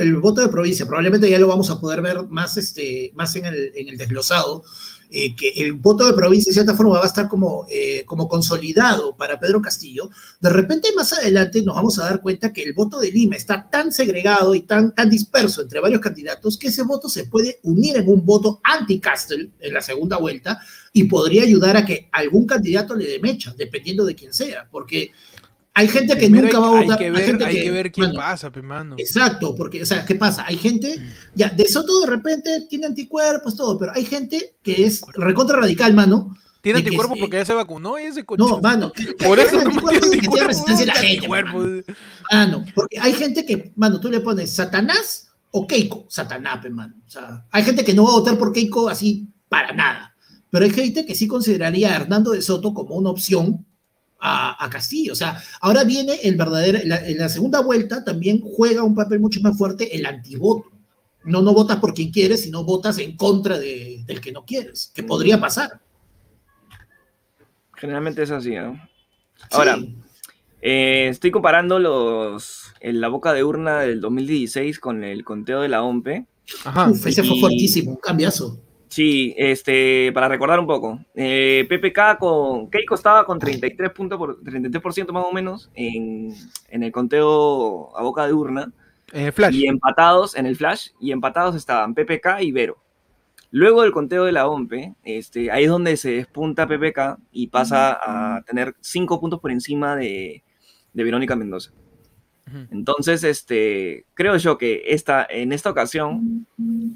el 0.00 0.16
voto 0.16 0.40
de 0.40 0.48
provincia, 0.48 0.86
probablemente 0.86 1.28
ya 1.28 1.38
lo 1.38 1.48
vamos 1.48 1.70
a 1.70 1.80
poder 1.80 2.00
ver 2.00 2.22
más, 2.28 2.56
este, 2.56 3.12
más 3.14 3.36
en 3.36 3.44
el 3.44 3.96
desglosado, 3.96 4.64
eh, 5.10 5.34
que 5.36 5.50
el 5.56 5.74
voto 5.74 6.04
de 6.06 6.12
provincia 6.12 6.50
de 6.50 6.54
cierta 6.54 6.74
forma 6.74 6.98
va 6.98 7.04
a 7.04 7.08
estar 7.08 7.28
como, 7.28 7.66
eh, 7.70 8.04
como 8.06 8.28
consolidado 8.28 9.16
para 9.16 9.38
Pedro 9.38 9.62
Castillo, 9.62 10.10
de 10.40 10.50
repente 10.50 10.88
más 10.94 11.12
adelante 11.12 11.62
nos 11.62 11.76
vamos 11.76 11.98
a 11.98 12.04
dar 12.04 12.20
cuenta 12.20 12.52
que 12.52 12.62
el 12.62 12.72
voto 12.72 12.98
de 12.98 13.10
Lima 13.10 13.36
está 13.36 13.68
tan 13.68 13.92
segregado 13.92 14.54
y 14.54 14.62
tan, 14.62 14.94
tan 14.94 15.08
disperso 15.08 15.62
entre 15.62 15.80
varios 15.80 16.00
candidatos 16.00 16.58
que 16.58 16.68
ese 16.68 16.82
voto 16.82 17.08
se 17.08 17.24
puede 17.24 17.60
unir 17.62 17.96
en 17.96 18.08
un 18.08 18.24
voto 18.24 18.60
anti-Castle 18.64 19.50
en 19.60 19.74
la 19.74 19.80
segunda 19.80 20.16
vuelta 20.18 20.60
y 20.92 21.04
podría 21.04 21.42
ayudar 21.42 21.76
a 21.76 21.84
que 21.84 22.08
algún 22.12 22.46
candidato 22.46 22.94
le 22.94 23.06
dé 23.06 23.18
mecha, 23.18 23.54
dependiendo 23.56 24.04
de 24.04 24.14
quién 24.14 24.32
sea, 24.32 24.66
porque 24.70 25.12
hay 25.78 25.88
gente 25.88 26.16
que 26.16 26.30
nunca 26.30 26.56
hay, 26.56 26.62
va 26.62 26.68
a 26.68 26.78
hay 26.78 26.84
votar. 26.84 26.98
que 26.98 27.10
ver, 27.10 27.24
gente 27.26 27.44
hay 27.44 27.62
que 27.62 27.70
ver 27.70 27.92
quién 27.92 28.06
mano, 28.06 28.18
pasa, 28.18 28.50
mano. 28.62 28.94
Exacto, 28.96 29.54
porque, 29.54 29.82
o 29.82 29.86
sea, 29.86 30.06
¿qué 30.06 30.14
pasa? 30.14 30.46
Hay 30.46 30.56
gente, 30.56 30.98
ya, 31.34 31.50
de 31.50 31.68
Soto 31.68 32.00
de 32.00 32.06
repente 32.06 32.62
tiene 32.70 32.86
anticuerpos, 32.86 33.54
todo, 33.54 33.78
pero 33.78 33.92
hay 33.94 34.06
gente 34.06 34.56
que 34.62 34.86
es 34.86 35.02
recontra 35.12 35.58
radical, 35.60 35.92
mano. 35.92 36.34
Tiene 36.62 36.80
que 36.82 36.86
anticuerpos 36.88 37.18
porque 37.20 37.36
ya 37.36 37.44
se 37.44 37.52
vacunó 37.52 37.98
y 37.98 38.04
ese 38.04 38.24
coche. 38.24 38.42
No, 38.42 38.58
mano. 38.58 38.90
Por 39.22 39.38
eso 39.38 39.58
Hay 39.58 39.66
no 39.66 39.70
tiene 39.70 40.00
que 40.00 40.06
anticuerpos. 40.06 40.46
resistencia 40.46 40.84
a 40.84 40.86
la 40.86 40.92
tiene 40.94 41.08
gente, 41.08 41.26
anticuerpos. 41.26 41.96
mano. 42.32 42.64
Porque 42.74 42.98
hay 42.98 43.12
gente 43.12 43.44
que, 43.44 43.72
mano, 43.76 44.00
tú 44.00 44.10
le 44.10 44.20
pones 44.20 44.50
Satanás 44.50 45.28
o 45.50 45.66
Keiko, 45.66 46.06
Satanás, 46.08 46.58
mano. 46.70 46.94
O 47.06 47.10
sea, 47.10 47.44
hay 47.50 47.62
gente 47.64 47.84
que 47.84 47.92
no 47.92 48.04
va 48.04 48.08
a 48.08 48.12
votar 48.14 48.38
por 48.38 48.54
Keiko 48.54 48.88
así 48.88 49.28
para 49.50 49.74
nada. 49.74 50.16
Pero 50.48 50.64
hay 50.64 50.70
gente 50.70 51.04
que 51.04 51.14
sí 51.14 51.28
consideraría 51.28 51.92
a 51.92 51.96
Hernando 51.96 52.30
de 52.30 52.40
Soto 52.40 52.72
como 52.72 52.94
una 52.94 53.10
opción 53.10 53.66
a, 54.20 54.64
a 54.64 54.70
Castillo. 54.70 55.12
O 55.12 55.16
sea, 55.16 55.42
ahora 55.60 55.84
viene 55.84 56.14
el 56.22 56.36
verdadero, 56.36 56.78
en 56.78 56.88
la, 56.88 57.06
en 57.06 57.18
la 57.18 57.28
segunda 57.28 57.60
vuelta 57.60 58.04
también 58.04 58.40
juega 58.40 58.82
un 58.82 58.94
papel 58.94 59.20
mucho 59.20 59.40
más 59.40 59.56
fuerte 59.56 59.94
el 59.96 60.06
antivoto. 60.06 60.70
No, 61.24 61.42
no 61.42 61.52
votas 61.52 61.78
por 61.78 61.92
quien 61.92 62.10
quieres, 62.12 62.42
sino 62.42 62.62
votas 62.64 62.98
en 62.98 63.16
contra 63.16 63.58
de- 63.58 64.02
del 64.06 64.20
que 64.20 64.30
no 64.32 64.44
quieres, 64.44 64.92
que 64.94 65.02
podría 65.02 65.40
pasar. 65.40 65.80
Generalmente 67.74 68.22
es 68.22 68.30
así, 68.30 68.54
¿no? 68.54 68.80
Ahora, 69.50 69.76
Sí. 69.76 69.96
eh, 70.62 71.08
estoy 71.10 71.30
comparando 71.30 71.78
los 71.78 72.72
en 72.80 73.00
la 73.00 73.08
boca 73.08 73.32
de 73.32 73.44
urna 73.44 73.80
del 73.80 74.00
2016 74.00 74.78
con 74.78 75.04
el 75.04 75.24
conteo 75.24 75.60
de 75.60 75.68
la 75.68 75.82
OMPE. 75.82 76.26
Ajá. 76.64 76.90
Uf, 76.90 77.06
ese 77.06 77.22
fue 77.24 77.38
fuertísimo, 77.40 77.90
un 77.92 77.96
cambiazo. 77.96 78.58
Sí, 78.96 79.34
este, 79.36 80.10
para 80.14 80.26
recordar 80.26 80.58
un 80.58 80.66
poco, 80.66 80.98
eh, 81.14 81.66
PPK 81.68 82.16
con 82.18 82.70
Keiko 82.70 82.94
estaba 82.94 83.26
con 83.26 83.38
33 83.38 83.90
puntos 83.90 84.16
por 84.16 84.42
33% 84.42 85.12
más 85.12 85.26
o 85.26 85.32
menos 85.32 85.70
en, 85.74 86.32
en 86.70 86.82
el 86.82 86.90
conteo 86.92 87.94
a 87.94 88.02
boca 88.02 88.26
de 88.26 88.32
urna 88.32 88.72
Eh, 89.12 89.32
Flash. 89.32 89.54
y 89.54 89.66
empatados 89.66 90.34
en 90.34 90.46
el 90.46 90.56
flash 90.56 90.92
y 90.98 91.12
empatados 91.12 91.54
estaban 91.56 91.92
PPK 91.94 92.40
y 92.40 92.52
Vero. 92.52 92.78
Luego 93.50 93.82
del 93.82 93.92
conteo 93.92 94.24
de 94.24 94.32
la 94.32 94.48
OMPE, 94.48 94.94
este, 95.04 95.50
ahí 95.50 95.64
es 95.64 95.70
donde 95.70 95.98
se 95.98 96.12
despunta 96.12 96.66
PPK 96.66 97.18
y 97.32 97.48
pasa 97.48 97.98
a 98.02 98.40
tener 98.44 98.76
5 98.80 99.20
puntos 99.20 99.40
por 99.40 99.50
encima 99.50 99.94
de, 99.94 100.42
de 100.94 101.04
Verónica 101.04 101.36
Mendoza. 101.36 101.70
Entonces, 102.70 103.24
este, 103.24 104.04
creo 104.14 104.36
yo 104.36 104.56
que 104.56 104.82
esta, 104.86 105.26
en 105.28 105.52
esta 105.52 105.70
ocasión, 105.70 106.46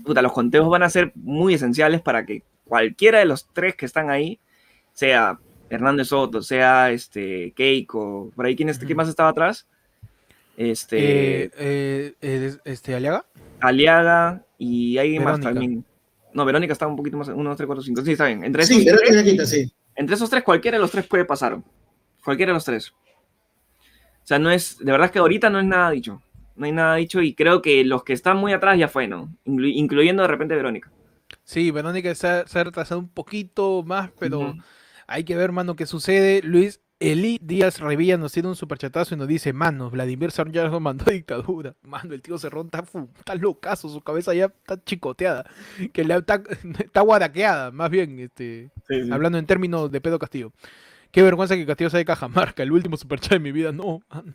puta, 0.05 0.22
los 0.22 0.32
conteos 0.32 0.68
van 0.70 0.82
a 0.84 0.90
ser 0.90 1.12
muy 1.16 1.55
esenciales 1.55 2.01
para 2.01 2.24
que 2.24 2.42
cualquiera 2.64 3.18
de 3.18 3.24
los 3.24 3.48
tres 3.53 3.74
que 3.74 3.84
están 3.86 4.11
ahí, 4.11 4.38
sea 4.92 5.38
Hernández 5.68 6.09
Soto, 6.09 6.40
sea 6.42 6.90
este, 6.92 7.53
Keiko, 7.57 8.30
por 8.36 8.46
ahí, 8.46 8.55
¿quién, 8.55 8.68
es- 8.68 8.76
Ujú. 8.78 8.86
quién 8.86 8.96
más 8.96 9.09
estaba 9.09 9.30
atrás? 9.30 9.66
Este, 10.57 11.44
Eh, 11.44 11.51
eh, 11.59 12.14
eh, 12.20 12.57
este, 12.64 12.94
Aliaga. 12.94 13.24
Aliaga 13.61 14.44
y 14.59 14.98
alguien 14.98 15.24
más 15.24 15.40
también. 15.40 15.84
No, 16.32 16.44
Verónica 16.44 16.72
está 16.72 16.86
un 16.86 16.96
poquito 16.96 17.16
más, 17.16 17.28
1, 17.28 17.42
2, 17.51 17.57
3, 17.57 17.66
4, 17.66 17.82
5. 17.82 18.03
Sí, 18.05 18.12
está 18.12 18.26
bien. 18.26 18.44
Entre, 18.44 18.64
Sí, 18.64 18.86
esos 18.86 19.01
tres, 19.01 19.22
quinta, 19.24 19.46
sí. 19.46 19.72
entre 19.96 20.14
esos 20.14 20.30
tres, 20.30 20.42
cualquiera 20.44 20.76
de 20.76 20.82
los 20.82 20.90
tres 20.90 21.07
puede 21.07 21.24
pasar. 21.24 21.59
Cualquiera 22.24 22.51
de 22.51 22.55
los 22.55 22.64
tres. 22.64 22.92
O 24.31 24.33
sea, 24.33 24.39
no 24.39 24.53
es, 24.53 24.78
de 24.78 24.93
verdad 24.93 25.11
que 25.11 25.18
ahorita 25.18 25.51
no 25.51 25.59
es 25.59 25.66
nada 25.66 25.91
dicho. 25.91 26.22
No 26.55 26.64
hay 26.64 26.70
nada 26.70 26.95
dicho 26.95 27.20
y 27.20 27.35
creo 27.35 27.62
que 27.62 27.83
los 27.85 28.05
que 28.05 28.12
están 28.12 28.37
muy 28.37 28.53
atrás 28.53 28.78
ya 28.78 28.87
fue, 28.87 29.09
¿no? 29.09 29.28
Inclu- 29.45 29.72
incluyendo 29.74 30.22
de 30.22 30.28
repente 30.28 30.55
Verónica. 30.55 30.89
Sí, 31.43 31.72
Verónica 31.72 32.14
se 32.14 32.28
ha, 32.28 32.47
se 32.47 32.57
ha 32.61 32.62
retrasado 32.62 33.01
un 33.01 33.09
poquito 33.09 33.83
más, 33.83 34.11
pero 34.20 34.55
hay 35.09 35.24
que 35.24 35.35
ver, 35.35 35.51
mano, 35.51 35.74
qué 35.74 35.85
sucede. 35.85 36.43
Luis 36.45 36.81
Eli 37.01 37.41
Díaz 37.43 37.81
Revilla 37.81 38.18
nos 38.18 38.31
tiene 38.31 38.49
un 38.51 38.55
superchatazo 38.55 39.16
y 39.16 39.18
nos 39.18 39.26
dice, 39.26 39.53
mano, 39.53 39.91
Vladimir 39.91 40.31
ya 40.53 40.68
nos 40.68 40.81
mandó 40.81 41.07
a 41.09 41.12
dictadura. 41.12 41.74
Mano, 41.83 42.14
el 42.14 42.22
tío 42.22 42.39
Cerrón 42.39 42.66
está, 42.66 42.85
está 43.18 43.35
locazo, 43.35 43.89
su 43.89 44.01
cabeza 44.01 44.33
ya 44.33 44.45
está 44.45 44.81
chicoteada, 44.85 45.45
que 45.93 46.05
le, 46.05 46.14
está, 46.14 46.41
está 46.78 47.01
guaraqueada, 47.01 47.72
más 47.72 47.91
bien, 47.91 48.20
este, 48.20 48.70
hablando 49.11 49.39
en 49.39 49.47
términos 49.47 49.91
de 49.91 50.01
Pedro 50.01 50.20
Castillo. 50.20 50.53
Qué 51.11 51.23
vergüenza 51.23 51.57
que 51.57 51.67
Castillo 51.67 51.91
sea 51.91 51.99
de 51.99 52.05
Cajamarca, 52.05 52.63
el 52.63 52.71
último 52.73 52.97
superchat 52.97 53.33
de 53.33 53.41
mi 53.41 53.51
vida, 53.53 53.73
no. 53.73 54.01
mano. 54.11 54.33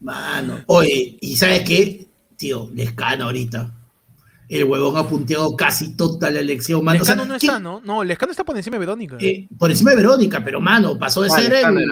Mano. 0.00 0.60
Oye, 0.66 1.16
¿y 1.20 1.36
sabes 1.36 1.62
qué? 1.62 2.06
Tío, 2.36 2.70
Lescano 2.74 3.24
ahorita. 3.24 3.72
El 4.48 4.64
huevón 4.64 4.96
ha 4.96 5.08
punteado 5.08 5.56
casi 5.56 5.96
toda 5.96 6.30
la 6.30 6.38
elección, 6.40 6.84
mano. 6.84 7.02
O 7.02 7.04
sea, 7.04 7.14
Lescano 7.16 7.32
no 7.34 7.38
¿qué- 7.40 7.46
está, 7.46 7.58
¿no? 7.58 7.80
No, 7.84 8.04
Lescano 8.04 8.30
está 8.30 8.44
por 8.44 8.56
encima 8.56 8.74
de 8.76 8.80
Verónica. 8.80 9.16
eh, 9.18 9.48
por 9.58 9.70
encima 9.70 9.90
de 9.90 9.96
Verónica, 9.96 10.44
pero 10.44 10.60
mano, 10.60 10.96
pasó 10.98 11.22
de 11.22 11.28
Ah, 11.32 11.40
ser 11.40 11.50
Lescano 11.50 11.80
el. 11.80 11.90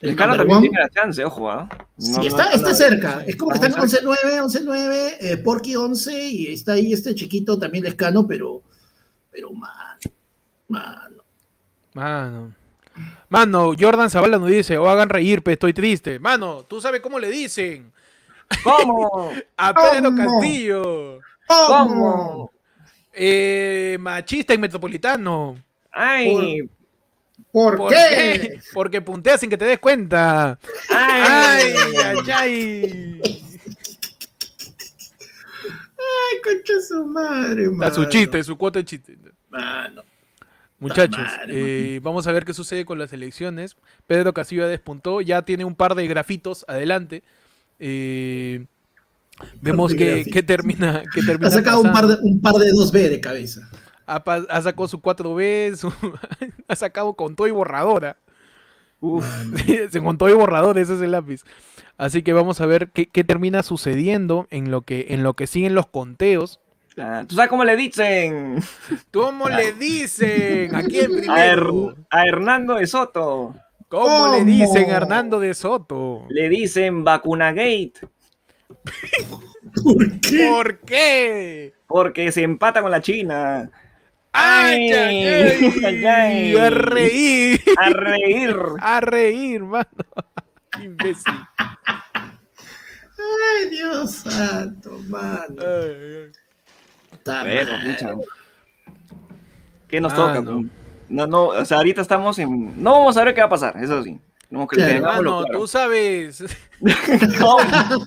el 0.00 0.10
number 0.16 0.36
también 0.36 0.50
one. 0.58 0.68
tiene 0.68 0.80
la 0.82 0.90
chance, 0.90 1.24
ojo, 1.24 1.50
¿ah? 1.50 1.66
Sí, 1.96 2.12
No, 2.12 2.22
está, 2.24 2.44
no, 2.46 2.50
está 2.56 2.68
no, 2.70 2.74
cerca. 2.74 3.24
Es 3.26 3.36
como 3.36 3.52
que 3.52 3.54
está 3.66 3.68
están 3.68 4.04
muy 4.04 4.16
11-9, 4.16 4.42
11-9, 4.42 5.16
eh, 5.20 5.36
Porky 5.38 5.76
11 5.76 6.28
y 6.28 6.46
está 6.48 6.72
ahí 6.72 6.92
este 6.92 7.14
chiquito 7.14 7.58
también 7.58 7.84
Lescano, 7.84 8.26
pero. 8.26 8.62
Pero, 9.30 9.52
mano. 9.52 9.72
Mano. 10.68 11.07
Mano. 11.94 12.52
Mano, 13.28 13.74
Jordan 13.78 14.10
Zavala 14.10 14.38
nos 14.38 14.48
dice, 14.50 14.76
o 14.78 14.88
hagan 14.88 15.08
reír, 15.08 15.42
pe, 15.42 15.52
estoy 15.52 15.72
triste. 15.72 16.18
Mano, 16.18 16.64
¿tú 16.64 16.80
sabes 16.80 17.00
cómo 17.00 17.18
le 17.18 17.30
dicen? 17.30 17.92
¿Cómo? 18.64 19.30
A 19.56 19.74
Pedro 19.74 20.10
¿Cómo? 20.10 20.16
Castillo. 20.40 21.20
¿Cómo? 21.46 22.50
Eh, 23.12 23.96
machista 24.00 24.54
y 24.54 24.58
metropolitano. 24.58 25.56
Ay, 25.92 26.68
¿Por, 27.52 27.76
¿Por 27.76 27.90
qué? 27.90 28.60
Porque 28.74 29.00
puntea 29.00 29.38
sin 29.38 29.48
que 29.50 29.56
te 29.56 29.64
des 29.64 29.78
cuenta. 29.78 30.58
Ay, 30.90 31.72
ay, 31.76 31.94
ay, 32.04 32.30
ay. 32.32 33.20
Ay, 36.00 36.40
concha 36.44 36.74
su 36.86 37.04
madre, 37.06 37.66
A 37.66 37.70
mano. 37.70 37.94
su 37.94 38.04
chiste, 38.06 38.42
su 38.44 38.56
cuota 38.56 38.78
de 38.78 38.84
chiste. 38.84 39.16
Mano. 39.48 40.02
Muchachos, 40.80 41.26
eh, 41.48 41.98
vamos 42.02 42.26
a 42.28 42.32
ver 42.32 42.44
qué 42.44 42.54
sucede 42.54 42.84
con 42.84 42.98
las 42.98 43.12
elecciones. 43.12 43.76
Pedro 44.06 44.32
Castillo 44.32 44.62
ya 44.62 44.68
despuntó, 44.68 45.20
ya 45.20 45.42
tiene 45.42 45.64
un 45.64 45.74
par 45.74 45.94
de 45.96 46.06
grafitos 46.06 46.64
adelante. 46.68 47.24
Eh, 47.80 48.64
vemos 49.60 49.92
que, 49.94 50.24
que 50.24 50.42
termina, 50.42 51.02
que 51.12 51.22
termina 51.22 51.48
Ha 51.48 51.50
sacado 51.50 51.80
un 51.80 51.92
par, 51.92 52.06
de, 52.06 52.16
un 52.22 52.40
par 52.40 52.54
de 52.56 52.70
2B 52.72 53.08
de 53.08 53.20
cabeza. 53.20 53.68
ha, 54.06 54.62
sacado 54.62 54.86
su 54.88 55.00
4B, 55.00 55.74
su- 55.76 55.92
ha 56.68 56.76
sacado 56.76 57.14
con 57.14 57.34
todo 57.34 57.48
y 57.48 57.52
borradora. 57.52 58.16
Uf, 59.00 59.24
Se 59.90 60.00
con 60.00 60.16
todo 60.18 60.28
y 60.28 60.32
borrador, 60.34 60.78
ese 60.78 60.94
es 60.94 61.00
el 61.00 61.10
lápiz. 61.12 61.42
Así 61.96 62.22
que 62.22 62.32
vamos 62.32 62.60
a 62.60 62.66
ver 62.66 62.90
qué, 62.92 63.06
qué 63.06 63.24
termina 63.24 63.64
sucediendo 63.64 64.46
en 64.50 64.70
lo 64.70 64.82
que 64.82 65.06
en 65.10 65.24
lo 65.24 65.34
que 65.34 65.48
siguen 65.48 65.74
los 65.74 65.88
conteos. 65.88 66.60
Ah, 67.00 67.24
¿Tú 67.26 67.34
sabes 67.34 67.48
cómo 67.50 67.64
le 67.64 67.76
dicen? 67.76 68.62
¿Cómo 69.12 69.48
le 69.48 69.72
dicen? 69.72 70.74
¿A 70.74 70.82
quién 70.82 71.28
A, 71.30 71.44
Her- 71.46 71.58
primero? 71.60 71.94
a 72.10 72.26
Hernando 72.26 72.74
de 72.74 72.86
Soto. 72.86 73.54
¿Cómo 73.88 74.34
le 74.34 74.44
dicen 74.44 74.90
a 74.90 74.96
Hernando 74.96 75.40
de 75.40 75.54
Soto? 75.54 76.26
Le 76.28 76.48
dicen 76.48 77.04
Vacunagate 77.04 78.00
¿Por 79.82 80.20
qué? 80.20 80.48
¿Por 80.50 80.78
qué? 80.80 81.74
porque 81.86 82.30
se 82.32 82.42
empata 82.42 82.82
con 82.82 82.90
la 82.90 83.00
China. 83.00 83.70
¡Ay, 84.32 84.92
ay, 84.92 85.26
ay! 85.26 85.72
Ay, 85.86 86.04
ay. 86.04 86.56
A 86.56 86.68
reír, 86.70 87.60
A 87.78 87.88
reír. 87.88 88.56
a 88.80 89.00
reír, 89.00 89.62
mano. 89.64 89.88
Qué 90.70 90.84
Imbécil. 90.84 91.32
Ay, 93.18 93.70
Dios 93.70 94.12
santo, 94.12 94.90
mano. 95.08 95.56
Ay, 95.60 96.30
¿Qué 99.88 100.00
nos 100.00 100.12
Ah, 100.12 100.16
toca? 100.16 100.40
no. 100.40 100.64
No, 101.08 101.26
no, 101.26 101.44
o 101.46 101.64
sea, 101.64 101.78
ahorita 101.78 102.02
estamos 102.02 102.38
en. 102.38 102.82
No 102.82 102.92
vamos 102.92 103.16
a 103.16 103.24
ver 103.24 103.34
qué 103.34 103.40
va 103.40 103.46
a 103.46 103.50
pasar, 103.50 103.82
eso 103.82 104.02
sí. 104.02 104.18
No, 104.50 104.66
que 104.66 104.76
Claro. 104.76 104.92
tengámoslo 104.94 105.30
Mano, 105.30 105.44
claro. 105.46 105.58
tú 105.60 105.66
sabes 105.66 106.44
¿Cómo? 107.38 107.58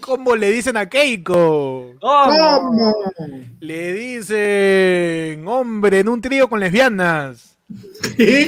cómo 0.00 0.36
le 0.36 0.50
dicen 0.50 0.76
a 0.76 0.88
Keiko. 0.88 1.94
¿Cómo? 2.00 2.94
Le 3.60 3.92
dicen 3.94 5.46
hombre 5.48 6.00
en 6.00 6.08
un 6.08 6.20
trío 6.20 6.48
con 6.48 6.60
lesbianas. 6.60 7.56
¿Qué? 8.16 8.46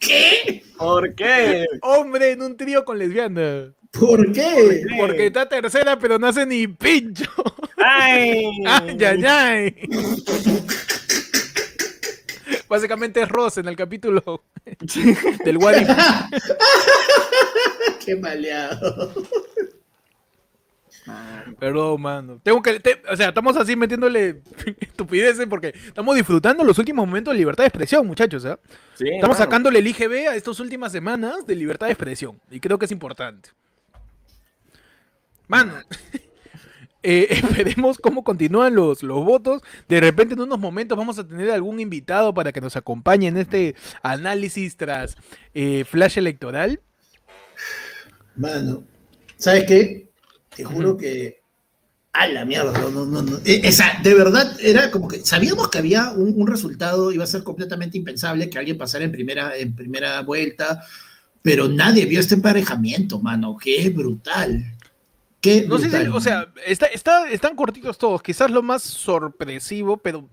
¿Qué? 0.00 0.62
¿Por 0.76 1.14
qué? 1.14 1.66
Hombre 1.82 2.32
en 2.32 2.42
un 2.42 2.56
trío 2.56 2.84
con 2.84 2.98
lesbianas. 2.98 3.70
¿Por 3.98 4.32
qué? 4.32 4.84
Porque 4.98 5.26
está 5.26 5.48
tercera, 5.48 5.98
pero 5.98 6.18
no 6.18 6.26
hace 6.26 6.46
ni 6.46 6.66
pincho. 6.66 7.30
¡Ay! 7.76 8.42
¡Ay, 8.66 8.98
ay, 9.04 9.24
ay! 9.26 9.74
Básicamente 12.68 13.20
es 13.20 13.28
Ross 13.28 13.58
en 13.58 13.68
el 13.68 13.76
capítulo 13.76 14.44
del 15.44 15.58
What 15.58 15.76
If. 15.82 15.88
Qué 18.04 18.16
maleado. 18.16 19.12
Perdón, 21.58 22.00
mano. 22.00 22.40
Tengo 22.42 22.62
que, 22.62 22.80
te- 22.80 23.02
o 23.10 23.16
sea, 23.16 23.28
estamos 23.28 23.56
así 23.56 23.76
metiéndole 23.76 24.42
estupideces 24.80 25.46
porque 25.48 25.74
estamos 25.86 26.14
disfrutando 26.16 26.64
los 26.64 26.78
últimos 26.78 27.06
momentos 27.06 27.34
de 27.34 27.38
libertad 27.38 27.64
de 27.64 27.68
expresión, 27.68 28.06
muchachos. 28.06 28.44
¿ah? 28.46 28.58
Sí, 28.94 29.04
Estamos 29.08 29.36
mano. 29.36 29.44
sacándole 29.44 29.80
el 29.80 29.86
IGB 29.88 30.28
a 30.30 30.36
estas 30.36 30.58
últimas 30.60 30.92
semanas 30.92 31.46
de 31.46 31.56
libertad 31.56 31.86
de 31.86 31.92
expresión. 31.92 32.40
Y 32.50 32.60
creo 32.60 32.78
que 32.78 32.86
es 32.86 32.92
importante. 32.92 33.50
Mano, 35.48 35.74
eh, 37.02 37.26
esperemos 37.30 37.98
cómo 37.98 38.24
continúan 38.24 38.74
los, 38.74 39.02
los 39.02 39.24
votos. 39.24 39.62
De 39.88 40.00
repente, 40.00 40.34
en 40.34 40.40
unos 40.40 40.58
momentos, 40.58 40.96
vamos 40.96 41.18
a 41.18 41.26
tener 41.26 41.50
algún 41.50 41.80
invitado 41.80 42.32
para 42.32 42.52
que 42.52 42.60
nos 42.60 42.76
acompañe 42.76 43.28
en 43.28 43.36
este 43.36 43.74
análisis 44.02 44.76
tras 44.76 45.16
eh, 45.54 45.84
flash 45.84 46.18
electoral. 46.18 46.80
Mano, 48.36 48.84
¿sabes 49.36 49.64
qué? 49.64 50.08
Te 50.54 50.64
juro 50.64 50.96
que. 50.96 51.40
A 52.14 52.26
la 52.26 52.44
mierda, 52.44 52.78
no, 52.78 53.06
no, 53.06 53.22
no. 53.22 53.38
Eh, 53.46 53.72
sea, 53.72 53.98
de 54.02 54.12
verdad, 54.12 54.54
era 54.60 54.90
como 54.90 55.08
que 55.08 55.20
sabíamos 55.20 55.70
que 55.70 55.78
había 55.78 56.10
un, 56.10 56.34
un 56.36 56.46
resultado, 56.46 57.10
iba 57.10 57.24
a 57.24 57.26
ser 57.26 57.42
completamente 57.42 57.96
impensable 57.96 58.50
que 58.50 58.58
alguien 58.58 58.76
pasara 58.76 59.04
en 59.04 59.12
primera, 59.12 59.56
en 59.56 59.74
primera 59.74 60.20
vuelta, 60.20 60.84
pero 61.40 61.68
nadie 61.68 62.04
vio 62.04 62.20
este 62.20 62.34
emparejamiento, 62.34 63.18
mano. 63.18 63.56
Qué 63.56 63.88
brutal. 63.88 64.62
Qué 65.42 65.66
No 65.68 65.76
sé 65.78 65.90
si, 65.90 66.06
o 66.06 66.20
sea, 66.20 66.46
está, 66.64 66.86
está- 66.86 67.28
están 67.28 67.54
cortitos 67.56 67.98
todos. 67.98 68.22
Quizás 68.22 68.50
lo 68.50 68.62
más 68.62 68.82
sorpresivo, 68.82 69.96
pero 69.98 70.28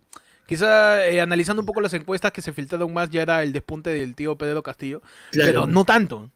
quizá 0.46 1.06
eh, 1.08 1.20
analizando 1.20 1.62
un 1.62 1.66
poco 1.66 1.82
las 1.82 1.94
encuestas 1.94 2.32
que 2.32 2.42
se 2.44 2.54
filtraron 2.54 2.94
más, 2.94 3.10
ya 3.10 3.24
era 3.24 3.44
el 3.44 3.52
despunte 3.52 3.90
del 3.90 4.14
tío 4.16 4.38
Pedro 4.38 4.62
Castillo. 4.64 5.02
Claro. 5.32 5.50
Pero 5.52 5.68
no 5.68 5.84
tanto. 5.84 6.30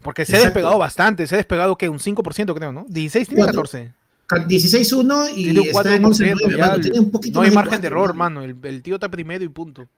Porque 0.00 0.24
se 0.24 0.36
ha 0.36 0.40
despegado 0.40 0.78
bastante, 0.78 1.26
se 1.26 1.34
ha 1.34 1.38
despegado 1.38 1.76
que 1.76 1.88
un 1.88 1.98
5% 1.98 2.54
creo, 2.54 2.72
¿no? 2.72 2.86
16 2.88 3.28
tiene 3.28 3.42
Cuatro. 3.42 3.62
14. 3.62 3.92
16-1 4.28 5.30
y 5.34 5.44
Tiene 5.44 5.60
un 5.60 5.66
está 5.66 5.94
en 5.96 6.02
4%, 6.02 6.06
11-9, 6.06 6.56
ya, 6.56 6.66
mano. 6.66 6.80
Tiene 6.82 7.00
un 7.00 7.10
poquito 7.10 7.38
no 7.38 7.44
hay 7.44 7.50
margen 7.50 7.80
de 7.80 7.86
error, 7.88 8.14
mano. 8.14 8.42
El, 8.42 8.56
el 8.62 8.82
tío 8.82 8.94
está 8.94 9.08
primero 9.10 9.44
y 9.44 9.48
punto. 9.48 9.88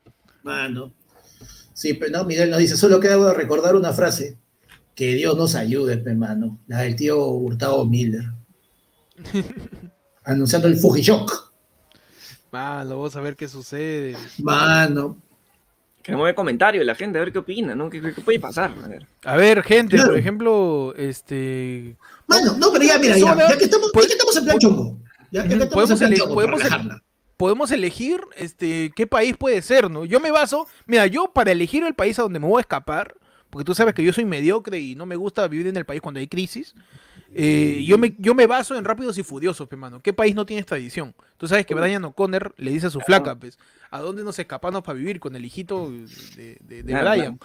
Mano. 0.43 0.93
Sí, 1.73 1.95
pero 1.95 2.19
no, 2.19 2.25
Miguel 2.25 2.49
nos 2.51 2.59
dice, 2.61 2.77
solo 2.77 2.99
queda 2.99 3.35
recordar 3.35 3.77
una 3.77 3.93
frase. 3.93 4.37
Que 4.97 5.15
Dios 5.15 5.37
nos 5.37 5.55
ayude, 5.55 5.99
pe, 5.99 6.15
mano. 6.15 6.59
La 6.67 6.81
del 6.81 6.97
tío 6.97 7.25
Hurtado 7.29 7.85
Miller. 7.87 8.25
Anunciando 10.25 10.67
el 10.69 10.77
Fujishock. 10.77 11.53
Mano, 12.51 12.91
vamos 12.97 13.15
a 13.15 13.21
ver 13.21 13.37
qué 13.37 13.47
sucede. 13.49 14.17
Mano. 14.39 15.19
Queremos 16.03 16.25
ver 16.25 16.35
comentarios 16.35 16.81
de 16.83 16.87
la 16.87 16.95
gente, 16.95 17.19
a 17.19 17.23
ver 17.23 17.33
qué 17.33 17.41
opina, 17.41 17.75
¿no? 17.75 17.91
¿Qué, 17.91 18.01
qué- 18.01 18.15
qué 18.15 18.21
puede 18.23 18.39
pasar? 18.41 18.73
A 18.83 18.89
ver. 18.89 19.07
A 19.25 19.37
ver, 19.37 19.63
gente, 19.63 19.97
Claro. 19.97 20.11
por 20.11 20.19
ejemplo, 20.19 20.95
este. 20.97 21.97
Mano, 22.29 22.57
no, 22.57 22.73
pero 22.73 22.85
ya, 22.85 22.99
mira, 22.99 23.19
ya, 23.19 23.37
ya 23.37 23.59
que 23.59 23.65
estamos, 23.65 23.91
ya 23.93 24.01
que 24.07 24.13
estamos 24.13 24.37
en 24.37 24.45
plan 24.45 24.59
chongo. 24.59 24.99
Ya, 25.33 25.43
ya 25.43 25.49
que 25.49 25.53
estamos 25.65 25.75
podemos 25.75 26.01
en 26.01 26.09
plan 26.09 26.21
chongo, 26.21 26.35
podemos 26.35 26.63
podemos 27.37 27.71
elegir 27.73 28.21
este 28.37 28.93
qué 28.97 29.07
país 29.07 29.37
puede 29.37 29.61
ser, 29.63 29.91
¿no? 29.91 30.05
Yo 30.05 30.21
me 30.21 30.31
baso, 30.31 30.67
mira, 30.87 31.07
yo 31.09 31.33
para 31.35 31.51
elegir 31.53 31.85
el 31.85 31.95
país 31.95 32.19
a 32.19 32.23
donde 32.23 32.39
me 32.39 32.47
voy 32.47 32.59
a 32.59 32.63
escapar, 32.63 33.15
porque 33.57 33.65
tú 33.65 33.75
sabes 33.75 33.95
que 33.95 34.05
yo 34.05 34.13
soy 34.13 34.27
mediocre 34.27 34.79
y 34.79 34.95
no 34.95 35.07
me 35.07 35.17
gusta 35.17 35.49
vivir 35.49 35.67
en 35.67 35.79
el 35.79 35.87
país 35.87 36.03
cuando 36.03 36.21
hay 36.21 36.29
crisis. 36.29 36.75
eh, 37.33 37.83
yo, 37.87 37.97
me, 37.97 38.15
yo 38.19 38.35
me 38.35 38.47
baso 38.47 38.77
en 38.77 38.85
Rápidos 38.85 39.17
y 39.17 39.23
Furiosos, 39.23 39.67
pe, 39.67 39.77
mano. 39.77 40.03
¿Qué 40.03 40.13
país 40.13 40.35
no 40.35 40.45
tiene 40.45 40.63
tradición? 40.63 41.15
Tú 41.39 41.49
sabes 41.49 41.65
que 41.65 41.75
Brian 41.75 42.05
O'Connor 42.05 42.55
le 42.59 42.71
dice 42.71 42.89
a 42.89 42.91
su 42.91 43.01
flaca, 43.01 43.35
pues, 43.35 43.59
¿a 43.91 44.01
dónde 44.03 44.25
nos 44.25 44.39
escapamos 44.39 44.83
para 44.83 44.99
vivir 44.99 45.21
con 45.21 45.35
el 45.37 45.45
hijito 45.47 45.91
de, 46.37 46.59
de- 46.61 46.83
de 46.83 46.95
Brian? 47.23 47.39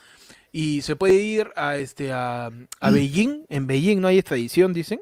Y 0.52 0.82
se 0.82 0.98
puede 0.98 1.16
ir 1.16 1.50
a 1.56 1.78
este 1.78 2.12
a, 2.12 2.48
a 2.82 2.92
Beijing. 2.92 3.46
En 3.48 3.68
Beijing 3.68 4.02
no 4.02 4.10
hay 4.10 4.18
extradición, 4.18 4.74
dicen. 4.74 5.00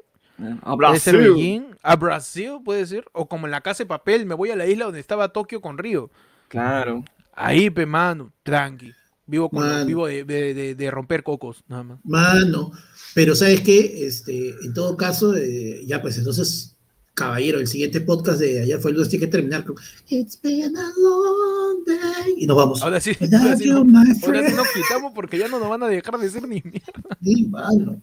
A 0.62 0.76
Brasil. 0.76 1.16
Beijing, 1.34 1.64
a 1.82 1.96
Brasil 1.96 2.52
puede 2.64 2.86
ser, 2.86 3.04
o 3.12 3.26
como 3.28 3.48
en 3.48 3.50
la 3.50 3.62
casa 3.62 3.82
de 3.82 3.88
papel, 3.88 4.26
me 4.26 4.36
voy 4.36 4.50
a 4.52 4.56
la 4.56 4.66
isla 4.68 4.84
donde 4.84 5.00
estaba 5.00 5.30
Tokio 5.30 5.60
con 5.60 5.76
Río. 5.76 6.08
Claro. 6.46 7.04
Ahí, 7.32 7.68
pe 7.68 7.84
mano, 7.84 8.32
tranqui. 8.44 8.92
Vivo, 9.30 9.48
con 9.48 9.60
Mano. 9.60 9.86
vivo 9.86 10.06
de, 10.08 10.24
de- 10.24 10.54
de- 10.54 10.74
de 10.74 10.90
romper 10.90 11.22
cocos, 11.22 11.62
nada 11.68 11.84
más. 11.84 11.98
Mano. 12.04 12.72
Pero 13.14 13.34
¿sabes 13.36 13.60
qué? 13.60 14.06
Este, 14.06 14.50
en 14.64 14.74
todo 14.74 14.96
caso, 14.96 15.36
eh, 15.36 15.82
ya 15.86 16.02
pues 16.02 16.18
entonces, 16.18 16.76
caballero, 17.14 17.58
el 17.60 17.66
siguiente 17.66 18.00
podcast 18.00 18.40
de 18.40 18.62
ayer 18.62 18.78
fue 18.80 18.90
el 18.90 18.96
lunes, 18.96 19.08
tiene 19.10 19.26
que 19.26 19.30
terminar 19.32 19.64
con 19.64 19.76
It's 20.08 20.40
been 20.40 20.76
a 20.76 20.92
long 20.98 21.84
day. 21.86 22.34
Y 22.36 22.46
nos 22.46 22.56
vamos. 22.56 22.82
Ahora 22.82 23.00
sí, 23.00 23.12
ahora 23.20 23.56
sí, 23.56 23.64
you, 23.68 23.84
no- 23.84 23.98
ahora 24.00 24.14
sí 24.48 24.54
nos 24.54 24.68
quitamos 24.68 25.12
porque 25.14 25.38
ya 25.38 25.48
no 25.48 25.58
nos 25.60 25.68
van 25.68 25.82
a 25.84 25.88
dejar 25.88 26.18
decir 26.18 26.42
ni 26.42 26.60
mierda. 26.62 27.16
Sí, 27.22 27.44
mano. 27.46 28.00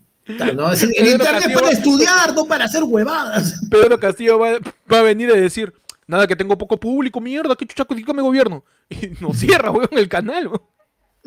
No, 0.55 0.71
es 0.73 0.83
el, 0.83 0.89
internet 0.89 1.19
Castillo 1.25 1.53
para 1.55 1.67
va- 1.67 1.71
estudiar, 1.73 2.33
no 2.35 2.45
para 2.45 2.65
hacer 2.65 2.83
huevadas. 2.83 3.61
Pedro 3.71 3.97
Castillo 3.99 4.37
va, 4.39 4.57
va 4.91 4.99
a 4.99 5.03
venir 5.03 5.29
a 5.31 5.35
decir, 5.35 5.73
nada 6.05 6.27
que 6.27 6.35
tengo 6.35 6.57
poco 6.57 6.77
público, 6.77 7.21
mierda, 7.21 7.55
qué 7.55 7.65
chuchaco 7.65 7.95
mi 7.95 8.01
gobierno. 8.03 8.63
Y 8.89 9.21
nos 9.21 9.37
cierra, 9.37 9.71
weón, 9.71 9.89
el 9.91 10.07
canal. 10.09 10.47
weón. 10.47 10.61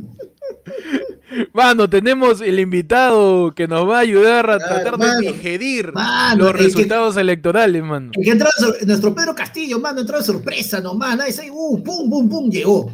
Mano, 1.52 1.88
tenemos 1.88 2.40
el 2.40 2.58
invitado 2.58 3.54
que 3.54 3.68
nos 3.68 3.88
va 3.88 3.98
a 3.98 4.00
ayudar 4.00 4.50
a 4.50 4.58
Claro, 4.58 4.74
tratar 4.74 4.98
mano. 4.98 5.20
de 5.20 5.32
digerir 5.32 5.92
Mano, 5.92 6.44
los 6.44 6.52
que- 6.54 6.62
resultados 6.64 7.16
electorales, 7.16 7.82
mano. 7.84 8.10
El 8.14 8.24
que 8.24 8.30
entró 8.30 8.48
nuestro 8.86 9.14
Pedro 9.14 9.34
Castillo, 9.34 9.78
mano, 9.78 10.00
entró 10.00 10.18
de 10.18 10.24
sorpresa 10.24 10.80
nomás. 10.80 11.16
Sabe, 11.34 11.50
uh, 11.52 11.82
pum, 11.82 12.10
pum, 12.10 12.28
pum, 12.28 12.50
llegó. 12.50 12.90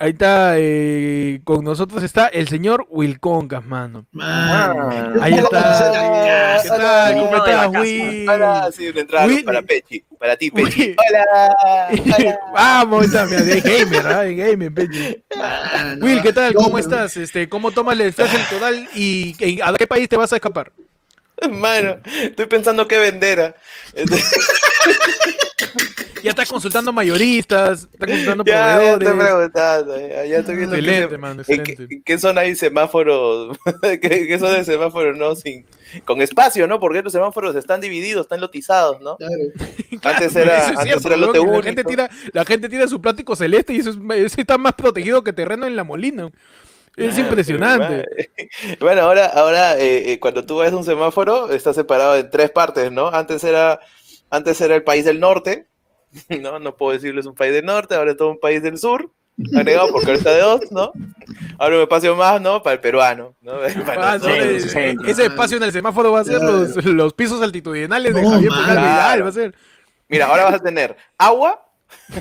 Ahí 0.00 0.10
está, 0.10 0.52
eh, 0.58 1.40
con 1.42 1.64
nosotros 1.64 2.04
está 2.04 2.28
el 2.28 2.46
señor 2.46 2.86
Wilconcas, 2.88 3.64
mano. 3.66 4.06
Mano. 4.12 4.90
Ahí 5.20 5.34
está. 5.34 6.60
¿Qué 6.62 6.68
tal? 6.68 7.14
¿Cómo 7.18 7.36
estás. 7.36 7.68
Will? 7.68 8.28
Hola, 8.30 8.70
sí, 8.72 8.88
una 8.88 9.00
entrada 9.00 9.26
Will- 9.26 9.44
para 9.44 9.60
Pechi, 9.62 10.04
para 10.16 10.36
ti, 10.36 10.52
Pechi. 10.52 10.80
Will- 10.82 10.96
Hola, 11.08 11.56
hola. 12.16 12.38
Vamos, 12.54 13.00
ahí 13.00 13.06
está, 13.06 13.26
mira, 13.26 13.42
de 13.42 13.60
gamer, 13.60 14.06
¿ah? 14.06 14.20
De 14.22 14.34
gamer, 14.36 14.72
peche. 14.74 15.24
Mano. 15.36 16.04
Will, 16.06 16.22
¿qué 16.22 16.32
tal? 16.32 16.54
¿Cómo 16.54 16.78
estás? 16.78 17.16
Este, 17.16 17.48
¿Cómo 17.48 17.72
tomas 17.72 17.98
el 17.98 18.12
flash 18.14 18.34
electoral 18.36 18.88
y 18.94 19.34
y 19.44 19.60
a 19.60 19.72
qué 19.72 19.88
país 19.88 20.08
te 20.08 20.16
vas 20.16 20.32
a 20.32 20.36
escapar? 20.36 20.70
Mano, 21.50 21.98
estoy 22.22 22.46
pensando 22.46 22.86
qué 22.88 22.98
vender. 22.98 23.40
ah. 23.40 23.54
Ya 26.22 26.30
estás 26.30 26.48
consultando 26.48 26.92
mayoristas, 26.92 27.86
estás 27.92 28.08
consultando 28.08 28.44
ya, 28.44 28.52
ya 28.52 28.92
estoy 28.92 29.06
proveedores. 29.06 29.24
preguntando, 29.52 30.00
ya, 30.00 30.24
ya 30.24 30.38
estoy 30.38 30.56
viendo 30.56 30.74
qué 30.74 30.80
Excelente, 30.80 31.18
mano, 31.18 31.42
qué, 31.46 32.00
qué 32.04 32.18
zona 32.18 32.40
hay 32.40 32.56
semáforos, 32.56 33.56
qué, 33.82 33.98
qué 34.00 34.38
zona 34.40 34.54
de 34.54 34.64
semáforos, 34.64 35.16
¿no? 35.16 35.36
Sin, 35.36 35.64
con 36.04 36.20
espacio, 36.20 36.66
¿no? 36.66 36.80
Porque 36.80 37.02
los 37.02 37.12
semáforos 37.12 37.54
están 37.54 37.80
divididos, 37.80 38.22
están 38.22 38.40
lotizados, 38.40 39.00
¿no? 39.00 39.16
Claro. 39.16 39.32
Antes 40.02 40.34
era, 40.34 40.56
eso 40.58 40.64
es 40.64 40.78
antes 40.78 40.84
cierto, 40.84 41.06
era 41.08 41.16
lote 41.18 41.32
que 41.38 41.44
la 41.44 41.50
único. 41.52 41.62
gente 41.62 41.84
tira, 41.84 42.10
la 42.32 42.44
gente 42.44 42.68
tira 42.68 42.88
su 42.88 43.00
plástico 43.00 43.36
celeste 43.36 43.74
y 43.74 43.78
eso, 43.78 43.90
es- 43.90 43.96
eso 44.16 44.40
está 44.40 44.58
más 44.58 44.72
protegido 44.72 45.22
que 45.22 45.32
terreno 45.32 45.66
en 45.68 45.76
la 45.76 45.84
molina. 45.84 46.30
Es 46.98 47.14
Claro, 47.14 47.28
impresionante. 47.28 48.04
Bueno, 48.80 49.02
ahora, 49.02 49.26
ahora 49.26 49.78
eh, 49.78 50.12
eh, 50.12 50.18
cuando 50.20 50.44
tú 50.44 50.58
ves 50.58 50.72
un 50.72 50.84
semáforo, 50.84 51.50
está 51.52 51.72
separado 51.72 52.16
en 52.16 52.28
tres 52.30 52.50
partes, 52.50 52.90
¿no? 52.92 53.08
Antes 53.08 53.44
era, 53.44 53.80
antes 54.30 54.60
era 54.60 54.74
el 54.74 54.82
país 54.82 55.04
del 55.04 55.20
norte, 55.20 55.66
¿no? 56.40 56.58
No 56.58 56.76
puedo 56.76 56.92
decirles 56.92 57.26
un 57.26 57.34
país 57.34 57.52
del 57.52 57.64
norte, 57.66 57.94
ahora 57.94 58.10
es 58.12 58.16
todo 58.16 58.30
un 58.30 58.40
país 58.40 58.62
del 58.62 58.78
sur, 58.78 59.10
agregado 59.54 59.88
porque 59.92 60.10
ahorita 60.10 60.32
de 60.32 60.40
dos, 60.40 60.60
¿no? 60.72 60.92
Ahora 61.58 61.76
un 61.76 61.82
espacio 61.82 62.16
más, 62.16 62.40
¿no? 62.40 62.62
Para 62.62 62.74
el 62.74 62.80
peruano, 62.80 63.34
¿no? 63.40 63.52
Para 63.86 64.12
Ah, 64.12 64.18
sí, 64.18 64.60
sí. 64.60 64.78
ese 65.06 65.26
espacio 65.26 65.56
en 65.58 65.62
el 65.64 65.72
semáforo 65.72 66.12
va 66.12 66.20
a 66.20 66.24
ser 66.24 66.38
Claro. 66.38 66.52
los, 66.60 66.84
los 66.84 67.12
pisos 67.14 67.40
altitudinales 67.42 68.14
de 68.14 68.22
No, 68.22 68.30
Javier 68.30 68.50
Vidal, 68.52 68.74
Claro. 68.74 69.24
va 69.24 69.28
a 69.30 69.32
ser 69.32 69.54
Mira, 70.08 70.26
ahora 70.26 70.44
vas 70.44 70.54
a 70.54 70.58
tener 70.60 70.96
agua, 71.18 71.64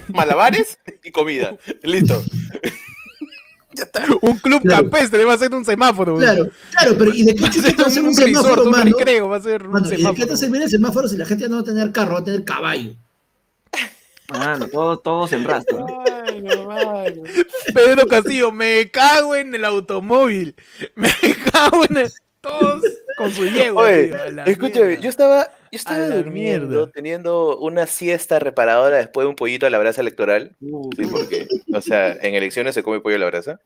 malabares 0.09 0.77
y 1.03 1.11
comida. 1.11 1.55
Listo. 1.83 2.21
Un 4.21 4.37
club 4.39 4.61
Claro. 4.61 4.83
campestre, 4.83 5.25
va 5.25 5.33
a 5.33 5.37
ser 5.37 5.53
un 5.53 5.63
semáforo. 5.65 6.17
Claro, 6.17 6.49
claro, 6.71 6.95
pero 6.97 7.13
¿y 7.13 7.23
de 7.23 7.35
qué 7.35 7.41
Va 7.41 7.47
a 7.47 7.51
ser 7.51 7.61
chucha 7.71 7.83
va 7.83 7.87
a 7.87 7.91
ser 7.91 8.03
un, 8.03 8.09
un 8.09 8.15
resort, 8.17 8.27
semáforo, 8.37 8.63
un 8.63 8.71
mano? 8.71 8.83
recreo, 8.97 9.29
va 9.29 9.37
a 9.37 9.41
ser 9.41 9.63
un 9.63 9.71
Mano, 9.71 9.85
¿y 9.87 9.89
de 9.89 9.95
qué 9.97 10.01
semáforo. 10.03 10.27
te 10.27 10.37
servir 10.37 10.61
el 10.61 10.69
semáforo 10.69 11.07
si 11.07 11.17
la 11.17 11.25
gente 11.25 11.43
ya 11.43 11.49
no 11.49 11.55
va 11.55 11.61
a 11.61 11.65
tener 11.65 11.91
carro, 11.91 12.13
va 12.13 12.19
a 12.19 12.23
tener 12.23 12.43
caballo? 12.43 12.95
Mano, 14.29 14.67
todos, 14.67 15.01
todos 15.03 15.31
en 15.33 15.45
rastro. 15.45 15.85
Ay, 16.27 16.41
no, 16.41 16.65
mano. 16.65 17.23
Pedro 17.73 18.07
Castillo, 18.07 18.51
me 18.51 18.89
cago 18.91 19.35
en 19.35 19.55
el 19.55 19.63
automóvil. 19.63 20.55
Me 20.95 21.09
cago 21.51 21.85
en 21.89 21.97
el... 21.97 22.11
Todos 22.41 22.83
con 23.17 23.31
su 23.31 23.45
yegua. 23.45 23.83
Oye, 23.83 24.07
tío, 24.09 24.43
escúchame, 24.45 24.85
mierda. 24.87 25.01
yo 25.03 25.09
estaba, 25.09 25.51
yo 25.77 25.93
estaba 25.93 26.07
durmiendo, 26.07 26.67
mierda. 26.67 26.91
teniendo 26.91 27.57
una 27.59 27.87
siesta 27.87 28.39
reparadora 28.39 28.97
después 28.97 29.25
de 29.25 29.29
un 29.29 29.35
pollito 29.35 29.65
a 29.65 29.69
la 29.69 29.79
brasa 29.79 30.01
electoral. 30.01 30.55
Uh, 30.61 30.89
Sí, 30.95 31.05
porque, 31.05 31.47
o 31.73 31.81
sea, 31.81 32.13
en 32.13 32.35
elecciones 32.35 32.75
se 32.75 32.83
come 32.83 32.99
pollo 32.99 33.15
a 33.15 33.19
la 33.19 33.27
brasa. 33.27 33.59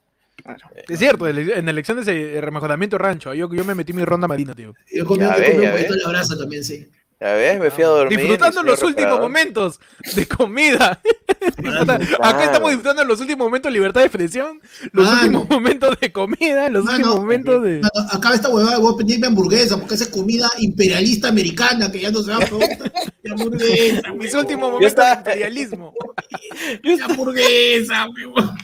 Es 0.87 0.99
cierto, 0.99 1.27
en 1.27 1.69
elecciones 1.69 2.05
de 2.05 2.41
remejoramiento 2.41 2.97
rancho. 2.97 3.33
Yo, 3.33 3.53
yo 3.53 3.63
me 3.63 3.75
metí 3.75 3.93
mi 3.93 4.03
ronda 4.03 4.27
marina, 4.27 4.55
tío. 4.55 4.73
Yo 4.91 5.05
comí 5.05 5.23
un 5.23 5.35
ve. 5.35 5.57
de 5.57 5.97
la 5.97 6.09
brasa 6.09 6.37
también, 6.37 6.63
sí. 6.63 6.87
Ya 7.21 7.33
ves, 7.33 7.59
me 7.59 7.69
fui 7.69 7.83
a 7.83 7.87
dormir. 7.87 8.17
Disfrutando 8.17 8.63
los 8.63 8.81
últimos 8.81 9.19
momentos 9.19 9.79
de 10.15 10.27
comida. 10.27 10.99
Acá 12.19 12.45
estamos 12.45 12.71
disfrutando 12.71 13.05
los 13.05 13.21
últimos 13.21 13.45
momentos 13.45 13.69
de 13.69 13.73
libertad 13.73 14.01
de 14.01 14.07
expresión, 14.07 14.59
los 14.91 15.05
Mano. 15.05 15.19
últimos 15.21 15.49
momentos 15.49 15.99
de 15.99 16.11
comida, 16.11 16.67
los 16.69 16.83
Mano, 16.83 16.97
últimos 16.97 17.19
momentos 17.19 17.63
de. 17.63 17.79
Mano, 17.81 18.09
Acá 18.11 18.33
esta 18.33 18.49
huevada, 18.49 18.79
voy 18.79 18.95
a 18.95 18.97
pedirme 18.97 19.27
hamburguesa 19.27 19.77
porque 19.77 19.93
esa 19.93 20.05
es 20.05 20.09
comida 20.09 20.49
imperialista 20.57 21.27
americana 21.27 21.91
que 21.91 21.99
ya 21.99 22.09
no 22.09 22.23
se 22.23 22.31
va 22.31 22.37
a 22.37 22.39
probar. 22.47 22.69
hamburguesa, 23.31 24.13
Mis 24.13 24.33
últimos 24.33 24.71
momentos 24.71 25.05
de 25.05 25.11
imperialismo. 25.13 25.93
hamburguesa, 27.03 28.07
huevón. 28.09 28.57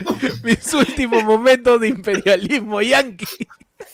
Mis 0.44 0.74
últimos 0.74 1.24
momentos 1.24 1.80
de 1.80 1.90
imperialismo 1.90 2.82
yankee. 2.82 3.28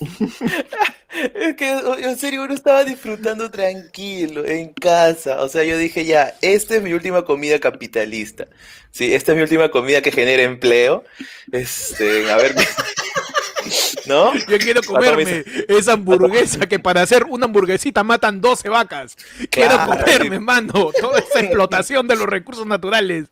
Es 1.35 1.55
que, 1.55 1.69
en 1.69 2.17
serio, 2.17 2.43
uno 2.43 2.55
estaba 2.55 2.83
disfrutando 2.83 3.51
tranquilo, 3.51 4.45
en 4.45 4.73
casa. 4.73 5.41
O 5.43 5.47
sea, 5.49 5.63
yo 5.63 5.77
dije, 5.77 6.05
ya, 6.05 6.33
esta 6.41 6.75
es 6.75 6.81
mi 6.81 6.91
última 6.93 7.23
comida 7.23 7.59
capitalista. 7.59 8.47
Sí, 8.91 9.13
esta 9.13 9.31
es 9.31 9.35
mi 9.37 9.43
última 9.43 9.69
comida 9.69 10.01
que 10.01 10.11
genera 10.11 10.41
empleo. 10.43 11.03
Este, 11.51 12.31
a 12.31 12.37
ver. 12.37 12.55
¿No? 14.05 14.33
Yo 14.47 14.59
quiero 14.59 14.81
comerme 14.83 15.45
esa 15.67 15.93
hamburguesa 15.93 16.67
que 16.67 16.79
para 16.79 17.01
hacer 17.01 17.23
una 17.25 17.45
hamburguesita 17.45 18.03
matan 18.03 18.41
12 18.41 18.69
vacas. 18.69 19.15
Quiero 19.49 19.79
Claro, 19.79 19.85
comerme, 19.85 20.39
sí. 20.39 20.39
mano, 20.39 20.91
toda 20.99 21.19
esa 21.19 21.39
explotación 21.39 22.07
de 22.07 22.15
los 22.17 22.27
recursos 22.27 22.65
naturales. 22.65 23.27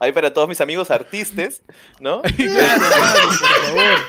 Ahí 0.00 0.12
para 0.12 0.32
todos 0.32 0.48
mis 0.48 0.60
amigos 0.60 0.90
artistas, 0.90 1.62
¿no? 2.00 2.22
Claro, 2.36 2.90
por 3.20 3.34
favor. 3.34 4.08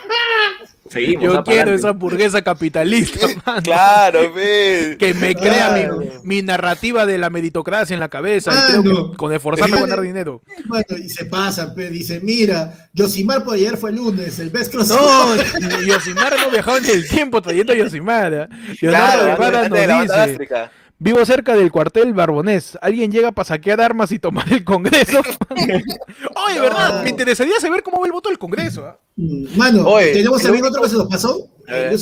Seguimos. 0.89 1.23
Yo 1.23 1.43
quiero 1.43 1.71
esa 1.73 1.89
hamburguesa 1.89 2.41
capitalista, 2.41 3.27
mano. 3.45 3.61
Claro, 3.61 4.33
ve. 4.35 4.95
Que 4.99 5.13
me 5.13 5.35
crea 5.35 5.69
Claro. 5.75 5.97
mi, 5.97 6.07
mi 6.23 6.41
narrativa 6.41 7.05
de 7.05 7.17
la 7.17 7.29
meritocracia 7.29 7.93
en 7.93 7.99
la 7.99 8.09
cabeza. 8.09 8.51
y 8.51 8.71
creo 8.71 8.83
Mano. 8.83 9.11
que 9.11 9.17
con 9.17 9.33
esforzarme 9.33 9.77
a 9.77 9.81
ganar 9.81 10.01
dinero. 10.01 10.41
Bueno, 10.65 10.85
y 10.97 11.09
se 11.09 11.25
pasa, 11.25 11.73
pe, 11.75 11.89
dice, 11.89 12.19
mira, 12.21 12.89
Yosimar 12.93 13.43
por 13.43 13.53
ayer 13.55 13.77
fue 13.77 13.91
lunes, 13.91 14.39
el 14.39 14.49
best 14.49 14.71
cross. 14.71 14.89
No, 14.89 15.35
Yosimar 15.85 16.35
no 16.43 16.49
viajaba 16.51 16.77
en 16.79 16.85
el 16.85 17.07
tiempo 17.07 17.41
trayendo 17.41 17.73
a 17.73 17.75
Yosimar. 17.75 18.49
Claro, 18.79 19.43
antes 19.45 19.69
de 19.71 19.87
la 19.87 20.05
nos 20.05 20.27
dice. 20.27 20.69
Vivo 20.99 21.25
cerca 21.25 21.55
del 21.55 21.71
cuartel 21.71 22.13
Barbonés. 22.13 22.77
¿Alguien 22.81 23.11
llega 23.11 23.31
para 23.31 23.47
saquear 23.47 23.81
armas 23.81 24.11
y 24.11 24.19
tomar 24.19 24.51
el 24.51 24.63
Congreso? 24.63 25.21
Oye, 26.47 26.59
¿verdad? 26.59 27.03
Me 27.03 27.09
interesaría 27.09 27.59
saber 27.59 27.81
cómo 27.81 27.99
va 27.99 28.05
el 28.05 28.11
voto 28.11 28.29
del 28.29 28.37
Congreso. 28.37 28.95
Mm, 29.15 29.57
Mano, 29.57 29.87
Oye, 29.87 30.13
tenemos 30.13 30.41
también 30.43 30.65
otro 30.65 30.83
que 30.83 30.89
se 30.89 30.95
nos 30.97 31.07
pasó. 31.07 31.47
Eh, 31.67 31.95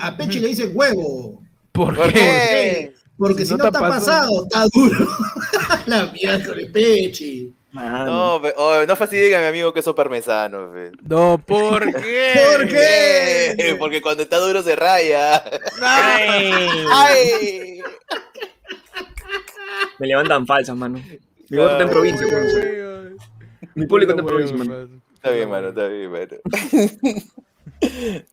a 0.00 0.16
Peche 0.16 0.40
le 0.40 0.48
dice 0.48 0.68
huevo. 0.68 1.42
¿Por, 1.72 1.94
¿Por 1.94 2.12
qué? 2.12 2.18
qué? 2.18 2.94
Porque 3.16 3.44
si, 3.44 3.54
no, 3.54 3.66
está 3.66 3.78
pasado, 3.78 4.44
está 4.44 4.66
duro. 4.72 5.06
La 5.86 6.06
mierda 6.06 6.54
Peche. 6.72 7.34
Mano. 7.44 7.59
No, 7.72 8.40
ve- 8.40 8.54
oh, 8.56 8.84
no 8.86 8.96
fastidien 8.96 9.34
a 9.34 9.40
mi 9.42 9.46
amigo 9.46 9.72
queso 9.72 9.94
parmesano, 9.94 10.70
ve. 10.70 10.90
No, 11.02 11.38
¿por 11.38 11.80
qué? 12.02 12.32
¿Por 12.56 12.66
qué? 12.68 13.76
Porque 13.78 14.02
cuando 14.02 14.22
está 14.24 14.38
duro 14.38 14.62
se 14.62 14.74
raya. 14.74 15.42
Ay, 15.80 16.52
¡Ay! 16.92 17.80
me 19.98 20.06
levantan 20.06 20.46
falsas, 20.46 20.76
mano. 20.76 21.00
Mi 21.48 21.56
voto 21.58 21.70
está 21.72 21.82
en 21.84 21.90
provincia, 21.90 22.26
weón. 22.26 23.16
Mi 23.74 23.86
público 23.86 24.12
está 24.12 24.20
en 24.22 24.26
provincia, 24.26 24.56
mano. 24.56 24.88
Está 25.14 25.30
bien, 25.30 25.48
mano, 25.50 25.68
está 25.68 25.86
bien, 25.88 26.10
mano. 26.10 26.26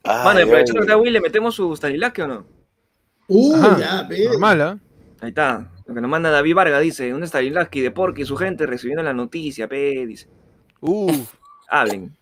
Mano, 0.03 0.39
Ay, 0.39 0.43
aprovechando 0.43 0.57
ay. 0.57 0.73
que 0.73 0.79
está 0.79 0.97
Will, 0.97 1.13
¿le 1.13 1.21
metemos 1.21 1.55
su 1.55 1.75
Stanilaski 1.75 2.21
o 2.21 2.27
no? 2.27 2.45
Uh, 3.27 3.55
Ajá, 3.55 3.77
ya, 3.79 4.03
ve. 4.07 4.25
Normal, 4.25 4.61
¿ah? 4.61 4.77
Ahí 5.21 5.29
está. 5.29 5.71
Lo 5.85 5.93
que 5.95 6.01
nos 6.01 6.09
manda 6.09 6.29
David 6.29 6.53
Vargas 6.55 6.81
dice, 6.81 7.13
un 7.13 7.25
Stanilaski 7.25 7.81
de 7.81 7.91
Porky 7.91 8.21
y 8.21 8.25
su 8.25 8.35
gente 8.37 8.65
recibiendo 8.65 9.03
la 9.03 9.13
noticia, 9.13 9.67
pe, 9.67 10.05
dice. 10.05 10.27
Uf. 10.81 11.33
Hablen. 11.69 12.15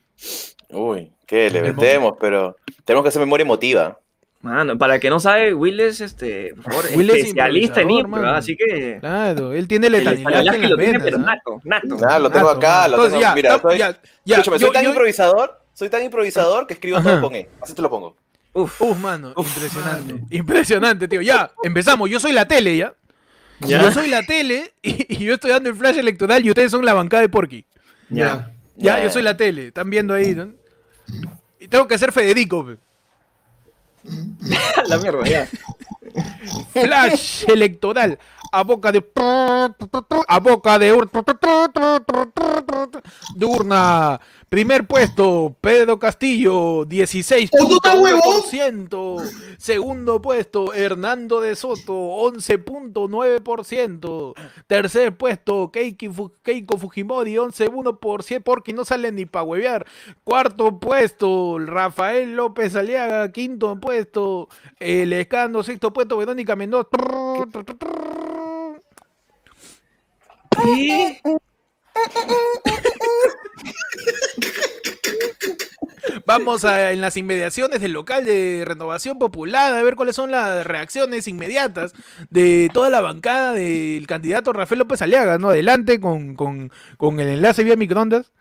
Uy, 0.70 1.12
¿qué? 1.28 1.50
Le 1.50 1.60
El 1.60 1.76
metemos, 1.76 2.14
pero 2.20 2.56
tenemos 2.86 3.04
que 3.04 3.10
hacer 3.10 3.20
memoria 3.20 3.44
emotiva. 3.44 4.00
Mano, 4.42 4.78
para 4.78 4.96
el 4.96 5.02
que 5.02 5.10
no 5.10 5.20
sabe, 5.20 5.54
Will 5.56 5.80
es, 5.80 6.02
este, 6.02 6.54
por 6.54 6.64
favor, 6.66 6.86
Will 6.96 7.10
es 7.10 7.16
especialista 7.18 7.82
en 7.82 7.90
improvisador, 7.90 8.20
impro, 8.22 8.38
así 8.38 8.56
que... 8.56 8.98
Claro, 9.00 9.54
él 9.54 9.68
tiene 9.68 9.88
El 9.88 9.94
letalidad 9.94 10.40
en 10.40 10.46
las 10.46 10.70
lo 10.70 10.78
tiene, 10.78 11.00
pero 11.00 11.18
nato, 11.18 11.62
nato. 11.64 11.98
Ah, 12.08 12.20
lo 12.20 12.30
tengo 12.30 12.46
Nato, 12.54 12.58
acá, 12.60 12.88
lo 12.88 13.04
tengo. 13.08 13.20
ya, 13.20 13.34
Mira, 13.34 13.60
soy, 13.60 13.78
ya, 13.80 14.00
ya, 14.24 14.36
escúchame, 14.36 14.60
yo- 14.60 14.68
soy 14.68 14.74
tan 14.74 14.84
yo- 14.84 14.90
improvisador, 14.92 15.60
soy 15.74 15.90
tan 15.90 16.04
improvisador 16.04 16.68
que 16.68 16.76
escribo 16.76 16.98
Ajá. 16.98 17.10
todo 17.10 17.22
con 17.24 17.36
E. 17.36 17.50
Así 17.60 17.74
te 17.74 17.82
lo 17.82 17.90
pongo. 17.90 18.16
Uf, 18.58 18.82
Uf, 18.82 18.98
mano, 19.00 19.34
impresionante. 19.36 20.16
Impresionante, 20.30 21.08
tío. 21.10 21.22
Ya, 21.22 21.52
empezamos. 21.62 22.10
Yo 22.10 22.20
soy 22.22 22.32
la 22.32 22.48
tele, 22.48 22.78
¿ya? 22.78 22.94
Ya. 23.60 23.82
Yo 23.82 23.92
soy 23.92 24.08
la 24.08 24.24
tele 24.24 24.74
y, 24.82 25.14
y 25.14 25.26
yo 25.26 25.34
estoy 25.34 25.52
dando 25.52 25.70
el 25.70 25.76
flash 25.76 25.98
electoral 25.98 26.46
y 26.46 26.50
ustedes 26.50 26.72
son 26.72 26.86
la 26.86 26.94
bancada 26.94 27.22
de 27.22 27.30
Porky. 27.30 27.66
ya. 28.10 28.52
Ya, 28.78 28.98
Ya. 28.98 29.04
yo 29.04 29.10
soy 29.12 29.24
la 29.24 29.36
tele. 29.36 29.68
Están 29.68 29.90
viendo 29.90 30.14
ahí, 30.14 30.34
¿no? 30.36 30.54
Y 31.60 31.68
tengo 31.68 31.86
que 31.88 31.98
ser 31.98 32.12
Federico. 32.14 32.66
pe. 32.66 32.78
la 34.88 34.98
mierda, 35.00 35.24
ya. 35.26 35.48
Flash 36.74 37.44
electoral. 37.50 38.18
A 38.58 38.64
boca 38.64 38.90
de. 38.92 39.04
A 40.28 40.40
boca 40.40 40.80
de. 40.80 40.94
ur- 40.94 41.10
De 43.36 43.46
urna. 43.46 44.20
Primer 44.48 44.86
puesto, 44.88 45.58
Pedro 45.60 45.98
Castillo, 46.00 46.86
16.1%. 46.86 49.22
Segundo 49.58 50.22
puesto, 50.22 50.72
Hernando 50.74 51.42
de 51.42 51.58
Soto, 51.58 51.92
11.9%. 51.94 54.34
Tercer 54.68 55.18
puesto, 55.18 55.70
Keiko 55.74 56.78
Fujimori, 56.78 57.36
11.1%, 57.36 58.44
porque 58.44 58.72
no 58.72 58.86
sale 58.86 59.12
ni 59.12 59.26
para 59.26 59.44
huevear. 59.44 59.86
Cuarto 60.24 60.80
puesto, 60.80 61.58
Rafael 61.60 62.36
López 62.38 62.74
Aliaga, 62.78 63.30
quinto 63.34 63.78
puesto, 63.82 64.48
El 64.80 65.12
Escando, 65.12 65.64
sexto 65.64 65.92
puesto, 65.92 66.16
Verónica 66.18 66.56
Mendoza. 66.56 66.88
Vamos 76.26 76.66
a, 76.66 76.92
en 76.92 77.02
las 77.02 77.18
inmediaciones 77.18 77.82
del 77.82 77.92
local 77.94 78.26
de 78.26 78.64
Renovación 78.66 79.18
Popular 79.20 79.74
a 79.74 79.84
ver 79.84 79.96
cuáles 79.96 80.16
son 80.16 80.32
las 80.32 80.66
reacciones 80.66 81.28
inmediatas 81.28 81.94
de 82.30 82.70
toda 82.74 82.90
la 82.90 83.02
bancada 83.02 83.54
del 83.54 84.06
candidato 84.08 84.54
Rafael 84.54 84.80
López 84.80 85.02
Aliaga, 85.02 85.38
¿no? 85.38 85.50
Adelante 85.50 86.00
con, 86.00 86.36
con- 86.36 86.72
con 86.98 87.20
el 87.20 87.28
enlace 87.30 87.64
vía 87.64 87.76
microondas. 87.76 88.32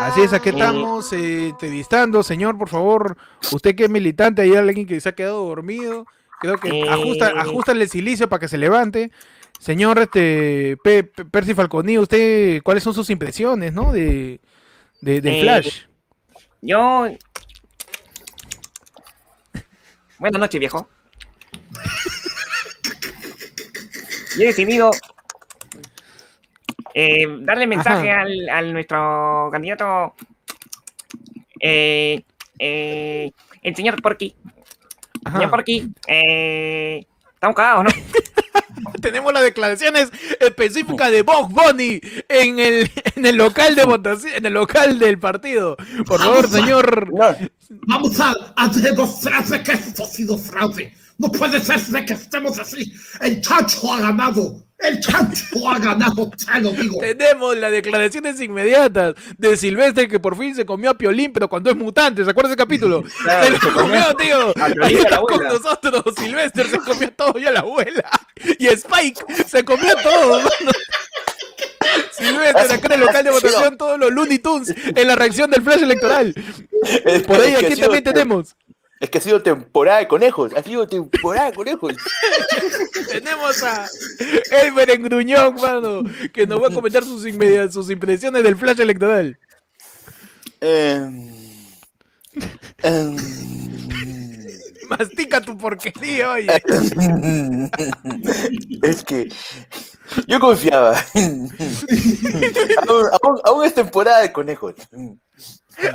Así 0.00 0.22
es, 0.22 0.32
aquí 0.32 0.50
estamos 0.50 1.12
eh, 1.12 1.48
entrevistando, 1.48 2.22
señor, 2.22 2.58
por 2.58 2.68
favor, 2.68 3.16
usted 3.52 3.74
que 3.74 3.84
es 3.84 3.90
militante, 3.90 4.42
hay 4.42 4.54
alguien 4.54 4.86
que 4.86 5.00
se 5.00 5.08
ha 5.08 5.14
quedado 5.14 5.46
dormido, 5.46 6.06
creo 6.42 6.58
que 6.58 6.82
ajusta, 6.90 7.28
ajusta 7.40 7.72
el 7.72 7.88
silicio 7.88 8.28
para 8.28 8.40
que 8.40 8.48
se 8.48 8.58
levante. 8.58 9.12
Señor 9.60 10.00
este, 10.00 10.76
Pe- 10.82 11.04
Pe- 11.04 11.24
Percy 11.24 11.54
Falconi, 11.54 11.96
¿usted 11.96 12.60
cuáles 12.64 12.82
son 12.82 12.92
sus 12.94 13.08
impresiones, 13.10 13.72
no? 13.72 13.92
De, 13.92 14.40
de, 15.00 15.20
Eh, 15.24 15.40
Flash. 15.42 15.82
Yo. 16.60 17.06
Buenas 20.18 20.40
noches, 20.40 20.58
viejo. 20.58 20.88
Yo 24.36 24.42
he 24.42 24.46
decidido 24.46 24.90
eh, 26.94 27.26
darle 27.42 27.68
mensaje 27.68 28.10
al, 28.10 28.48
al 28.48 28.72
nuestro 28.72 29.48
candidato, 29.52 30.14
eh, 31.60 32.24
eh, 32.58 33.30
el 33.62 33.76
señor 33.76 34.02
Porky. 34.02 34.34
Ajá. 35.24 35.38
Señor 35.38 35.50
Porky, 35.50 35.88
eh, 36.08 37.06
estamos 37.34 37.56
cagados, 37.56 37.84
¿no? 37.84 37.90
Tenemos 39.00 39.32
las 39.32 39.42
declaraciones 39.42 40.10
específicas 40.40 41.10
de 41.10 41.22
Bob 41.22 41.50
Bunny 41.50 42.00
en 42.28 42.58
el, 42.58 42.90
en 43.16 43.26
el 43.26 43.36
local 43.36 43.74
de 43.74 43.84
votación, 43.84 44.34
en 44.34 44.46
el 44.46 44.54
local 44.54 44.98
del 44.98 45.18
partido. 45.18 45.76
Por 46.06 46.20
favor, 46.20 46.48
señor. 46.48 47.10
Vamos 47.70 48.20
a, 48.20 48.34
a 48.56 48.68
demostrar 48.68 49.44
de 49.44 49.62
que 49.62 49.72
esto 49.72 50.04
ha 50.04 50.06
sido 50.06 50.38
fraude. 50.38 50.94
No 51.18 51.30
puede 51.30 51.60
ser 51.60 51.80
de 51.80 52.04
que 52.04 52.14
estemos 52.14 52.58
así. 52.58 52.92
El 53.20 53.40
chancho 53.40 53.92
ha 53.92 54.00
ganado. 54.00 54.62
El 54.78 54.98
chancho 54.98 55.68
ha 55.68 55.78
ganado, 55.78 56.30
te 56.30 56.60
lo 56.60 56.72
digo. 56.72 56.98
Tenemos 56.98 57.56
las 57.56 57.70
declaraciones 57.70 58.40
inmediatas 58.40 59.14
de 59.38 59.56
Silvestre 59.56 60.08
que 60.08 60.18
por 60.18 60.36
fin 60.36 60.56
se 60.56 60.66
comió 60.66 60.90
a 60.90 60.98
Piolín, 60.98 61.32
pero 61.32 61.48
cuando 61.48 61.70
es 61.70 61.76
mutante, 61.76 62.24
¿se 62.24 62.30
acuerda 62.30 62.50
ese 62.50 62.56
capítulo? 62.56 63.04
Claro, 63.22 63.44
se 63.44 63.50
lo 63.52 63.58
se 63.60 63.70
comió 63.70 64.16
tío. 64.16 64.52
Ahí 64.82 64.94
está 64.94 65.20
con 65.20 65.44
nosotros, 65.44 66.02
Silvestre 66.16 66.68
se 66.68 66.78
comió 66.78 67.12
todo 67.12 67.38
y 67.38 67.46
a 67.46 67.52
la 67.52 67.60
abuela. 67.60 68.10
Y 68.58 68.66
Spike 68.66 69.20
se 69.46 69.64
comió 69.64 69.94
todo, 70.02 70.38
mano. 70.38 70.72
Silvestre, 72.10 72.74
acá 72.74 72.86
en 72.86 72.92
el 72.92 73.00
local 73.00 73.24
de 73.24 73.30
votación, 73.30 73.76
todos 73.76 73.98
los 73.98 74.10
Looney 74.12 74.38
Tunes 74.40 74.74
en 74.76 75.06
la 75.06 75.14
reacción 75.14 75.50
del 75.50 75.62
flash 75.62 75.82
electoral. 75.82 76.34
Por 77.26 77.40
ahí, 77.40 77.54
aquí 77.54 77.76
también 77.76 78.02
tenemos. 78.02 78.56
Es 79.02 79.10
que 79.10 79.18
ha 79.18 79.20
sido 79.20 79.42
temporada 79.42 79.98
de 79.98 80.06
conejos. 80.06 80.54
Ha 80.54 80.62
sido 80.62 80.86
temporada 80.86 81.50
de 81.50 81.56
conejos. 81.56 81.96
Tenemos 83.10 83.60
a 83.64 83.88
Elmer 84.62 84.90
en 84.90 85.02
Gruñón, 85.02 85.56
mano, 85.56 86.04
que 86.32 86.46
nos 86.46 86.62
va 86.62 86.68
a 86.68 86.70
comentar 86.70 87.02
sus, 87.02 87.26
sus 87.72 87.90
impresiones 87.90 88.44
del 88.44 88.56
flash 88.56 88.78
electoral. 88.78 89.36
Em, 90.60 91.32
em, 92.84 93.16
Mastica 94.98 95.40
tu 95.40 95.56
porquería, 95.56 96.32
oye. 96.32 96.46
es 98.82 99.04
que 99.04 99.28
yo 100.26 100.38
confiaba. 100.40 100.96
aún, 101.14 103.06
aún- 103.22 103.40
aún 103.44 103.64
es 103.64 103.74
temporada 103.74 104.20
de 104.22 104.32
conejos. 104.32 104.74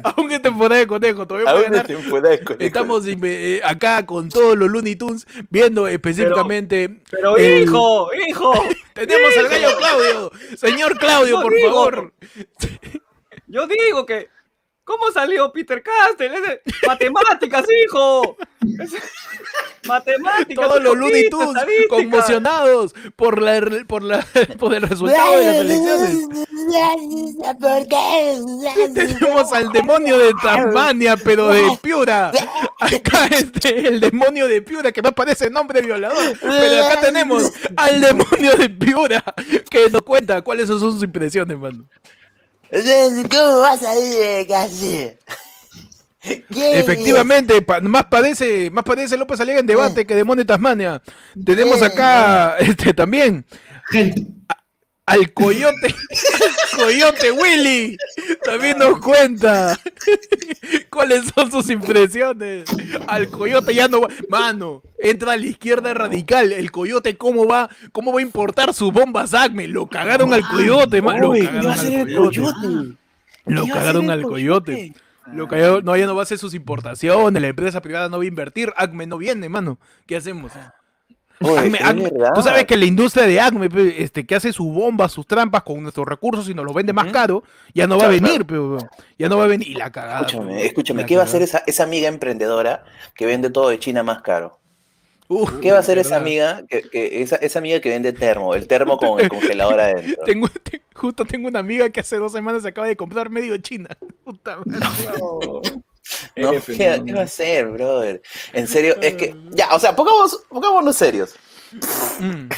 Aún 0.03 0.32
es 0.32 0.41
temporada 0.41 0.80
de 0.80 0.88
conejo, 0.88 1.28
todavía 1.28 1.52
Aún 1.52 1.74
es 1.76 1.84
temporada 1.86 2.30
de 2.36 2.44
conejos. 2.44 2.65
Estamos 2.65 3.03
eh, 3.06 3.61
acá 3.64 4.06
con 4.06 4.28
todos 4.30 4.57
los 4.57 4.69
Looney 4.69 4.95
Tunes 4.95 5.26
viendo 5.49 5.88
específicamente. 5.88 6.99
Pero 7.11 7.38
el- 7.38 7.64
hijo, 7.64 8.10
hijo. 8.28 8.53
Tenemos 8.94 9.38
al 9.38 9.48
gallo 9.48 9.78
Claudio. 9.78 10.32
Señor 10.57 10.98
Claudio, 10.98 11.36
Yo 11.38 11.41
por 11.44 11.53
digo. 11.56 11.69
favor. 11.69 12.14
Yo 13.48 13.68
digo 13.68 14.06
que. 14.06 14.30
¿Cómo 14.88 15.11
salió 15.11 15.51
Peter 15.51 15.84
Castell? 15.84 16.61
Matemáticas, 16.88 17.65
hijo. 17.84 18.38
Matemáticas. 19.85 20.65
Todos 20.65 20.81
los 20.81 20.95
Looney 20.95 21.30
Tunes 21.30 21.65
conmocionados 21.89 22.95
por, 23.18 23.41
la, 23.41 23.84
por, 23.85 24.01
la, 24.01 24.26
por 24.57 24.73
el 24.73 24.84
resultado 24.84 25.39
de 25.39 25.45
las 25.45 25.55
elecciones. 25.57 26.47
Tenemos 28.93 29.51
al 29.51 29.73
demonio 29.73 30.19
de 30.19 30.34
Tasmania, 30.41 31.18
pero 31.22 31.49
de 31.49 31.77
Piura. 31.81 32.31
Acá 32.80 33.27
este, 33.31 33.89
el 33.89 33.99
demonio 33.99 34.47
de 34.47 34.61
Piura, 34.61 34.93
que 34.93 35.01
no 35.01 35.11
parece 35.11 35.49
nombre 35.49 35.81
violador. 35.81 36.39
Pero 36.39 36.85
acá 36.85 37.01
tenemos 37.01 37.51
al 37.76 37.99
demonio 37.99 38.55
de 38.55 38.69
Piura, 38.69 39.22
que 39.69 39.89
nos 39.89 40.01
cuenta 40.03 40.41
cuáles 40.41 40.69
son 40.69 40.80
sus 40.80 41.03
impresiones, 41.03 41.57
mano. 41.57 41.89
¿Cómo 42.69 43.60
va 43.60 43.72
a 43.73 43.77
salir 43.77 44.14
de 44.15 44.45
casa? 44.48 45.35
Efectivamente, 46.49 47.61
pa- 47.61 47.80
más 47.80 48.06
padece, 48.06 48.69
más 48.69 48.84
padece 48.84 49.15
López 49.15 49.39
Aliaga 49.39 49.61
en 49.61 49.68
debate 49.68 50.06
que 50.06 50.15
demonio 50.15 50.44
de 50.44 50.48
Tasmania. 50.48 51.02
Tenemos 51.45 51.81
acá 51.81 52.57
este 52.60 52.94
también 52.94 53.45
a- 54.47 54.47
al 55.07 55.34
coyote, 55.34 55.88
al 56.73 56.79
coyote 56.79 57.31
Willy. 57.31 57.97
También 58.43 58.77
nos 58.77 58.99
cuenta 58.99 59.79
cuáles 60.89 61.31
son 61.34 61.49
sus 61.49 61.69
impresiones. 61.69 62.65
Al 63.07 63.29
coyote 63.29 63.73
ya 63.73 63.88
no 63.88 64.01
va, 64.01 64.09
mano, 64.29 64.84
entra 64.99 65.34
a 65.34 65.38
la 65.38 65.45
izquierda 65.45 65.93
radical. 65.93 66.51
El 66.51 66.71
coyote 66.71 67.17
cómo 67.17 67.47
va, 67.47 67.69
cómo 67.93 68.11
va 68.11 68.19
a 68.19 68.21
importar 68.21 68.73
sus 68.73 68.91
bombas 68.91 69.34
Acme. 69.34 69.67
Lo 69.67 69.88
cagaron 69.88 70.34
al 70.34 70.45
coyote, 70.45 71.01
man. 71.01 71.21
Lo 71.21 71.29
Uy, 71.29 71.39
¿qué 71.39 71.47
cagaron 71.47 71.79
al 71.95 72.13
coyote. 72.13 72.97
Lo 73.45 73.65
¿Qué 73.65 73.71
va 73.71 73.75
a 73.75 73.79
cagaron 73.79 74.11
al 74.11 74.21
coyote. 74.23 74.93
Lo 75.34 75.47
no, 75.81 75.95
ya 75.95 76.05
no 76.05 76.15
va 76.15 76.21
a 76.21 76.23
hacer 76.23 76.38
sus 76.38 76.53
importaciones, 76.53 77.41
la 77.41 77.47
empresa 77.49 77.81
privada 77.81 78.07
no 78.07 78.17
va 78.17 78.23
a 78.23 78.27
invertir, 78.27 78.73
Acme 78.77 79.07
no 79.07 79.17
viene, 79.17 79.49
mano. 79.49 79.77
¿Qué 80.05 80.15
hacemos? 80.15 80.51
Oye, 81.41 81.59
Acme- 81.69 81.76
es 81.77 81.85
Acme- 81.85 82.11
verdad. 82.11 82.31
tú 82.34 82.41
sabes 82.41 82.65
que 82.65 82.76
la 82.77 82.85
industria 82.85 83.26
de 83.27 83.39
Acme, 83.39 83.69
este, 83.97 84.26
que 84.26 84.35
hace 84.35 84.51
sus 84.53 84.68
bombas, 84.68 85.11
sus 85.11 85.26
trampas 85.27 85.64
con 85.64 85.81
nuestros 85.84 86.07
recursos 86.07 86.49
y 86.49 86.53
nos 86.53 86.65
lo 86.65 86.73
vende 86.73 86.93
más 86.93 87.11
caro, 87.11 87.43
ya 87.73 87.85
no 87.88 87.97
va 87.97 88.05
a 88.05 88.09
venir, 88.09 88.45
pe, 88.45 88.55
ya 89.19 89.30
no 89.30 89.38
va 89.38 89.43
a 89.43 89.47
venir. 89.47 89.68
Y 89.68 89.76
la 89.76 89.91
cagada. 89.91 90.22
Escúchame, 90.22 90.53
pe, 90.55 90.65
escúchame, 90.65 91.05
¿qué 91.05 91.15
va 91.15 91.22
a 91.22 91.26
hacer 91.26 91.41
esa, 91.43 91.64
esa 91.68 91.84
amiga 91.84 92.07
emprendedora 92.07 92.84
que 93.15 93.26
vende 93.26 93.49
todo 93.49 93.69
de 93.69 93.77
China 93.80 94.01
más 94.03 94.22
caro? 94.22 94.59
Uf, 95.30 95.59
¿Qué 95.59 95.72
va 95.72 95.77
a 95.77 95.81
hacer 95.81 95.97
esa 95.97 96.15
amiga 96.15 96.64
que, 96.69 96.84
que- 96.89 97.22
esa, 97.22 97.35
esa 97.35 97.59
amiga 97.59 97.81
que 97.81 97.89
vende 97.89 98.14
termo, 98.14 98.55
el 98.55 98.65
termo 98.65 98.97
con 98.97 99.19
el 99.19 99.27
congelador 99.30 99.80
adentro? 99.80 100.23
Tengo, 100.26 100.47
te- 100.64 100.81
justo 100.95 101.26
tengo 101.26 101.49
una 101.49 101.59
amiga 101.59 101.89
que 101.89 101.99
hace 101.99 102.15
dos 102.15 102.31
semanas 102.31 102.64
se 102.64 102.69
acaba 102.69 102.88
de 102.88 102.95
comprar 102.95 103.30
medio 103.30 103.57
China. 103.57 103.89
Puta 104.23 104.57
madre. 104.65 104.80
No, 105.19 105.61
¿qué, 106.35 107.01
qué 107.05 107.13
va 107.13 107.21
a 107.21 107.23
hacer, 107.23 107.67
brother? 107.67 108.21
En 108.53 108.67
serio, 108.67 108.95
es 109.01 109.15
que 109.15 109.35
ya, 109.51 109.73
o 109.73 109.79
sea, 109.79 109.95
pongamos, 109.95 110.41
pongámonos 110.49 110.95
serios. 110.95 111.35
Mm. 112.19 112.49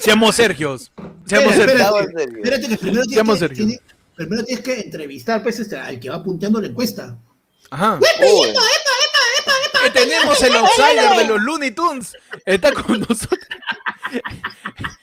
Seamos 0.00 0.36
Sergios. 0.36 0.92
Seamos 1.26 1.54
Sergios. 1.54 1.80
espérate, 1.80 2.36
espérate 2.36 2.68
que 2.68 2.78
primero 2.78 3.02
tienes 3.04 3.14
Seamos 3.14 3.38
que, 3.38 3.78
primero 4.16 4.44
tienes 4.44 4.64
que 4.64 4.80
entrevistar 4.80 5.42
pues, 5.42 5.60
este, 5.60 5.76
al 5.76 6.00
que 6.00 6.10
va 6.10 6.22
punteando 6.22 6.60
la 6.60 6.68
encuesta. 6.68 7.16
Ajá. 7.70 7.98
Uy, 7.98 8.48
Que 9.84 9.90
tenemos 9.90 10.42
el 10.42 10.54
outsider 10.56 11.16
de 11.16 11.24
los 11.24 11.40
Looney 11.40 11.70
Tunes. 11.70 12.14
Está 12.44 12.72
con 12.72 13.00
nosotros. 13.00 13.38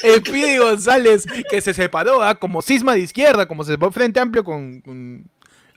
Speedy 0.00 0.58
González, 0.58 1.24
que 1.48 1.60
se 1.60 1.74
separó, 1.74 2.22
¿ah? 2.22 2.34
como 2.34 2.62
cisma 2.62 2.94
de 2.94 3.00
izquierda, 3.00 3.46
como 3.46 3.64
se 3.64 3.72
separó 3.72 3.92
Frente 3.92 4.20
Amplio 4.20 4.44
con, 4.44 4.80
con- 4.80 5.30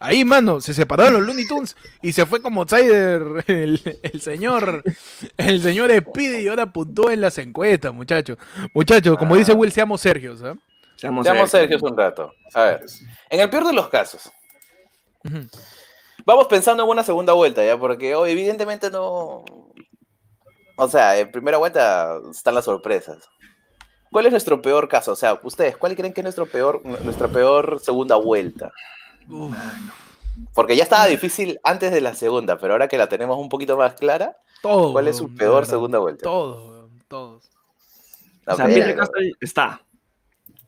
Ahí, 0.05 0.23
mano, 0.23 0.61
se 0.61 0.75
separó 0.75 1.05
de 1.05 1.11
los 1.11 1.23
Looney 1.23 1.47
Tunes 1.47 1.75
y 1.99 2.13
se 2.13 2.27
fue 2.27 2.39
como 2.39 2.61
outsider 2.61 3.43
el, 3.47 3.99
el 4.03 4.21
señor, 4.21 4.83
el 5.35 5.61
señor 5.63 5.91
Speedy 5.91 6.43
y 6.43 6.47
ahora 6.47 6.63
apuntó 6.63 7.09
en 7.09 7.21
las 7.21 7.39
encuestas, 7.39 7.91
muchachos. 7.91 8.37
Muchachos, 8.75 9.17
como 9.17 9.35
dice 9.35 9.53
Will, 9.53 9.71
seamos 9.71 10.01
Sergios, 10.01 10.43
¿ah? 10.43 10.55
Seamos, 10.95 11.25
seamos 11.25 11.49
serios. 11.49 11.81
serios 11.81 11.91
un 11.91 11.97
rato. 11.97 12.31
A 12.53 12.65
ver, 12.65 12.85
en 13.31 13.39
el 13.39 13.49
peor 13.49 13.65
de 13.65 13.73
los 13.73 13.89
casos, 13.89 14.31
vamos 16.23 16.47
pensando 16.47 16.83
en 16.83 16.89
una 16.89 17.03
segunda 17.03 17.33
vuelta, 17.33 17.65
¿ya? 17.65 17.75
Porque 17.75 18.13
hoy 18.13 18.31
evidentemente 18.31 18.91
no... 18.91 19.43
O 20.77 20.87
sea, 20.87 21.17
en 21.17 21.31
primera 21.31 21.57
vuelta 21.57 22.19
están 22.29 22.53
las 22.53 22.65
sorpresas. 22.65 23.27
¿Cuál 24.11 24.27
es 24.27 24.31
nuestro 24.31 24.61
peor 24.61 24.87
caso? 24.87 25.13
O 25.13 25.15
sea, 25.15 25.39
ustedes, 25.41 25.77
¿cuál 25.77 25.95
creen 25.95 26.13
que 26.13 26.21
es 26.21 26.25
nuestro 26.25 26.45
peor, 26.45 26.85
nuestra 26.85 27.27
peor 27.27 27.79
segunda 27.81 28.15
vuelta? 28.17 28.71
Uf. 29.29 29.55
Porque 30.53 30.75
ya 30.75 30.83
estaba 30.83 31.05
difícil 31.07 31.59
antes 31.63 31.91
de 31.91 32.01
la 32.01 32.13
segunda, 32.13 32.57
pero 32.57 32.73
ahora 32.73 32.87
que 32.87 32.97
la 32.97 33.07
tenemos 33.07 33.37
un 33.39 33.47
poquito 33.49 33.77
más 33.77 33.93
clara, 33.93 34.35
Todo. 34.61 34.91
¿cuál 34.91 35.07
es 35.07 35.17
su 35.17 35.33
peor 35.33 35.55
verdad. 35.61 35.69
segunda 35.69 35.99
vuelta? 35.99 36.23
Todos, 36.23 36.69
weón, 36.69 37.03
todos. 37.07 37.49
O 38.45 38.55
sea. 38.55 38.65
Peter 38.65 38.95
Castell 38.95 39.35
está. 39.39 39.81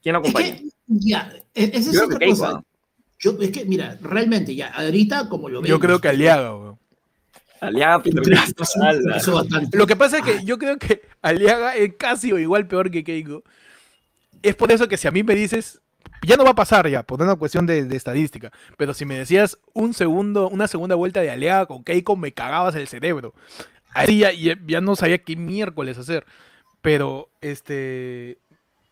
¿Quién 0.01 0.13
lo 0.13 0.19
Es 0.21 0.29
acompaña? 0.29 0.55
que, 0.55 0.69
ya, 0.87 1.33
e- 1.53 1.71
esa 1.73 1.91
es 1.91 2.01
otra 2.01 2.19
cosa. 2.25 2.63
Yo, 3.19 3.35
es 3.41 3.51
que, 3.51 3.65
mira, 3.65 3.97
realmente 4.01 4.55
ya, 4.55 4.67
ahorita 4.69 5.27
como 5.27 5.49
lo 5.49 5.61
veo. 5.61 5.69
Yo 5.69 5.79
creo 5.79 5.99
que 5.99 6.07
Aliaga, 6.07 6.55
weón. 6.55 6.79
Aliaga, 7.59 8.03
Peter 8.03 8.23
Castell. 8.55 9.69
Lo 9.73 9.87
que 9.87 9.95
pasa 9.95 10.19
es 10.19 10.23
que 10.23 10.45
yo 10.45 10.57
creo 10.57 10.77
que 10.77 11.01
Aliaga 11.21 11.75
es 11.75 11.95
casi 11.97 12.31
o 12.31 12.37
igual 12.39 12.67
peor 12.67 12.89
que 12.91 13.03
Keiko. 13.03 13.43
Es 14.43 14.55
por 14.55 14.71
eso 14.71 14.87
que 14.87 14.95
si 14.97 15.07
a 15.07 15.11
mí 15.11 15.23
me 15.23 15.33
dices, 15.35 15.81
ya 16.25 16.35
no 16.37 16.43
va 16.43 16.51
a 16.51 16.55
pasar 16.55 16.87
ya, 16.89 17.03
por 17.03 17.21
una 17.21 17.35
cuestión 17.35 17.65
de, 17.65 17.83
de 17.85 17.95
estadística, 17.95 18.51
pero 18.77 18.93
si 18.93 19.05
me 19.05 19.17
decías 19.17 19.57
un 19.73 19.93
segundo, 19.93 20.49
una 20.49 20.67
segunda 20.67 20.95
vuelta 20.95 21.21
de 21.21 21.29
Aliaga 21.31 21.65
con 21.65 21.83
Keiko, 21.83 22.15
me 22.15 22.31
cagabas 22.33 22.75
el 22.75 22.87
cerebro. 22.87 23.33
Ahí 23.93 24.19
ya, 24.19 24.31
ya- 24.31 24.57
ya 24.65 24.81
no 24.81 24.95
sabía 24.95 25.17
qué 25.19 25.35
miércoles 25.35 25.97
hacer. 25.97 26.25
Pero, 26.81 27.29
este, 27.41 28.37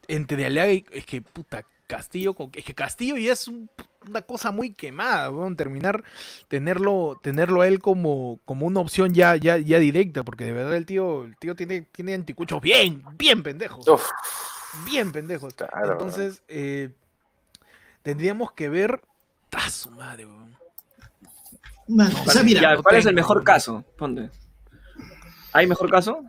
entre 0.07 0.45
Aliaga 0.45 0.71
y, 0.73 0.85
es 0.91 1.05
que, 1.05 1.21
puta, 1.21 1.63
Castillo, 1.87 2.33
con, 2.33 2.49
es 2.53 2.65
que 2.65 2.73
Castillo 2.73 3.15
ya 3.17 3.33
es 3.33 3.47
un- 3.47 3.69
una 4.07 4.21
cosa 4.23 4.51
muy 4.51 4.73
quemada, 4.73 5.29
weón, 5.31 5.55
terminar, 5.55 6.03
tenerlo, 6.47 7.19
tenerlo 7.23 7.61
a 7.61 7.67
él 7.67 7.79
como, 7.79 8.39
como 8.45 8.65
una 8.65 8.79
opción 8.79 9.13
ya, 9.13 9.35
ya, 9.35 9.57
ya 9.57 9.79
directa, 9.79 10.23
porque 10.23 10.45
de 10.45 10.51
verdad 10.53 10.75
el 10.75 10.85
tío, 10.85 11.25
el 11.25 11.37
tío 11.37 11.55
tiene, 11.55 11.81
tiene 11.91 12.13
anticuchos 12.15 12.61
bien, 12.61 13.03
bien 13.17 13.41
pendejos, 13.43 13.87
Uf, 13.87 14.07
bien 14.85 15.11
pendejos. 15.11 15.53
Claro. 15.53 15.91
Entonces, 15.93 16.41
eh, 16.47 16.89
tendríamos 18.05 18.53
que 18.53 18.69
ver, 18.69 19.01
¡Ah, 19.51 19.69
su 19.69 19.89
madre, 19.91 20.25
weón! 20.25 20.53
Mano, 21.87 22.15
o 22.25 22.29
sea, 22.29 22.43
mira, 22.43 22.61
Ya, 22.61 22.75
no 22.75 22.83
¿Cuál 22.83 22.95
es 22.97 23.05
el 23.05 23.15
mejor 23.15 23.43
caso? 23.43 23.83
Ponte. 23.97 24.29
¿Hay 25.53 25.65
mejor 25.67 25.89
caso? 25.89 26.23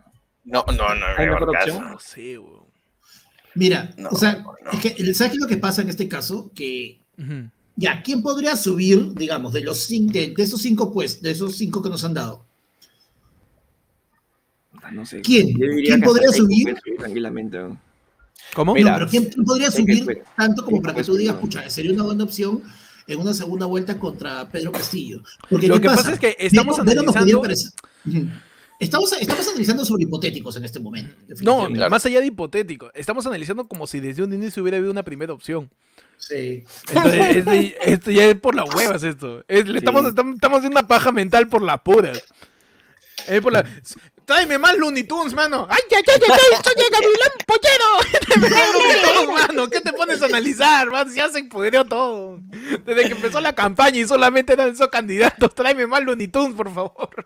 no, 0.45 0.63
no, 0.67 0.95
no, 0.95 1.05
¿Hay 1.17 1.25
mejor 1.27 1.41
mejor 1.41 1.53
caso. 1.53 1.73
opción? 1.75 1.91
No 1.91 1.99
sé, 1.99 2.37
weón. 2.37 2.63
mira, 3.55 3.89
No, 3.97 4.09
o 4.09 4.15
sea, 4.17 4.35
no. 4.43 4.55
es 4.71 4.79
que, 4.79 5.13
¿sabes 5.13 5.31
qué 5.31 5.37
es 5.37 5.41
lo 5.41 5.47
que 5.47 5.57
pasa 5.57 5.81
en 5.81 5.89
este 5.89 6.07
caso? 6.07 6.51
Que 6.55 7.01
ya, 7.75 8.01
¿quién 8.01 8.21
podría 8.23 8.55
subir, 8.55 9.13
digamos, 9.13 9.53
de 9.53 9.61
los 9.61 9.77
cinco, 9.79 10.13
de, 10.13 10.33
de 10.35 10.43
esos 10.43 10.61
cinco, 10.61 10.91
pues, 10.91 11.21
de 11.21 11.31
esos 11.31 11.55
cinco 11.57 11.81
que 11.83 11.89
nos 11.89 12.03
han 12.03 12.13
dado? 12.13 12.45
Ah, 14.81 14.91
No 14.91 15.05
sé. 15.05 15.21
¿Quién? 15.21 15.53
¿Quién 15.53 16.01
podría 16.01 16.29
subir 16.29 16.75
tranquilamente. 16.97 17.57
¿no? 17.57 17.86
¿Cómo? 18.53 18.73
Mira, 18.73 18.91
no, 18.91 18.97
pero 18.97 19.09
¿quién, 19.09 19.25
quién 19.25 19.45
podría 19.45 19.67
que 19.69 19.77
subir 19.77 20.03
fue- 20.03 20.23
tanto 20.35 20.63
como 20.65 20.81
para 20.81 20.93
que 20.95 21.03
fue 21.03 21.13
tú 21.13 21.17
digas, 21.17 21.35
pucha, 21.37 21.69
sería 21.69 21.91
una 21.93 22.03
buena 22.03 22.23
opción 22.23 22.63
en 23.07 23.19
una 23.19 23.33
segunda 23.33 23.65
vuelta 23.65 23.97
contra 23.99 24.47
Pedro 24.49 24.71
Castillo? 24.71 25.21
Porque 25.49 25.67
Lo 25.67 25.75
¿qué 25.75 25.81
que 25.81 25.87
pasa 25.87 26.13
es 26.13 26.19
que 26.19 26.35
estamos 26.39 26.79
analizando-. 26.79 27.43
Estamos, 28.79 29.11
estamos 29.13 29.47
analizando 29.47 29.83
sobre 29.85 30.03
hipotéticos 30.03 30.55
en 30.55 30.63
este 30.65 30.79
momento. 30.79 31.09
No, 31.19 31.25
definitivamente. 31.27 31.89
más 31.89 32.05
allá 32.05 32.19
de 32.19 32.27
hipotético. 32.27 32.91
Estamos 32.93 33.25
analizando 33.25 33.67
como 33.67 33.87
si 33.87 33.99
desde 33.99 34.23
un 34.23 34.31
inicio 34.33 34.61
hubiera 34.61 34.77
habido 34.77 34.91
una 34.91 35.01
primera 35.03 35.33
opción. 35.33 35.69
Sí. 36.19 36.63
Entonces, 36.89 37.73
esto 37.81 38.11
ya 38.11 38.25
es 38.25 38.35
por 38.39 38.53
las 38.53 38.71
huevas 38.73 39.01
esto. 39.03 39.43
Es- 39.47 39.67
le 39.67 39.79
estamos, 39.79 40.05
estamos, 40.05 40.35
estamos 40.35 40.59
haciendo 40.59 40.79
una 40.79 40.87
paja 40.87 41.11
mental 41.11 41.47
por 41.47 41.63
la 41.63 41.83
pura. 41.83 42.13
Es 43.27 43.41
por 43.41 43.51
la... 43.51 43.65
Tráeme 44.27 44.57
más 44.57 44.77
Looney 44.77 45.05
Tunes, 45.05 45.33
mano. 45.33 45.65
¡Ay, 45.69 45.79
ay, 45.89 46.03
ay, 46.05 46.21
ay, 46.21 46.31
ay! 46.33 46.61
¡Soy 46.61 46.73
el 46.75 46.91
Gavilán 46.91 47.31
Pollero! 47.45 48.19
Tráeme 48.27 48.49
más 48.49 48.73
Looney 48.73 49.01
Tunes, 49.01 49.47
mano. 49.47 49.69
¿Qué 49.69 49.79
te 49.79 49.93
pones 49.93 50.21
a 50.21 50.25
analizar, 50.25 50.91
man? 50.91 51.07
Ya 51.15 51.29
se 51.29 51.45
pudrió 51.45 51.85
todo. 51.85 52.41
Desde 52.85 53.05
que 53.05 53.13
empezó 53.13 53.39
la 53.39 53.53
campaña 53.55 53.99
y 53.99 54.05
solamente 54.05 54.51
eran 54.51 54.67
esos 54.67 54.89
candidatos. 54.89 55.55
Tráeme 55.55 55.87
más 55.87 56.03
Looney 56.03 56.27
Tunes, 56.27 56.57
por 56.57 56.73
favor. 56.73 57.25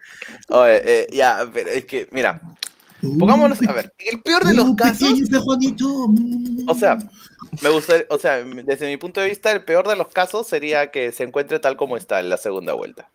Oye, 0.49 0.81
eh, 0.85 1.07
ya, 1.11 1.49
pero 1.51 1.71
es 1.71 1.85
que, 1.85 2.07
mira, 2.11 2.39
pongámonos, 3.01 3.57
a 3.67 3.73
ver, 3.73 3.91
el 3.97 4.21
peor 4.21 4.45
de 4.45 4.53
los 4.53 4.75
casos, 4.75 5.11
o 6.67 6.75
sea, 6.75 6.99
me 7.63 7.69
gusta, 7.69 7.95
o 8.09 8.19
sea, 8.19 8.43
desde 8.43 8.87
mi 8.87 8.97
punto 8.97 9.21
de 9.21 9.29
vista, 9.29 9.51
el 9.51 9.63
peor 9.65 9.87
de 9.87 9.95
los 9.95 10.09
casos 10.09 10.45
sería 10.45 10.91
que 10.91 11.11
se 11.11 11.23
encuentre 11.23 11.57
tal 11.57 11.77
como 11.77 11.97
está 11.97 12.19
en 12.19 12.29
la 12.29 12.37
segunda 12.37 12.73
vuelta. 12.73 13.09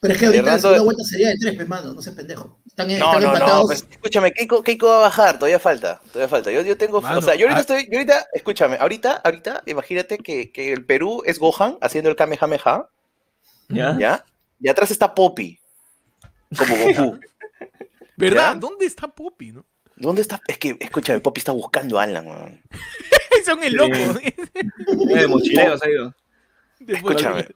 Pero 0.00 0.14
es 0.14 0.20
que 0.20 0.26
ahorita 0.26 0.44
la 0.44 0.58
segunda 0.58 0.82
vuelta 0.82 1.02
sería 1.04 1.28
de 1.30 1.36
tres, 1.40 1.54
pues, 1.56 1.68
mano, 1.68 1.92
no 1.92 2.00
seas 2.00 2.14
pendejo. 2.14 2.60
Están, 2.66 2.86
No, 2.86 2.94
están 2.94 3.22
no, 3.22 3.38
no, 3.38 3.66
pues, 3.66 3.84
escúchame, 3.90 4.32
Keiko, 4.32 4.62
Keiko 4.62 4.86
va 4.86 4.96
a 4.98 5.00
bajar, 5.00 5.38
todavía 5.38 5.58
falta, 5.58 6.00
todavía 6.12 6.28
falta. 6.28 6.52
Yo, 6.52 6.62
yo 6.62 6.76
tengo, 6.76 7.00
Mano, 7.00 7.18
o 7.18 7.22
sea, 7.22 7.34
yo 7.34 7.46
ahorita 7.48 7.56
ah- 7.58 7.60
estoy, 7.60 7.88
yo 7.90 7.98
ahorita, 7.98 8.26
escúchame, 8.32 8.76
ahorita, 8.76 9.16
ahorita, 9.24 9.62
imagínate 9.66 10.18
que, 10.18 10.52
que 10.52 10.72
el 10.72 10.84
Perú 10.84 11.22
es 11.26 11.40
Gohan 11.40 11.78
haciendo 11.80 12.10
el 12.10 12.16
Kamehameha, 12.16 12.88
¿Ya? 13.70 13.96
¿ya? 13.98 14.24
Y 14.60 14.68
atrás 14.68 14.92
está 14.92 15.12
Poppy, 15.14 15.58
como 16.56 16.76
Goku. 16.94 17.18
¿Verdad? 18.16 18.54
¿Ya? 18.54 18.60
¿Dónde 18.60 18.86
está 18.86 19.08
Poppy, 19.08 19.52
no? 19.52 19.64
¿Dónde 19.96 20.22
está? 20.22 20.40
Es 20.46 20.58
que, 20.58 20.76
escúchame, 20.78 21.18
Poppy 21.18 21.40
está 21.40 21.50
buscando 21.50 21.98
a 21.98 22.04
Alan, 22.04 22.24
weón. 22.24 22.62
Son 23.44 23.62
el 23.64 23.74
loco. 23.74 23.96
De 23.96 25.80
ha 25.82 25.88
ido. 25.90 26.14
Después- 26.78 27.16
Escúchame. 27.16 27.48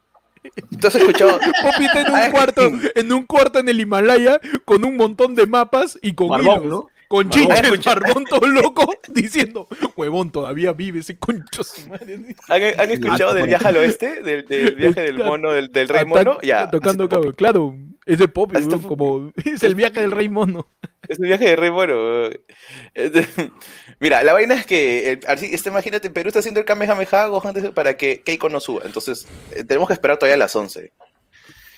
¿Tú 0.80 0.86
has 0.88 0.94
escuchado? 0.94 1.38
Poppy 1.62 1.84
está 1.84 2.00
en 2.02 2.12
un 2.12 2.30
cuarto, 2.32 2.62
en 2.94 3.12
un 3.12 3.26
cuarto 3.26 3.58
en 3.60 3.68
el 3.68 3.80
Himalaya 3.80 4.40
con 4.64 4.84
un 4.84 4.96
montón 4.96 5.34
de 5.34 5.46
mapas 5.46 5.98
y 6.02 6.14
con 6.14 6.28
Barbón, 6.28 6.64
hilos, 6.64 6.66
¿no? 6.70 6.88
con 7.08 7.28
chinches, 7.30 7.84
barbón 7.84 8.24
todo 8.24 8.46
loco, 8.48 8.90
diciendo, 9.08 9.68
huevón, 9.96 10.30
todavía 10.32 10.72
vive 10.72 11.00
ese 11.00 11.18
concho 11.18 11.62
su 11.62 11.86
madre. 11.88 12.18
¿Han, 12.48 12.62
han 12.80 12.90
escuchado 12.90 13.34
del 13.34 13.46
viaje 13.46 13.68
al 13.68 13.76
oeste? 13.76 14.22
Del, 14.22 14.46
del 14.46 14.74
viaje 14.74 15.00
del 15.02 15.18
mono, 15.18 15.52
del, 15.52 15.70
del 15.70 15.88
rey 15.88 16.02
Está- 16.04 16.08
mono? 16.24 16.38
Ya. 16.42 16.70
Tocando, 16.70 17.08
claro, 17.08 17.34
claro, 17.34 17.74
es 18.06 18.18
Hasta- 18.20 18.40
weón, 18.76 18.82
como, 18.82 19.32
es 19.44 19.62
el 19.62 19.74
viaje 19.74 20.00
del 20.00 20.10
rey 20.10 20.28
mono. 20.28 20.66
Es 21.06 21.18
un 21.18 21.26
viaje 21.26 21.44
de 21.50 21.56
rey 21.56 21.70
mono. 21.70 22.30
Mira, 24.02 24.22
la 24.24 24.32
vaina 24.34 24.54
es 24.56 24.66
que, 24.66 25.12
eh, 25.12 25.20
así, 25.28 25.46
este, 25.54 25.70
imagínate, 25.70 26.10
Perú 26.10 26.26
está 26.28 26.40
haciendo 26.40 26.58
el 26.60 26.66
Kamehameha 26.66 27.26
Gohan 27.28 27.54
desde- 27.54 27.70
para 27.72 27.96
que 27.96 28.20
Keiko 28.20 28.48
no 28.50 28.58
suba. 28.60 28.82
Entonces, 28.84 29.26
eh, 29.52 29.62
tenemos 29.64 29.86
que 29.88 29.94
esperar 29.94 30.18
todavía 30.18 30.34
a 30.34 30.38
las 30.38 30.54
11. 30.56 30.92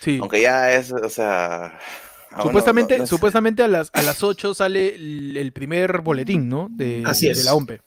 Sí. 0.00 0.18
Aunque 0.20 0.40
ya 0.40 0.72
es, 0.72 0.90
o 0.90 1.08
sea... 1.10 1.78
ah, 2.32 2.42
Supuestamente, 2.42 2.94
no- 2.96 3.02
no 3.02 3.06
sé. 3.06 3.10
supuestamente 3.10 3.62
a 3.62 3.68
las, 3.68 3.90
a 3.92 4.00
las 4.02 4.22
8 4.22 4.54
sale 4.54 4.94
el, 4.94 5.36
el 5.36 5.52
primer 5.52 6.00
boletín, 6.00 6.48
¿no? 6.48 6.68
De, 6.70 7.02
Así 7.06 7.26
de 7.26 7.32
es. 7.32 7.44
la 7.44 7.54
OMPE. 7.54 7.80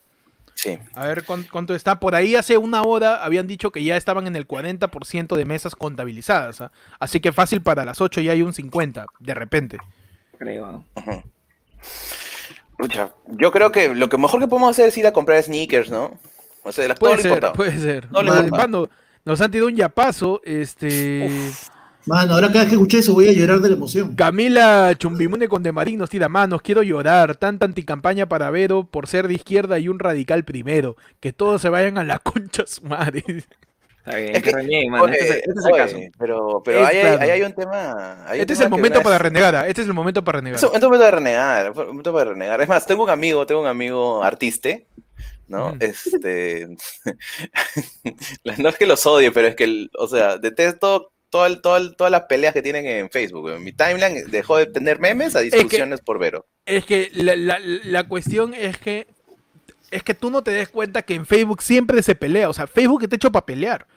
Sí. 0.53 0.77
A 0.93 1.05
ver 1.07 1.23
cuán- 1.23 1.47
cuánto 1.51 1.73
está. 1.76 1.99
Por 1.99 2.14
ahí 2.15 2.35
hace 2.35 2.57
una 2.57 2.84
hora 2.84 3.23
habían 3.23 3.47
dicho 3.47 3.72
que 3.72 3.84
ya 3.84 3.97
estaban 3.97 4.27
en 4.27 4.35
el 4.35 4.47
40% 4.47 5.35
de 5.35 5.45
mesas 5.45 5.76
contabilizadas. 5.76 6.61
¿ah? 6.61 6.72
Así 6.99 7.19
que 7.19 7.31
fácil 7.31 7.61
para 7.61 7.85
las 7.85 8.01
8 8.01 8.22
ya 8.22 8.31
hay 8.34 8.41
un 8.43 8.53
50, 8.53 9.05
de 9.19 9.34
repente. 9.34 9.77
Creo. 10.38 10.85
Ujú. 10.95 11.23
Pucha, 12.77 13.11
yo 13.27 13.51
creo 13.51 13.71
que 13.71 13.93
lo 13.93 14.07
que 14.07 14.17
mejor 14.17 14.39
que 14.39 14.47
podemos 14.47 14.69
hacer 14.69 14.89
es 14.89 14.97
ir 14.97 15.07
a 15.07 15.13
comprar 15.13 15.41
sneakers, 15.41 15.89
¿no? 15.89 16.17
O 16.63 16.71
sea, 16.71 16.87
las 16.87 16.99
Puede 16.99 17.17
ser, 17.17 17.25
importado. 17.25 17.53
puede 17.53 17.79
ser. 17.79 18.11
No 18.11 18.21
le 18.21 18.29
Madre, 18.29 18.51
mano, 18.51 18.89
nos 19.25 19.41
han 19.41 19.51
tirado 19.51 19.67
un 19.67 19.75
yapazo. 19.75 20.41
Este. 20.43 21.29
Mano, 22.05 22.35
ahora 22.35 22.47
cada 22.47 22.61
vez 22.61 22.69
que 22.69 22.75
escuché 22.75 22.99
eso 22.99 23.13
voy 23.13 23.27
a 23.27 23.33
llorar 23.33 23.59
de 23.59 23.69
la 23.69 23.75
emoción. 23.75 24.15
Camila 24.15 24.93
Chumbimune 24.97 25.49
con 25.49 25.61
de 25.61 25.73
Marín 25.73 25.99
nos 25.99 26.09
tira 26.09 26.29
manos, 26.29 26.61
quiero 26.61 26.81
llorar, 26.83 27.35
tanta 27.35 27.65
anticampaña 27.65 28.29
para 28.29 28.49
Vero 28.49 28.85
por 28.85 29.07
ser 29.07 29.27
de 29.27 29.33
izquierda 29.33 29.77
y 29.79 29.89
un 29.89 29.99
radical 29.99 30.45
primero, 30.45 30.95
que 31.19 31.33
todos 31.33 31.61
se 31.61 31.67
vayan 31.67 31.97
a 31.97 32.05
la 32.05 32.19
concha 32.19 32.63
su 32.65 32.83
madre. 32.83 33.23
Bien, 34.15 34.35
Es 34.35 34.41
que 34.43 34.49
que- 34.49 34.55
renieguen, 34.55 34.91
mano. 34.91 35.03
Oye, 35.05 35.13
Este 35.19 35.25
es, 35.29 35.35
este 35.38 35.51
es 35.51 35.65
el 35.65 35.71
oye, 35.73 35.81
caso. 35.84 35.97
Pero, 36.17 36.61
pero 36.63 36.85
ahí, 36.85 36.97
hay, 36.97 37.17
ahí 37.19 37.29
hay 37.31 37.41
un 37.43 37.53
tema. 37.53 38.25
hay 38.27 38.38
un 38.38 38.41
Este 38.41 38.53
es 38.53 38.59
tema 38.59 38.65
el 38.65 38.69
momento 38.81 39.01
para 39.01 39.17
renegar, 39.17 39.55
ah, 39.55 39.67
este 39.67 39.81
es 39.81 39.88
el 39.88 39.93
momento 39.93 40.23
para 40.23 40.39
renegar. 40.39 40.57
Es 40.57 40.63
un 40.63 40.71
momento 40.71 40.99
de 40.99 41.11
renegar, 41.11 41.65
es 41.71 41.77
un 41.77 41.88
momento 41.88 42.13
para 42.13 42.29
renegar. 42.31 42.61
Es 42.61 42.67
más, 42.69 42.85
tengo 42.85 43.03
un 43.03 43.09
amigo, 43.09 43.45
tengo 43.45 43.61
un 43.61 43.67
amigo 43.67 44.23
artiste, 44.23 44.88
¿no? 45.47 45.75
Este, 45.79 46.67
no 48.57 48.69
es 48.69 48.75
que 48.77 48.85
los 48.85 49.05
odie, 49.05 49.31
pero 49.31 49.47
es 49.47 49.55
que, 49.55 49.88
o 49.97 50.07
sea, 50.07 50.38
detesto 50.38 51.11
todo 51.29 51.45
el- 51.45 51.61
todo 51.61 51.77
el- 51.77 51.95
todas 51.95 52.11
las 52.11 52.21
peleas 52.23 52.53
que 52.53 52.61
tienen 52.61 52.85
en 52.88 53.09
Facebook. 53.09 53.43
weón. 53.45 53.63
Mi 53.63 53.73
timeline 53.73 54.29
dejó 54.31 54.57
de 54.57 54.65
tener 54.67 54.99
memes 54.99 55.35
a 55.35 55.39
que- 55.39 55.45
discusiones 55.49 56.01
por 56.01 56.19
Vero. 56.19 56.45
Es 56.65 56.85
que 56.85 57.09
la, 57.13 57.35
la- 57.35 57.59
la 57.59 58.03
cuestión 58.07 58.53
es 58.53 58.77
que 58.77 59.07
es 59.89 60.03
que 60.03 60.13
tú 60.13 60.29
no 60.29 60.43
te 60.43 60.51
des 60.51 60.67
cuenta 60.67 61.01
que 61.01 61.13
en 61.15 61.25
Facebook 61.25 61.61
siempre 61.61 62.03
se 62.03 62.13
pelea, 62.13 62.49
o 62.49 62.53
sea, 62.53 62.67
Facebook 62.67 63.03
está 63.03 63.15
hecho 63.15 63.31
para 63.31 63.45
pelear, 63.45 63.88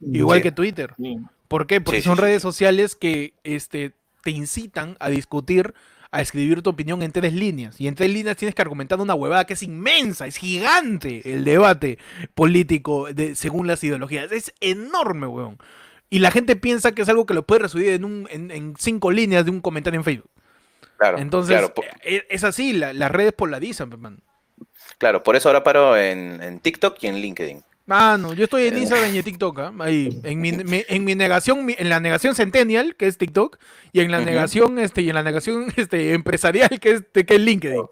igual 0.00 0.38
Sí. 0.38 0.42
que 0.42 0.52
Twitter. 0.52 0.94
Sí. 0.98 1.18
¿Por 1.48 1.66
qué? 1.66 1.80
Porque 1.80 2.00
Sí, 2.00 2.06
son 2.08 2.16
redes 2.16 2.42
sociales 2.42 2.94
que 2.96 3.34
este, 3.44 3.92
te 4.22 4.30
incitan 4.30 4.96
a 5.00 5.08
discutir, 5.08 5.74
a 6.12 6.20
escribir 6.20 6.62
tu 6.62 6.70
opinión 6.70 7.02
en 7.02 7.12
tres 7.12 7.32
líneas. 7.32 7.80
Y 7.80 7.88
en 7.88 7.94
tres 7.94 8.10
líneas 8.10 8.36
tienes 8.36 8.54
que 8.54 8.62
argumentar 8.62 9.00
una 9.00 9.14
huevada 9.14 9.44
que 9.46 9.54
es 9.54 9.62
inmensa, 9.62 10.26
es 10.26 10.36
gigante 10.36 11.22
el 11.32 11.44
debate 11.44 11.98
político 12.34 13.12
de, 13.12 13.34
según 13.34 13.66
las 13.66 13.82
ideologías. 13.84 14.30
Es 14.32 14.52
enorme, 14.60 15.26
weón. 15.26 15.58
Y 16.08 16.18
la 16.20 16.30
gente 16.32 16.56
piensa 16.56 16.92
que 16.92 17.02
es 17.02 17.08
algo 17.08 17.26
que 17.26 17.34
lo 17.34 17.46
puede 17.46 17.62
resumir 17.62 17.90
en, 17.90 18.04
un, 18.04 18.28
en, 18.30 18.50
en 18.50 18.74
cinco 18.78 19.10
líneas 19.12 19.44
de 19.44 19.50
un 19.52 19.60
comentario 19.60 19.98
en 20.00 20.04
Facebook. 20.04 20.30
Claro, 20.98 21.18
Entonces, 21.18 21.56
claro, 21.56 21.72
e- 22.02 22.26
es 22.28 22.44
así, 22.44 22.72
la- 22.72 22.92
las 22.92 23.10
redes 23.10 23.32
polarizan, 23.32 23.90
man. 24.00 24.20
claro, 24.98 25.22
por 25.22 25.34
eso 25.36 25.48
ahora 25.48 25.62
paro 25.64 25.96
en, 25.96 26.42
en 26.42 26.58
TikTok 26.60 26.96
y 27.02 27.06
en 27.06 27.16
LinkedIn. 27.20 27.62
Mano, 27.90 28.34
yo 28.34 28.44
estoy 28.44 28.68
en. 28.68 28.78
Instagram 28.78 29.12
y 29.12 29.18
en 29.18 29.24
TikTok, 29.24 29.58
¿ah? 29.58 29.72
ahí, 29.80 30.20
en 30.22 30.40
mi, 30.40 30.52
me- 30.52 30.86
en 30.88 31.04
mi 31.04 31.16
negación, 31.16 31.64
mi- 31.66 31.74
en 31.76 31.88
la 31.88 31.98
negación 31.98 32.36
centennial, 32.36 32.94
que 32.94 33.08
es 33.08 33.18
TikTok, 33.18 33.58
y 33.92 34.00
en 34.00 34.12
la 34.12 34.20
negación, 34.20 34.78
este, 34.78 35.02
y 35.02 35.08
en 35.08 35.16
la 35.16 35.24
negación 35.24 35.66
este, 35.76 36.12
empresarial, 36.14 36.78
que 36.80 36.90
es, 36.92 37.02
que 37.12 37.34
es 37.34 37.40
LinkedIn. 37.40 37.82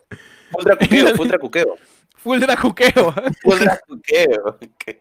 Full 0.53 0.65
dracuqueo, 0.65 1.15
full 1.17 1.29
dracuqueo. 1.29 1.77
Full 2.19 2.41
dracuqueo. 2.41 3.15
¿ah? 3.17 3.23
Full 3.43 3.59
dracuqueo. 3.59 4.59
Que- 4.79 5.01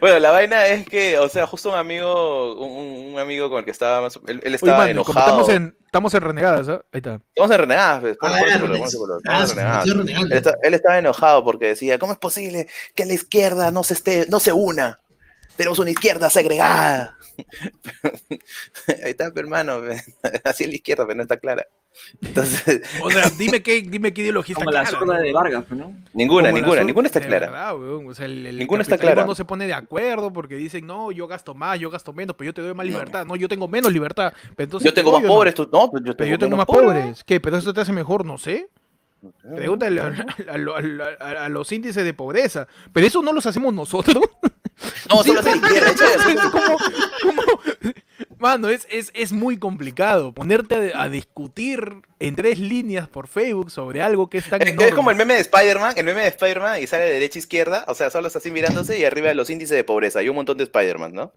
Bueno, 0.00 0.18
la 0.20 0.30
vaina 0.30 0.66
es 0.68 0.86
que, 0.86 1.18
o 1.18 1.28
sea, 1.28 1.46
justo 1.46 1.68
un 1.70 1.74
amigo, 1.76 2.54
un, 2.60 3.12
un 3.12 3.18
amigo 3.18 3.48
con 3.50 3.58
el 3.60 3.64
que 3.66 3.70
estaba 3.70 4.00
más, 4.02 4.18
él, 4.26 4.40
él 4.44 4.54
estaba 4.54 4.78
mano, 4.86 5.04
como 5.04 5.18
enojado. 5.20 5.40
estamos 5.42 5.48
en, 5.50 5.76
estamos 5.90 6.14
en 6.14 6.20
renegadas, 6.22 6.68
¿ah? 6.68 6.80
Ahí 6.92 6.98
está. 6.98 7.20
Estamos 7.34 7.50
en 7.50 7.58
renegadas, 7.58 8.00
pues, 8.00 8.16
ponle- 8.18 8.82
Ah, 8.84 8.88
su 8.88 8.98
color, 8.98 9.20
Ah, 9.26 9.42
estamos 9.42 9.42
en 9.42 9.48
sí, 9.48 9.54
renegadas. 9.56 9.88
renegando. 9.96 10.26
Él, 10.26 10.38
está- 10.38 10.54
él 10.62 10.74
estaba 10.74 10.98
enojado 10.98 11.44
porque 11.44 11.66
decía, 11.66 11.98
¿cómo 11.98 12.12
es 12.12 12.18
posible 12.18 12.68
que 12.94 13.04
la 13.06 13.12
izquierda 13.14 13.70
no 13.72 13.82
se 13.82 13.94
esté, 13.94 14.26
no 14.28 14.38
se 14.38 14.52
una? 14.52 15.00
Tenemos 15.60 15.78
una 15.78 15.90
izquierda 15.90 16.30
segregada. 16.30 17.18
Ahí 19.04 19.10
está, 19.10 19.30
hermano. 19.36 19.82
Así 20.44 20.64
es 20.64 20.70
la 20.70 20.76
izquierda, 20.76 21.04
pero 21.04 21.16
no 21.18 21.22
está 21.22 21.36
clara. 21.36 21.66
Entonces, 22.22 22.80
O 23.02 23.10
sea, 23.10 23.28
dime 23.38 23.62
qué, 23.62 23.82
dime 23.82 24.14
qué 24.14 24.22
ideología 24.22 24.54
está 24.54 24.64
Como 24.64 24.70
la 24.70 24.84
clara, 24.84 25.20
de 25.20 25.32
Vargas, 25.34 25.64
¿no? 25.72 25.94
ninguna, 26.14 26.48
Como 26.48 26.62
ninguna, 26.62 26.82
ninguna 26.82 27.08
está 27.08 27.20
clara. 27.20 27.50
verdad, 27.50 27.76
weón. 27.78 28.08
O 28.08 28.14
sea, 28.14 28.24
el, 28.24 28.46
el 28.46 28.56
Ninguna 28.56 28.80
está 28.80 28.96
clara. 28.96 29.26
no 29.26 29.34
se 29.34 29.44
pone 29.44 29.66
de 29.66 29.74
acuerdo 29.74 30.32
porque 30.32 30.54
dicen, 30.54 30.86
no, 30.86 31.12
yo 31.12 31.26
gasto 31.28 31.54
más, 31.54 31.78
yo 31.78 31.90
gasto 31.90 32.14
menos, 32.14 32.34
pero 32.38 32.46
yo 32.48 32.54
te 32.54 32.62
doy 32.62 32.72
más 32.72 32.86
libertad. 32.86 33.26
No, 33.26 33.36
yo 33.36 33.46
tengo 33.46 33.68
menos 33.68 33.92
libertad. 33.92 34.32
Pero 34.56 34.64
entonces 34.64 34.86
Yo 34.90 34.94
tengo 34.94 35.10
te 35.10 35.16
más 35.16 35.24
¿o 35.24 35.26
no? 35.28 35.34
pobres, 35.34 35.54
tú 35.54 35.68
no, 35.70 35.90
pues 35.90 36.02
yo 36.04 36.16
Pero 36.16 36.16
tengo, 36.16 36.30
yo 36.30 36.38
tengo 36.38 36.56
más 36.56 36.64
pobres. 36.64 37.22
¿Qué? 37.22 37.38
¿Pero 37.38 37.58
eso 37.58 37.74
te 37.74 37.82
hace 37.82 37.92
mejor? 37.92 38.24
No 38.24 38.38
sé. 38.38 38.70
Pregúntale 39.54 40.00
a, 40.00 40.06
a- 40.06 40.10
a- 40.10 41.26
a- 41.42 41.44
a 41.44 41.48
los 41.48 41.70
índices 41.72 42.04
de 42.04 42.14
pobreza. 42.14 42.66
Pero 42.92 43.06
eso 43.06 43.22
no 43.22 43.32
los 43.32 43.44
hacemos 43.46 43.74
nosotros. 43.74 44.24
No, 45.10 45.22
solo 45.22 45.42
como- 46.50 46.76
Mano, 48.38 48.68
es, 48.70 48.86
es, 48.90 49.10
es 49.14 49.32
muy 49.32 49.58
complicado 49.58 50.32
ponerte 50.32 50.92
a, 50.94 51.02
a 51.02 51.08
discutir 51.10 51.96
en 52.18 52.34
tres 52.36 52.58
líneas 52.58 53.06
por 53.08 53.28
Facebook 53.28 53.70
sobre 53.70 54.00
algo 54.00 54.30
que 54.30 54.38
es 54.38 54.48
tan 54.48 54.62
Es, 54.62 54.68
enorme. 54.68 54.88
es 54.88 54.94
como 54.94 55.10
el 55.10 55.16
meme 55.18 55.34
de 55.34 55.40
Spider-Man, 55.40 55.94
el 55.98 56.04
meme 56.06 56.22
de 56.22 56.28
Spider-Man 56.28 56.82
y 56.82 56.86
sale 56.86 57.04
de 57.04 57.12
derecha 57.12 57.38
a 57.38 57.40
izquierda, 57.40 57.84
o 57.88 57.94
sea, 57.94 58.08
solo 58.08 58.28
está 58.28 58.38
así 58.38 58.50
mirándose 58.50 58.98
y 58.98 59.04
arriba 59.04 59.34
los 59.34 59.50
índices 59.50 59.76
de 59.76 59.84
pobreza 59.84 60.22
y 60.22 60.30
un 60.30 60.36
montón 60.36 60.56
de 60.56 60.64
Spider-Man, 60.64 61.12
¿no? 61.12 61.32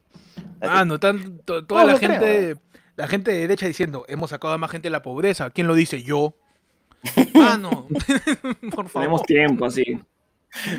Así. 0.62 0.72
Mano, 0.74 0.98
tan- 1.00 1.40
to- 1.40 1.66
toda 1.66 1.82
No, 1.84 1.92
la 1.92 1.98
creo. 2.00 2.10
gente, 2.12 2.56
la 2.96 3.08
gente 3.10 3.32
de 3.32 3.40
derecha 3.40 3.68
diciendo, 3.68 4.06
hemos 4.08 4.30
sacado 4.30 4.54
a 4.54 4.58
más 4.58 4.72
gente 4.72 4.86
de 4.88 4.92
la 4.92 5.02
pobreza. 5.02 5.50
¿Quién 5.50 5.68
lo 5.68 5.76
dice? 5.76 6.04
Yo. 6.04 6.36
Mano, 7.34 7.88
por 8.76 8.88
favor. 8.90 9.02
Tenemos 9.04 9.24
tiempo, 9.24 9.66
así. 9.66 10.00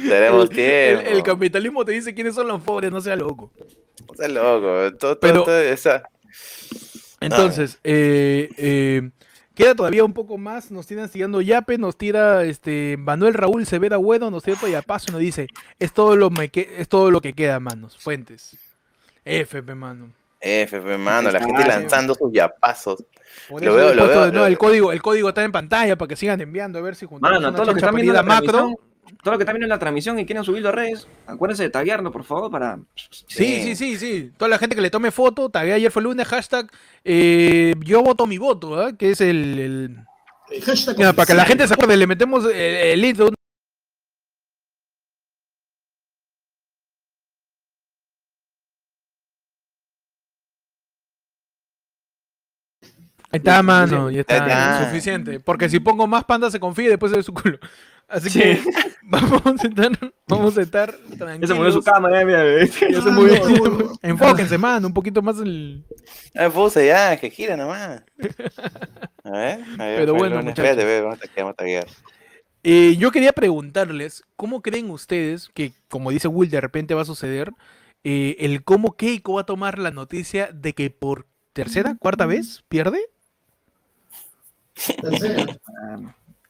Tenemos 0.09 0.49
tiempo. 0.51 1.03
el 1.11 1.23
capitalismo 1.23 1.85
te 1.85 1.93
dice 1.93 2.15
quiénes 2.15 2.35
son 2.35 2.49
los 2.49 2.63
pobres, 2.63 2.91
no 2.93 3.01
sea 3.01 3.17
loco. 3.17 3.51
Está 4.13 4.29
loco. 4.29 4.97
Todo, 4.97 5.17
todo, 5.17 5.21
Pero- 5.21 5.45
todo 5.45 5.61
esa- 5.61 6.03
Entonces, 7.21 7.79
eh, 7.85 8.49
eh, 8.57 9.11
Queda 9.55 9.77
todavía 9.77 10.03
un 10.05 10.13
poco 10.15 10.37
más, 10.37 10.73
nos 10.73 10.89
tiran 10.89 11.09
siguiendo 11.09 11.41
Yape, 11.41 11.79
nos 11.79 11.97
tira 11.97 12.43
este 12.43 12.97
Manuel 12.99 13.35
Raúl 13.35 13.65
Severa 13.67 13.99
Bueno, 13.99 14.29
nos 14.29 14.43
tira 14.43 14.57
todavía 14.57 14.83
paso 14.83 15.07
y 15.11 15.13
nos 15.13 15.21
dice, 15.21 15.47
es 15.79 15.93
todo 15.93 16.17
lo 16.17 16.29
me 16.31 16.49
que- 16.49 16.75
es 16.79 16.89
todo 16.89 17.13
lo 17.13 17.21
que 17.21 17.35
queda, 17.35 17.61
manos. 17.61 17.97
Fuentes. 17.97 18.57
FP, 19.25 19.77
mano. 19.77 20.11
F, 20.41 20.81
pe, 20.81 20.99
mano, 20.99 21.31
la 21.31 21.39
gente 21.41 21.65
lanzando 21.67 22.15
sus 22.17 22.33
yapazos. 22.33 23.05
Por 23.49 23.63
Lo 23.65 23.75
veo, 23.75 23.87
veo, 23.87 23.89
de 23.91 24.33
lo 24.33 24.45
el 24.47 24.51
veo. 24.53 24.59
código, 24.59 24.93
el 24.93 25.03
código 25.03 25.29
está 25.29 25.43
en 25.45 25.53
pantalla 25.53 25.97
para 25.97 26.09
que 26.09 26.17
sigan 26.17 26.41
enviando 26.41 26.79
a 26.79 26.83
ver 26.83 26.95
si 26.97 27.07
juntamos 27.07 27.37
Mano, 27.39 27.49
una 27.49 27.57
todo 27.57 27.67
lo 27.67 27.73
que 27.75 27.81
están 27.81 27.95
viendo 27.95 28.13
en 28.13 28.17
la 28.17 28.23
macro. 28.23 28.51
transmisión, 28.53 28.77
todo 29.23 29.33
lo 29.33 29.39
que 29.39 29.43
están 29.43 29.55
viendo 29.55 29.65
en 29.67 29.71
la 29.71 29.79
transmisión 29.79 30.19
y 30.19 30.27
quieren 30.27 30.45
subirlo 30.45 30.69
a 30.71 30.73
redes, 30.73 31.07
acuérdense 31.27 31.63
de 31.65 31.71
taguearnos, 31.71 32.13
por 32.13 32.25
favor, 32.25 32.51
para... 32.51 32.79
Sí, 32.97 33.63
sí, 33.63 33.77
sí, 33.77 33.97
sí. 33.99 34.31
Toda 34.37 34.49
la 34.49 34.59
gente 34.59 34.75
que 34.77 34.83
le 34.83 34.91
tome 34.91 35.11
foto, 35.11 35.49
tagué 35.51 35.73
ayer 35.73 35.91
fue 35.91 36.03
lunes, 36.03 36.27
hashtag 36.27 36.71
eh, 37.05 37.75
yo 37.81 38.03
voto 38.03 38.27
mi 38.27 38.39
voto, 38.39 38.81
¿ah? 38.81 38.93
que 38.97 39.11
es 39.11 39.21
el, 39.21 39.59
el- 39.59 39.97
El 40.51 40.63
hashtag 40.63 40.97
Mira, 40.99 41.13
para 41.13 41.27
que 41.27 41.35
la 41.35 41.45
gente 41.45 41.67
se 41.67 41.75
acuerde, 41.75 41.97
le 41.97 42.07
metemos 42.07 42.45
el, 42.45 42.53
el 42.53 43.01
link 43.01 43.17
de 43.17 43.25
un- 43.25 43.35
Ahí 53.31 53.39
está, 53.39 53.63
mano, 53.63 54.11
ya 54.11 54.21
está, 54.21 54.85
suficiente. 54.87 55.41
Porque 55.41 55.69
si 55.69 55.81
pongo 55.81 56.07
más 56.07 56.25
panda 56.25 56.51
se 56.51 56.61
confía 56.61 56.87
y 56.87 56.89
después 56.91 57.11
se 57.11 57.19
ve 57.19 57.23
su 57.23 57.35
culo. 57.35 57.59
Así 58.09 58.39
que 58.39 58.61
vamos 59.03 59.43
a 59.47 59.67
estar, 59.67 60.13
vamos 60.29 60.59
a 60.59 60.63
estar 60.63 60.95
Ya 61.41 61.47
se 61.47 61.55
movió 61.55 61.73
su 61.73 61.83
cámara, 61.83 62.21
ya, 62.21 62.27
mira. 62.27 62.65
Ya 62.91 63.03
se 63.03 63.11
movió. 63.11 63.93
Enfóquense, 64.03 64.59
mano, 64.59 64.89
un 64.89 64.95
poquito 64.95 65.23
más 65.23 65.39
el... 65.39 65.85
Ah, 66.35 66.51
puse 66.51 66.87
ya, 66.87 67.17
que 67.17 67.31
gira 67.31 67.57
nomás. 67.57 68.03
A 69.25 69.31
ver, 69.31 69.61
a 69.79 69.85
ver. 69.87 69.99
Pero 70.01 70.13
bueno, 70.13 70.37
lunes. 70.37 70.51
muchachos. 70.51 70.65
Espérate, 70.67 70.85
ve, 70.85 71.01
vamos 71.01 71.17
a 71.17 71.21
taguear, 71.23 71.45
vamos 71.45 71.53
a 71.53 71.57
taguear. 71.57 71.87
Eh, 72.63 72.97
yo 72.99 73.11
quería 73.11 73.33
preguntarles, 73.33 74.23
¿cómo 74.37 74.61
creen 74.61 74.91
ustedes 74.91 75.49
que, 75.55 75.73
como 75.89 76.11
dice 76.11 76.29
Will, 76.29 76.51
de 76.51 76.61
repente 76.61 76.93
va 76.93 77.03
a 77.03 77.07
suceder 77.07 77.51
eh, 78.05 78.37
el 78.41 78.65
cómo 78.65 78.97
Keiko 78.97 79.35
va 79.35 79.41
a 79.41 79.47
tomar 79.47 79.79
la 79.79 79.91
noticia 79.91 80.51
de 80.53 80.75
que 80.75 80.91
por 80.91 81.27
tercera, 81.55 81.97
cuarta 81.99 82.27
vez 82.27 82.65
pierde? 82.69 83.01
Tercera. 84.75 85.47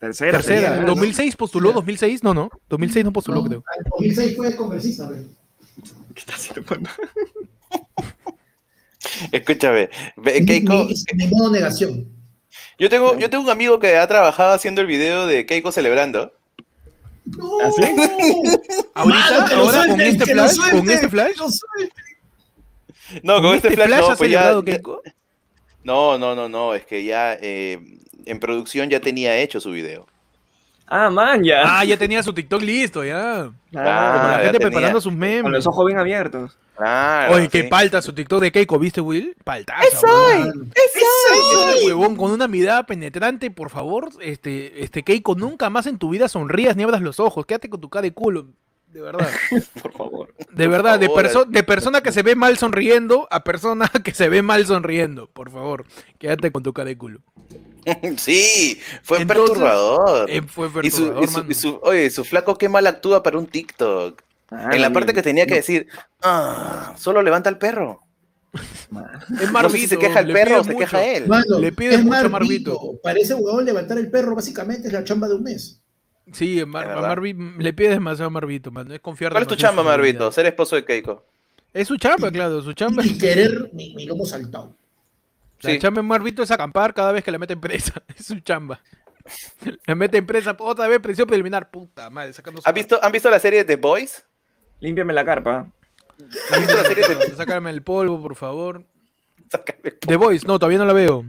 Tercera. 0.01 0.33
Tercera. 0.33 0.43
sería, 0.43 0.77
¿no? 0.81 0.87
2006 0.89 1.37
postuló, 1.37 1.73
2006, 1.73 2.23
no, 2.23 2.35
no, 2.35 2.51
2006 2.69 3.05
no 3.05 3.13
postuló, 3.13 3.43
No, 3.43 3.49
creo. 3.49 3.65
en 3.79 3.85
2006 3.91 4.37
fue 4.37 4.57
congresista, 4.57 5.09
pero. 5.09 5.23
¿Qué 6.15 6.21
está 6.21 6.35
haciendo, 6.35 6.63
mano? 6.71 6.89
Escúchame, 9.33 9.91
Keiko, 10.47 10.89
modo 11.31 11.51
negación. 11.51 12.07
yo 12.79 12.89
tengo, 12.89 13.19
yo 13.19 13.29
tengo 13.29 13.45
un 13.45 13.51
amigo 13.51 13.79
que 13.79 13.97
ha 13.97 14.07
trabajado 14.07 14.53
haciendo 14.55 14.81
el 14.81 14.87
video 14.87 15.27
de 15.27 15.45
Keiko 15.47 15.73
celebrando. 15.73 16.33
No, 17.27 17.59
¿Ah, 17.63 17.71
sí? 17.71 17.83
Ahorita, 18.95 19.31
Mano, 19.41 19.57
ahora, 19.57 19.87
con 19.89 20.01
este 20.01 20.27
flash, 20.27 20.57
con 20.71 20.91
este 20.91 21.09
flash. 21.09 21.37
No, 23.23 23.41
con, 23.43 23.55
este 23.55 23.71
flash, 23.71 23.89
no, 23.91 23.97
ha 23.97 24.17
pues 24.17 24.31
ya, 24.31 24.39
celebrado 24.41 24.65
ya- 24.65 24.73
Keiko. 24.73 25.03
no, 25.85 26.19
no, 26.19 26.35
no, 26.35 26.49
no, 26.49 26.75
es 26.75 26.85
que 26.87 27.05
ya 27.05 27.35
eh, 27.41 27.79
en 28.27 28.41
producción 28.41 28.91
ya 28.91 29.01
tenía 29.01 29.37
hecho 29.39 29.61
su 29.61 29.71
video. 29.73 30.07
Ah, 30.87 31.09
man, 31.11 31.43
ya. 31.43 31.63
Ah, 31.81 31.85
ya 31.85 31.97
tenía 31.97 32.23
su 32.23 32.33
TikTok 32.35 32.61
listo, 32.63 33.03
ya. 33.05 33.45
Ah, 33.45 33.51
Con 33.73 33.83
la 33.85 34.39
gente 34.43 34.53
tenía. 34.59 34.67
preparando 34.69 35.01
sus 35.01 35.13
Con 35.13 35.19
memes. 35.19 35.51
los 35.53 35.67
ojos 35.67 35.87
bien 35.87 35.99
abiertos. 35.99 36.57
Claro, 36.77 37.35
Oye, 37.35 37.49
qué 37.49 37.63
sí. 37.63 37.69
palta 37.69 38.03
su 38.03 38.13
TikTok 38.13 38.41
de 38.43 38.53
Keiko, 38.53 38.79
¿viste, 38.79 39.01
Will? 39.01 39.35
Paltazo. 39.45 40.07
weón. 40.07 40.73
Ese 40.75 41.87
huevón 41.87 42.17
con 42.17 42.33
una 42.33 42.49
mirada 42.49 42.83
penetrante, 42.85 43.51
por 43.51 43.71
favor, 43.71 44.09
este, 44.21 44.83
este 44.83 45.03
Keiko, 45.03 45.35
nunca 45.37 45.71
más 45.71 45.87
en 45.87 45.99
tu 45.99 46.11
vida 46.11 46.29
sonrías 46.29 46.77
ni 46.77 46.83
abras 46.83 47.01
los 47.01 47.19
ojos, 47.21 47.47
quédate 47.47 47.71
con 47.71 47.81
tu 47.81 47.89
cara 47.89 48.03
de 48.03 48.13
culo, 48.13 48.49
de 48.95 49.01
verdad. 49.03 49.29
Por 49.83 49.93
favor. 49.93 50.35
De 50.39 50.65
Por 50.65 50.69
verdad, 50.73 50.99
de, 51.01 51.09
perso- 51.09 51.45
de 51.45 51.63
persona 51.65 52.01
que 52.01 52.13
se 52.13 52.23
ve 52.23 52.37
mal 52.37 52.57
sonriendo 52.57 53.27
a 53.31 53.43
persona 53.43 53.91
que 54.05 54.15
se 54.15 54.29
ve 54.29 54.41
mal 54.41 54.65
sonriendo, 54.67 55.29
por 55.29 55.51
favor, 55.51 55.85
quédate 56.19 56.53
con 56.53 56.63
tu 56.63 56.73
cara 56.73 56.89
de 56.89 56.97
culo. 56.97 57.21
Sí, 58.17 58.81
fue 59.03 59.21
Entonces, 59.21 59.27
perturbador. 59.49 60.31
Eh, 60.31 60.41
fue 60.43 60.69
y 60.85 60.91
su, 60.91 61.13
perturbador, 61.13 61.25
y 61.25 61.27
su- 61.27 61.33
mano. 61.39 61.51
y 61.51 61.55
su- 61.55 61.81
oye, 61.83 62.11
su 62.11 62.25
flaco 62.25 62.57
qué 62.57 62.69
mal 62.69 62.87
actúa 62.87 63.23
para 63.23 63.37
un 63.37 63.47
TikTok. 63.47 64.23
Ah, 64.51 64.71
en 64.73 64.81
la 64.81 64.91
parte 64.91 65.13
que 65.13 65.23
tenía 65.23 65.45
que 65.45 65.51
no, 65.51 65.57
decir, 65.57 65.89
ah, 66.23 66.95
solo 66.97 67.21
levanta 67.21 67.51
al 67.51 67.59
perro. 67.59 68.01
Es 68.55 68.91
No 68.93 69.03
sé 69.03 69.47
si 69.47 69.53
Marvito, 69.53 69.89
se 69.89 69.99
queja 69.99 70.21
el 70.21 70.33
perro 70.33 70.61
o 70.61 70.65
se 70.65 70.73
mucho. 70.73 70.79
queja 70.85 71.05
él. 71.05 71.27
Mano, 71.27 71.59
Le 71.59 71.73
pide 71.73 71.97
es 71.97 72.05
mucho 72.05 72.31
Marvito. 72.31 72.71
Marvito. 72.71 73.01
Parece 73.03 73.35
huevón 73.35 73.65
levantar 73.65 73.99
el 73.99 74.09
perro, 74.11 74.37
básicamente 74.37 74.87
es 74.87 74.93
la 74.95 75.03
chamba 75.03 75.27
de 75.29 75.35
un 75.35 75.43
mes. 75.43 75.81
Sí, 76.33 76.61
a 76.61 76.67
Mar- 76.67 76.85
Es 76.85 76.91
a 76.91 76.95
verdad. 76.95 77.17
Marvi- 77.17 77.57
le 77.59 77.73
pide 77.73 77.91
demasiado 77.91 78.29
a 78.29 78.31
Marvito, 78.31 78.71
mano, 78.71 78.95
es 78.95 79.01
confiar 79.01 79.31
¿Cuál 79.33 79.43
es 79.43 79.49
tu 79.49 79.57
chamba, 79.57 79.83
Marvito? 79.83 80.31
Ser 80.33 80.47
esposo 80.47 80.77
de 80.77 80.85
Keiko. 80.85 81.25
Es 81.73 81.89
su 81.89 81.97
chamba, 81.97 82.31
claro, 82.31 82.63
su 82.63 82.73
chamba. 82.73 83.05
Y 83.05 83.19
querer 83.19 83.71
mi, 83.73 83.95
mi 83.95 84.07
lomo 84.07 84.25
saltado. 84.25 84.75
La 85.61 85.71
Sí. 85.71 85.79
chamba 85.79 86.01
en 86.01 86.07
Marvito 86.07 86.43
es 86.43 86.51
acampar 86.51 86.95
cada 86.95 87.13
vez 87.13 87.25
que 87.25 87.31
la 87.31 87.39
meten 87.39 87.61
presa. 87.61 88.03
Es 88.17 88.27
su 88.27 88.39
chamba. 88.41 88.81
La 89.87 89.95
meten 89.95 90.27
presa 90.27 90.55
otra 90.59 90.87
vez, 90.89 91.01
presión 91.01 91.27
preliminar. 91.27 91.71
Puta 91.71 92.11
madre, 92.11 92.33
sacando 92.33 92.61
su- 92.61 92.69
¿Han 92.69 92.75
visto, 92.75 92.99
¿Han 93.03 93.11
visto 93.13 93.31
la 93.31 93.39
serie 93.39 93.61
de 93.61 93.65
The 93.65 93.77
Boys? 93.77 94.25
Límpiame 94.81 95.13
la 95.15 95.25
carpa. 95.25 95.67
¿Han 96.53 96.61
visto 96.61 96.77
la 96.77 96.85
serie 96.85 97.09
de 97.09 97.15
Sácame 97.37 97.71
el 97.71 97.83
polvo, 97.83 98.21
por 98.21 98.37
favor. 98.37 98.85
Sácame- 99.51 99.99
The 99.99 100.17
Voice, 100.17 100.47
no, 100.47 100.59
todavía 100.59 100.79
no 100.79 100.85
la 100.85 100.93
veo. 100.93 101.25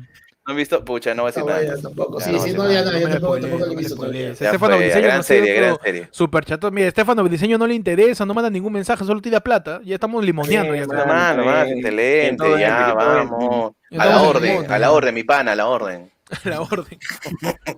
¿No 0.46 0.52
han 0.52 0.58
visto? 0.58 0.86
Pucha, 0.86 1.16
no 1.16 1.24
voy 1.24 1.30
a 1.30 1.32
decir 1.32 1.44
No, 1.44 1.50
nada. 1.50 1.64
ya 1.76 1.82
tampoco. 1.82 2.20
Ya, 2.20 2.26
Sí, 2.26 2.32
no, 2.34 2.40
sí, 2.40 2.54
no, 2.54 2.64
no, 2.66 2.72
ya 2.72 2.84
no, 2.84 2.92
no 2.92 3.00
yo 3.00 3.10
tampoco, 3.10 3.40
tampoco 3.40 3.66
he 3.66 3.76
visto 3.76 3.96
todavía. 3.96 4.30
Estefano 4.30 4.78
Briseño 4.78 5.04
gran 5.08 5.24
serie, 5.24 5.54
gran 5.56 5.78
serie. 5.84 6.08
Super 6.12 6.46
chato. 6.46 6.70
Mira, 6.72 6.88
Estefano 6.88 7.24
Briseño 7.24 7.58
no 7.58 7.66
le 7.66 7.74
interesa, 7.74 8.28
no 8.28 8.36
manda 8.36 8.52
ningún 8.52 8.74
mensaje, 8.74 9.04
solo 9.06 9.22
tira 9.22 9.40
plata. 9.40 9.82
Ya 9.84 9.96
estamos 9.96 10.24
limoneando. 10.24 10.76
Ya 10.76 10.86
mano. 10.86 11.64
excelente, 11.64 12.46
ya, 12.60 12.94
vamos. 12.94 13.74
A 13.98 14.06
la 14.06 14.22
orden, 14.22 14.72
a 14.72 14.78
la 14.78 14.92
orden, 14.92 15.16
mi 15.16 15.24
pana, 15.24 15.54
a 15.54 15.56
la 15.56 15.68
orden. 15.68 16.12
La 16.44 16.62
orden. 16.62 17.00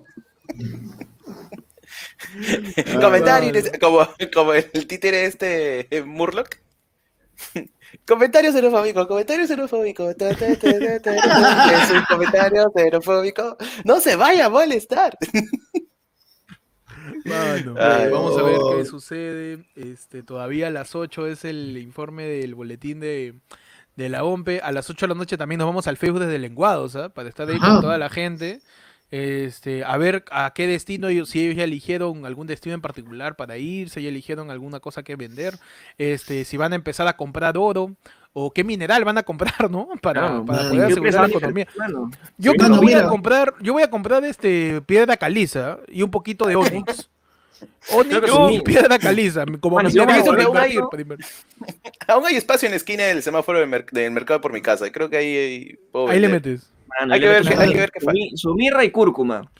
Comentarios, 3.00 3.70
como, 3.80 4.06
como 4.34 4.52
el 4.54 4.86
títere 4.86 5.24
este 5.26 5.86
Murloc. 6.06 6.48
Ta, 10.14 10.30
ta, 10.34 10.56
ta, 10.56 10.78
ta, 10.78 11.00
ta, 11.02 11.82
Es 11.82 11.90
un 11.90 12.04
comentario 12.08 12.72
xenofóbico. 12.74 13.58
No 13.84 14.00
se 14.00 14.16
vaya 14.16 14.46
a 14.46 14.48
molestar. 14.48 15.16
Ay, 17.26 18.10
vamos 18.10 18.38
a 18.38 18.42
ver 18.42 18.58
qué 18.76 18.84
sucede. 18.86 19.66
Este, 19.74 20.22
todavía 20.22 20.68
a 20.68 20.70
las 20.70 20.94
8 20.94 21.26
es 21.26 21.44
el 21.44 21.76
informe 21.76 22.24
del 22.24 22.54
boletín 22.54 22.98
de, 22.98 23.34
de 23.96 24.08
la 24.08 24.24
OMPE. 24.24 24.60
A 24.62 24.72
las 24.72 24.88
8 24.88 25.04
de 25.04 25.08
la 25.12 25.18
noche 25.18 25.36
también 25.36 25.58
nos 25.58 25.68
vamos 25.68 25.86
al 25.86 25.98
Facebook 25.98 26.20
desde 26.20 26.38
Lenguados, 26.38 26.96
¿ah? 26.96 27.10
para 27.10 27.28
estar 27.28 27.46
ahí 27.48 27.58
Ajá. 27.60 27.74
con 27.74 27.82
toda 27.82 27.98
la 27.98 28.08
gente. 28.08 28.62
Este, 29.10 29.84
a 29.84 29.96
ver 29.96 30.24
a 30.30 30.52
qué 30.54 30.66
destino, 30.66 31.08
ellos- 31.08 31.30
si 31.30 31.40
ellos 31.44 31.56
ya 31.56 31.64
eligieron 31.64 32.26
algún 32.26 32.46
destino 32.46 32.74
en 32.74 32.82
particular 32.82 33.36
para 33.36 33.56
ir, 33.56 33.88
si 33.88 34.02
ya 34.02 34.08
eligieron 34.10 34.50
alguna 34.50 34.80
cosa 34.80 35.02
que 35.02 35.16
vender, 35.16 35.54
este, 35.96 36.44
si 36.44 36.56
van 36.58 36.72
a 36.72 36.76
empezar 36.76 37.08
a 37.08 37.16
comprar 37.16 37.56
oro 37.56 37.96
o 38.34 38.50
qué 38.52 38.64
mineral 38.64 39.04
van 39.06 39.16
a 39.18 39.22
comprar, 39.22 39.70
¿no? 39.70 39.88
Para, 40.02 40.20
Claro, 40.20 40.44
para 40.44 40.58
man, 40.62 40.70
poder 40.70 40.86
¿qué 40.86 40.92
asegurar 40.92 41.22
la 41.22 41.36
economía. 41.36 41.66
Yo 42.36 42.52
Sí, 42.52 42.56
creo 42.58 42.66
que 42.66 42.68
mano, 42.68 42.82
voy 42.82 42.92
a 42.92 43.06
comprar, 43.08 43.54
yo 43.60 43.72
voy 43.72 43.82
a 43.82 43.90
comprar 43.90 44.24
este 44.24 44.82
piedra 44.82 45.16
caliza 45.16 45.78
y 45.88 46.02
un 46.02 46.10
poquito 46.10 46.46
de 46.46 46.56
onix. 46.56 47.08
Onix 47.90 48.20
Creo 48.20 48.46
que 48.48 48.52
y 48.54 48.56
sí. 48.58 48.62
piedra 48.62 48.98
caliza, 48.98 49.44
como 49.58 49.80
mi 49.80 49.90
yo 49.90 50.04
para 50.06 50.20
aún 50.20 50.56
hay- 50.58 50.76
invertir. 50.76 51.26
Aún 52.06 52.24
hay 52.26 52.36
espacio 52.36 52.66
en 52.66 52.72
la 52.72 52.76
esquina 52.76 53.04
del 53.04 53.22
semáforo 53.22 53.58
del, 53.58 53.68
mer- 53.68 53.86
del 53.90 54.10
mercado 54.12 54.40
por 54.40 54.52
mi 54.52 54.60
casa. 54.62 54.90
Creo 54.92 55.10
que 55.10 55.16
ahí, 55.16 55.36
ahí 55.36 55.78
Ahí 56.08 56.20
le 56.20 56.28
metes. 56.28 56.70
Mano, 57.00 57.14
Hay 57.14 57.20
que 57.20 57.28
ver 57.28 57.42
qué- 57.42 57.54
hay 57.54 57.72
que 57.72 57.78
ver 57.78 57.90
qué 57.90 58.00
su 58.00 58.10
mi- 58.10 58.36
Su 58.36 58.54
mirra 58.54 58.84
y 58.84 58.90
cúrcuma. 58.90 59.50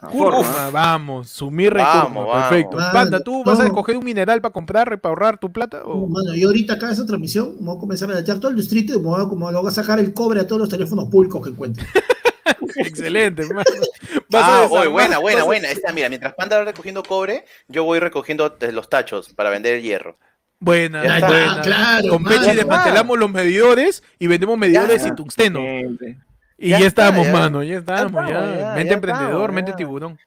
A 0.00 0.10
forma. 0.10 0.40
Ah, 0.56 0.70
vamos, 0.72 1.28
su 1.28 1.50
mirra 1.50 1.80
y 1.80 1.84
Vamos, 1.84 2.02
cúrcuma, 2.04 2.26
vamos. 2.26 2.48
perfecto. 2.48 2.76
Mano, 2.76 2.92
Panda, 2.92 3.20
¿tú 3.20 3.42
vas 3.44 3.58
a 3.58 3.62
no. 3.62 3.68
escoger 3.68 3.96
un 3.96 4.04
mineral 4.04 4.40
para 4.40 4.52
comprar, 4.52 5.00
para 5.00 5.10
ahorrar 5.10 5.38
tu 5.40 5.52
plata? 5.52 5.78
No, 5.84 5.90
o- 5.92 6.06
mano, 6.06 6.34
yo 6.36 6.46
ahorita 6.48 6.74
acá 6.74 6.86
en 6.86 6.92
esa 6.92 7.04
transmisión 7.04 7.56
me 7.58 7.66
voy 7.66 7.76
a 7.76 7.80
comenzar 7.80 8.08
a 8.10 8.14
meter 8.14 8.38
todo 8.38 8.50
el 8.52 8.56
distrito 8.56 8.94
y 8.94 8.98
me 8.98 9.06
voy 9.06 9.20
a, 9.24 9.28
como, 9.28 9.50
voy 9.50 9.66
a 9.68 9.70
sacar 9.72 9.98
el 9.98 10.14
cobre 10.14 10.40
a 10.40 10.46
todos 10.46 10.60
los 10.60 10.68
teléfonos 10.68 11.08
públicos 11.08 11.42
que 11.42 11.50
encuentre. 11.50 11.84
Excelente, 12.76 13.42
hermano. 13.42 13.64
Ah, 14.34 14.66
oye, 14.70 14.88
buena, 14.88 15.18
buena, 15.18 15.42
buena. 15.44 15.70
Esta, 15.70 15.90
mira, 15.92 16.08
mientras 16.10 16.34
Panda 16.34 16.58
va 16.58 16.64
recogiendo 16.64 17.02
cobre, 17.02 17.44
yo 17.66 17.84
voy 17.84 17.98
recogiendo 17.98 18.54
los 18.72 18.88
tachos 18.90 19.32
para 19.32 19.48
vender 19.48 19.76
el 19.76 19.82
hierro. 19.82 20.18
Buena, 20.60 21.00
buena. 21.00 21.60
claro, 21.62 22.08
Con. 22.10 22.24
Pechi 22.24 22.54
desmantelamos 22.54 23.18
los 23.18 23.30
medidores 23.30 24.02
y 24.18 24.26
vendemos 24.26 24.58
medidores 24.58 25.02
Ya. 25.02 25.08
y 25.08 25.14
tungsteno. 25.14 25.60
Gente. 25.60 26.18
Y 26.58 26.70
Ya 26.70 26.80
ya, 26.80 26.86
está, 26.88 27.04
estamos, 27.08 27.26
ya. 27.26 27.32
mano, 27.32 27.62
ya 27.62 27.78
estamos, 27.78 28.12
ya. 28.12 28.26
estamos, 28.28 28.58
ya, 28.58 28.72
mente 28.74 28.88
ya 28.88 28.94
emprendedor, 28.94 29.30
estamos, 29.32 29.52
mente 29.54 29.72
tiburón. 29.74 30.18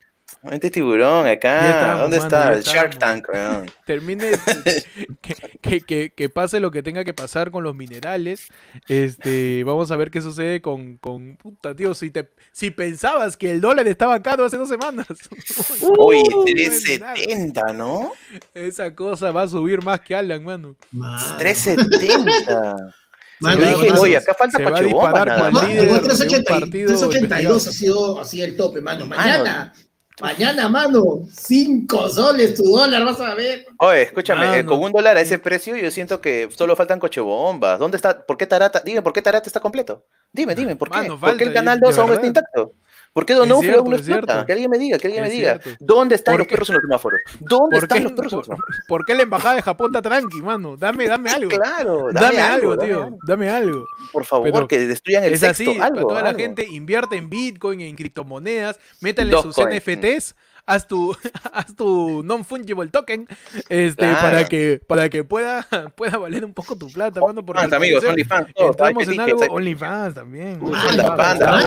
Mente 0.44 0.72
tiburón 0.72 1.28
acá. 1.28 1.70
estamos, 1.70 2.02
¿Dónde 2.04 2.18
mano, 2.20 2.28
está? 2.30 2.54
El 2.54 2.64
Shark. 2.64 2.98
Tank, 2.98 3.28
weón. 3.32 3.70
termine 3.86 4.32
que, 5.22 5.36
que, 5.62 5.82
que- 5.82 6.14
que 6.16 6.30
pase 6.30 6.62
lo 6.62 6.72
que 6.72 6.82
tenga 6.82 7.04
que 7.04 7.14
pasar 7.14 7.52
con 7.52 7.66
los 7.66 7.76
minerales. 7.76 8.48
Este, 8.88 9.64
vamos 9.66 9.92
a 9.92 9.98
ver 9.98 10.10
qué 10.10 10.22
sucede 10.22 10.62
con, 10.62 10.96
con 10.98 11.36
puta 11.36 11.76
tío. 11.76 11.94
Si 11.94 12.12
te 12.12 12.30
si 12.54 12.72
pensabas 12.72 13.36
que 13.36 13.52
el 13.52 13.60
dólar 13.60 13.88
estaba 13.90 14.22
caro 14.22 14.46
hace 14.46 14.56
dos 14.56 14.70
semanas, 14.70 15.06
Uy, 15.82 16.24
Uh, 16.34 16.46
370, 16.46 17.74
¿no? 17.74 18.14
esa 18.54 18.96
cosa 18.96 19.32
va 19.32 19.42
a 19.44 19.48
subir 19.50 19.84
más 19.84 20.00
que 20.00 20.16
Alan, 20.16 20.44
mano. 20.46 20.76
Mano. 20.92 21.38
370. 21.40 22.96
Mano, 23.42 23.60
Yo 23.62 23.72
lo 23.72 23.78
dije, 23.84 24.00
oye, 24.00 24.18
acá 24.18 24.34
falta 24.36 24.58
se 24.58 24.64
va 24.64 24.70
a 24.70 24.74
Cochabamba 24.84 25.08
disparar 25.12 25.28
nada 25.28 25.52
más. 25.52 25.68
líder. 25.68 25.78
Mano, 25.88 25.92
de 25.94 25.98
un 26.00 26.04
380 26.06 26.42
y- 26.58 26.60
partido 26.62 26.88
382 26.88 27.68
ha 27.68 27.72
sido 27.72 28.20
así 28.22 28.42
el 28.42 28.56
tope, 28.56 28.82
mano. 28.82 29.06
Mañana, 29.08 29.74
mañana, 30.22 30.70
mano, 30.70 31.04
5 31.36 32.10
soles 32.10 32.54
tu 32.54 32.64
dólar, 32.64 33.04
vas 33.04 33.20
a 33.20 33.34
ver. 33.34 33.66
Oye, 33.80 34.04
escúchame, 34.04 34.46
eh, 34.46 34.64
Mano. 34.64 34.70
con 34.70 34.84
un 34.84 34.92
dólar 34.92 35.18
a 35.18 35.22
ese 35.22 35.40
precio 35.40 35.76
yo 35.76 35.90
siento 35.90 36.22
que 36.22 36.50
solo 36.56 36.76
faltan 36.76 37.00
cochebombas. 37.00 37.80
¿Dónde 37.80 37.98
está? 37.98 38.24
¿Por 38.26 38.38
qué 38.38 38.46
Tarata? 38.46 38.82
Dime, 38.86 39.02
¿por 39.02 39.12
qué 39.14 39.22
Tarata 39.22 39.48
está 39.48 39.60
completo? 39.60 40.06
Dime, 40.32 40.54
dime, 40.54 40.76
¿por 40.76 40.90
qué? 40.92 40.98
Mano, 41.00 41.20
¿Por 41.20 41.36
qué 41.38 41.46
el 41.46 41.54
canal 41.54 41.80
de 41.80 41.88
2 41.88 41.98
aún 41.98 42.14
está 42.14 42.28
intacto? 42.28 42.74
¿Por 43.14 43.26
qué 43.26 43.34
Donofrio 43.34 43.80
aún 43.80 43.90
no 43.90 43.98
explota? 43.98 44.46
Que 44.46 44.54
alguien 44.54 44.72
me 44.72 44.78
diga, 44.78 44.98
que 44.98 45.08
alguien 45.08 45.24
me 45.24 45.30
diga. 45.30 45.60
cierto. 45.60 45.84
¿Dónde 45.84 46.16
están 46.16 46.34
¿Por 46.34 46.40
los 46.40 46.48
qué? 46.48 46.54
perros 46.54 46.70
en 46.70 46.76
los 46.76 46.82
semáforos? 46.84 47.20
¿Dónde 47.42 47.76
¿Por 47.76 47.84
están 47.84 47.98
qué, 47.98 48.04
los 48.06 48.12
perros 48.14 48.32
en 48.34 48.38
los 48.38 48.48
por, 48.48 48.56
semáforos? 48.56 48.82
por 48.88 49.06
qué 49.06 49.16
la 49.16 49.24
embajada 49.24 49.56
de 49.56 49.62
Japón 49.62 49.88
está 49.94 50.02
tranqui, 50.02 50.42
mano? 50.42 50.78
Dame, 50.78 51.08
dame 51.08 51.30
algo. 51.30 51.50
Claro, 51.50 52.08
Dame, 52.14 52.40
algo, 52.40 52.78
tío. 52.78 53.04
algo. 53.04 53.18
Dame 53.28 53.50
algo. 53.50 53.86
Por 54.14 54.24
favor, 54.26 54.50
Pero 54.52 54.68
que 54.68 54.80
destruyan 54.88 55.26
el 55.26 55.34
es 55.34 55.42
sexto, 55.42 55.72
así, 55.72 55.80
algo, 55.80 56.08
para 56.08 56.20
toda 56.20 56.24
la 56.32 56.34
gente, 56.40 56.66
invierte 56.66 57.18
en 57.18 57.30
Bitcoin, 57.30 57.82
en 57.82 57.96
criptomonedas, 57.96 58.80
métanle 59.02 59.34
sus. 59.42 59.58
NFTs, 59.58 60.36
haz 60.66 60.88
tu, 60.88 61.16
haz 61.54 61.76
tu 61.76 62.24
non-fungible 62.24 62.88
token, 62.90 63.28
este, 63.70 63.96
Claro. 64.06 64.22
para 64.22 64.46
que, 64.48 64.82
para 64.88 65.10
que 65.10 65.24
pueda, 65.24 65.68
pueda 65.96 66.18
valer 66.18 66.46
un 66.46 66.54
poco 66.54 66.76
tu 66.76 66.88
plata, 66.92 67.20
mano, 67.22 67.46
porque 67.46 67.62
Fans, 67.62 67.74
amigos, 67.74 68.04
OnlyFans, 68.04 68.48
entramos 68.56 69.08
en 69.08 69.20
algo 69.20 69.42
OnlyFans 69.50 70.16
también. 70.16 70.60
Panda, 70.60 71.16
panda, 71.16 71.60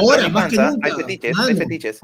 ahora, 0.00 0.28
más 0.28 0.48
que 0.52 0.60
¿ah? 0.60 0.70
nunca, 0.70 0.86
Hay 0.88 0.92
fetiches, 0.94 1.36
mano. 1.36 1.48
hay 1.48 1.56
fetiches. 1.56 2.00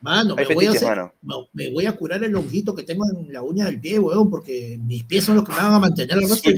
Mano, 0.00 0.34
Hay 0.36 0.46
me 0.48 0.54
voy, 0.54 0.66
a 0.66 0.70
fetiches, 0.72 0.82
hacer- 0.82 0.96
mano. 0.98 1.12
no, 1.22 1.48
me 1.52 1.70
voy 1.70 1.86
a 1.86 1.92
curar 1.92 2.22
el 2.24 2.34
honguito 2.34 2.74
que 2.74 2.82
tengo 2.82 3.04
en 3.08 3.32
la 3.32 3.42
uña 3.42 3.66
del 3.66 3.80
pie, 3.80 3.98
weón, 3.98 4.28
porque 4.30 4.78
mis 4.82 5.04
pies 5.04 5.24
son 5.24 5.36
los 5.36 5.44
que 5.44 5.52
me 5.52 5.58
van 5.58 5.74
a 5.74 5.78
mantener 5.78 6.16
el 6.18 6.28
resto 6.28 6.50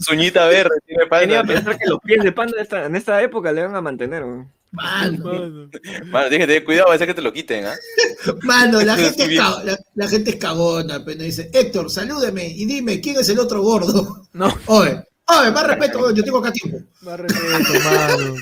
Suñita, 0.00 0.46
verde, 0.46 0.70
tiene 0.86 1.04
Tenía 1.06 1.44
pensar 1.44 1.78
que 1.78 1.86
los 1.88 2.00
pies 2.00 2.22
de 2.24 2.32
panda 2.32 2.56
en 2.86 2.96
esta 2.96 3.22
época 3.22 3.52
le 3.52 3.66
van 3.66 3.76
a 3.76 3.80
mantener. 3.82 4.24
weón. 4.24 4.48
Mano, 4.72 5.24
Mano. 5.24 5.70
Mano, 6.06 6.28
tienes 6.28 6.46
que 6.46 6.46
tener 6.46 6.64
cuidado, 6.64 6.88
va 6.90 6.94
a 6.94 6.98
ser 6.98 7.06
que 7.08 7.14
te 7.14 7.22
lo 7.22 7.32
quiten, 7.32 7.66
¿ah? 7.66 7.74
mano, 8.42 8.80
la 8.82 8.96
gente, 8.98 9.22
es 9.24 9.28
bien. 9.28 9.42
ca- 9.42 9.64
la, 9.64 9.78
la 9.94 10.08
gente 10.08 10.30
es 10.30 10.36
cagona, 10.36 11.04
pero 11.04 11.22
dice, 11.24 11.50
Héctor, 11.52 11.90
salúdeme 11.90 12.46
y 12.48 12.64
dime 12.66 13.00
quién 13.00 13.16
es 13.18 13.28
el 13.28 13.38
otro 13.40 13.62
gordo. 13.62 14.26
No, 14.32 14.46
Oye, 14.66 15.02
oye, 15.26 15.50
más 15.50 15.66
respeto, 15.66 16.12
yo 16.14 16.22
tengo 16.22 16.38
acá 16.38 16.52
tiempo. 16.52 16.78
más 17.02 17.18
respeto, 17.18 17.80
mano. 17.84 18.34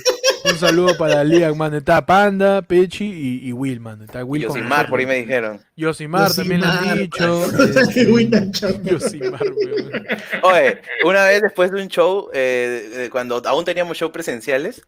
Un 0.44 0.56
saludo 0.58 0.96
para 0.96 1.24
Lian, 1.24 1.56
mano. 1.58 1.76
Está 1.78 2.04
Panda, 2.06 2.62
Pechi 2.62 3.04
y, 3.04 3.48
y 3.48 3.52
Will, 3.52 3.80
mano. 3.80 4.04
Está 4.04 4.24
Will 4.24 4.42
Yosimar, 4.42 4.88
por 4.88 5.00
ahí 5.00 5.04
me 5.06 5.16
dijeron. 5.16 5.60
Yosimar 5.76 6.32
también 6.32 6.60
lo 6.60 6.66
han 6.68 6.96
dicho. 6.98 7.44
chamba. 8.52 8.90
Yosimar. 8.90 9.40
Oye, 10.42 10.80
una 11.04 11.24
vez 11.24 11.42
después 11.42 11.70
de 11.72 11.82
un 11.82 11.88
show, 11.88 12.28
eh, 12.32 12.88
eh, 12.94 13.08
cuando 13.10 13.42
aún 13.46 13.64
teníamos 13.64 13.96
shows 13.98 14.12
presenciales, 14.12 14.82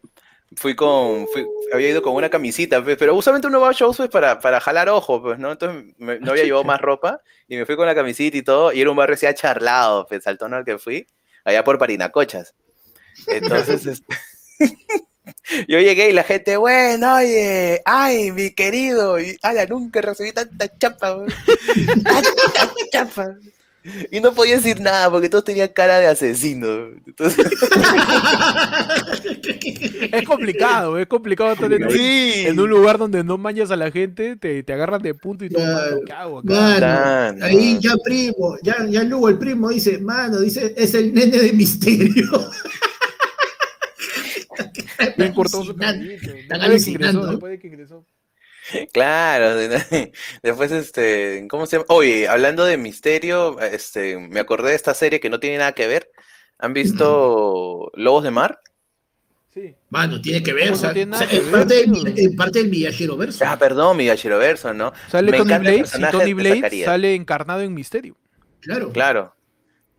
fui 0.55 0.75
con, 0.75 1.27
fui- 1.29 1.47
había 1.73 1.89
ido 1.89 2.01
con 2.01 2.13
una 2.13 2.29
camisita, 2.29 2.83
pues, 2.83 2.97
pero 2.97 3.15
usualmente 3.15 3.47
uno 3.47 3.59
va 3.61 3.69
a 3.69 3.73
shows 3.73 3.97
pues, 3.97 4.09
para, 4.09 4.39
para 4.39 4.59
jalar 4.59 4.89
ojo, 4.89 5.21
pues, 5.21 5.39
¿no? 5.39 5.51
Entonces 5.51 5.93
me- 5.97 6.19
no 6.19 6.31
había 6.31 6.43
llevado 6.43 6.63
más 6.65 6.81
ropa 6.81 7.21
y 7.47 7.55
me 7.57 7.65
fui 7.65 7.75
con 7.75 7.85
la 7.85 7.95
camisita 7.95 8.37
y 8.37 8.41
todo, 8.41 8.71
y 8.73 8.81
era 8.81 8.89
un 8.89 8.97
barrio 8.97 9.15
así 9.15 9.27
charlado, 9.33 10.05
pues, 10.07 10.25
al 10.27 10.37
tono 10.37 10.57
al 10.57 10.65
que 10.65 10.77
fui, 10.77 11.07
allá 11.45 11.63
por 11.63 11.77
Parinacochas. 11.77 12.53
Entonces, 13.27 13.85
este, 13.85 14.15
yo 15.67 15.79
llegué 15.79 16.09
y 16.09 16.13
la 16.13 16.23
gente, 16.23 16.57
bueno, 16.57 17.15
oye, 17.15 17.81
ay, 17.85 18.31
mi 18.31 18.51
querido, 18.53 19.19
y, 19.19 19.37
ala, 19.41 19.65
nunca 19.65 20.01
recibí 20.01 20.31
tanta 20.31 20.67
chapa, 20.77 21.17
tanta 22.03 22.73
chapa. 22.91 23.35
Y 24.11 24.19
no 24.19 24.33
podía 24.33 24.57
decir 24.57 24.79
nada 24.79 25.09
porque 25.09 25.27
todos 25.29 25.43
tenían 25.43 25.69
cara 25.69 25.99
de 25.99 26.07
asesino. 26.07 26.67
Entonces, 27.05 27.45
Es 30.11 30.23
complicado, 30.25 30.97
es 30.97 31.07
complicado 31.07 31.53
estar 31.53 31.71
en, 31.71 31.89
sí. 31.89 32.43
en 32.45 32.59
un 32.59 32.69
lugar 32.69 32.97
donde 32.97 33.23
no 33.23 33.37
manchas 33.37 33.71
a 33.71 33.75
la 33.75 33.91
gente, 33.91 34.35
te, 34.35 34.61
te 34.63 34.73
agarran 34.73 35.01
de 35.01 35.13
punto 35.13 35.45
y 35.45 35.49
tú, 35.49 35.55
Claro. 36.05 36.41
Mano. 36.43 37.45
ahí 37.45 37.77
ya 37.79 37.95
primo, 38.03 38.57
ya, 38.61 38.85
ya 38.87 39.03
Lugo 39.03 39.29
el 39.29 39.37
primo 39.37 39.69
dice, 39.69 39.97
mano, 39.99 40.39
dice, 40.39 40.73
es 40.77 40.93
el 40.93 41.13
nene 41.13 41.37
de 41.37 41.53
misterio. 41.53 42.49
Bien 45.17 45.33
cortado 45.33 45.63
su. 45.63 45.71
Están 45.71 46.61
alucinando. 46.61 47.27
después 47.27 47.51
de 47.51 47.59
que 47.59 47.67
ingresó. 47.67 48.05
Claro, 48.93 49.55
después 50.43 50.71
este, 50.71 51.47
¿cómo 51.49 51.65
se 51.65 51.77
llama? 51.77 51.85
Oye, 51.89 52.27
hablando 52.27 52.63
de 52.65 52.77
misterio, 52.77 53.59
este, 53.59 54.17
me 54.17 54.39
acordé 54.39 54.69
de 54.69 54.75
esta 54.75 54.93
serie 54.93 55.19
que 55.19 55.29
no 55.29 55.39
tiene 55.39 55.57
nada 55.57 55.73
que 55.73 55.87
ver. 55.87 56.09
¿Han 56.59 56.73
visto 56.73 57.91
Lobos 57.95 58.23
de 58.23 58.31
Mar? 58.31 58.59
Sí. 59.53 59.75
Mano, 59.89 60.21
tiene 60.21 60.41
que 60.41 60.53
ver, 60.53 60.65
¿Cómo 60.69 60.75
o 60.75 60.79
sea, 60.79 60.89
no 60.89 60.93
tiene 60.93 61.15
o 61.15 61.17
sea, 61.17 61.27
nada 61.27 61.31
que 61.31 61.37
es, 61.37 61.51
ver, 61.51 61.51
parte 61.51 61.73
del, 61.75 62.19
es 62.19 62.35
parte 62.35 62.59
del 62.59 62.69
villajero 62.69 63.17
verso. 63.17 63.43
Ah, 63.45 63.57
perdón, 63.59 63.97
mi 63.97 64.07
Verso, 64.07 64.73
¿no? 64.73 64.93
Sale 65.09 65.31
Me 65.31 65.37
Tony 65.39 65.51
encanta 65.51 65.55
el 65.55 65.61
Blade 65.61 65.75
y 65.75 65.79
personaje 65.81 66.11
Tony 66.17 66.25
de 66.25 66.33
Blade 66.33 66.55
Zacarías. 66.55 66.85
sale 66.85 67.15
encarnado 67.15 67.61
en 67.61 67.73
Misterio. 67.73 68.15
Claro. 68.61 68.91
Claro. 68.93 69.35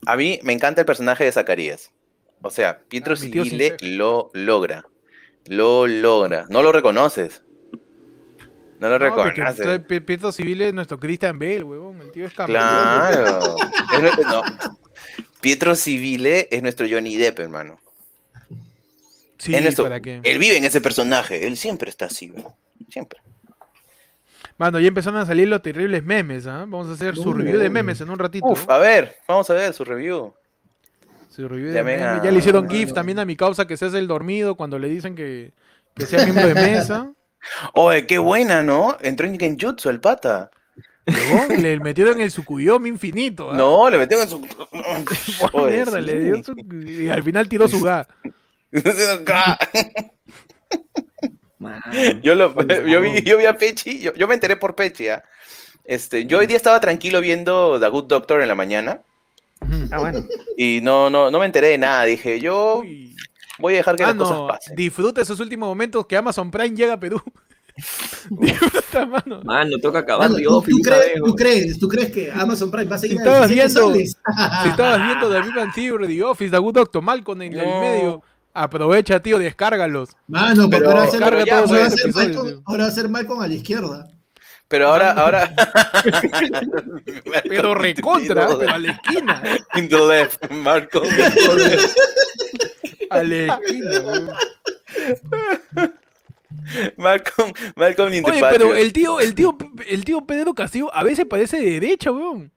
A 0.07 0.17
mí 0.17 0.39
me 0.43 0.53
encanta 0.53 0.81
el 0.81 0.87
personaje 0.87 1.25
de 1.25 1.33
Zacarías. 1.33 1.91
O 2.41 2.51
sea, 2.51 2.81
Pietro 2.89 3.15
Ah, 3.15 3.19
mi 3.21 3.31
tío 3.31 3.45
Civile 3.45 3.77
Sincero. 3.79 3.97
lo 3.97 4.31
logra. 4.33 4.85
Lo 5.47 5.87
logra. 5.87 6.47
No 6.49 6.63
lo 6.63 6.73
reconoces. 6.73 7.43
No 8.89 8.99
lo 8.99 9.09
No, 9.11 9.15
porque 9.15 9.31
reconoces. 9.31 9.63
trae 9.65 9.81
Pi- 9.81 10.01
Pietro 10.01 10.33
Civil 10.33 10.61
es 10.63 10.75
nuestro 10.75 10.99
Christian 10.99 11.39
Bale, 11.39 11.63
huevón. 11.63 12.01
El 12.01 12.11
tío 12.11 12.27
es 12.27 12.35
campeón. 12.35 12.59
Claro. 12.61 13.57
Es 13.93 14.27
no. 14.27 14.43
Pietro 15.41 15.75
Civile 15.77 16.49
es 16.51 16.63
nuestro 16.63 16.87
Johnny 16.91 17.17
Depp, 17.17 17.39
hermano. 17.41 17.79
Sí, 19.39 19.55
es 19.55 19.63
nuestro- 19.63 19.85
para 19.85 20.01
qué. 20.01 20.21
Él 20.23 20.39
vive 20.39 20.57
en 20.57 20.65
ese 20.65 20.81
personaje. 20.81 21.47
Él 21.47 21.57
siempre 21.57 21.91
está 21.91 22.07
así, 22.07 22.29
güey. 22.29 22.45
Siempre. 22.91 23.21
Mano, 24.59 24.79
ya 24.79 24.89
empezaron 24.89 25.21
a 25.21 25.27
salir 25.27 25.49
los 25.49 25.63
terribles 25.63 26.05
memes, 26.05 26.47
¿ah? 26.47 26.59
Vamos 26.61 26.89
a 26.89 26.93
hacer 26.93 27.17
su 27.17 27.31
Uy, 27.31 27.39
review 27.43 27.59
de 27.61 27.71
memes 27.71 28.01
en 28.01 28.11
un 28.11 28.19
ratito. 28.19 28.47
Uf, 28.47 28.69
a 28.69 28.79
ver, 28.79 29.17
vamos 29.27 29.49
a 29.51 29.55
ver 29.55 29.73
su 29.75 29.85
review. 29.85 30.33
Su 31.31 31.49
review 31.49 31.73
de 31.73 31.83
memes. 31.83 32.23
Ya 32.23 32.31
le 32.31 32.39
hicieron 32.39 32.69
GIF 32.69 32.93
también 32.93 33.19
a 33.19 33.25
mi 33.25 33.35
causa 33.37 33.67
que 33.67 33.77
se 33.77 33.87
hace 33.87 33.99
el 33.99 34.07
dormido 34.07 34.55
cuando 34.55 34.79
le 34.79 34.89
dicen 34.89 35.15
que, 35.17 35.53
que 35.97 36.07
sea 36.07 36.23
miembro 36.25 36.47
de 36.49 36.55
mesa. 36.55 37.11
Oye, 37.75 38.07
qué 38.07 38.19
buena, 38.19 38.63
¿no? 38.63 38.97
Entró 39.01 39.27
en 39.27 39.39
Genjutsu 39.39 39.89
el 39.91 40.01
pata. 40.01 40.51
Huevón, 41.07 41.61
le 41.63 41.81
metieron 41.81 42.21
el 42.21 42.31
Sukuyomi 42.31 42.89
infinito. 42.89 43.51
¿ah? 43.51 43.57
No, 43.57 43.91
le 43.91 43.99
metieron 43.99 44.25
en 44.25 44.31
su. 44.31 44.47
Oye, 45.53 45.73
mierda, 45.77 45.99
sí. 45.99 46.05
le 46.07 46.21
dio 46.21 46.45
su... 46.45 46.55
Y 46.87 47.09
al 47.09 47.23
final 47.23 47.49
tiró 47.49 47.67
su 47.69 47.81
ga. 47.81 48.07
yo, 52.23 52.35
lo, 52.35 52.55
yo, 52.87 53.01
vi, 53.01 53.23
yo 53.23 53.39
vi 53.39 53.47
a 53.47 53.57
Pechi, 53.57 54.01
yo, 54.01 54.15
yo 54.15 54.29
me 54.29 54.35
enteré 54.35 54.57
por 54.57 54.75
Pechi. 54.75 55.09
¿ah? 55.09 55.23
Este, 55.85 56.27
yo 56.27 56.39
hoy 56.39 56.47
día 56.47 56.57
estaba 56.57 56.81
tranquilo 56.81 57.21
viendo 57.21 57.79
The 57.81 57.89
Good 57.89 58.05
Doctor 58.07 58.41
en 58.41 58.49
la 58.49 58.55
mañana 58.55 59.03
Ah, 59.91 59.99
bueno. 60.01 60.25
y 60.57 60.81
no, 60.83 61.09
no, 61.11 61.31
no 61.31 61.39
me 61.39 61.47
enteré 61.47 61.69
de 61.69 61.79
nada. 61.79 62.05
Dije, 62.05 62.41
yo 62.41 62.79
Uy. 62.79 63.17
Voy 63.63 63.75
a 63.75 63.77
dejar 63.79 63.97
que 63.97 64.05
Ah, 64.05 64.09
las 64.09 64.17
cosas 64.17 64.37
no, 64.37 64.47
pasen. 64.49 64.77
disfruta 64.77 65.23
esos 65.23 65.41
últimos 65.41 65.67
momentos 65.69 66.05
que 66.07 66.17
Amazon 66.19 66.51
Prime 66.51 66.77
llega 66.77 66.93
a 66.95 67.01
Perú. 67.01 67.23
disfruta, 68.31 69.07
mano. 69.07 69.41
Mano, 69.45 69.79
toca 69.79 70.01
acabar 70.01 70.29
Mano, 70.29 70.37
The 70.37 70.43
¿tú, 70.45 70.51
tú 70.51 70.57
Office, 70.59 70.81
crees, 70.83 71.15
tú, 71.25 71.35
crees, 71.35 71.79
¿Tú 71.79 71.89
crees 71.89 72.13
que 72.13 72.31
Amazon 72.31 72.71
Prime 72.71 72.85
va 72.85 72.97
a 72.97 72.99
seguir 72.99 73.17
Si 73.17 73.23
estabas 73.23 73.49
17 73.49 73.81
viendo-? 73.81 73.99
Si 74.63 74.69
estabas 74.69 75.07
viendo 75.07 75.31
The 75.31 75.41
Big 75.47 75.55
Bang 75.55 75.73
Theory, 75.75 76.07
The 76.09 76.23
Office, 76.25 76.51
The 76.51 76.59
Good 76.59 76.75
Doctor, 76.75 77.03
Malcolm 77.03 77.41
en 77.43 77.53
el 77.55 77.67
medio, 77.67 78.23
aprovecha, 78.53 79.21
tío, 79.21 79.39
descárgalos. 79.39 80.11
Mano, 80.27 80.69
Pero- 80.69 80.89
ahora 80.89 81.01
va 81.01 81.07
a 81.07 81.11
ser, 81.11 81.21
Carga 81.21 81.39
ahora 81.41 81.57
todos 81.65 81.73
va 81.73 81.77
a 81.77 81.87
esos 81.87 82.01
ser 82.01 82.11
episodios, 82.11 82.37
Malcolm- 82.37 82.63
ahora 82.67 82.83
va 82.85 82.89
a 82.89 82.93
ser 82.93 83.09
Malcolm 83.09 83.41
a 83.41 83.49
la 83.49 83.55
izquierda. 83.55 84.09
Pero 84.69 84.89
ahora, 84.89 85.13
ahora. 85.13 85.55
Pero 87.49 87.75
recontra, 87.75 88.49
pero 88.59 88.71
a 88.71 88.79
la 88.79 88.93
esquina. 88.93 89.43
In 89.75 89.87
the 89.89 89.99
left, 89.99 90.51
Marco. 90.51 91.03
A 93.13 93.23
la 93.23 93.57
esquina, 93.57 94.01
weón. 94.01 94.31
Malcolm, 96.97 97.53
Malcolm 97.77 98.13
Oye, 98.25 98.43
pero 98.51 98.75
el 98.77 98.93
tío, 98.93 99.21
el 99.21 99.35
tío, 99.35 99.57
el 99.89 100.05
tío 100.05 100.21
Pedro 100.27 100.55
Castillo 100.55 100.95
a 100.95 101.03
veces 101.03 101.27
parece 101.27 101.59
de 101.61 101.71
derecha, 101.81 102.11
weón. 102.13 102.53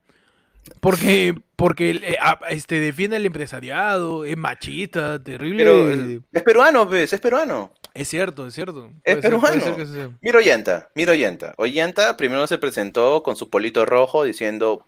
Porque, 0.79 1.35
porque 1.55 1.91
eh, 1.91 2.17
este, 2.49 2.79
defiende 2.79 3.17
al 3.17 3.25
empresariado, 3.25 4.25
es 4.25 4.35
machista, 4.35 5.21
terrible. 5.21 5.63
Pero, 5.63 6.21
es 6.31 6.43
peruano, 6.43 6.87
pues, 6.87 7.13
es 7.13 7.19
peruano. 7.19 7.71
Es 7.93 8.09
cierto, 8.09 8.47
es 8.47 8.53
cierto. 8.53 8.91
Es 9.03 9.17
Puede 9.17 9.21
ser- 9.21 9.31
peruano. 9.31 9.61
ser 9.61 9.75
que 9.75 9.85
sea. 9.85 10.09
Mira 10.21 10.39
Ollanta, 10.39 10.89
mira 10.95 11.11
Ollanta. 11.13 11.53
Ollanta 11.57 12.17
primero 12.17 12.45
se 12.47 12.57
presentó 12.57 13.23
con 13.23 13.35
su 13.35 13.49
polito 13.49 13.85
rojo 13.85 14.23
diciendo 14.23 14.85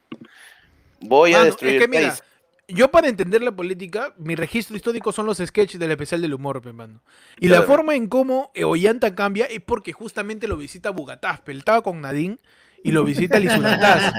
voy 1.00 1.34
a 1.34 1.44
destruir 1.44 1.76
es 1.76 1.80
que 1.80 1.86
el 1.86 1.90
mira, 1.92 2.10
país. 2.10 2.24
Yo 2.68 2.92
para 2.92 3.08
entender 3.08 3.42
la 3.42 3.56
política, 3.56 4.14
mi 4.18 4.36
registro 4.36 4.76
histórico 4.76 5.12
son 5.12 5.26
los 5.26 5.38
sketches 5.38 5.80
del 5.80 5.92
especial 5.92 6.22
del 6.22 6.34
humor, 6.34 6.62
pe, 6.62 6.74
mano. 6.74 7.02
Y 7.40 7.48
Claro. 7.48 7.62
la 7.62 7.68
forma 7.68 7.96
en 7.96 8.08
cómo 8.08 8.52
Ollanta 8.64 9.16
cambia 9.16 9.46
es 9.46 9.62
porque 9.62 9.94
justamente 9.94 10.48
lo 10.48 10.58
visita 10.58 10.90
Bugataz, 10.90 11.42
él 11.48 11.60
estaba 11.60 11.82
con 11.82 12.02
Nadine 12.02 12.40
y 12.84 12.92
lo 12.92 13.04
visita 13.04 13.40
Lizurataz. 13.40 14.14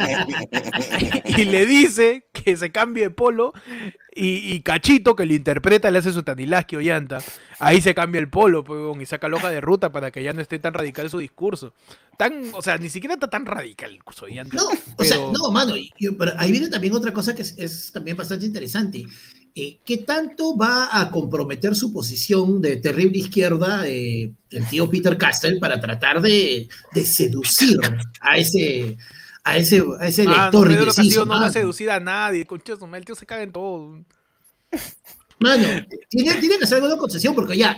y 1.37 1.45
le 1.45 1.67
dice 1.67 2.27
que 2.33 2.57
se 2.57 2.71
cambie 2.71 3.05
de 3.05 3.11
polo 3.11 3.53
y, 4.15 4.53
y 4.53 4.61
Cachito, 4.63 5.15
que 5.15 5.27
lo 5.27 5.35
interpreta, 5.35 5.91
le 5.91 5.99
hace 5.99 6.13
su 6.13 6.23
Tanilaski 6.23 6.77
Ollanta. 6.77 7.21
Ahí 7.61 7.81
se 7.81 7.95
cambia 7.95 8.21
el 8.21 8.29
polo, 8.29 8.63
huevón, 8.63 9.01
y 9.01 9.07
saca 9.07 9.29
la 9.29 9.37
hoja 9.37 9.51
de 9.51 9.61
ruta 9.61 9.91
para 9.93 10.11
que 10.11 10.23
ya 10.23 10.33
no 10.33 10.41
esté 10.41 10.59
tan 10.59 10.75
radical 10.75 11.09
su 11.09 11.19
discurso. 11.19 11.73
Tan, 12.17 12.51
o 12.53 12.63
sea, 12.63 12.79
ni 12.79 12.89
siquiera 12.89 13.15
está 13.15 13.29
tan 13.29 13.47
radical 13.47 13.91
el 13.91 13.97
discurso 13.97 14.27
de 14.27 14.33
Ollanta. 14.33 14.57
No, 14.57 14.69
o 14.97 15.05
sea, 15.05 15.19
no, 15.19 15.51
mano, 15.53 15.75
pero 16.19 16.33
ahí 16.37 16.51
viene 16.51 16.69
también 16.69 16.95
otra 16.95 17.13
cosa 17.13 17.35
que 17.35 17.43
es, 17.43 17.55
es 17.59 17.93
también 17.93 18.17
bastante 18.17 18.47
interesante. 18.47 19.07
Eh, 19.55 19.79
¿Qué 19.85 19.99
tanto 19.99 20.57
va 20.57 20.89
a 21.01 21.11
comprometer 21.11 21.75
su 21.75 21.93
posición 21.93 22.61
de 22.61 22.77
terrible 22.77 23.19
izquierda 23.19 23.89
eh, 23.89 24.33
el 24.51 24.69
tío 24.69 24.89
Peter 24.89 25.17
Castell 25.17 25.59
para 25.59 25.81
tratar 25.81 26.21
de, 26.21 26.69
de 26.93 27.05
seducir 27.05 27.81
a 28.21 28.39
ese, 28.39 28.97
a 29.45 29.57
ese, 29.57 29.83
a 29.99 30.07
ese 30.07 30.25
Ah, 30.29 30.51
no, 30.53 30.63
Castillo 30.85 31.25
no 31.25 31.35
va 31.35 31.47
a 31.47 31.53
seducir 31.53 31.91
a 31.91 31.99
nadie, 31.99 32.47
madre, 32.87 32.99
el 33.01 33.05
tío 33.05 33.15
se 33.15 33.27
caga 33.27 33.43
en 33.43 33.53
todo. 33.53 34.05
Mano, 35.41 35.87
tiene, 36.09 36.35
tiene 36.35 36.59
que 36.59 36.67
ser 36.67 36.77
alguna 36.77 36.97
concesión 36.97 37.35
porque 37.35 37.57
ya, 37.57 37.77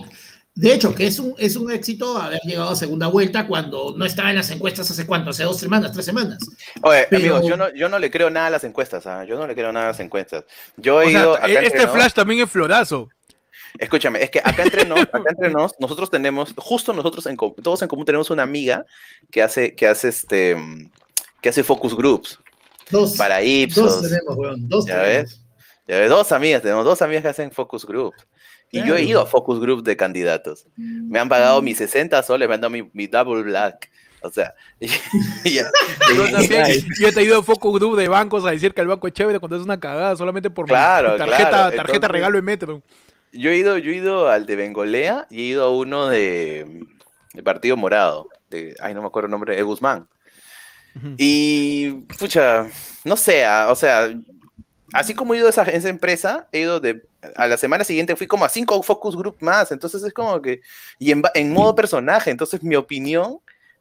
de 0.55 0.75
hecho, 0.75 0.95
que 0.95 1.07
es 1.07 1.19
un, 1.19 1.35
es 1.39 1.57
un 1.57 1.71
éxito 1.71 2.19
haber 2.19 2.41
llegado 2.45 2.71
a 2.71 2.77
segunda 2.77 3.07
vuelta 3.07 3.47
cuando 3.47 3.95
no 3.97 4.05
estaba 4.05 4.31
en 4.31 4.37
las 4.37 4.51
encuestas 4.51 4.91
hace 4.91 5.07
cuánto, 5.07 5.31
hace 5.31 5.45
dos 5.45 5.59
semanas, 5.59 5.93
tres 5.93 6.05
semanas. 6.05 6.39
Oye, 6.83 7.07
Pero- 7.09 7.37
amigos, 7.37 7.47
yo 7.49 7.57
no, 7.57 7.75
yo 7.75 7.89
no 7.89 7.99
le 7.99 8.11
creo 8.11 8.31
nada 8.31 8.49
a 8.49 8.51
las 8.51 8.65
encuestas, 8.65 9.07
¿ah? 9.07 9.25
yo 9.25 9.37
no 9.39 9.47
le 9.47 9.55
creo 9.55 9.73
nada 9.73 9.87
a 9.87 9.89
las 9.91 10.01
encuestas. 10.01 10.45
Yo 10.77 11.01
he 11.01 11.07
O 11.07 11.11
sea, 11.11 11.21
ido 11.21 11.35
acá 11.35 11.47
entre 11.49 11.67
este 11.67 11.85
nos- 11.85 11.93
flash 11.95 12.13
también 12.13 12.41
es 12.43 12.51
florazo. 12.51 13.09
Escúchame, 13.79 14.21
es 14.23 14.31
que 14.31 14.41
acá 14.41 14.65
entre 14.65 14.85
nos, 14.85 15.01
acá 15.01 15.23
entre 15.29 15.51
nos, 15.51 15.75
nosotros 15.79 16.11
tenemos, 16.11 16.53
justo 16.57 16.93
nosotros 16.93 17.25
en, 17.27 17.37
todos 17.37 17.81
en 17.83 17.89
común 17.89 18.05
tenemos 18.05 18.29
una 18.31 18.43
amiga 18.43 18.85
que 19.31 19.43
hace, 19.43 19.75
que 19.77 19.87
hace 19.87 20.09
este, 20.09 20.57
que 21.41 21.49
hace 21.51 21.63
focus 21.63 21.95
groups 21.97 22.39
Dos, 22.91 23.17
para 23.17 23.37
dos 23.37 23.47
Ipsos. 23.47 24.03
tenemos, 24.03 24.37
weón, 24.37 24.69
dos 24.69 24.85
Ya 24.87 25.01
tenemos. 25.01 25.31
ves, 25.31 25.41
ya 25.87 25.99
ves, 26.01 26.11
dos 26.11 26.33
amigas, 26.33 26.63
tenemos 26.63 26.85
dos 26.85 27.01
amigas 27.01 27.23
que 27.23 27.29
hacen 27.29 27.53
focus 27.53 27.87
groups. 27.87 28.19
Y 28.73 28.85
yo 28.85 28.97
he 28.97 29.03
ido 29.03 29.21
a 29.21 29.27
focus 29.27 29.61
groups 29.61 29.83
de 29.85 29.97
candidatos. 29.97 30.67
Me 30.77 31.19
han 31.19 31.29
pagado 31.29 31.61
mis 31.63 31.79
60 31.79 32.23
soles, 32.23 32.49
me 32.49 32.55
han 32.55 32.61
dado 32.61 32.71
mi, 32.71 32.89
mi 32.93 33.07
double 33.07 33.43
black. 33.43 33.91
O 34.23 34.31
sea, 34.31 34.55
y. 34.81 34.87
Yo 35.55 35.65
también, 36.31 36.67
yo 37.01 37.13
te 37.13 37.21
he 37.21 37.25
ido 37.25 37.39
a 37.39 37.43
Focus 37.43 37.81
Group 37.81 37.97
de 37.97 38.07
bancos 38.07 38.45
a 38.45 38.51
decir 38.51 38.75
que 38.75 38.83
el 38.83 38.87
banco 38.87 39.07
es 39.07 39.15
chévere 39.15 39.39
cuando 39.41 39.57
es 39.57 39.63
una 39.63 39.81
cagada 39.81 40.15
solamente 40.15 40.51
por 40.51 40.67
mi 40.67 40.71
Claro, 40.71 41.17
tarjeta, 41.17 41.49
claro, 41.49 41.63
tarjeta 41.77 41.83
entonces- 41.95 42.11
regalo 42.11 42.39
en 42.39 42.45
metro. 42.45 42.83
Yo 43.33 43.51
he 43.51 43.57
ido, 43.57 43.79
yo 43.79 43.93
he 43.93 43.97
ido 43.97 44.29
al 44.29 44.45
de 44.45 44.57
Bengolea 44.57 45.27
y 45.31 45.41
he 45.41 45.45
ido 45.45 45.65
a 45.65 45.71
uno 45.71 46.09
de, 46.09 46.85
de 47.33 47.43
Partido 47.43 47.77
Morado, 47.79 48.29
de, 48.51 48.75
ay, 48.81 48.93
no 48.93 49.01
me 49.01 49.07
acuerdo 49.07 49.27
el 49.27 49.31
nombre, 49.31 49.57
de 49.57 49.63
Guzmán. 49.63 50.07
Ujú. 50.97 51.15
Y, 51.17 51.91
pucha, 52.19 52.67
no 53.05 53.17
sé, 53.17 53.45
ah, 53.45 53.69
o 53.71 53.75
sea, 53.77 54.11
así 54.93 55.15
como 55.15 55.35
he 55.35 55.39
ido 55.39 55.47
a 55.47 55.51
esa, 55.51 55.63
esa 55.65 55.89
empresa, 55.89 56.49
he 56.53 56.61
ido 56.61 56.81
de, 56.81 57.03
a 57.37 57.47
la 57.49 57.57
semana 57.57 57.85
siguiente 57.85 58.17
fui 58.17 58.27
como 58.27 58.45
a 58.45 58.49
cinco 58.49 58.83
focus 58.83 59.17
group 59.17 59.37
más, 59.41 59.73
entonces 59.73 60.03
es 60.03 60.13
como 60.13 60.41
que, 60.43 60.61
y 60.99 61.11
en, 61.13 61.23
ba- 61.23 61.33
en 61.35 61.53
modo 61.53 61.75
personaje, 61.75 62.31
entonces 62.31 62.63
mi 62.63 62.77
opinión, 62.77 63.39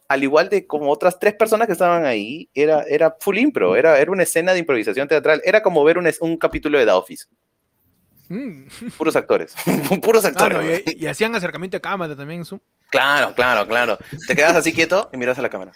al 0.07 0.23
igual 0.23 0.49
de 0.49 0.65
como 0.68 0.90
otras 0.91 1.19
tres 1.19 1.34
personas 1.36 1.68
que 1.68 1.73
estaban 1.73 2.06
ahí, 2.06 2.49
era, 2.53 2.84
era 2.84 3.15
full 3.19 3.38
impro, 3.38 3.76
era, 3.76 3.99
era 3.99 4.11
una 4.11 4.23
escena 4.23 4.53
de 4.53 4.60
improvisación 4.60 5.07
teatral, 5.07 5.41
era 5.45 5.61
como 5.64 5.84
ver 5.84 5.98
un, 5.98 6.10
un 6.22 6.38
capítulo 6.38 6.77
de 6.80 6.86
The 6.86 6.91
Office, 6.91 7.26
Mm. 8.31 8.68
puros 8.95 9.15
actores, 9.15 9.56
puros 10.03 10.23
actores. 10.23 10.36
Claro, 10.60 10.64
güey. 10.64 10.84
y, 10.86 11.06
y 11.06 11.07
hacían 11.07 11.34
acercamiento 11.34 11.77
de 11.77 11.81
cámara 11.81 12.15
también. 12.15 12.45
Zoom. 12.45 12.60
Claro, 12.91 13.34
claro, 13.34 13.68
claro. 13.68 13.98
Te 14.27 14.36
quedas 14.36 14.56
así 14.56 14.72
quieto 14.72 15.10
y 15.11 15.18
miras 15.18 15.40
a 15.40 15.41
la 15.41 15.49
cámara. 15.49 15.72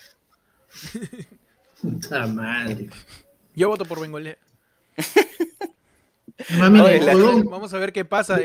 Puta 1.82 2.28
madre. 2.28 2.90
Yo 3.56 3.70
voto 3.70 3.86
por 3.86 4.00
Bengolea. 4.00 4.38
Vamos 6.60 7.74
a 7.74 7.78
ver 7.80 7.94
qué 7.94 8.04
pasa. 8.06 8.40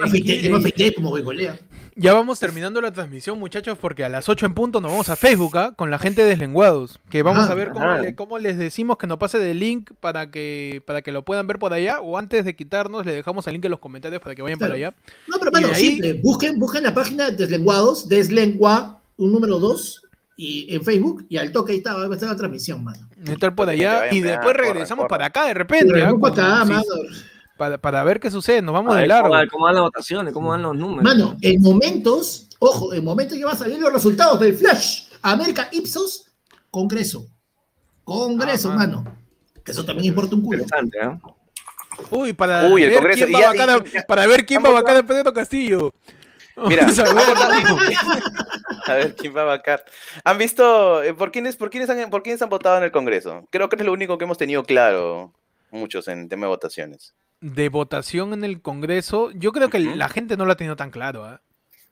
Ya 1.96 2.12
vamos 2.14 2.38
terminando 2.38 2.80
la 2.80 2.92
transmisión, 2.92 3.40
muchachos, 3.40 3.76
porque 3.80 4.04
a 4.04 4.08
las 4.08 4.28
8 4.28 4.46
en 4.46 4.54
punto 4.54 4.80
nos 4.80 4.92
vamos 4.92 5.08
a 5.08 5.16
Facebook 5.16 5.56
¿ah? 5.56 5.72
con 5.74 5.90
la 5.90 5.98
gente 5.98 6.22
de 6.22 6.28
Deslenguados. 6.28 7.00
Que 7.10 7.24
vamos 7.24 7.48
Ah, 7.48 7.52
a 7.52 7.54
ver 7.56 7.70
cómo, 7.70 7.84
ah. 7.86 7.98
le- 7.98 8.14
cómo 8.14 8.38
les 8.38 8.56
decimos 8.56 8.98
que 8.98 9.08
nos 9.08 9.18
pase 9.18 9.50
el 9.50 9.58
link 9.58 9.90
para 9.98 10.30
que, 10.30 10.80
para 10.86 11.02
que 11.02 11.10
lo 11.10 11.24
puedan 11.24 11.48
ver 11.48 11.58
por 11.58 11.72
allá. 11.72 12.00
O 12.00 12.16
antes 12.16 12.44
de 12.44 12.54
quitarnos, 12.54 13.04
le 13.04 13.14
dejamos 13.14 13.44
el 13.48 13.54
link 13.54 13.64
en 13.64 13.72
los 13.72 13.80
comentarios 13.80 14.22
para 14.22 14.36
que 14.36 14.42
vayan 14.42 14.60
para 14.60 14.74
allá. 14.74 14.94
No, 15.26 15.38
pero 15.40 15.50
de 15.50 15.74
ahí- 15.74 15.74
simple. 15.86 16.12
Busquen, 16.22 16.60
busquen 16.60 16.84
la 16.84 16.94
página 16.94 17.30
Deslenguados, 17.32 18.08
Deslengua, 18.08 19.00
un 19.16 19.32
número 19.32 19.58
2, 19.58 20.02
y 20.40 20.72
en 20.72 20.84
Facebook, 20.84 21.26
y 21.28 21.36
al 21.36 21.50
toque 21.50 21.72
ahí 21.72 21.78
está, 21.78 21.94
va 21.94 22.04
a 22.06 22.14
estar 22.14 22.28
la 22.28 22.36
transmisión, 22.36 22.84
mano. 22.84 23.08
Estar 23.26 23.52
por 23.56 23.66
Que 23.66 23.72
allá 23.72 24.12
y 24.12 24.20
después 24.20 24.56
regresamos 24.56 25.06
para 25.08 25.26
acá 25.26 25.46
de 25.46 25.54
repente. 25.54 25.92
Para 25.92 26.10
acá, 26.32 26.64
Sí, 26.64 26.72
mano. 26.72 26.84
para, 27.56 27.76
para 27.78 28.04
ver 28.04 28.20
qué 28.20 28.30
sucede. 28.30 28.62
Nos 28.62 28.72
vamos 28.72 28.92
A 28.92 28.96
de 28.96 29.00
ver, 29.02 29.08
largo. 29.08 29.30
¿cómo, 29.30 29.42
cómo 29.50 29.64
van 29.64 29.74
las 29.74 29.82
votaciones? 29.82 30.32
¿Cómo 30.32 30.48
van 30.50 30.62
los 30.62 30.76
números? 30.76 31.02
Mano, 31.02 31.36
en 31.42 31.60
momentos, 31.60 32.48
ojo, 32.60 32.94
en 32.94 33.04
momentos 33.04 33.36
ya 33.36 33.46
van 33.46 33.56
a 33.56 33.58
salir 33.58 33.80
los 33.80 33.92
resultados 33.92 34.38
del 34.38 34.54
Flash. 34.56 35.08
América 35.22 35.68
Ipsos, 35.72 36.30
Congreso. 36.70 37.26
Congreso, 38.04 38.70
Ah, 38.70 38.76
mano. 38.76 39.04
Que 39.64 39.72
eso 39.72 39.84
también 39.84 40.06
importa 40.06 40.36
un 40.36 40.42
culo. 40.42 40.62
Interesante, 40.62 40.98
¿eh? 41.02 41.18
Uy, 42.10 42.32
para 42.32 42.68
Uy, 42.68 42.84
el 42.84 42.90
ver 42.90 42.98
Congreso, 43.00 43.26
quién 43.26 43.36
va 43.36 43.40
ya- 43.40 43.76
y- 43.76 44.02
para 44.06 44.26
ver 44.28 44.46
quién 44.46 44.62
va 44.64 44.68
a 44.68 44.72
vacar 44.72 44.96
a 44.98 45.02
Pedro 45.02 45.32
Castillo. 45.32 45.92
Mira, 46.68 46.86
a 48.86 48.94
ver. 48.94 49.14
quién 49.16 49.36
va 49.36 49.42
a 49.42 49.44
vacar. 49.44 49.84
¿Han 50.24 50.38
visto 50.38 51.02
eh, 51.02 51.14
por 51.14 51.30
quiénes, 51.30 51.56
por 51.56 51.70
quiénes 51.70 51.90
han, 51.90 52.10
por 52.10 52.22
quiénes 52.22 52.42
han 52.42 52.48
votado 52.48 52.78
en 52.78 52.84
el 52.84 52.92
Congreso? 52.92 53.46
Creo 53.50 53.68
que 53.68 53.76
es 53.76 53.84
lo 53.84 53.92
único 53.92 54.18
que 54.18 54.24
hemos 54.24 54.38
tenido 54.38 54.64
claro 54.64 55.32
muchos 55.70 56.08
en 56.08 56.28
tema 56.28 56.46
de 56.46 56.50
votaciones. 56.50 57.14
de 57.40 57.68
votación 57.68 58.32
en 58.32 58.44
el 58.44 58.62
Congreso, 58.62 59.30
yo 59.32 59.52
creo 59.52 59.70
que 59.70 59.78
la 59.78 60.08
gente 60.08 60.36
no 60.36 60.44
lo 60.44 60.52
ha 60.52 60.56
tenido 60.56 60.76
tan 60.76 60.90
claro. 60.90 61.24
¿ah? 61.24 61.40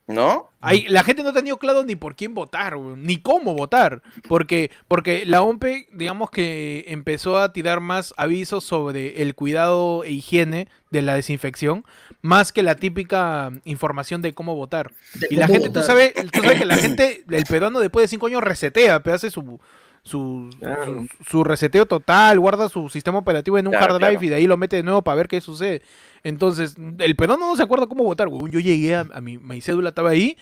¿No? 0.09 0.51
Hay- 0.61 0.87
la 0.89 1.03
gente 1.03 1.25
no 1.25 1.31
ha 1.31 1.33
tenido 1.33 1.59
claro 1.59 1.83
ni 1.83 1.97
por 1.97 2.15
quién 2.15 2.33
votar, 2.33 2.79
ni 2.79 3.17
cómo 3.19 3.55
votar, 3.55 4.03
porque, 4.29 4.71
porque 4.87 5.27
la 5.27 5.43
OMPE, 5.43 5.89
digamos 5.93 6.31
que 6.31 6.85
empezó 6.89 7.39
a 7.39 7.53
tirar 7.53 7.81
más 7.81 8.15
avisos 8.17 8.63
sobre 8.63 9.21
el 9.23 9.35
cuidado 9.35 10.05
e 10.05 10.13
higiene 10.13 10.69
de 10.91 11.03
la 11.03 11.15
desinfección, 11.15 11.85
más 12.23 12.53
que 12.53 12.63
la 12.63 12.77
típica 12.77 13.51
información 13.65 14.23
de 14.23 14.33
cómo 14.33 14.55
votar. 14.55 14.93
De 15.15 15.27
Y 15.31 15.37
la 15.37 15.49
gente, 15.49 15.71
tú 15.71 15.83
sabes, 15.83 16.15
tú 16.15 16.41
sabes 16.41 16.59
que 16.61 16.67
la 16.67 16.77
gente, 16.77 17.25
el 17.29 17.45
peruano 17.45 17.81
después 17.81 18.05
de 18.05 18.09
cinco 18.09 18.27
años 18.29 18.43
resetea, 18.45 19.01
pero 19.03 19.17
hace 19.17 19.31
su, 19.33 19.59
su, 20.05 20.51
Claro. 20.61 20.85
su, 20.85 21.25
su 21.29 21.43
reseteo 21.45 21.85
total, 21.87 22.39
guarda 22.39 22.69
su 22.69 22.89
sistema 22.89 23.19
operativo 23.19 23.59
en 23.59 23.67
un 23.67 23.73
Claro, 23.73 23.95
hard 23.95 24.01
drive 24.01 24.11
claro. 24.13 24.25
y 24.27 24.29
de 24.29 24.35
ahí 24.37 24.47
lo 24.47 24.57
mete 24.57 24.77
de 24.77 24.83
nuevo 24.85 25.03
para 25.03 25.17
ver 25.17 25.27
qué 25.29 25.41
sucede. 25.41 25.83
Entonces, 26.27 26.75
el 26.99 27.15
peruano 27.15 27.47
no 27.47 27.57
se 27.57 27.63
acuerda 27.63 27.87
cómo 27.87 28.03
votar, 28.03 28.27
weón. 28.27 28.51
Yo 28.51 28.59
llegué 28.59 28.97
a, 28.97 29.07
a 29.13 29.21
mi, 29.21 29.39
mi 29.39 29.61
cédula, 29.61 29.91
estaba 29.91 30.11
ahí. 30.11 30.37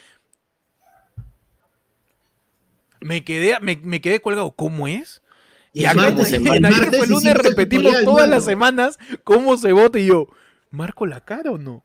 Me 3.00 3.22
quedé, 3.22 3.58
me, 3.60 3.76
me 3.82 4.00
quedé 4.00 4.20
colgado, 4.20 4.52
¿cómo 4.52 4.88
es? 4.88 5.20
Y 5.74 5.84
acá 5.84 5.94
martes- 6.02 6.32
en, 6.32 6.46
el 6.46 6.56
en 6.56 6.64
ayer 6.66 6.80
martes 6.80 6.98
fue 6.98 7.06
lunes 7.08 7.34
repetimos 7.34 7.84
tutorial, 7.86 8.04
todas 8.06 8.28
las 8.30 8.44
semanas 8.46 8.98
cómo 9.24 9.58
se 9.58 9.72
vota 9.72 9.98
y 9.98 10.06
yo, 10.06 10.28
¿marco 10.70 11.04
la 11.04 11.20
cara 11.20 11.50
o 11.50 11.58
no? 11.58 11.84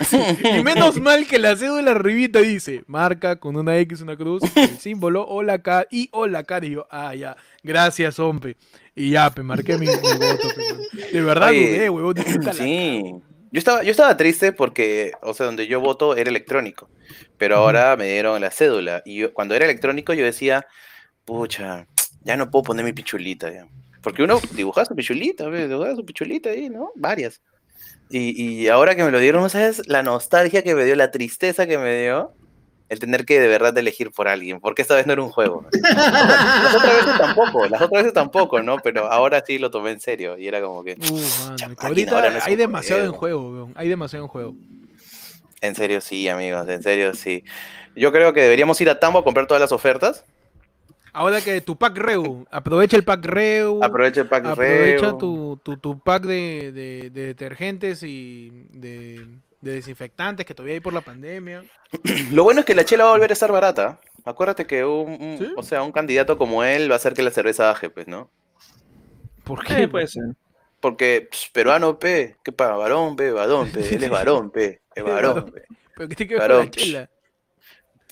y 0.58 0.62
menos 0.62 1.00
mal 1.00 1.26
que 1.26 1.38
la 1.38 1.56
cédula 1.56 1.92
arribita 1.92 2.40
dice, 2.40 2.82
marca 2.86 3.36
con 3.36 3.56
una 3.56 3.76
X, 3.78 4.00
una 4.00 4.16
cruz, 4.16 4.42
el 4.56 4.78
símbolo, 4.80 5.26
o 5.26 5.42
la 5.42 5.60
K 5.62 5.86
y 5.90 6.08
o 6.12 6.26
la 6.26 6.44
cara. 6.44 6.66
Y 6.66 6.70
yo, 6.72 6.86
ah, 6.90 7.14
ya, 7.14 7.36
gracias, 7.62 8.18
hombre. 8.18 8.56
Y 8.94 9.10
ya, 9.10 9.30
pe, 9.30 9.42
marqué 9.42 9.76
mi, 9.78 9.86
mi 9.86 9.92
voto. 9.92 10.48
pe. 10.56 11.06
De 11.12 11.22
verdad 11.22 11.50
Oye, 11.50 11.76
dudé, 11.76 11.90
huevón. 11.90 12.14
"Puta 12.14 12.52
la 12.52 12.52
Sí. 12.54 13.02
Yo 13.50 13.58
estaba, 13.58 13.82
yo 13.84 13.90
estaba 13.92 14.16
triste 14.16 14.52
porque, 14.52 15.12
o 15.22 15.32
sea, 15.32 15.46
donde 15.46 15.68
yo 15.68 15.80
voto 15.80 16.16
era 16.16 16.28
electrónico, 16.28 16.88
pero 17.38 17.56
ahora 17.58 17.96
me 17.96 18.08
dieron 18.10 18.40
la 18.40 18.50
cédula. 18.50 19.00
Y 19.04 19.16
yo- 19.18 19.32
cuando 19.32 19.54
era 19.54 19.64
electrónico 19.64 20.12
yo 20.12 20.24
decía, 20.24 20.66
pucha, 21.24 21.86
ya 22.22 22.36
no 22.36 22.50
puedo 22.50 22.64
poner 22.64 22.84
mi 22.84 22.92
pichulita 22.92 23.52
ya. 23.52 23.66
Porque 24.02 24.22
uno 24.22 24.40
dibujaba 24.52 24.84
su 24.84 24.94
pichulita, 24.96 25.48
dibujaba 25.48 25.94
su 25.94 26.04
pichulita 26.04 26.50
ahí, 26.50 26.68
¿no? 26.68 26.90
Varias. 26.96 27.40
Y, 28.10 28.42
y 28.42 28.68
ahora 28.68 28.94
que 28.94 29.04
me 29.04 29.10
lo 29.10 29.18
dieron, 29.18 29.48
¿sabes? 29.50 29.86
La 29.86 30.02
nostalgia 30.02 30.62
que 30.62 30.74
me 30.74 30.84
dio, 30.84 30.94
la 30.94 31.10
tristeza 31.10 31.66
que 31.66 31.78
me 31.78 32.02
dio, 32.02 32.32
el 32.88 32.98
tener 32.98 33.24
que 33.24 33.40
de 33.40 33.48
verdad 33.48 33.76
elegir 33.78 34.10
por 34.10 34.28
alguien, 34.28 34.60
porque 34.60 34.82
esta 34.82 34.94
vez 34.94 35.06
no 35.06 35.14
era 35.14 35.22
un 35.22 35.30
juego. 35.30 35.66
Las 35.72 36.74
otras 36.74 36.96
veces 36.96 37.18
tampoco, 37.18 37.66
las 37.66 37.82
otras 37.82 38.02
veces 38.02 38.12
tampoco, 38.12 38.62
¿no? 38.62 38.76
Pero 38.78 39.10
ahora 39.10 39.42
sí 39.46 39.58
lo 39.58 39.70
tomé 39.70 39.92
en 39.92 40.00
serio 40.00 40.38
y 40.38 40.46
era 40.46 40.60
como 40.60 40.84
que... 40.84 40.92
Uh, 40.92 41.74
ahorita 41.78 42.14
ahora 42.14 42.30
no 42.30 42.38
hay 42.42 42.56
demasiado 42.56 43.04
en 43.04 43.12
juego. 43.12 43.40
juego, 43.40 43.56
weón. 43.56 43.72
Hay 43.76 43.88
demasiado 43.88 44.24
en 44.24 44.28
juego. 44.28 44.54
En 45.60 45.74
serio 45.74 46.00
sí, 46.00 46.28
amigos, 46.28 46.68
en 46.68 46.82
serio 46.82 47.14
sí. 47.14 47.42
Yo 47.96 48.12
creo 48.12 48.32
que 48.32 48.42
deberíamos 48.42 48.80
ir 48.80 48.90
a 48.90 49.00
Tambo 49.00 49.20
a 49.20 49.24
comprar 49.24 49.46
todas 49.46 49.60
las 49.60 49.72
ofertas. 49.72 50.24
Ahora 51.16 51.40
que 51.40 51.60
tu 51.60 51.76
pack 51.78 51.96
Reu, 51.96 52.44
aprovecha 52.50 52.96
el 52.96 53.04
pack 53.04 53.24
Reu. 53.24 53.82
Aprovecha 53.82 54.20
el 54.22 54.28
pack 54.28 54.46
Aprovecha 54.46 55.06
Reu. 55.06 55.18
tu, 55.18 55.60
tu, 55.62 55.76
tu 55.76 55.98
pack 56.00 56.24
de, 56.24 56.72
de- 56.72 57.10
de 57.10 57.26
detergentes 57.26 58.02
y 58.02 58.50
de, 58.72 59.24
de 59.60 59.72
desinfectantes 59.72 60.44
que 60.44 60.54
todavía 60.54 60.74
hay 60.74 60.80
por 60.80 60.92
la 60.92 61.02
pandemia. 61.02 61.62
Lo 62.32 62.42
bueno 62.42 62.60
es 62.60 62.66
que 62.66 62.74
la 62.74 62.84
chela 62.84 63.04
va 63.04 63.10
a 63.10 63.12
volver 63.14 63.30
a 63.30 63.32
estar 63.34 63.52
barata. 63.52 64.00
Acuérdate 64.24 64.66
que 64.66 64.84
un, 64.84 65.12
un- 65.22 65.38
¿Sí? 65.38 65.52
o 65.56 65.62
sea, 65.62 65.82
un 65.84 65.92
candidato 65.92 66.36
como 66.36 66.64
él 66.64 66.90
va 66.90 66.94
a 66.94 66.96
hacer 66.96 67.14
que 67.14 67.22
la 67.22 67.30
cerveza 67.30 67.66
baje, 67.68 67.90
pues, 67.90 68.08
¿no? 68.08 68.28
¿Por 69.44 69.60
Eh, 69.70 69.86
puede 69.88 70.08
ser. 70.08 70.24
Porque 70.80 71.28
pss, 71.30 71.48
peruano, 71.52 71.98
pe, 71.98 72.36
¿qué 72.42 72.50
paga? 72.52 72.76
Varón, 72.76 73.14
pe, 73.16 73.30
varón, 73.30 73.70
pe, 73.70 73.94
él 73.94 74.02
es 74.02 74.10
varón, 74.10 74.50
pe, 74.50 74.80
es 74.94 75.04
varón, 75.04 75.50
pe. 75.52 75.62
Pero 75.94 76.08
que 76.08 76.14
tiene 76.16 76.28
que 76.28 76.38
ver 76.40 76.50
con 76.50 76.58
la 76.58 76.70
chela. 76.70 77.10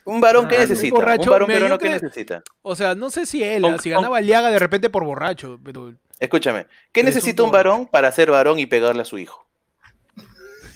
Un 0.04 0.20
varón 0.20 0.48
que 0.48 0.56
Ah, 0.56 0.60
necesita, 0.60 0.94
borracho, 0.94 1.24
un 1.24 1.30
varón 1.30 1.48
mira, 1.48 1.60
peruano 1.60 1.74
yo 1.76 1.78
que 1.78 1.90
necesita. 1.90 2.42
O 2.62 2.74
sea, 2.74 2.94
no 2.94 3.10
sé 3.10 3.24
si 3.26 3.42
él, 3.42 3.64
si 3.80 3.90
ganaba 3.90 4.20
Liaga 4.20 4.50
de 4.50 4.58
repente 4.58 4.90
por 4.90 5.04
borracho, 5.04 5.60
pero 5.64 5.94
Escúchame, 6.18 6.66
¿qué 6.92 7.00
un 7.00 7.06
necesita 7.06 7.42
un 7.42 7.50
varón 7.50 7.86
para 7.86 8.10
ser 8.12 8.30
varón 8.30 8.58
y 8.58 8.66
pegarle 8.66 9.02
a 9.02 9.04
su 9.04 9.18
hijo? 9.18 9.46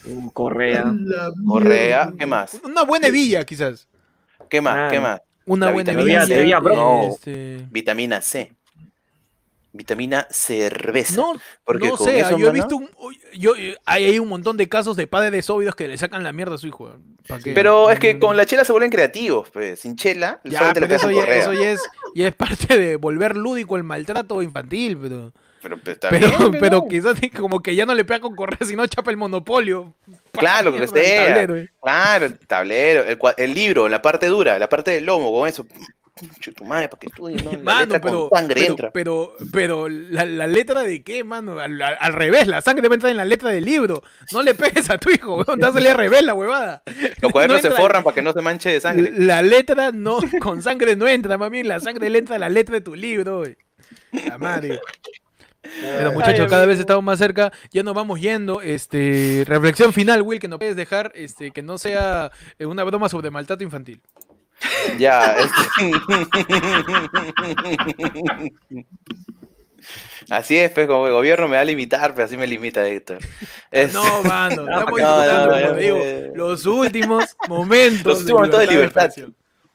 Un 0.04 0.30
Correa. 0.30 0.84
Correa. 1.46 2.12
¿qué 2.18 2.26
más? 2.26 2.60
una 2.62 2.82
buena 2.82 3.08
hebilla 3.08 3.44
quizás. 3.44 3.88
¿Qué 4.48 4.60
más? 4.60 4.74
Ah, 4.76 4.88
¿Qué 4.90 5.00
más? 5.00 5.20
Una 5.44 5.66
La 5.66 5.72
buena 5.72 5.92
vitamina 5.92 6.22
hebilla. 6.22 6.26
C. 6.26 6.34
Debía, 6.36 6.58
bro. 6.60 6.74
No. 6.76 7.08
este, 7.08 7.66
Vitamina 7.70 8.20
C. 8.20 8.52
Vitamina 9.76 10.26
cerveza. 10.30 11.16
No, 11.16 11.32
Porque 11.64 11.88
no 11.88 11.96
sé, 11.96 12.24
yo 12.38 12.48
he 12.48 12.52
visto 12.52 12.76
un, 12.76 12.88
yo, 13.34 13.54
eh, 13.56 13.76
hay, 13.84 14.18
un 14.18 14.28
montón 14.28 14.56
de 14.56 14.68
casos 14.68 14.96
de 14.96 15.06
padres 15.06 15.32
desobvios 15.32 15.74
que 15.74 15.88
le 15.88 15.98
sacan 15.98 16.22
la 16.22 16.32
mierda 16.32 16.54
a 16.54 16.58
su 16.58 16.66
hijo. 16.66 16.88
eh. 16.90 17.52
Pero 17.54 17.90
es 17.90 17.98
que 17.98 18.14
Mm, 18.14 18.20
con 18.20 18.36
la 18.36 18.46
chela 18.46 18.64
se 18.64 18.72
vuelven 18.72 18.90
creativos, 18.90 19.50
pues. 19.50 19.80
Sin 19.80 19.96
chela, 19.96 20.40
Ya, 20.44 20.72
pero 20.72 20.86
eso 20.86 21.10
ya, 21.10 21.24
eso 21.24 21.52
ya 21.52 21.70
es, 21.72 21.82
ya 22.14 22.28
es 22.28 22.34
parte 22.34 22.78
de 22.78 22.96
volver 22.96 23.36
lúdico 23.36 23.76
el 23.76 23.82
maltrato 23.84 24.42
infantil, 24.42 24.96
pero, 24.96 25.32
Pero, 25.60 25.78
pues, 25.78 25.98
pero, 25.98 26.28
bien, 26.50 26.60
pero 26.60 26.76
¿no? 26.78 26.88
quizás 26.88 27.18
como 27.36 27.60
que 27.60 27.74
ya 27.74 27.84
no 27.86 27.94
le 27.94 28.04
pega 28.04 28.20
con 28.20 28.36
correa, 28.36 28.58
sino 28.64 28.86
chapa 28.86 29.10
el 29.10 29.16
monopolio. 29.16 29.94
Claro, 30.32 30.72
que 30.72 30.82
el 30.84 30.88
sea. 30.88 31.26
tablero, 31.26 31.56
eh. 31.56 31.70
Claro, 31.82 32.26
el 32.26 32.38
tablero, 32.46 33.04
el, 33.04 33.18
el 33.36 33.54
libro, 33.54 33.88
la 33.88 34.00
parte 34.00 34.26
dura, 34.26 34.58
la 34.58 34.68
parte 34.68 34.92
del 34.92 35.04
lomo, 35.06 35.32
con 35.32 35.48
eso. 35.48 35.66
Tu 36.54 36.64
madre, 36.64 36.88
para 36.88 36.98
que 36.98 37.08
estudies, 37.08 37.44
¿no? 37.44 37.52
La 37.52 37.58
Mano, 37.58 37.80
letra 37.80 38.00
pero, 38.00 38.28
con 38.30 38.38
sangre 38.38 38.54
pero, 38.62 38.70
entra. 38.72 38.90
pero, 38.90 39.36
pero 39.52 39.88
la, 39.90 40.24
la 40.24 40.46
letra 40.46 40.80
de 40.82 41.02
qué, 41.02 41.24
mano, 41.24 41.58
al, 41.58 41.80
al- 41.82 41.98
al 42.00 42.12
revés, 42.14 42.46
la 42.46 42.62
sangre 42.62 42.80
debe 42.80 42.94
entrar 42.94 43.10
en 43.10 43.18
la 43.18 43.26
letra 43.26 43.50
del 43.50 43.66
libro. 43.66 44.02
No 44.32 44.42
le 44.42 44.54
pegues 44.54 44.88
a 44.88 44.96
tu 44.96 45.10
hijo, 45.10 45.36
weón, 45.46 45.60
dásele 45.60 45.90
al 45.90 45.98
revés 45.98 46.22
la 46.22 46.32
huevada. 46.32 46.82
Los 47.20 47.32
cuadernos 47.32 47.60
se 47.60 47.68
entra- 47.68 47.76
forran 47.82 48.02
para 48.02 48.14
que 48.14 48.22
no 48.22 48.32
se 48.32 48.40
manche 48.40 48.70
de 48.70 48.80
sangre. 48.80 49.12
La 49.14 49.42
letra 49.42 49.92
no, 49.92 50.18
con 50.40 50.62
sangre 50.62 50.96
no 50.96 51.06
entra, 51.06 51.36
bien 51.50 51.68
la 51.68 51.80
sangre 51.80 52.08
le 52.08 52.18
entra 52.18 52.36
a 52.36 52.38
la 52.38 52.48
letra 52.48 52.76
de 52.76 52.80
tu 52.80 52.94
libro. 52.94 53.40
güey. 53.40 53.58
La 54.26 54.38
madre. 54.38 54.80
Pero 55.82 56.12
muchachos, 56.12 56.48
cada 56.48 56.64
vez 56.64 56.78
estamos 56.80 57.04
más 57.04 57.18
cerca, 57.18 57.52
ya 57.72 57.82
nos 57.82 57.92
vamos 57.94 58.20
yendo. 58.22 58.62
Este, 58.62 59.44
reflexión 59.46 59.92
final, 59.92 60.22
Will, 60.22 60.38
que 60.40 60.48
no 60.48 60.58
puedes 60.58 60.76
dejar, 60.76 61.12
este, 61.14 61.50
que 61.50 61.60
no 61.60 61.76
sea 61.76 62.30
eh, 62.58 62.64
una 62.64 62.84
broma 62.84 63.10
sobre 63.10 63.30
maltrato 63.30 63.64
infantil. 63.64 64.00
Ya. 64.98 65.36
este- 65.38 65.50
Así 70.28 70.56
es, 70.56 70.70
pues, 70.72 70.86
como 70.88 71.06
el 71.06 71.12
gobierno 71.12 71.46
me 71.46 71.56
va 71.56 71.62
a 71.62 71.64
limitar, 71.64 72.12
pues 72.14 72.26
así 72.26 72.36
me 72.36 72.46
limita 72.46 72.86
Héctor. 72.86 73.18
Es- 73.70 73.92
No, 73.92 74.22
mano, 74.22 74.62
No, 74.66 74.78
estamos 74.80 75.00
no, 75.00 75.20
disfrutando, 75.22 75.46
no, 75.46 75.60
ya, 75.60 75.72
digo, 75.74 75.98
los 76.34 76.66
últimos 76.66 77.36
momentos, 77.48 78.04
Los 78.04 78.18
últimos 78.20 78.40
momentos 78.40 78.60
de 78.60 78.66
libertad. 78.66 79.10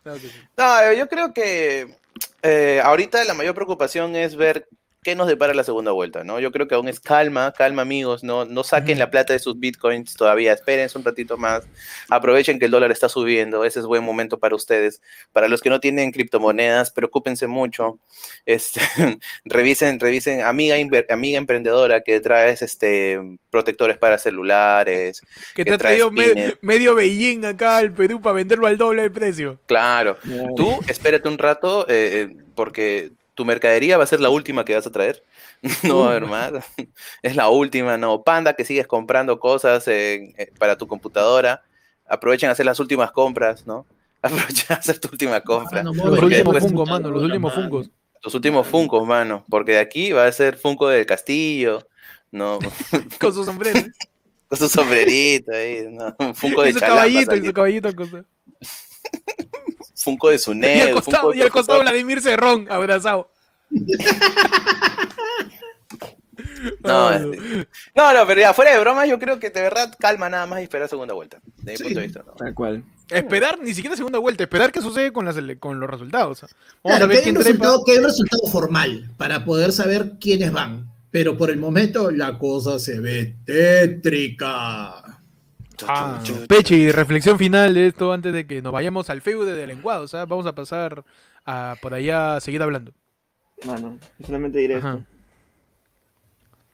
Claro 0.03 0.19
sí. 0.19 0.31
No, 0.57 0.93
yo 0.93 1.07
creo 1.07 1.33
que 1.33 1.95
eh, 2.41 2.81
ahorita 2.83 3.23
la 3.23 3.33
mayor 3.35 3.53
preocupación 3.55 4.15
es 4.15 4.35
ver 4.35 4.67
qué 5.03 5.15
nos 5.15 5.27
depara 5.27 5.55
la 5.55 5.63
segunda 5.63 5.91
vuelta, 5.91 6.23
¿no? 6.23 6.39
Yo 6.39 6.51
creo 6.51 6.67
que 6.67 6.75
aún 6.75 6.87
es 6.87 6.99
calma, 6.99 7.51
calma 7.53 7.81
amigos, 7.81 8.23
no, 8.23 8.45
no 8.45 8.63
saquen 8.63 8.99
la 8.99 9.09
plata 9.09 9.33
de 9.33 9.39
sus 9.39 9.59
bitcoins 9.59 10.13
todavía, 10.13 10.53
espérense 10.53 10.95
un 10.95 11.03
ratito 11.03 11.37
más, 11.37 11.63
aprovechen 12.07 12.59
que 12.59 12.65
el 12.65 12.71
dólar 12.71 12.91
está 12.91 13.09
subiendo, 13.09 13.65
ese 13.65 13.79
es 13.79 13.85
buen 13.87 14.03
momento 14.03 14.37
para 14.37 14.55
ustedes. 14.55 15.01
Para 15.33 15.47
los 15.47 15.61
que 15.61 15.71
no 15.71 15.79
tienen 15.79 16.11
criptomonedas, 16.11 16.91
preocúpense 16.91 17.47
mucho, 17.47 17.97
este, 18.45 18.79
revisen, 19.45 19.99
revisen, 19.99 20.41
amiga, 20.41 20.75
amiga 21.09 21.37
emprendedora 21.39 22.01
que 22.01 22.19
traes 22.19 22.61
este, 22.61 23.19
protectores 23.49 23.97
para 23.97 24.19
celulares, 24.19 25.21
Que 25.55 25.65
te 25.65 25.73
ha 25.73 25.77
traído 25.79 26.11
me- 26.11 26.55
medio 26.61 26.93
Beijing 26.93 27.45
acá 27.45 27.77
al 27.77 27.91
Perú 27.91 28.21
para 28.21 28.35
venderlo 28.35 28.67
al 28.67 28.77
doble 28.77 29.01
de 29.01 29.09
precio. 29.09 29.59
Claro, 29.65 30.17
tú 30.55 30.79
espérate 30.87 31.27
un 31.27 31.39
rato 31.39 31.87
eh, 31.89 32.27
eh, 32.29 32.35
porque 32.53 33.11
tu 33.33 33.45
mercadería 33.45 33.97
va 33.97 34.03
a 34.03 34.07
ser 34.07 34.19
la 34.19 34.29
última 34.29 34.65
que 34.65 34.75
vas 34.75 34.85
a 34.87 34.91
traer. 34.91 35.23
No 35.83 35.99
va 35.99 36.07
a 36.07 36.09
haber 36.11 36.25
más. 36.25 36.51
Es 37.21 37.35
la 37.35 37.49
última, 37.49 37.97
no. 37.97 38.23
Panda, 38.23 38.53
que 38.55 38.65
sigues 38.65 38.87
comprando 38.87 39.39
cosas 39.39 39.87
en- 39.87 40.33
eh, 40.37 40.51
para 40.57 40.77
tu 40.77 40.87
computadora. 40.87 41.63
Aprovechen 42.07 42.49
a 42.49 42.53
hacer 42.53 42.65
las 42.65 42.79
últimas 42.79 43.11
compras, 43.11 43.65
¿no? 43.65 43.85
Aprovechen 44.21 44.65
a 44.69 44.73
hacer 44.75 44.99
tu 44.99 45.07
última 45.11 45.41
compra. 45.41 45.81
No, 45.83 45.93
Los 45.93 46.03
porque 46.03 46.25
últimos 46.25 46.53
después- 46.53 46.63
fungos, 46.63 46.89
mano, 46.89 47.09
los 47.11 47.23
últimos 47.23 47.53
fungos. 47.53 47.89
Tus 48.21 48.35
últimos 48.35 48.67
funcos, 48.67 49.07
mano. 49.07 49.43
Porque 49.49 49.71
de 49.73 49.79
aquí 49.79 50.11
va 50.11 50.25
a 50.27 50.31
ser 50.31 50.55
Funko 50.57 50.89
del 50.89 51.07
Castillo, 51.07 51.87
¿no? 52.31 52.59
Con 53.19 53.33
su 53.33 53.43
sombrero. 53.43 53.79
Con 54.47 54.59
su 54.59 54.69
sombrerito 54.69 55.51
ahí, 55.51 55.87
¿no? 55.89 56.15
Un 56.19 56.35
Funko 56.35 56.63
y 56.63 56.67
de 56.67 56.73
su 56.73 56.79
caballito, 56.81 57.35
y 57.35 57.45
su 57.45 57.51
caballito. 57.53 57.95
cosa. 57.95 58.23
Funko 60.03 60.29
de 60.29 60.37
Y 60.75 60.79
al 60.81 60.91
costado, 60.93 61.23
Funko 61.23 61.33
y 61.37 61.41
al 61.41 61.49
costado 61.51 61.79
de- 61.79 61.83
Vladimir 61.85 62.21
Cerrón, 62.21 62.67
abrazado. 62.69 63.29
No, 66.83 67.11
no, 67.19 68.13
no, 68.13 68.27
pero 68.27 68.41
ya, 68.41 68.53
fuera 68.53 68.73
de 68.73 68.79
broma, 68.79 69.05
yo 69.05 69.19
creo 69.19 69.39
que 69.39 69.49
de 69.49 69.61
verdad 69.61 69.93
calma 69.99 70.29
nada 70.29 70.45
más 70.45 70.59
y 70.59 70.63
espera 70.63 70.87
segunda 70.87 71.13
vuelta. 71.13 71.39
De 71.57 71.71
mi 71.73 71.77
Sí. 71.77 71.83
punto 71.83 71.99
de 71.99 72.05
vista, 72.05 72.23
¿no? 72.25 72.33
Tal 72.33 72.53
cual. 72.53 72.83
Esperar 73.09 73.59
ni 73.59 73.73
siquiera 73.73 73.95
segunda 73.95 74.19
vuelta, 74.19 74.43
esperar 74.43 74.71
que 74.71 74.81
sucede 74.81 75.11
con, 75.11 75.25
las, 75.25 75.35
con 75.59 75.79
los 75.79 75.89
resultados. 75.89 76.41
Vamos 76.41 76.55
Claro, 76.83 77.05
a 77.05 77.09
que 77.09 77.17
hay, 77.17 77.29
un 77.29 77.35
resultado, 77.35 77.83
que 77.83 77.91
hay 77.93 77.97
un 77.99 78.03
resultado 78.05 78.47
formal 78.51 79.09
para 79.17 79.43
poder 79.45 79.71
saber 79.71 80.13
quiénes 80.19 80.51
van. 80.51 80.89
Pero 81.11 81.37
por 81.37 81.49
el 81.51 81.57
momento 81.57 82.09
la 82.09 82.37
cosa 82.37 82.79
se 82.79 82.99
ve 82.99 83.35
tétrica. 83.45 85.20
Ah, 85.87 86.19
Pechi, 86.47 86.91
reflexión 86.91 87.37
final 87.37 87.73
de 87.73 87.87
esto 87.87 88.11
antes 88.13 88.33
de 88.33 88.45
que 88.45 88.61
nos 88.61 88.71
vayamos 88.71 89.09
al 89.09 89.21
feudo 89.21 89.45
de 89.45 89.67
lenguado. 89.67 90.03
O 90.03 90.07
sea, 90.07 90.25
vamos 90.25 90.45
a 90.45 90.53
pasar 90.53 91.03
a 91.45 91.75
por 91.81 91.93
allá 91.93 92.35
a 92.35 92.41
seguir 92.41 92.61
hablando. 92.61 92.91
Mano, 93.65 93.97
solamente 94.25 94.59
diré 94.59 94.75
Ajá. 94.77 94.93
esto. 94.93 95.05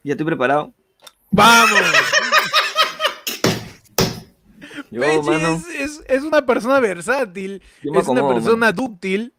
Ya 0.04 0.14
estoy 0.14 0.26
preparado. 0.26 0.74
¡Vamos! 1.32 1.80
Yo, 4.90 5.02
Pechi 5.02 5.30
mano, 5.30 5.56
es, 5.56 5.68
es- 5.80 6.04
es 6.08 6.24
una 6.24 6.46
persona 6.46 6.80
versátil, 6.80 7.62
es 7.84 8.08
una 8.08 8.26
persona 8.28 8.72
dúctil 8.72 9.34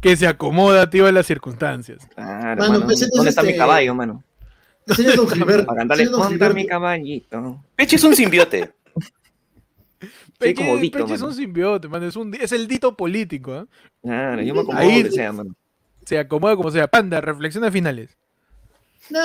que 0.00 0.14
se 0.16 0.26
acomoda, 0.26 0.90
tío, 0.90 1.06
a 1.06 1.12
las 1.12 1.26
circunstancias. 1.26 2.06
claro, 2.14 2.60
Mano, 2.60 2.72
mano. 2.74 2.84
pues, 2.84 3.00
entonces, 3.02 3.10
¿Dónde 3.16 3.30
está 3.30 3.42
mi 3.42 3.48
este, 3.48 3.58
caballo, 3.58 3.94
mano? 3.94 4.22
Señor 4.88 5.16
Don 5.16 5.28
Gilberto, 5.30 5.64
Para 5.66 5.78
cantarle, 5.78 6.04
señor 6.04 6.12
Don 6.20 6.28
¿dónde 6.28 6.44
está 6.44 6.54
mi 6.54 6.66
caballito? 6.66 7.64
Peche 7.76 7.96
es 7.96 8.04
un 8.04 8.14
simbiote. 8.14 8.70
Pechi, 10.38 10.54
como 10.54 10.76
Dito, 10.76 10.98
Pechi 10.98 11.12
es 11.14 11.22
un 11.22 11.34
simbiote, 11.34 11.88
man, 11.88 12.02
es, 12.02 12.16
un, 12.16 12.34
es 12.34 12.52
el 12.52 12.66
dito 12.66 12.96
político. 12.96 13.52
¿ah? 13.52 13.66
Claro, 14.02 14.42
yo 14.42 14.54
me 14.54 14.60
acomodo 14.60 14.78
Ahí- 14.82 15.02
donde 15.02 15.10
sea, 15.10 15.32
mano. 15.32 15.54
Se 16.04 16.18
acomoda 16.18 16.54
como 16.56 16.70
sea. 16.70 16.86
Panda, 16.86 17.20
reflexiones 17.20 17.72
finales. 17.72 18.16
No, 19.10 19.20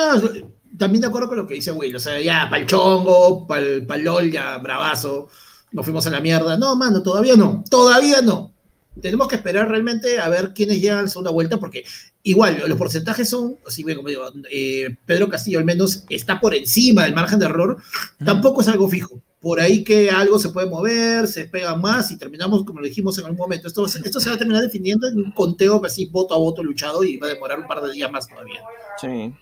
también 0.78 1.02
de 1.02 1.08
acuerdo 1.08 1.28
con 1.28 1.38
lo 1.38 1.48
que 1.48 1.56
dice 1.56 1.72
Will. 1.72 1.96
O 1.96 2.00
sea, 2.00 2.20
ya, 2.22 2.48
pa'l 2.50 2.66
chongo, 2.66 3.46
pa'l, 3.48 3.86
pa'l 3.86 4.04
LOL, 4.04 4.32
ya, 4.32 4.58
bravazo. 4.58 5.30
Nos 5.72 5.86
fuimos 5.86 6.06
a 6.08 6.10
la 6.10 6.22
mierda. 6.22 6.58
No, 6.58 6.76
mano, 6.76 7.02
todavía 7.04 7.36
no. 7.36 7.64
Todavía 7.70 8.22
no. 8.22 8.54
Tenemos 9.02 9.28
que 9.28 9.36
esperar 9.36 9.70
realmente 9.70 10.20
a 10.20 10.28
ver 10.30 10.54
quiénes 10.54 10.82
llegan 10.82 11.00
a 11.00 11.02
la 11.04 11.08
segunda 11.08 11.32
vuelta, 11.32 11.58
porque 11.58 11.86
igual 12.24 12.62
los 12.68 12.78
porcentajes 12.78 13.30
son, 13.30 13.58
así 13.66 13.84
bien, 13.84 13.98
como 13.98 14.10
digo, 14.10 14.30
eh, 14.52 14.96
Pedro 15.06 15.30
Castillo 15.30 15.60
al 15.60 15.66
menos 15.66 16.04
está 16.10 16.40
por 16.40 16.54
encima 16.54 17.04
del 17.04 17.14
margen 17.16 17.40
de 17.40 17.46
error, 17.46 17.78
tampoco 18.26 18.60
es 18.62 18.68
algo 18.68 18.90
fijo. 18.90 19.22
Por 19.42 19.60
ahí 19.62 19.86
que 19.86 20.12
algo 20.12 20.38
se 20.38 20.50
puede 20.50 20.70
mover, 20.70 21.28
se 21.28 21.46
pega 21.46 21.74
más 21.76 22.12
y 22.12 22.18
terminamos, 22.18 22.66
como 22.66 22.82
lo 22.82 22.88
dijimos 22.88 23.18
en 23.18 23.26
algún 23.26 23.38
momento, 23.38 23.68
esto, 23.68 23.86
esto 23.86 24.20
se 24.20 24.30
va 24.30 24.36
a 24.36 24.38
terminar 24.38 24.62
definiendo 24.62 25.08
en 25.08 25.18
un 25.18 25.32
conteo 25.32 25.82
así 25.86 26.08
voto 26.08 26.34
a 26.34 26.38
voto 26.38 26.62
luchado 26.62 27.04
y 27.06 27.18
va 27.18 27.28
a 27.28 27.34
demorar 27.34 27.60
un 27.60 27.68
par 27.68 27.82
de 27.82 27.94
días 27.94 28.12
más 28.12 28.28
todavía. 28.28 28.62
Sí, 29.00 29.34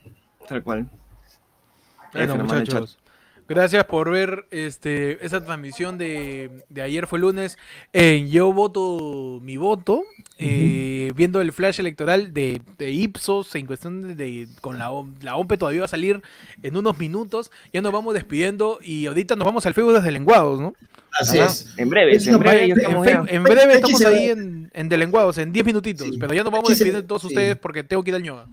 tal 0.48 0.64
cual. 0.64 0.88
Bueno, 2.14 2.38
muchachos. 2.38 3.00
Gracias 3.48 3.86
por 3.86 4.12
ver 4.12 4.46
este, 4.52 5.26
esa 5.26 5.44
transmisión 5.44 5.98
de, 5.98 6.50
de 6.70 6.82
ayer 6.82 7.08
fue 7.08 7.18
lunes 7.20 7.58
en 7.94 8.30
Yo 8.30 8.52
Voto 8.52 9.40
Mi 9.42 9.56
Voto, 9.56 10.04
eh, 10.38 11.12
viendo 11.16 11.40
el 11.40 11.54
flash 11.54 11.80
electoral 11.80 12.34
de, 12.34 12.62
de 12.78 12.92
Ipsos 12.92 13.56
en 13.56 13.66
cuestión 13.66 14.02
de, 14.10 14.16
de- 14.16 14.48
con 14.60 14.78
la, 14.78 14.92
la 15.22 15.38
OMPE 15.38 15.58
todavía 15.58 15.80
va 15.82 15.86
a 15.86 15.90
salir 15.90 16.22
en 16.62 16.76
unos 16.76 16.98
minutos, 17.00 17.50
ya 17.72 17.82
nos 17.82 17.94
vamos 17.94 18.14
despidiendo 18.14 18.80
y 18.84 19.06
ahorita 19.08 19.36
nos 19.38 19.46
vamos 19.46 19.66
al 19.66 19.74
Facebook 19.74 19.94
desde 19.94 20.12
Lenguados, 20.12 20.60
¿no? 20.60 20.74
Así 21.20 21.40
Ajá. 21.40 21.48
es. 21.50 21.74
En 21.78 21.90
breve, 21.90 22.12
Es 22.18 22.28
en 22.28 22.38
breve 22.40 22.66
estamos 22.68 23.08
En, 23.08 23.14
ya. 23.14 23.24
fe- 23.24 23.36
en 23.36 23.44
breve 23.44 23.74
estamos 23.76 23.98
se 24.00 24.08
ahí 24.08 24.30
en, 24.30 24.70
en 24.74 24.90
Delenguados, 24.90 25.38
en 25.38 25.54
10 25.54 25.66
minutitos, 25.66 26.06
Sí. 26.08 26.18
pero 26.20 26.34
ya 26.34 26.44
nos 26.44 26.52
vamos 26.52 26.68
se- 26.68 26.74
despidiendo 26.74 27.02
de 27.02 27.08
todos 27.08 27.22
sí. 27.22 27.30
ustedes 27.30 27.56
porque 27.56 27.84
tengo 27.84 28.04
que 28.04 28.10
ir 28.12 28.16
al 28.16 28.24
ñoga. 28.24 28.46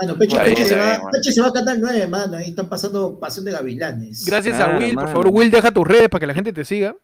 Bueno, 0.00 0.16
Peche, 0.18 0.32
Está 0.36 0.44
bien, 0.44 0.54
Peche 0.56 0.68
se 0.68 0.76
va, 0.76 0.84
bien, 0.86 0.98
mano. 0.98 1.10
Peche 1.12 1.32
se 1.32 1.40
va 1.40 1.46
a 1.48 1.52
cantar 1.52 1.76
nueve, 1.78 2.06
mano. 2.06 2.36
Ahí 2.36 2.50
están 2.50 2.68
pasando 2.68 3.18
Pasión 3.18 3.44
de 3.44 3.52
Gavilanes. 3.52 4.24
Gracias 4.24 4.60
a 4.60 4.76
Will, 4.78 4.94
por 4.94 5.04
mano. 5.04 5.08
favor, 5.08 5.28
Will, 5.32 5.50
deja 5.50 5.70
tus 5.70 5.86
redes 5.86 6.08
para 6.08 6.20
que 6.20 6.26
la 6.26 6.34
gente 6.34 6.52
te 6.52 6.64
siga. 6.64 6.94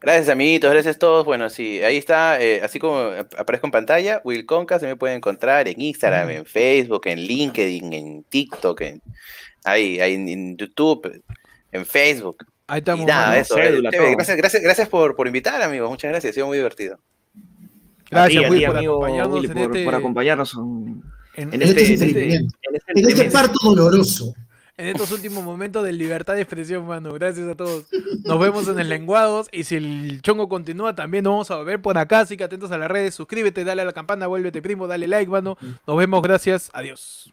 Gracias, 0.00 0.30
amiguitos, 0.30 0.70
gracias 0.72 0.96
a 0.96 0.98
todos. 0.98 1.26
Bueno, 1.26 1.50
sí, 1.50 1.82
ahí 1.82 1.98
está, 1.98 2.40
eh, 2.40 2.62
así 2.62 2.78
como 2.78 2.96
ap- 2.98 3.34
aparezco 3.38 3.66
en 3.66 3.70
pantalla, 3.70 4.22
Will 4.24 4.46
Conca 4.46 4.78
se 4.78 4.86
me 4.86 4.96
puede 4.96 5.14
encontrar 5.14 5.68
en 5.68 5.78
Instagram, 5.78 6.30
en 6.30 6.46
Facebook, 6.46 7.02
en 7.04 7.18
LinkedIn, 7.18 7.92
en 7.92 8.24
TikTok, 8.24 8.80
en, 8.80 9.02
ahí, 9.64 10.00
ahí 10.00 10.14
en, 10.14 10.26
en 10.28 10.56
YouTube, 10.56 11.22
en 11.70 11.84
Facebook. 11.84 12.46
Ahí 12.66 12.78
Y 12.78 12.80
estamos. 12.80 13.04
nada, 13.06 13.26
mano. 13.26 13.40
eso. 13.42 13.54
cédula, 13.56 13.90
eh, 13.92 14.14
gracias, 14.14 14.36
gracias, 14.38 14.62
gracias 14.62 14.88
por, 14.88 15.14
por 15.14 15.26
invitar, 15.26 15.60
amigos. 15.60 15.90
Muchas 15.90 16.10
gracias, 16.10 16.30
ha 16.30 16.34
sido 16.34 16.46
muy 16.46 16.56
divertido. 16.56 16.98
Gracias, 18.10 18.38
A 18.38 18.40
ti, 18.40 18.44
a 18.46 18.50
Will, 18.50 18.60
ti, 18.60 18.66
por 18.66 18.76
amigo 18.78 18.92
acompañarnos 19.04 19.46
por, 19.46 19.56
este- 19.76 19.84
por 19.84 19.94
acompañarnos 19.94 20.54
en, 20.54 21.02
en- 21.34 21.52
en 21.54 21.62
En 21.62 21.68
este, 21.68 21.92
este 21.94 22.34
en 22.36 22.48
este, 22.72 23.00
este 23.08 23.30
parto 23.30 23.58
doloroso. 23.62 24.34
en 24.76 24.88
estos 24.88 25.10
últimos 25.12 25.44
momentos 25.44 25.84
de 25.84 25.92
libertad 25.92 26.34
de 26.34 26.40
expresión, 26.42 26.86
mano. 26.86 27.12
Gracias 27.12 27.46
a 27.48 27.54
todos. 27.54 27.84
Nos 28.24 28.40
vemos 28.40 28.66
en 28.68 28.78
el 28.80 28.88
Lenguados. 28.88 29.48
Y 29.52 29.64
si 29.64 29.76
el 29.76 30.20
chongo 30.22 30.48
continúa, 30.48 30.94
también 30.94 31.24
nos 31.24 31.32
vamos 31.32 31.50
a 31.50 31.58
ver 31.62 31.80
por 31.82 31.98
acá. 31.98 32.20
Así 32.20 32.36
que 32.36 32.44
atentos 32.44 32.70
a 32.72 32.78
las 32.78 32.90
redes. 32.90 33.14
Suscríbete, 33.14 33.62
dale 33.64 33.82
a 33.82 33.84
la 33.84 33.92
campana, 33.92 34.26
vuélvete 34.26 34.62
primo, 34.62 34.86
dale 34.86 35.06
like, 35.06 35.30
mano. 35.30 35.58
Nos 35.86 35.96
vemos, 35.98 36.22
gracias. 36.22 36.70
Adiós. 36.72 37.32